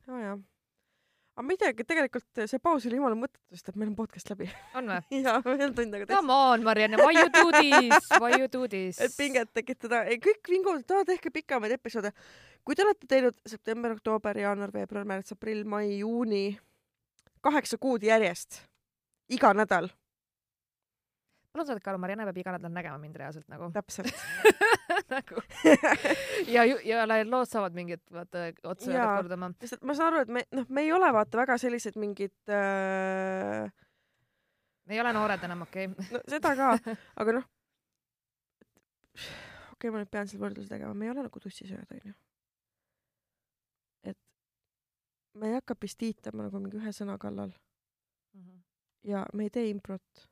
Ja, 0.07 0.19
ja. 0.19 0.37
aga 1.37 1.55
teagi, 1.61 1.83
tegelikult 1.87 2.41
see 2.49 2.59
paus 2.59 2.85
oli 2.89 2.97
jumala 2.97 3.15
mõttetu, 3.15 3.43
sest 3.53 3.69
et 3.69 3.77
meil 3.79 3.91
on 3.91 3.95
podcast 3.95 4.31
läbi. 4.33 4.49
on 4.77 4.89
või? 4.91 5.21
ja 5.21 5.37
meil 5.45 5.63
on 5.67 5.75
tund 5.77 5.93
aega 5.95 6.07
tehtud. 6.09 6.15
Come 6.17 6.33
on, 6.33 6.65
Marianne, 6.65 6.97
why 6.99 7.13
you 7.15 7.29
do 7.31 7.45
this, 7.55 8.09
why 8.19 8.33
you 8.35 8.49
do 8.51 8.65
this? 8.67 8.99
et 8.99 9.13
pinget 9.17 9.53
tekitada, 9.53 10.03
kõik 10.25 10.51
vinguvad, 10.51 10.83
tahavad 10.89 11.13
tehke 11.13 11.31
pikemaid 11.37 11.77
episoode. 11.77 12.11
kui 12.65 12.75
te 12.75 12.85
olete 12.85 13.07
teinud 13.07 13.37
september, 13.47 13.95
oktoober, 13.95 14.41
jaanuar, 14.43 14.73
veebruar, 14.73 15.07
märts, 15.07 15.37
aprill, 15.37 15.63
mai, 15.63 16.01
juuni, 16.01 16.59
kaheksa 17.45 17.79
kuud 17.81 18.03
järjest, 18.05 18.63
iga 19.31 19.53
nädal, 19.57 19.89
palun 21.51 21.67
saadake 21.67 21.91
aru, 21.91 21.99
Marianne 22.01 22.25
peab 22.29 22.39
iga 22.41 22.53
nädal 22.55 22.73
nägema 22.73 22.97
mind 23.01 23.17
reaalselt 23.19 23.47
nagu. 23.51 23.69
täpselt. 23.75 24.11
nagu 25.15 25.43
ja, 26.55 26.65
ja 26.65 27.05
lood 27.27 27.49
saavad 27.49 27.75
mingit 27.75 28.03
vaata 28.13 28.49
otsa 28.71 28.91
Jaa. 28.93 29.15
kordama. 29.17 29.51
sest 29.63 29.83
ma 29.83 29.95
saan 29.97 30.13
aru, 30.13 30.25
et 30.25 30.33
me, 30.37 30.45
noh, 30.55 30.67
me 30.69 30.85
ei 30.85 30.91
ole 30.95 31.11
vaata 31.13 31.41
väga 31.41 31.57
sellised 31.61 31.99
mingid 32.01 32.35
äh,, 32.51 33.71
ei 34.91 34.99
ole 35.03 35.13
noored 35.15 35.43
enam, 35.47 35.65
okei 35.67 35.89
okay.. 35.91 36.09
no 36.15 36.23
seda 36.31 36.53
ka, 36.59 36.73
aga 37.23 37.37
noh, 37.39 37.47
okei 39.15 39.75
okay,, 39.77 39.93
ma 39.93 40.03
nüüd 40.03 40.11
pean 40.13 40.29
selle 40.31 40.45
võrdluse 40.45 40.71
tegema, 40.71 40.95
me 40.95 41.09
ei 41.09 41.15
ole 41.15 41.25
nagu 41.27 41.43
tussisööjad, 41.43 41.97
onju. 41.97 42.15
et 44.13 44.19
me 45.41 45.51
ei 45.51 45.59
hakka 45.59 45.75
pistiitama 45.79 46.47
nagu 46.47 46.63
mingi 46.63 46.79
ühe 46.79 46.95
sõna 46.95 47.19
kallal 47.21 47.51
ja 49.03 49.25
me 49.33 49.43
ei 49.47 49.49
tee 49.49 49.69
improt. 49.69 50.27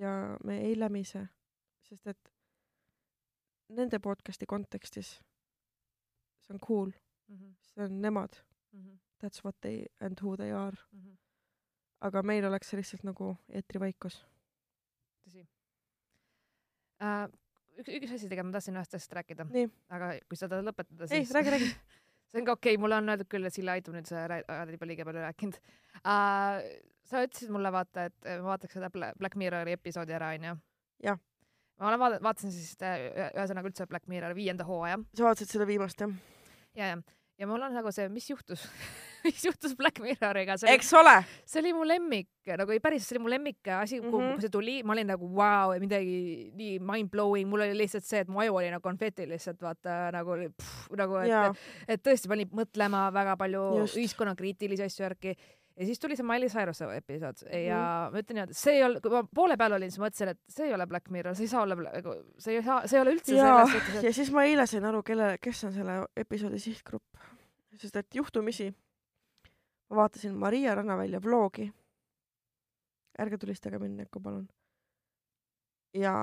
Ja 0.00 0.36
me 0.44 0.60
ei 0.66 0.78
lämise, 0.78 1.26
sest 1.86 2.06
et 2.10 2.32
nende 3.74 3.98
podcast'i 4.02 4.46
kontekstis 4.46 5.16
see 6.44 6.54
on 6.54 6.60
cool, 6.60 6.90
see 7.72 7.84
on 7.84 8.00
nemad, 8.02 8.36
that's 9.20 9.44
what 9.44 9.56
they 9.60 9.86
and 10.00 10.20
who 10.20 10.36
they 10.36 10.52
are, 10.52 10.76
aga 12.04 12.22
meil 12.22 12.44
oleks 12.50 12.70
see 12.70 12.80
lihtsalt 12.80 13.04
nagu 13.08 13.32
eetrivaikus. 13.48 14.20
tõsi. 15.24 15.46
Uh,. 17.00 17.26
üks, 17.80 17.90
üks 17.90 18.16
asi 18.16 18.28
tegelikult 18.28 18.50
ma 18.52 18.56
tahtsin 18.58 18.78
ühest 18.78 18.96
asjast 18.98 19.16
rääkida, 19.18 19.48
aga 19.96 20.14
kui 20.28 20.38
sa 20.40 20.50
tahad 20.50 20.68
lõpetada, 20.68 21.08
ei 21.08 21.24
siis 21.24 21.32
räägi, 21.36 21.54
räägi. 21.56 21.70
see 22.30 22.42
on 22.42 22.48
ka 22.48 22.58
okei. 22.58 22.74
Okay,, 22.74 22.82
mulle 22.82 23.00
on 23.00 23.14
öeldud 23.14 23.30
küll, 23.32 23.48
et 23.48 23.56
Sille 23.56 23.72
aitab 23.72 23.96
nüüd 23.96 24.10
see, 24.10 24.24
oled 24.28 24.76
juba 24.76 24.90
liiga 24.90 25.08
palju 25.08 25.24
rääkinud. 25.24 25.62
Uh,. 26.02 26.60
Sa 27.08 27.22
ütlesid 27.24 27.52
mulle 27.52 27.72
vaata, 27.74 28.08
et 28.08 28.28
ma 28.40 28.54
vaataks 28.54 28.78
seda 28.78 28.90
Black 28.92 29.38
Mirrori 29.40 29.76
episoodi 29.76 30.16
ära, 30.16 30.32
onju. 30.38 30.56
jah. 31.04 31.18
ma 31.80 31.90
olen 31.90 32.02
vaadanud, 32.04 32.26
vaatasin 32.26 32.54
siis 32.54 32.76
ühesõnaga 32.80 33.70
üldse 33.70 33.88
Black 33.90 34.08
Mirrori 34.10 34.38
viienda 34.38 34.66
hooaja. 34.68 35.00
sa 35.16 35.28
vaatasid 35.28 35.56
seda 35.56 35.68
viimast, 35.68 36.00
jah? 36.00 36.14
ja, 36.78 36.92
ja, 36.94 37.00
ja 37.40 37.50
mul 37.50 37.66
on 37.66 37.74
nagu 37.76 37.92
see, 37.94 38.08
mis 38.12 38.30
juhtus 38.30 38.64
mis 39.24 39.44
juhtus 39.44 39.74
Black 39.76 40.00
Mirroriga. 40.04 40.56
eks 40.68 40.92
ole. 40.96 41.14
see 41.48 41.60
oli 41.62 41.72
mu 41.76 41.86
lemmik, 41.88 42.28
nagu 42.60 42.76
päris, 42.82 43.06
see 43.08 43.16
oli 43.16 43.24
mu 43.24 43.32
lemmik 43.32 43.72
asi 43.76 44.00
mm, 44.00 44.06
-hmm. 44.06 44.32
kui 44.34 44.44
see 44.44 44.52
tuli, 44.52 44.76
ma 44.82 44.92
olin 44.92 45.12
nagu 45.12 45.28
vau 45.28 45.72
wow,, 45.72 45.80
midagi 45.80 46.52
nii 46.56 46.78
mind-blowing, 46.78 47.48
mul 47.48 47.66
oli 47.66 47.76
lihtsalt 47.78 48.04
see, 48.04 48.24
et 48.24 48.28
mu 48.28 48.40
aju 48.40 48.60
oli 48.60 48.70
nagu 48.72 48.84
konfeti 48.84 49.28
lihtsalt 49.28 49.60
vaata 49.62 50.12
nagu, 50.12 50.36
nagu 50.96 51.20
et, 51.24 51.64
et 51.88 52.04
tõesti 52.04 52.28
pani 52.28 52.48
mõtlema 52.52 53.10
väga 53.12 53.36
palju 53.40 53.64
ühiskonnakriitilisi 53.88 54.88
asju 54.88 55.06
järgi 55.08 55.36
ja 55.76 55.86
siis 55.86 55.98
tuli 56.00 56.16
see 56.16 56.26
Miley 56.26 56.48
Cyrus'e 56.48 56.88
episood 56.96 57.42
ja 57.50 57.78
mm. 57.80 58.14
ma 58.14 58.22
ütlen 58.22 58.38
niimoodi, 58.38 58.56
see 58.58 58.76
ei 58.78 58.84
olnud, 58.86 59.02
kui 59.02 59.14
ma 59.14 59.22
poole 59.40 59.56
peal 59.58 59.74
olin, 59.76 59.90
siis 59.90 60.02
mõtlesin, 60.02 60.30
et 60.34 60.40
see 60.56 60.68
ei 60.68 60.74
ole 60.76 60.86
Black 60.90 61.10
Mirror, 61.14 61.34
see 61.38 61.48
ei 61.48 61.52
saa 61.52 61.64
olla, 61.66 61.76
nagu, 61.82 62.16
see 62.42 62.58
ei 62.58 62.64
saa, 62.66 62.80
see 62.86 62.98
ei 62.98 63.02
ole 63.02 63.14
üldse 63.16 63.36
ja, 63.36 63.48
selles 63.48 63.74
suhtes 63.74 63.98
et.... 63.98 64.08
ja 64.08 64.12
siis 64.20 64.32
ma 64.34 64.44
eile 64.46 64.66
sain 64.70 64.86
aru, 64.90 65.02
kelle, 65.06 65.30
kes 65.42 65.64
on 65.68 65.74
selle 65.74 65.96
episoodi 66.24 66.60
sihtgrupp, 66.62 67.24
sest 67.80 67.98
et 68.00 68.20
juhtumisi 68.20 68.68
ma 69.90 70.02
vaatasin 70.02 70.36
Maria 70.38 70.76
Rannavälja 70.78 71.22
vlogi. 71.22 71.70
ärge 73.18 73.38
tulistage 73.38 73.78
mind 73.78 74.04
näkku, 74.04 74.20
palun. 74.20 74.46
ja 75.94 76.14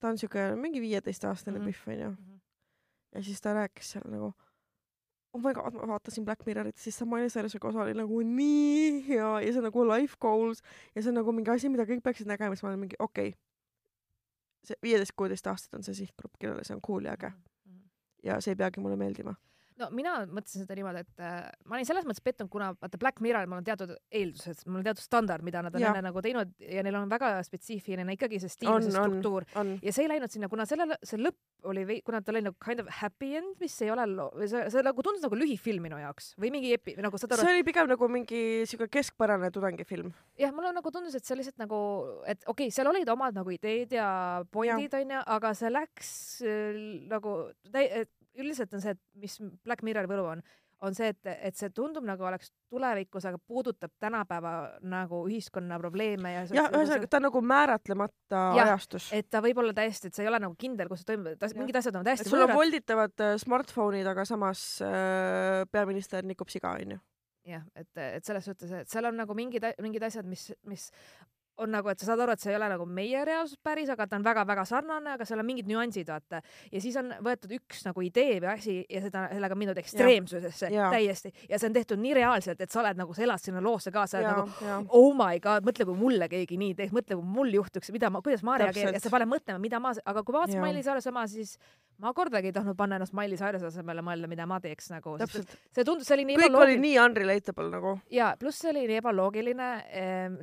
ta 0.00 0.08
on 0.08 0.18
siuke 0.18 0.50
mingi 0.56 0.80
viieteistaastane 0.80 1.58
mm 1.58 1.64
-hmm. 1.64 1.72
pihv 1.72 1.94
onju. 1.94 2.10
Mhm. 2.10 2.38
ja 3.14 3.22
siis 3.22 3.40
ta 3.40 3.54
rääkis 3.54 3.90
seal 3.90 4.10
nagu 4.10 4.34
oh 5.34 5.40
my 5.40 5.52
god, 5.54 5.74
ma 5.76 5.88
vaatasin 5.92 6.24
Black 6.24 6.46
Mirrorit, 6.46 6.78
siis 6.80 6.96
see 6.98 7.08
Miley 7.08 7.28
Cyrusega 7.32 7.68
osa 7.68 7.82
oli 7.84 7.94
nagu 7.96 8.20
nii 8.24 9.02
hea 9.08 9.32
ja 9.44 9.52
see 9.52 9.64
nagu 9.64 9.84
life 9.88 10.16
goals 10.20 10.62
ja 10.94 11.02
see 11.02 11.12
on 11.12 11.20
nagu 11.20 11.34
mingi 11.36 11.52
asi, 11.52 11.70
mida 11.72 11.86
kõik 11.88 12.04
peaksid 12.04 12.30
nägema, 12.30 12.56
siis 12.56 12.64
ma 12.64 12.72
olen 12.72 12.86
mingi 12.86 12.98
okei 12.98 13.34
okay.. 13.34 13.36
see 14.70 14.80
viieteist, 14.82 15.16
kuueteist 15.16 15.50
aastat 15.52 15.78
on 15.78 15.86
see 15.86 15.96
sihtgrupp, 16.00 16.38
kellele 16.40 16.64
see 16.64 16.76
on 16.76 16.82
cool 16.84 17.04
ja 17.08 17.16
äge. 17.18 17.32
Mhm. 17.68 17.84
ja 18.30 18.40
see 18.40 18.56
ei 18.56 18.62
peagi 18.62 18.80
mulle 18.84 18.96
meeldima 19.00 19.36
no 19.82 19.88
mina 19.94 20.14
mõtlesin 20.26 20.64
seda 20.64 20.76
niimoodi, 20.78 21.04
et 21.06 21.22
äh, 21.24 21.36
ma 21.68 21.78
olin 21.78 21.88
selles 21.88 22.06
mõttes 22.08 22.24
pettunud, 22.24 22.50
kuna 22.52 22.70
vaata 22.76 23.00
Black 23.00 23.22
Mirroril 23.24 23.50
mul 23.50 23.62
on 23.62 23.66
teatud 23.66 23.94
eeldused, 23.94 24.64
mul 24.68 24.80
on 24.82 24.88
teatud 24.88 25.04
standard, 25.04 25.44
mida 25.46 25.62
nad 25.64 25.74
on 25.74 25.84
ja. 25.84 25.92
enne 25.92 26.04
nagu 26.08 26.22
teinud 26.24 26.54
ja 26.62 26.84
neil 26.86 26.98
on 27.00 27.10
väga 27.10 27.36
spetsiifiline 27.46 28.16
ikkagi 28.16 28.40
see 28.42 28.52
stiil, 28.52 28.74
see 28.84 28.94
struktuur 28.94 29.46
ja 29.54 29.94
see 29.94 30.06
ei 30.06 30.12
läinud 30.14 30.34
sinna, 30.34 30.50
kuna 30.52 30.66
sellele, 30.68 30.98
see 31.06 31.20
lõpp 31.20 31.68
oli 31.68 32.00
kuna 32.06 32.20
ta 32.22 32.32
oli 32.32 32.42
nagu 32.46 32.56
kind 32.62 32.80
of 32.80 32.90
happy 33.00 33.32
end, 33.38 33.56
mis 33.60 33.74
ei 33.82 33.90
ole 33.90 34.04
see, 34.46 34.64
see 34.70 34.84
nagu 34.86 35.02
tundus 35.04 35.24
nagu 35.24 35.38
lühifilm 35.38 35.88
minu 35.88 35.98
jaoks 36.00 36.32
või 36.38 36.52
mingi 36.54 36.70
epi-, 36.76 36.94
nagu 37.02 37.18
saad 37.18 37.34
aru. 37.34 37.46
see 37.46 37.56
oli 37.56 37.66
pigem 37.66 37.90
nagu 37.90 38.10
mingi 38.12 38.42
siuke 38.68 38.88
keskpärane 38.92 39.50
tudengifilm. 39.54 40.12
jah, 40.38 40.54
mulle 40.54 40.72
nagu 40.76 40.92
tundus, 40.94 41.16
et 41.18 41.26
see 41.26 41.38
lihtsalt 41.38 41.58
nagu, 41.62 41.80
et 42.26 42.42
okei 42.46 42.68
okay,, 42.68 42.74
seal 42.74 42.90
olid 42.90 43.10
omad 43.10 43.36
nagu 43.38 43.54
ideed 43.54 43.96
ja 43.98 44.08
pointid 44.54 44.94
onju, 45.00 45.24
aga 45.38 45.54
see 45.58 45.72
läks 45.72 46.12
äh, 46.46 46.78
nagu 47.10 47.34
täi-, 47.72 48.06
üldiselt 48.38 48.72
on 48.74 48.84
see, 48.84 48.96
et 48.96 49.02
mis 49.18 49.38
Black 49.64 49.84
Mirrori 49.86 50.10
võlu 50.10 50.26
on, 50.32 50.42
on 50.86 50.94
see, 50.94 51.10
et, 51.10 51.30
et 51.50 51.58
see 51.58 51.72
tundub 51.74 52.06
nagu 52.06 52.22
oleks 52.28 52.52
tulevikus, 52.70 53.26
aga 53.28 53.40
puudutab 53.40 53.92
tänapäeva 54.00 54.52
nagu 54.86 55.24
ühiskonna 55.26 55.78
probleeme 55.82 56.34
ja. 56.34 56.44
jah, 56.54 56.70
ühesõnaga 56.70 57.10
ta 57.10 57.20
on 57.20 57.26
nagu 57.28 57.42
määratlemata 57.52 58.42
ja, 58.58 58.68
ajastus. 58.68 59.10
et 59.16 59.28
ta 59.30 59.42
võib 59.44 59.62
olla 59.62 59.74
täiesti, 59.76 60.10
et 60.10 60.18
sa 60.18 60.24
ei 60.24 60.30
ole 60.30 60.40
nagu 60.44 60.54
kindel, 60.58 60.90
kus 60.90 61.02
see 61.02 61.12
toimub, 61.12 61.46
mingid 61.58 61.80
asjad 61.82 61.98
on 61.98 62.06
täiesti. 62.06 62.30
sul 62.30 62.46
on 62.46 62.54
volditavad 62.54 63.26
äh, 63.26 63.36
smartphone'id, 63.42 64.06
aga 64.14 64.26
samas 64.28 64.64
äh, 64.86 65.64
peaminister 65.72 66.26
nikub 66.26 66.52
siga, 66.52 66.76
onju 66.78 67.00
jah, 67.48 67.64
et, 67.78 67.90
et 68.02 68.26
selles 68.26 68.44
suhtes, 68.44 68.72
et 68.82 68.90
seal 68.90 69.08
on 69.08 69.16
nagu 69.18 69.34
mingid, 69.36 69.64
mingid 69.82 70.04
asjad, 70.08 70.26
mis, 70.28 70.50
mis 70.68 70.88
on 71.62 71.72
nagu, 71.74 71.90
et 71.90 72.00
sa 72.00 72.10
saad 72.10 72.22
aru, 72.24 72.34
et 72.34 72.42
see 72.42 72.52
ei 72.52 72.58
ole 72.58 72.68
nagu 72.72 72.86
meie 72.86 73.22
reaalsus 73.26 73.58
päris, 73.64 73.90
aga 73.92 74.06
ta 74.08 74.18
on 74.18 74.26
väga-väga 74.26 74.64
sarnane, 74.68 75.14
aga 75.16 75.26
seal 75.28 75.42
on 75.42 75.48
mingid 75.48 75.68
nüansid, 75.70 76.08
vaata. 76.08 76.40
ja 76.72 76.82
siis 76.82 76.96
on 77.00 77.12
võetud 77.24 77.54
üks 77.58 77.82
nagu 77.86 78.04
idee 78.06 78.38
või 78.42 78.50
asi 78.52 78.76
ja 78.84 79.02
seda, 79.04 79.26
sellega 79.32 79.56
on 79.56 79.62
mindud 79.62 79.80
ekstreemsusesse 79.82 80.70
ja. 80.74 80.88
täiesti 80.94 81.32
ja 81.48 81.58
see 81.58 81.70
on 81.70 81.76
tehtud 81.76 82.02
nii 82.02 82.14
reaalselt, 82.20 82.60
et 82.62 82.74
sa 82.74 82.82
oled 82.82 83.00
nagu, 83.00 83.16
sa 83.16 83.24
elad 83.26 83.42
sinna 83.42 83.62
loosse 83.64 83.92
kaasa, 83.94 84.22
nagu 84.24 84.46
ja. 84.64 84.80
oh 84.88 85.10
my 85.16 85.42
god, 85.42 85.66
mõtle, 85.66 85.88
kui 85.88 85.98
mulle 85.98 86.30
keegi 86.30 86.60
nii 86.60 86.76
teeks, 86.78 86.94
mõtle, 86.96 87.18
kui 87.18 87.36
mul 87.38 87.52
juhtuks, 87.58 87.92
mida 87.94 88.12
ma, 88.12 88.22
kuidas 88.24 88.44
ma 88.46 88.58
reageerin 88.62 88.96
ja 88.96 89.02
sa 89.02 89.12
paned 89.12 89.30
mõtlema, 89.30 89.62
mida 89.62 89.82
ma, 89.82 89.94
aga 90.04 90.24
kui 90.24 90.36
vaatasin 90.36 90.62
Mailis 90.62 90.90
Aaruse 90.90 91.12
oma, 91.12 91.26
siis 91.30 91.56
ma 92.02 92.12
kordagi 92.14 92.50
ei 92.50 92.54
tahtnud 92.54 92.76
panna 92.78 92.98
ennast 92.98 93.14
Miley 93.16 93.38
Cyruse 93.38 93.66
asemele 93.68 94.02
mõelda, 94.06 94.28
mida 94.30 94.46
ma 94.46 94.60
teeks 94.62 94.90
nagu. 94.92 95.16
see 95.18 95.84
tundus, 95.86 96.06
see 96.06 96.14
oli 96.14 96.26
nii 96.28 96.38
kõik 96.38 96.58
oli 96.60 96.76
nii 96.82 96.98
unrelatable 97.02 97.68
nagu. 97.72 97.94
ja 98.14 98.30
pluss 98.38 98.62
see 98.62 98.70
oli 98.70 98.84
nii 98.90 99.00
ebaloogiline 99.02 99.68
ehm,. 100.02 100.36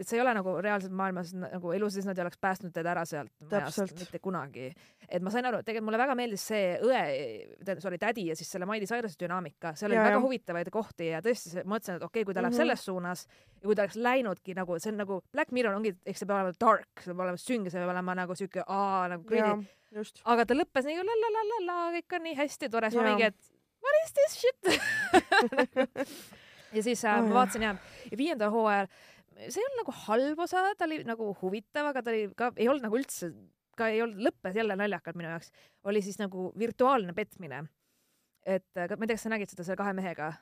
see 0.00 0.18
ei 0.18 0.22
ole 0.24 0.34
nagu 0.38 0.56
reaalselt 0.64 0.94
maailmas 0.98 1.32
nagu 1.38 1.74
elu 1.76 1.90
sees 1.94 2.08
nad 2.08 2.18
ei 2.18 2.26
oleks 2.26 2.40
päästnud 2.42 2.74
teda 2.74 2.92
ära 2.96 3.04
sealt 3.08 3.30
majast 3.50 3.94
mitte 4.00 4.20
kunagi. 4.22 4.72
et 5.06 5.22
ma 5.22 5.30
sain 5.30 5.46
aru, 5.46 5.62
tegelikult 5.62 5.90
mulle 5.90 6.02
väga 6.02 6.18
meeldis 6.18 6.48
see 6.50 6.74
õe, 6.82 7.78
sorry, 7.78 8.00
tädi 8.02 8.26
ja 8.32 8.38
siis 8.38 8.50
selle 8.50 8.66
Miley 8.66 8.90
Cyruse 8.90 9.18
dünaamika, 9.20 9.76
seal 9.78 9.92
oli 9.92 10.00
väga 10.00 10.18
ja. 10.18 10.24
huvitavaid 10.26 10.72
kohti 10.74 11.12
ja 11.12 11.22
tõesti, 11.22 11.54
ma 11.62 11.76
mõtlesin, 11.76 12.00
et 12.00 12.08
okei 12.08 12.22
okay,, 12.22 12.26
kui 12.26 12.34
ta 12.34 12.42
läheb 12.42 12.52
mm 12.52 12.58
-hmm. 12.58 12.74
selles 12.74 12.84
suunas 12.84 13.26
ja 13.60 13.64
kui 13.68 13.78
ta 13.78 13.86
oleks 13.86 13.96
läinudki 13.96 14.58
nagu 14.58 14.78
see 14.82 14.90
on 14.90 15.02
nagu 15.04 15.22
Black 15.32 15.54
Mirror 15.54 15.78
ongi, 15.78 15.94
eks 16.04 16.24
see 16.24 16.26
peab 16.26 16.42
olema 16.42 16.58
dark, 16.60 16.90
see 16.98 17.12
peab 17.12 17.26
olema 17.28 17.38
sünge, 17.38 17.70
see 17.70 17.78
peab 17.78 17.94
olema 17.94 18.14
nagu 18.18 18.34
siuke 18.34 18.66
aa 18.66 19.08
nagu 19.14 19.24
creepy 19.24 19.76
aga 20.24 20.46
ta 20.48 20.56
lõppes 20.56 20.88
nii 20.88 20.96
la 21.00 21.18
la 21.22 21.30
la 21.34 21.44
la 21.50 21.60
la, 21.66 21.76
kõik 21.98 22.16
on 22.18 22.26
nii 22.28 22.36
hästi 22.38 22.70
tore, 22.72 22.90
siis 22.92 23.02
ma 23.02 23.12
mingi, 23.12 23.30
et 23.30 23.52
what 23.84 24.00
is 24.02 24.16
this 24.18 24.32
shit? 24.40 24.60
Ja 26.74 26.82
siis 26.82 27.04
äh, 27.06 27.14
oh, 27.20 27.28
ma 27.28 27.40
vaatasin 27.40 27.62
ja, 27.62 27.76
ja 28.10 28.16
viiendal 28.18 28.50
hooajal, 28.52 28.88
see 29.46 29.60
ei 29.62 29.66
olnud 29.68 29.78
nagu 29.80 29.92
halb 30.02 30.40
osa, 30.44 30.64
ta 30.76 30.84
oli 30.84 30.98
nagu 31.08 31.28
huvitav, 31.40 31.86
aga 31.92 32.02
ta 32.02 32.12
oli 32.12 32.26
ka, 32.36 32.50
ei 32.58 32.66
olnud 32.68 32.84
nagu 32.88 32.98
üldse, 32.98 33.30
ka 33.78 33.88
ei 33.94 34.02
olnud, 34.04 34.18
lõppes 34.26 34.58
jälle 34.58 34.76
naljakalt 34.76 35.16
minu 35.16 35.30
jaoks, 35.30 35.52
oli 35.88 36.02
siis 36.04 36.18
nagu 36.20 36.50
virtuaalne 36.58 37.14
petmine. 37.16 37.62
et 38.46 38.66
ma 38.74 38.82
ei 38.82 39.08
tea, 39.08 39.14
kas 39.14 39.24
sa 39.28 39.32
nägid 39.32 39.54
seda 39.54 39.64
selle 39.66 39.78
kahe 39.78 39.94
mehega, 39.96 40.32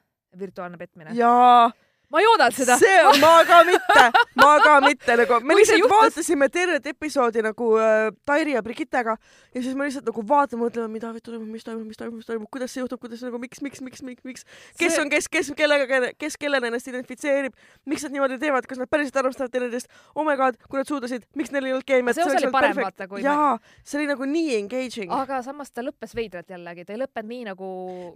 virtuaalne 0.40 0.80
petmine? 0.80 1.14
jaa 1.18 1.70
ma 2.12 2.20
ei 2.20 2.26
oodanud 2.30 2.56
seda. 2.56 2.76
see 2.80 2.98
on, 3.08 3.18
ma 3.22 3.32
ka 3.48 3.60
mitte, 3.68 4.04
ma 4.40 4.50
ka 4.62 4.74
mitte 4.84 5.16
nagu, 5.20 5.40
me 5.42 5.56
lihtsalt 5.58 5.80
juhtus... 5.80 5.94
vaatasime 5.96 6.48
tervet 6.52 6.86
episoodi 6.92 7.42
nagu 7.44 7.70
äh, 7.80 8.10
Tairi 8.26 8.54
ja 8.54 8.62
Brigittega 8.62 9.16
ja 9.54 9.62
siis 9.62 9.74
me 9.74 9.88
lihtsalt 9.88 10.06
nagu 10.08 10.24
vaatame, 10.28 10.64
mõtleme, 10.66 10.90
mida 10.92 11.12
toimub, 11.24 11.48
mis 11.50 11.64
toimub, 11.66 11.86
mis 11.88 11.98
toimub, 11.98 12.18
mis 12.20 12.28
toimub, 12.28 12.50
kuidas 12.52 12.74
see 12.74 12.82
juhtub, 12.82 13.00
kuidas 13.02 13.22
nagu 13.24 13.38
miks, 13.42 13.62
miks, 13.64 13.82
miks, 13.84 14.02
miks, 14.06 14.24
miks, 14.26 14.46
kes 14.78 14.96
see... 14.96 15.02
on 15.02 15.12
kes, 15.12 15.28
kes 15.32 15.52
kellega, 15.58 16.12
kes 16.20 16.38
kellena 16.40 16.70
ennast 16.70 16.90
identifitseerib, 16.90 17.56
miks 17.90 18.06
nad 18.06 18.14
niimoodi 18.14 18.38
teevad, 18.42 18.68
kas 18.68 18.82
nad 18.82 18.90
päriselt 18.90 19.20
armastavad 19.22 19.54
teineteist, 19.54 19.90
oh 20.14 20.26
my 20.26 20.36
god, 20.40 20.58
kui 20.68 20.80
nad 20.80 20.90
suudasid, 20.90 21.26
miks 21.38 21.54
neil 21.54 21.70
ei 21.70 21.74
olnud 21.76 21.88
keemiat. 21.88 22.18
see 22.18 22.26
osa 22.26 22.40
oli 22.40 22.52
parem 22.54 22.78
vaata 22.78 23.08
kui. 23.10 23.22
jaa, 23.24 23.56
see 23.82 24.00
oli 24.00 24.10
nagu 24.10 24.28
nii 24.28 24.58
engaging. 24.60 25.14
aga 25.14 25.40
samas 25.46 25.72
ta 25.74 25.84
lõppes 25.86 26.14
veidralt 26.18 26.50
jällegi, 26.50 26.86
ta 26.86 26.96
ei 26.96 27.02
lõppenud 27.02 27.32
nii 27.32 27.48
nagu. 27.50 27.68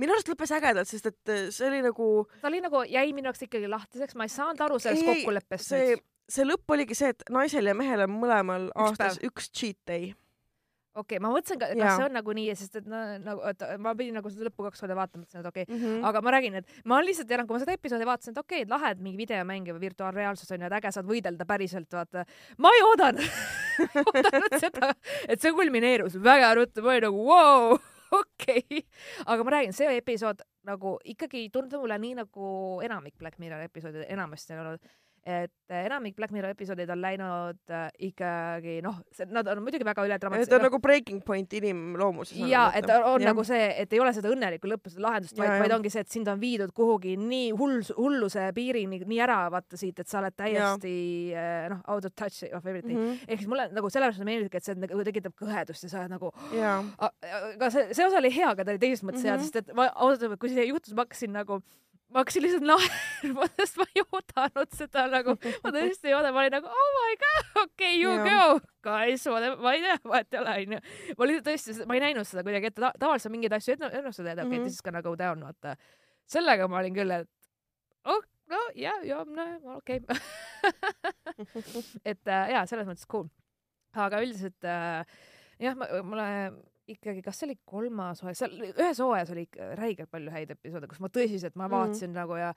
minu 0.02 0.16
arust 0.16 0.30
lõppes 0.32 0.54
ägedalt, 0.58 0.90
sest 0.90 1.10
et 1.12 1.34
see 1.54 1.70
oli 1.70 1.82
nagu. 1.86 2.10
ta 2.42 2.50
oli 2.50 2.62
nagu, 2.64 2.82
jäi 2.88 3.06
minu 3.16 3.30
jaoks 3.30 3.46
ikkagi 3.46 3.70
lahtiseks, 3.78 4.18
ma 4.18 4.28
ei 4.28 4.34
saanud 4.34 4.62
aru 4.68 4.78
sellest 4.82 5.06
kokkuleppest 5.08 5.72
see, 5.72 5.90
nüüd. 5.94 6.06
see 6.38 6.48
lõpp 6.48 6.76
oligi 6.76 6.98
see, 6.98 7.12
et 7.14 7.28
naisel 7.34 7.70
ja 7.70 7.76
mehel 7.78 8.06
on 8.06 8.16
mõlemal 8.18 8.70
üks 8.70 8.88
aastas 8.88 9.20
päev. 9.20 9.30
üks 9.32 9.52
cheat 9.54 9.78
day 9.88 10.10
okei 10.98 11.18
okay,, 11.18 11.22
ma 11.22 11.30
mõtlesin, 11.32 11.58
kas 11.60 11.72
ja. 11.78 11.90
see 11.96 12.06
on 12.08 12.14
nagu 12.16 12.34
nii, 12.36 12.54
sest 12.58 12.78
et 12.80 12.86
no 12.90 13.00
nagu, 13.22 13.42
et 13.50 13.64
ma 13.82 13.92
pidin 13.98 14.16
nagu 14.18 14.30
seda 14.32 14.48
lõppu 14.48 14.66
kaks 14.66 14.82
korda 14.82 14.96
vaatama, 14.98 15.24
mõtlesin, 15.24 15.42
et 15.42 15.50
okei 15.50 15.66
okay. 15.66 15.76
mm, 15.76 15.84
-hmm. 15.84 16.06
aga 16.10 16.22
ma 16.24 16.34
räägin, 16.34 16.58
et 16.60 16.80
ma 16.90 17.00
lihtsalt 17.04 17.34
elan, 17.34 17.48
kui 17.48 17.56
ma 17.56 17.62
seda 17.62 17.76
episoodi 17.78 18.08
vaatasin, 18.08 18.34
et 18.34 18.40
okei 18.42 18.62
okay,, 18.62 18.66
et 18.66 18.72
lahe, 18.72 18.92
et 18.96 19.04
mingi 19.04 19.20
videomäng 19.20 19.70
või 19.74 19.84
virtuaalreaalsus 19.86 20.50
on 20.54 20.64
ju, 20.64 20.70
et 20.70 20.78
äge, 20.80 20.92
saad 20.96 21.08
võidelda 21.08 21.46
päriselt, 21.48 21.90
vaata. 21.92 22.24
ma 22.58 22.72
ei 22.74 22.82
oodanud 22.88 23.22
oodanud 24.06 24.58
seda, 24.58 24.90
et 25.28 25.40
see 25.40 25.54
kulmineerus 25.54 26.18
väga 26.22 26.54
ruttu, 26.58 26.82
ma 26.82 26.96
olin 26.96 27.08
nagu 27.08 27.28
vau, 27.30 27.78
okei. 28.20 28.62
Okay.. 28.64 28.82
aga 29.26 29.44
ma 29.44 29.56
räägin, 29.56 29.74
see 29.76 29.96
episood 29.96 30.42
nagu 30.68 30.96
ikkagi 31.04 31.48
tundub 31.52 31.84
mulle 31.84 31.98
nii 31.98 32.14
nagu 32.22 32.48
enamik 32.84 33.18
Black 33.18 33.38
Mirror 33.38 33.66
episoodid 33.68 34.06
enamasti 34.08 34.56
on 34.56 34.64
olnud 34.64 34.90
et 35.28 35.72
eh, 35.74 35.84
enamik 35.84 36.16
Black 36.16 36.32
Mirror 36.32 36.54
episoodid 36.54 36.88
on 36.92 37.00
läinud 37.02 37.72
äh, 37.74 37.88
ikkagi 38.08 38.78
noh, 38.84 38.96
nad 39.34 39.50
on 39.52 39.60
muidugi 39.60 39.84
väga 39.84 40.06
üledramatiseeritud. 40.06 40.54
ta 40.54 40.56
on 40.56 40.64
nagu 40.64 40.80
breaking 40.80 41.20
point 41.24 41.52
inimloomuses. 41.58 42.38
ja, 42.48 42.68
et 42.78 42.88
on 42.96 43.20
ja. 43.20 43.28
nagu 43.28 43.44
see, 43.44 43.66
et 43.82 43.92
ei 43.92 44.00
ole 44.00 44.14
seda 44.16 44.30
õnnelikku 44.32 44.70
lõppu, 44.70 44.92
seda 44.94 45.04
lahendust, 45.04 45.36
vaid, 45.38 45.52
vaid 45.60 45.74
ongi 45.76 45.92
see, 45.92 46.04
et 46.06 46.14
sind 46.14 46.30
on 46.32 46.40
viidud 46.40 46.72
kuhugi 46.76 47.16
nii 47.20 47.50
hull, 47.58 47.82
hulluse 47.98 48.46
piirini 48.56 49.02
nii 49.02 49.20
ära 49.26 49.40
vaata 49.52 49.80
siit, 49.80 50.00
et 50.00 50.08
sa 50.08 50.22
oled 50.22 50.36
täiesti 50.38 50.94
äh, 51.36 51.66
noh, 51.74 51.82
out 51.92 52.08
of 52.08 52.14
touch 52.16 52.48
of 52.48 52.64
everything 52.64 52.96
mm 52.96 53.10
-hmm.. 53.10 53.28
ehk 53.28 53.44
siis 53.44 53.50
mulle 53.52 53.68
nagu 53.74 53.90
sellepärast 53.92 54.24
meeldibki, 54.24 54.62
et 54.62 54.70
see 54.70 54.78
nagu 54.80 55.04
tekitab 55.10 55.36
kõhedust 55.36 55.84
ja 55.84 55.92
sa 55.92 56.00
oled 56.04 56.16
nagu. 56.16 56.32
aga 57.04 57.70
see, 57.74 57.92
see 57.92 58.06
osa 58.06 58.22
oli 58.22 58.32
hea, 58.32 58.48
aga 58.54 58.64
ta 58.64 58.72
oli 58.72 58.80
teises 58.80 59.04
mõttes 59.04 59.26
mm 59.26 59.28
-hmm. 59.28 59.44
hea, 59.44 59.44
sest 59.44 59.60
et 59.60 59.74
ma 59.76 59.90
ausalt 59.92 60.24
öeldes, 60.24 60.40
kui 60.40 60.54
see 60.54 60.70
juhtus, 60.72 60.96
ma 60.96 61.04
hakkasin 61.04 61.36
nagu 61.36 61.60
ma 62.12 62.22
hakkasin 62.22 62.44
lihtsalt 62.44 62.64
naerma, 62.68 63.46
sest 63.58 63.78
ma 63.80 63.86
ei 63.92 64.02
oodanud 64.04 64.76
seda 64.76 65.04
nagu, 65.12 65.34
ma 65.64 65.72
tõesti 65.74 66.10
ei 66.10 66.16
oodanud, 66.16 66.36
ma 66.36 66.44
olin 66.44 66.54
nagu 66.56 66.70
oh 66.72 66.90
my 66.96 67.18
god, 67.22 67.50
okei 67.50 67.66
okay,, 67.68 67.94
you 68.00 68.14
yeah. 68.14 68.28
go, 68.28 68.60
guys, 68.86 69.26
ma 69.60 69.74
ei 69.74 69.84
tea, 69.84 69.98
vahet 70.08 70.36
ei 70.36 70.40
ole, 70.40 70.54
onju. 70.64 70.80
ma 71.18 71.28
lihtsalt 71.30 71.48
tõesti, 71.50 71.76
ma 71.90 71.98
ei 71.98 72.04
näinud 72.06 72.28
seda 72.28 72.44
kuidagi 72.46 72.70
ette 72.70 72.84
Ta, 72.84 72.92
tavaliselt 73.02 73.34
mingeid 73.34 73.56
asju 73.58 73.76
ennustada 73.76 74.32
ja 74.32 74.36
okei 74.36 74.46
okay, 74.46 74.58
-hmm., 74.58 74.68
this 74.68 74.78
is 74.78 74.84
gonna 74.86 75.02
go 75.04 75.14
down, 75.18 75.44
vaata. 75.44 75.76
sellega 76.28 76.68
ma 76.68 76.80
olin 76.80 76.96
küll, 76.96 77.12
et 77.18 77.28
oh, 78.08 78.22
no 78.48 78.62
ja, 78.78 78.94
ja 79.04 79.24
no 79.24 79.48
okei 79.76 80.00
okay. 80.00 80.16
et 82.10 82.24
äh, 82.24 82.54
jaa, 82.54 82.64
selles 82.70 82.88
mõttes 82.88 83.08
cool. 83.10 83.28
aga 83.92 84.22
üldiselt 84.24 84.64
äh, 84.64 85.04
jah, 85.60 85.76
mulle 85.76 86.28
ikkagi, 86.94 87.22
kas 87.24 87.40
see 87.40 87.48
oli 87.48 87.58
kolmas 87.68 88.22
hooaeg, 88.22 88.38
seal 88.38 88.54
ühes 88.68 89.00
hooajas 89.02 89.32
oli 89.34 89.46
ikka 89.48 89.72
räigelt 89.78 90.10
palju 90.12 90.32
häid 90.34 90.54
episoode, 90.54 90.88
kus 90.90 91.02
ma 91.04 91.10
tõsiselt, 91.12 91.56
ma 91.56 91.66
mhm. 91.66 91.74
vaatasin 91.74 92.10
mm 92.10 92.14
-hmm. 92.14 92.20
nagu 92.22 92.38
ja 92.40 92.52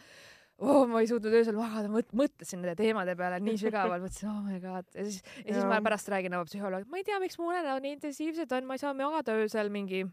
oh, 0.61 0.87
ma 0.89 1.01
ei 1.01 1.09
suutnud 1.09 1.33
öösel 1.33 1.57
magada, 1.57 1.89
mõtlesin 1.91 2.61
nende 2.61 2.75
teemade 2.79 3.15
peale 3.19 3.39
nii 3.43 3.59
sügavalt, 3.61 4.03
mõtlesin 4.05 4.31
oh 4.31 4.41
my 4.45 4.59
god 4.63 4.89
ja 4.95 5.05
siis, 5.07 5.21
ja 5.45 5.55
siis 5.55 5.69
ma 5.69 5.81
pärast 5.83 6.11
räägin 6.13 6.35
oma 6.37 6.47
psühholoogiga, 6.49 6.89
ma 6.91 7.01
ei 7.01 7.07
tea, 7.07 7.19
miks 7.23 7.39
mu 7.39 7.49
unenäod 7.49 7.85
nii 7.85 7.95
intensiivsed 7.97 8.57
on, 8.57 8.67
ma 8.69 8.77
ei 8.77 8.83
saa 8.83 8.93
magada 8.97 9.37
öösel 9.41 9.71
mingi, 9.73 10.03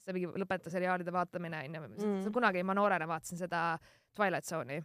seda 0.00 0.16
mingi 0.16 0.44
lõpeta 0.44 0.72
seriaalide 0.72 1.12
vaatamine 1.12 1.64
onju 1.66 1.82
mm.. 1.90 2.32
kunagi 2.32 2.64
ma 2.64 2.76
noorena 2.78 3.08
vaatasin 3.10 3.44
seda 3.44 3.64
Twilight 4.16 4.48
Zone'i. 4.48 4.80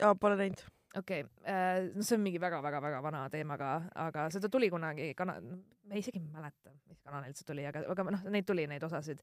jaa, 0.00 0.14
pole 0.14 0.38
näinud 0.38 0.62
okei 0.98 1.20
okay., 1.24 1.52
äh, 1.52 1.90
no 1.94 2.02
see 2.02 2.16
on 2.18 2.24
mingi 2.24 2.40
väga-väga-väga 2.40 3.00
vana 3.04 3.22
teema 3.32 3.56
ka, 3.60 3.70
aga 4.06 4.26
seda 4.34 4.50
tuli 4.52 4.68
kunagi 4.72 5.12
kana-, 5.18 5.38
ma 5.40 5.98
isegi 5.98 6.20
ei 6.20 6.28
mäleta, 6.32 6.74
mis 6.88 7.00
kanalilt 7.00 7.38
see 7.38 7.48
tuli, 7.48 7.64
aga, 7.68 7.84
aga 7.94 8.06
noh, 8.10 8.28
neid 8.34 8.48
tuli 8.48 8.66
neid 8.70 8.84
osasid. 8.88 9.22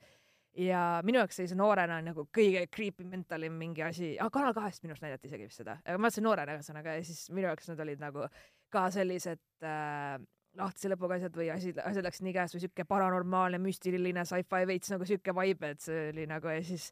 ja 0.59 0.81
minu 1.05 1.21
jaoks 1.21 1.37
sellise 1.37 1.55
noorena 1.55 1.99
nagu 2.01 2.25
kõige 2.35 2.65
creepy 2.73 3.05
mentalim 3.05 3.53
mingi 3.53 3.83
asi, 3.85 4.15
aga 4.17 4.33
Kanal 4.33 4.55
kahest 4.57 4.83
minu 4.83 4.95
arust 4.95 5.05
näidati 5.05 5.29
isegi 5.29 5.45
vist 5.45 5.61
seda, 5.61 5.77
aga 5.85 5.97
ma 5.97 6.09
vaatasin 6.09 6.25
noorena 6.25 6.57
ühesõnaga 6.57 6.97
ja 6.97 7.05
siis 7.05 7.29
minu 7.29 7.47
jaoks 7.51 7.69
need 7.69 7.85
olid 7.85 8.01
nagu 8.01 8.25
ka 8.73 8.89
sellised 8.93 9.45
äh, 9.61 10.17
lahtise 10.57 10.89
lõpuga 10.89 11.19
asjad 11.19 11.37
või 11.37 11.51
asjad, 11.53 11.83
asjad 11.85 12.07
läksid 12.07 12.25
nii 12.25 12.35
käest 12.35 12.57
või 12.57 12.63
siuke 12.65 12.85
paranormaalne, 12.89 13.61
müstiline 13.61 14.25
sci-fi 14.25 14.65
veits 14.69 14.91
nagu 14.93 15.05
siuke 15.07 15.35
vibe, 15.37 15.75
et 15.75 15.85
see 15.85 16.09
oli 16.09 16.25
nagu 16.29 16.49
ja 16.49 16.63
siis 16.65 16.89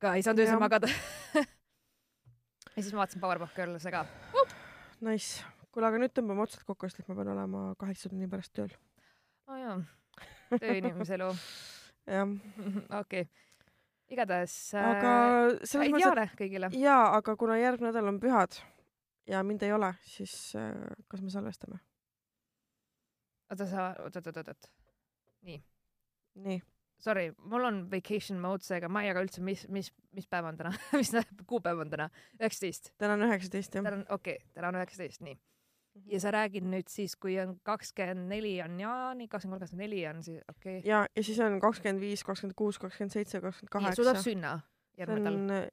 ka 0.00 0.16
ei 0.16 0.24
saanud 0.24 0.44
öösel 0.44 0.62
magada 0.62 0.88
ja 2.76 2.82
siis 2.82 2.94
ma 2.94 3.02
vaatasin 3.02 3.22
Powerpuff 3.22 3.54
Girls'e 3.56 3.92
ka 3.94 4.04
uh!. 4.34 4.56
Nice. 5.04 5.44
kuule, 5.74 5.88
aga 5.88 6.00
nüüd 6.00 6.14
tõmbame 6.14 6.44
otsad 6.44 6.64
kokku, 6.66 6.88
sest 6.88 7.02
et 7.02 7.10
ma 7.10 7.16
pean 7.18 7.32
olema 7.34 7.62
kaheksa 7.78 8.10
tunni 8.10 8.28
pärast 8.30 8.54
tööl. 8.56 8.74
aa 9.48 9.54
oh, 9.54 9.62
jaa, 9.62 10.58
tööinimese 10.58 11.16
elu. 11.18 11.30
jah. 12.16 12.36
okei. 13.00 13.24
igatahes. 14.14 14.58
aga 14.80 15.14
äh, 15.14 15.48
selles 15.62 15.94
mõttes, 15.94 16.22
et 16.26 16.38
kõigile. 16.42 16.70
jaa, 16.80 17.08
aga 17.18 17.36
kuna 17.40 17.58
järgmine 17.60 17.92
nädal 17.92 18.12
on 18.12 18.20
pühad 18.22 18.60
ja 19.30 19.42
mind 19.46 19.64
ei 19.66 19.74
ole, 19.76 19.94
siis 20.08 20.36
äh, 20.58 20.74
kas 21.08 21.24
me 21.24 21.32
salvestame? 21.34 21.80
oota, 23.50 23.66
sa, 23.70 23.90
oot, 24.02 24.22
oot, 24.22 24.30
oot, 24.34 24.54
oot. 24.54 24.70
nii. 25.46 25.60
nii 26.46 26.62
sorry, 27.04 27.30
mul 27.50 27.64
on 27.68 27.80
vacation 27.90 28.38
mode, 28.40 28.64
seega 28.64 28.88
ma 28.92 29.04
ei 29.04 29.10
jaga 29.10 29.24
üldse, 29.24 29.42
mis, 29.44 29.64
mis, 29.72 29.90
mis 30.16 30.28
päev 30.30 30.48
on 30.50 30.60
täna 30.60 30.72
mis 31.00 31.12
kuupäev 31.50 31.82
on 31.84 31.90
täna? 31.92 32.08
üheksateist? 32.40 32.94
täna 33.00 33.18
on 33.18 33.26
üheksateist, 33.28 33.74
jah. 33.76 33.84
täna 33.84 34.00
on, 34.00 34.06
okei 34.08 34.38
okay,, 34.38 34.54
täna 34.56 34.70
on 34.72 34.80
üheksateist, 34.80 35.24
nii. 35.26 35.36
Mhm. 35.94 36.10
ja 36.10 36.20
sa 36.24 36.32
räägid 36.34 36.66
nüüd 36.66 36.90
siis, 36.90 37.16
kui 37.20 37.36
on 37.38 37.56
kakskümmend 37.66 38.26
neli 38.32 38.56
on 38.64 38.78
jaani, 38.80 39.28
kakskümmend 39.30 39.60
kolm, 39.60 39.66
kakskümmend 39.66 39.86
neli 39.86 40.04
on 40.10 40.22
siis, 40.26 40.40
okei 40.50 40.78
okay.. 40.80 40.88
ja, 40.88 41.04
ja 41.16 41.26
siis 41.26 41.40
on 41.44 41.60
kakskümmend 41.62 42.02
viis, 42.02 42.24
kakskümmend 42.26 42.58
kuus, 42.58 42.80
kakskümmend 42.82 43.14
seitse, 43.14 43.42
kakskümmend 43.44 43.74
kaheksa. 43.76 44.00
sul 44.00 44.10
tuleb 44.10 44.24
sünna 44.24 44.54
järgmine 44.98 45.36
nädal? 45.36 45.68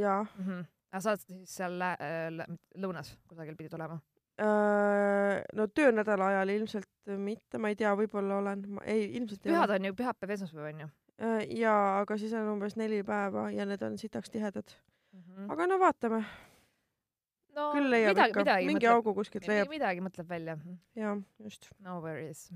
jaa 0.00 0.22
mm. 0.24 0.48
-hmm. 0.48 0.66
aga 0.90 1.04
sa 1.04 1.14
oled 1.14 1.28
siis 1.28 1.56
seal 1.60 1.86
äh, 1.90 2.58
lõunas 2.80 3.14
kusagil 3.28 3.56
pidid 3.56 3.76
olema? 3.78 4.00
Äh, 4.40 5.44
no 5.54 5.66
töönädala 5.70 6.32
ajal 6.32 6.56
ilmselt 6.56 6.90
mitte, 7.20 7.58
ma 7.60 7.70
ei 7.72 7.78
tea, 7.78 7.92
võib-olla 7.98 8.38
olen, 8.40 8.64
ei, 8.84 9.06
ilmselt 9.18 9.42
pühad 9.44 9.72
on 9.76 9.88
ju, 9.90 9.96
pühapäev, 9.98 10.34
esmaspäev 10.36 10.70
on 10.70 10.84
ju? 10.84 10.88
Äh, 11.22 11.44
jaa, 11.60 12.00
aga 12.00 12.16
siis 12.18 12.32
on 12.34 12.48
umbes 12.56 12.74
neli 12.80 13.02
päeva 13.06 13.46
ja 13.54 13.66
need 13.68 13.82
on 13.86 13.98
sitaks 14.00 14.32
tihedad 14.34 14.74
mm. 15.12 15.20
-hmm. 15.20 15.52
aga 15.52 15.66
no 15.70 15.78
vaatame. 15.78 16.24
no 17.54 17.70
küll 17.72 17.90
leiab 17.90 18.16
midagi, 18.16 18.30
ikka, 18.30 18.56
mingi 18.58 18.74
mõtleb, 18.74 18.94
augu 18.94 19.14
kuskilt 19.14 19.46
leiab. 19.48 19.68
midagi 19.70 20.00
mõtleb 20.00 20.28
välja. 20.28 20.58
jaa, 20.98 21.16
just. 21.38 21.70
no 21.78 22.00
worries. 22.00 22.50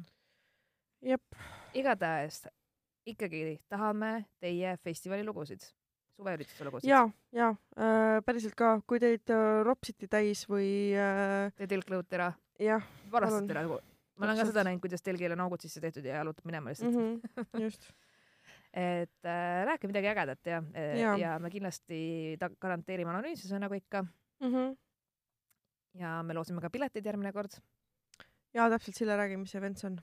jep. 1.02 1.22
igatahes 1.74 2.48
ikkagi 3.06 3.60
tahame 3.68 4.24
teie 4.40 4.76
festivali 4.82 5.24
lugusid 5.24 5.62
suveürituse 6.18 6.64
lugusid? 6.64 6.90
ja, 6.90 7.04
ja 7.32 7.52
äh, 7.78 8.18
päriselt 8.26 8.56
ka, 8.58 8.80
kui 8.86 8.98
teid 9.02 9.30
äh, 9.30 9.62
ropsiti 9.66 10.08
täis 10.10 10.44
või 10.50 10.96
äh.... 10.98 11.52
Te 11.54 11.70
tilk 11.70 11.90
lõhuti 11.94 12.18
ära? 12.18 12.32
jah. 12.58 12.82
varastati 13.12 13.54
ära? 13.54 13.64
Ma 14.19 14.27
olen 14.27 14.39
ka 14.43 14.49
seda 14.51 14.66
näinud, 14.66 14.82
kuidas 14.82 15.03
telgile 15.03 15.36
on 15.39 15.47
augud 15.47 15.62
sisse 15.65 15.81
tehtud 15.81 16.05
ja 16.05 16.20
jalutab 16.20 16.47
minema 16.49 16.74
lihtsalt 16.74 16.95
mm. 16.95 17.20
-hmm, 17.23 17.62
just 17.66 17.90
et 18.74 19.24
äh, 19.24 19.65
rääkige 19.65 19.89
midagi 19.89 20.11
ägedat 20.11 20.47
ja, 20.47 20.61
äh, 20.77 20.99
ja., 21.01 21.16
ja 21.16 21.39
me 21.39 21.51
kindlasti 21.51 22.36
garanteerime 22.61 23.11
anonüümsuse 23.15 23.59
nagu 23.59 23.74
ikka 23.74 24.03
mm. 24.03 24.53
-hmm. 24.53 24.77
ja 25.95 26.23
me 26.23 26.35
loosime 26.35 26.61
ka 26.61 26.70
piletid 26.70 27.07
järgmine 27.07 27.32
kord. 27.32 27.59
ja 28.55 28.69
täpselt, 28.70 28.97
Sille, 28.97 29.16
räägi, 29.16 29.36
mis 29.36 29.55
event 29.55 29.78
see 29.78 29.90
on 29.90 30.01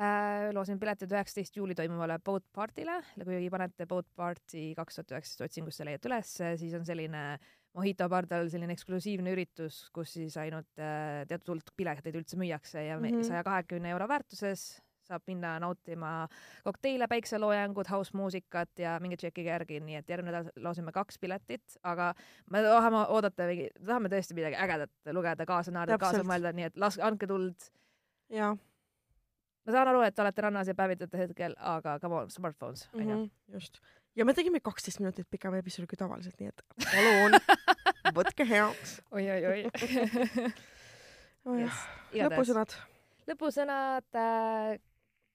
äh,. 0.00 0.52
loosin 0.52 0.78
piletid 0.78 1.12
üheksateist 1.12 1.56
juuli 1.56 1.74
toimuvale 1.74 2.18
boat 2.18 2.44
party'le, 2.52 3.02
kui 3.24 3.50
panete 3.50 3.86
boat 3.86 4.06
party 4.16 4.74
kaks 4.76 4.94
tuhat 4.94 5.12
üheksateist 5.12 5.40
otsingusse 5.40 5.84
leiate 5.84 6.08
ülesse, 6.08 6.56
siis 6.56 6.74
on 6.74 6.84
selline 6.84 7.38
Mojito 7.76 8.08
pardal 8.08 8.48
selline 8.48 8.72
eksklusiivne 8.72 9.34
üritus, 9.34 9.82
kus 9.92 10.14
siis 10.16 10.36
ainult 10.40 10.80
äh, 10.80 11.26
teatud 11.28 11.54
hulk 11.54 11.74
pileteid 11.76 12.16
üldse 12.16 12.38
müüakse 12.40 12.86
ja 12.86 12.98
mhm. 13.00 13.22
saja 13.26 13.44
kahekümne 13.44 13.92
euro 13.92 14.08
väärtuses 14.08 14.68
saab 15.06 15.22
minna 15.30 15.52
nautima 15.62 16.26
kokteile, 16.64 17.06
päikseloojangut, 17.10 17.90
house-muusikat 17.90 18.82
ja 18.82 18.96
mingi 19.02 19.18
tšekiga 19.20 19.52
järgi, 19.54 19.80
nii 19.86 20.00
et 20.00 20.10
järgmine 20.10 20.34
nädal 20.34 20.64
loosime 20.64 20.90
kaks 20.94 21.20
piletit, 21.22 21.76
aga 21.86 22.12
me 22.50 22.62
tahame 22.66 23.04
oodata 23.14 23.46
mingi, 23.50 23.68
tahame 23.78 24.10
tõesti 24.12 24.34
midagi 24.38 24.58
ägedat 24.66 25.12
lugeda, 25.14 25.46
kaasa 25.48 25.74
naerda, 25.74 26.00
kaasa 26.02 26.24
mõelda, 26.26 26.50
nii 26.56 26.70
et 26.70 26.80
laske, 26.82 27.04
andke 27.06 27.30
tuld. 27.30 27.68
jaa 28.34 28.56
ma 29.66 29.74
saan 29.74 29.90
aru, 29.90 30.02
et 30.06 30.18
olete 30.22 30.44
rannas 30.46 30.70
ja 30.70 30.74
päevitate 30.78 31.22
hetkel, 31.24 31.54
aga 31.58 31.98
come 32.02 32.22
on, 32.22 32.30
smartphones 32.30 32.88
onju 32.94 33.16
-hmm,. 33.16 33.30
just. 33.52 33.80
ja 34.16 34.24
me 34.24 34.34
tegime 34.34 34.60
kaksteist 34.60 35.00
minutit 35.00 35.26
pikema 35.30 35.56
episoodi 35.62 35.86
kui 35.86 35.98
tavaliselt, 35.98 36.38
nii 36.40 36.48
et 36.48 36.62
palun 36.84 37.40
võtke 38.14 38.46
heaks 38.48 38.98
oi, 39.16 39.24
oi, 39.30 39.40
oi 39.50 39.60
oh 41.46 41.58
yes. 41.58 41.82
lõpusõnad. 42.14 42.76
lõpusõnad 43.30 44.18
äh,, 44.20 44.76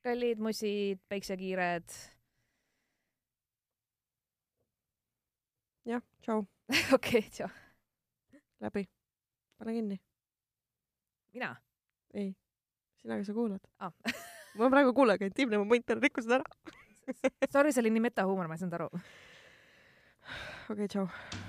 kallid 0.05 0.41
mussid, 0.41 1.01
päiksekiired. 1.11 1.97
jah, 5.89 6.03
tšau 6.23 6.45
okei, 6.97 7.25
tšau. 7.29 7.49
läbi. 8.63 8.87
pane 9.57 9.77
kinni. 9.79 9.99
mina? 11.33 11.55
ei 12.13 12.33
sina, 13.01 13.17
kes 13.17 13.31
sa 13.31 13.37
kuulad 13.37 13.63
ah. 13.79 13.93
ma 14.59 14.69
praegu 14.69 14.93
kuulen 14.93 15.27
intiimne 15.29 15.61
moment, 15.61 15.97
rikkusid 15.99 16.39
ära 16.39 16.47
Sorry, 17.51 17.73
see 17.73 17.81
oli 17.81 17.89
nii 17.91 18.05
metahuumor, 18.05 18.47
ma 18.47 18.55
ei 18.55 18.61
saanud 18.61 18.77
aru. 18.77 18.91
okei 18.93 20.85
okay,, 20.85 20.87
tšau 20.87 21.40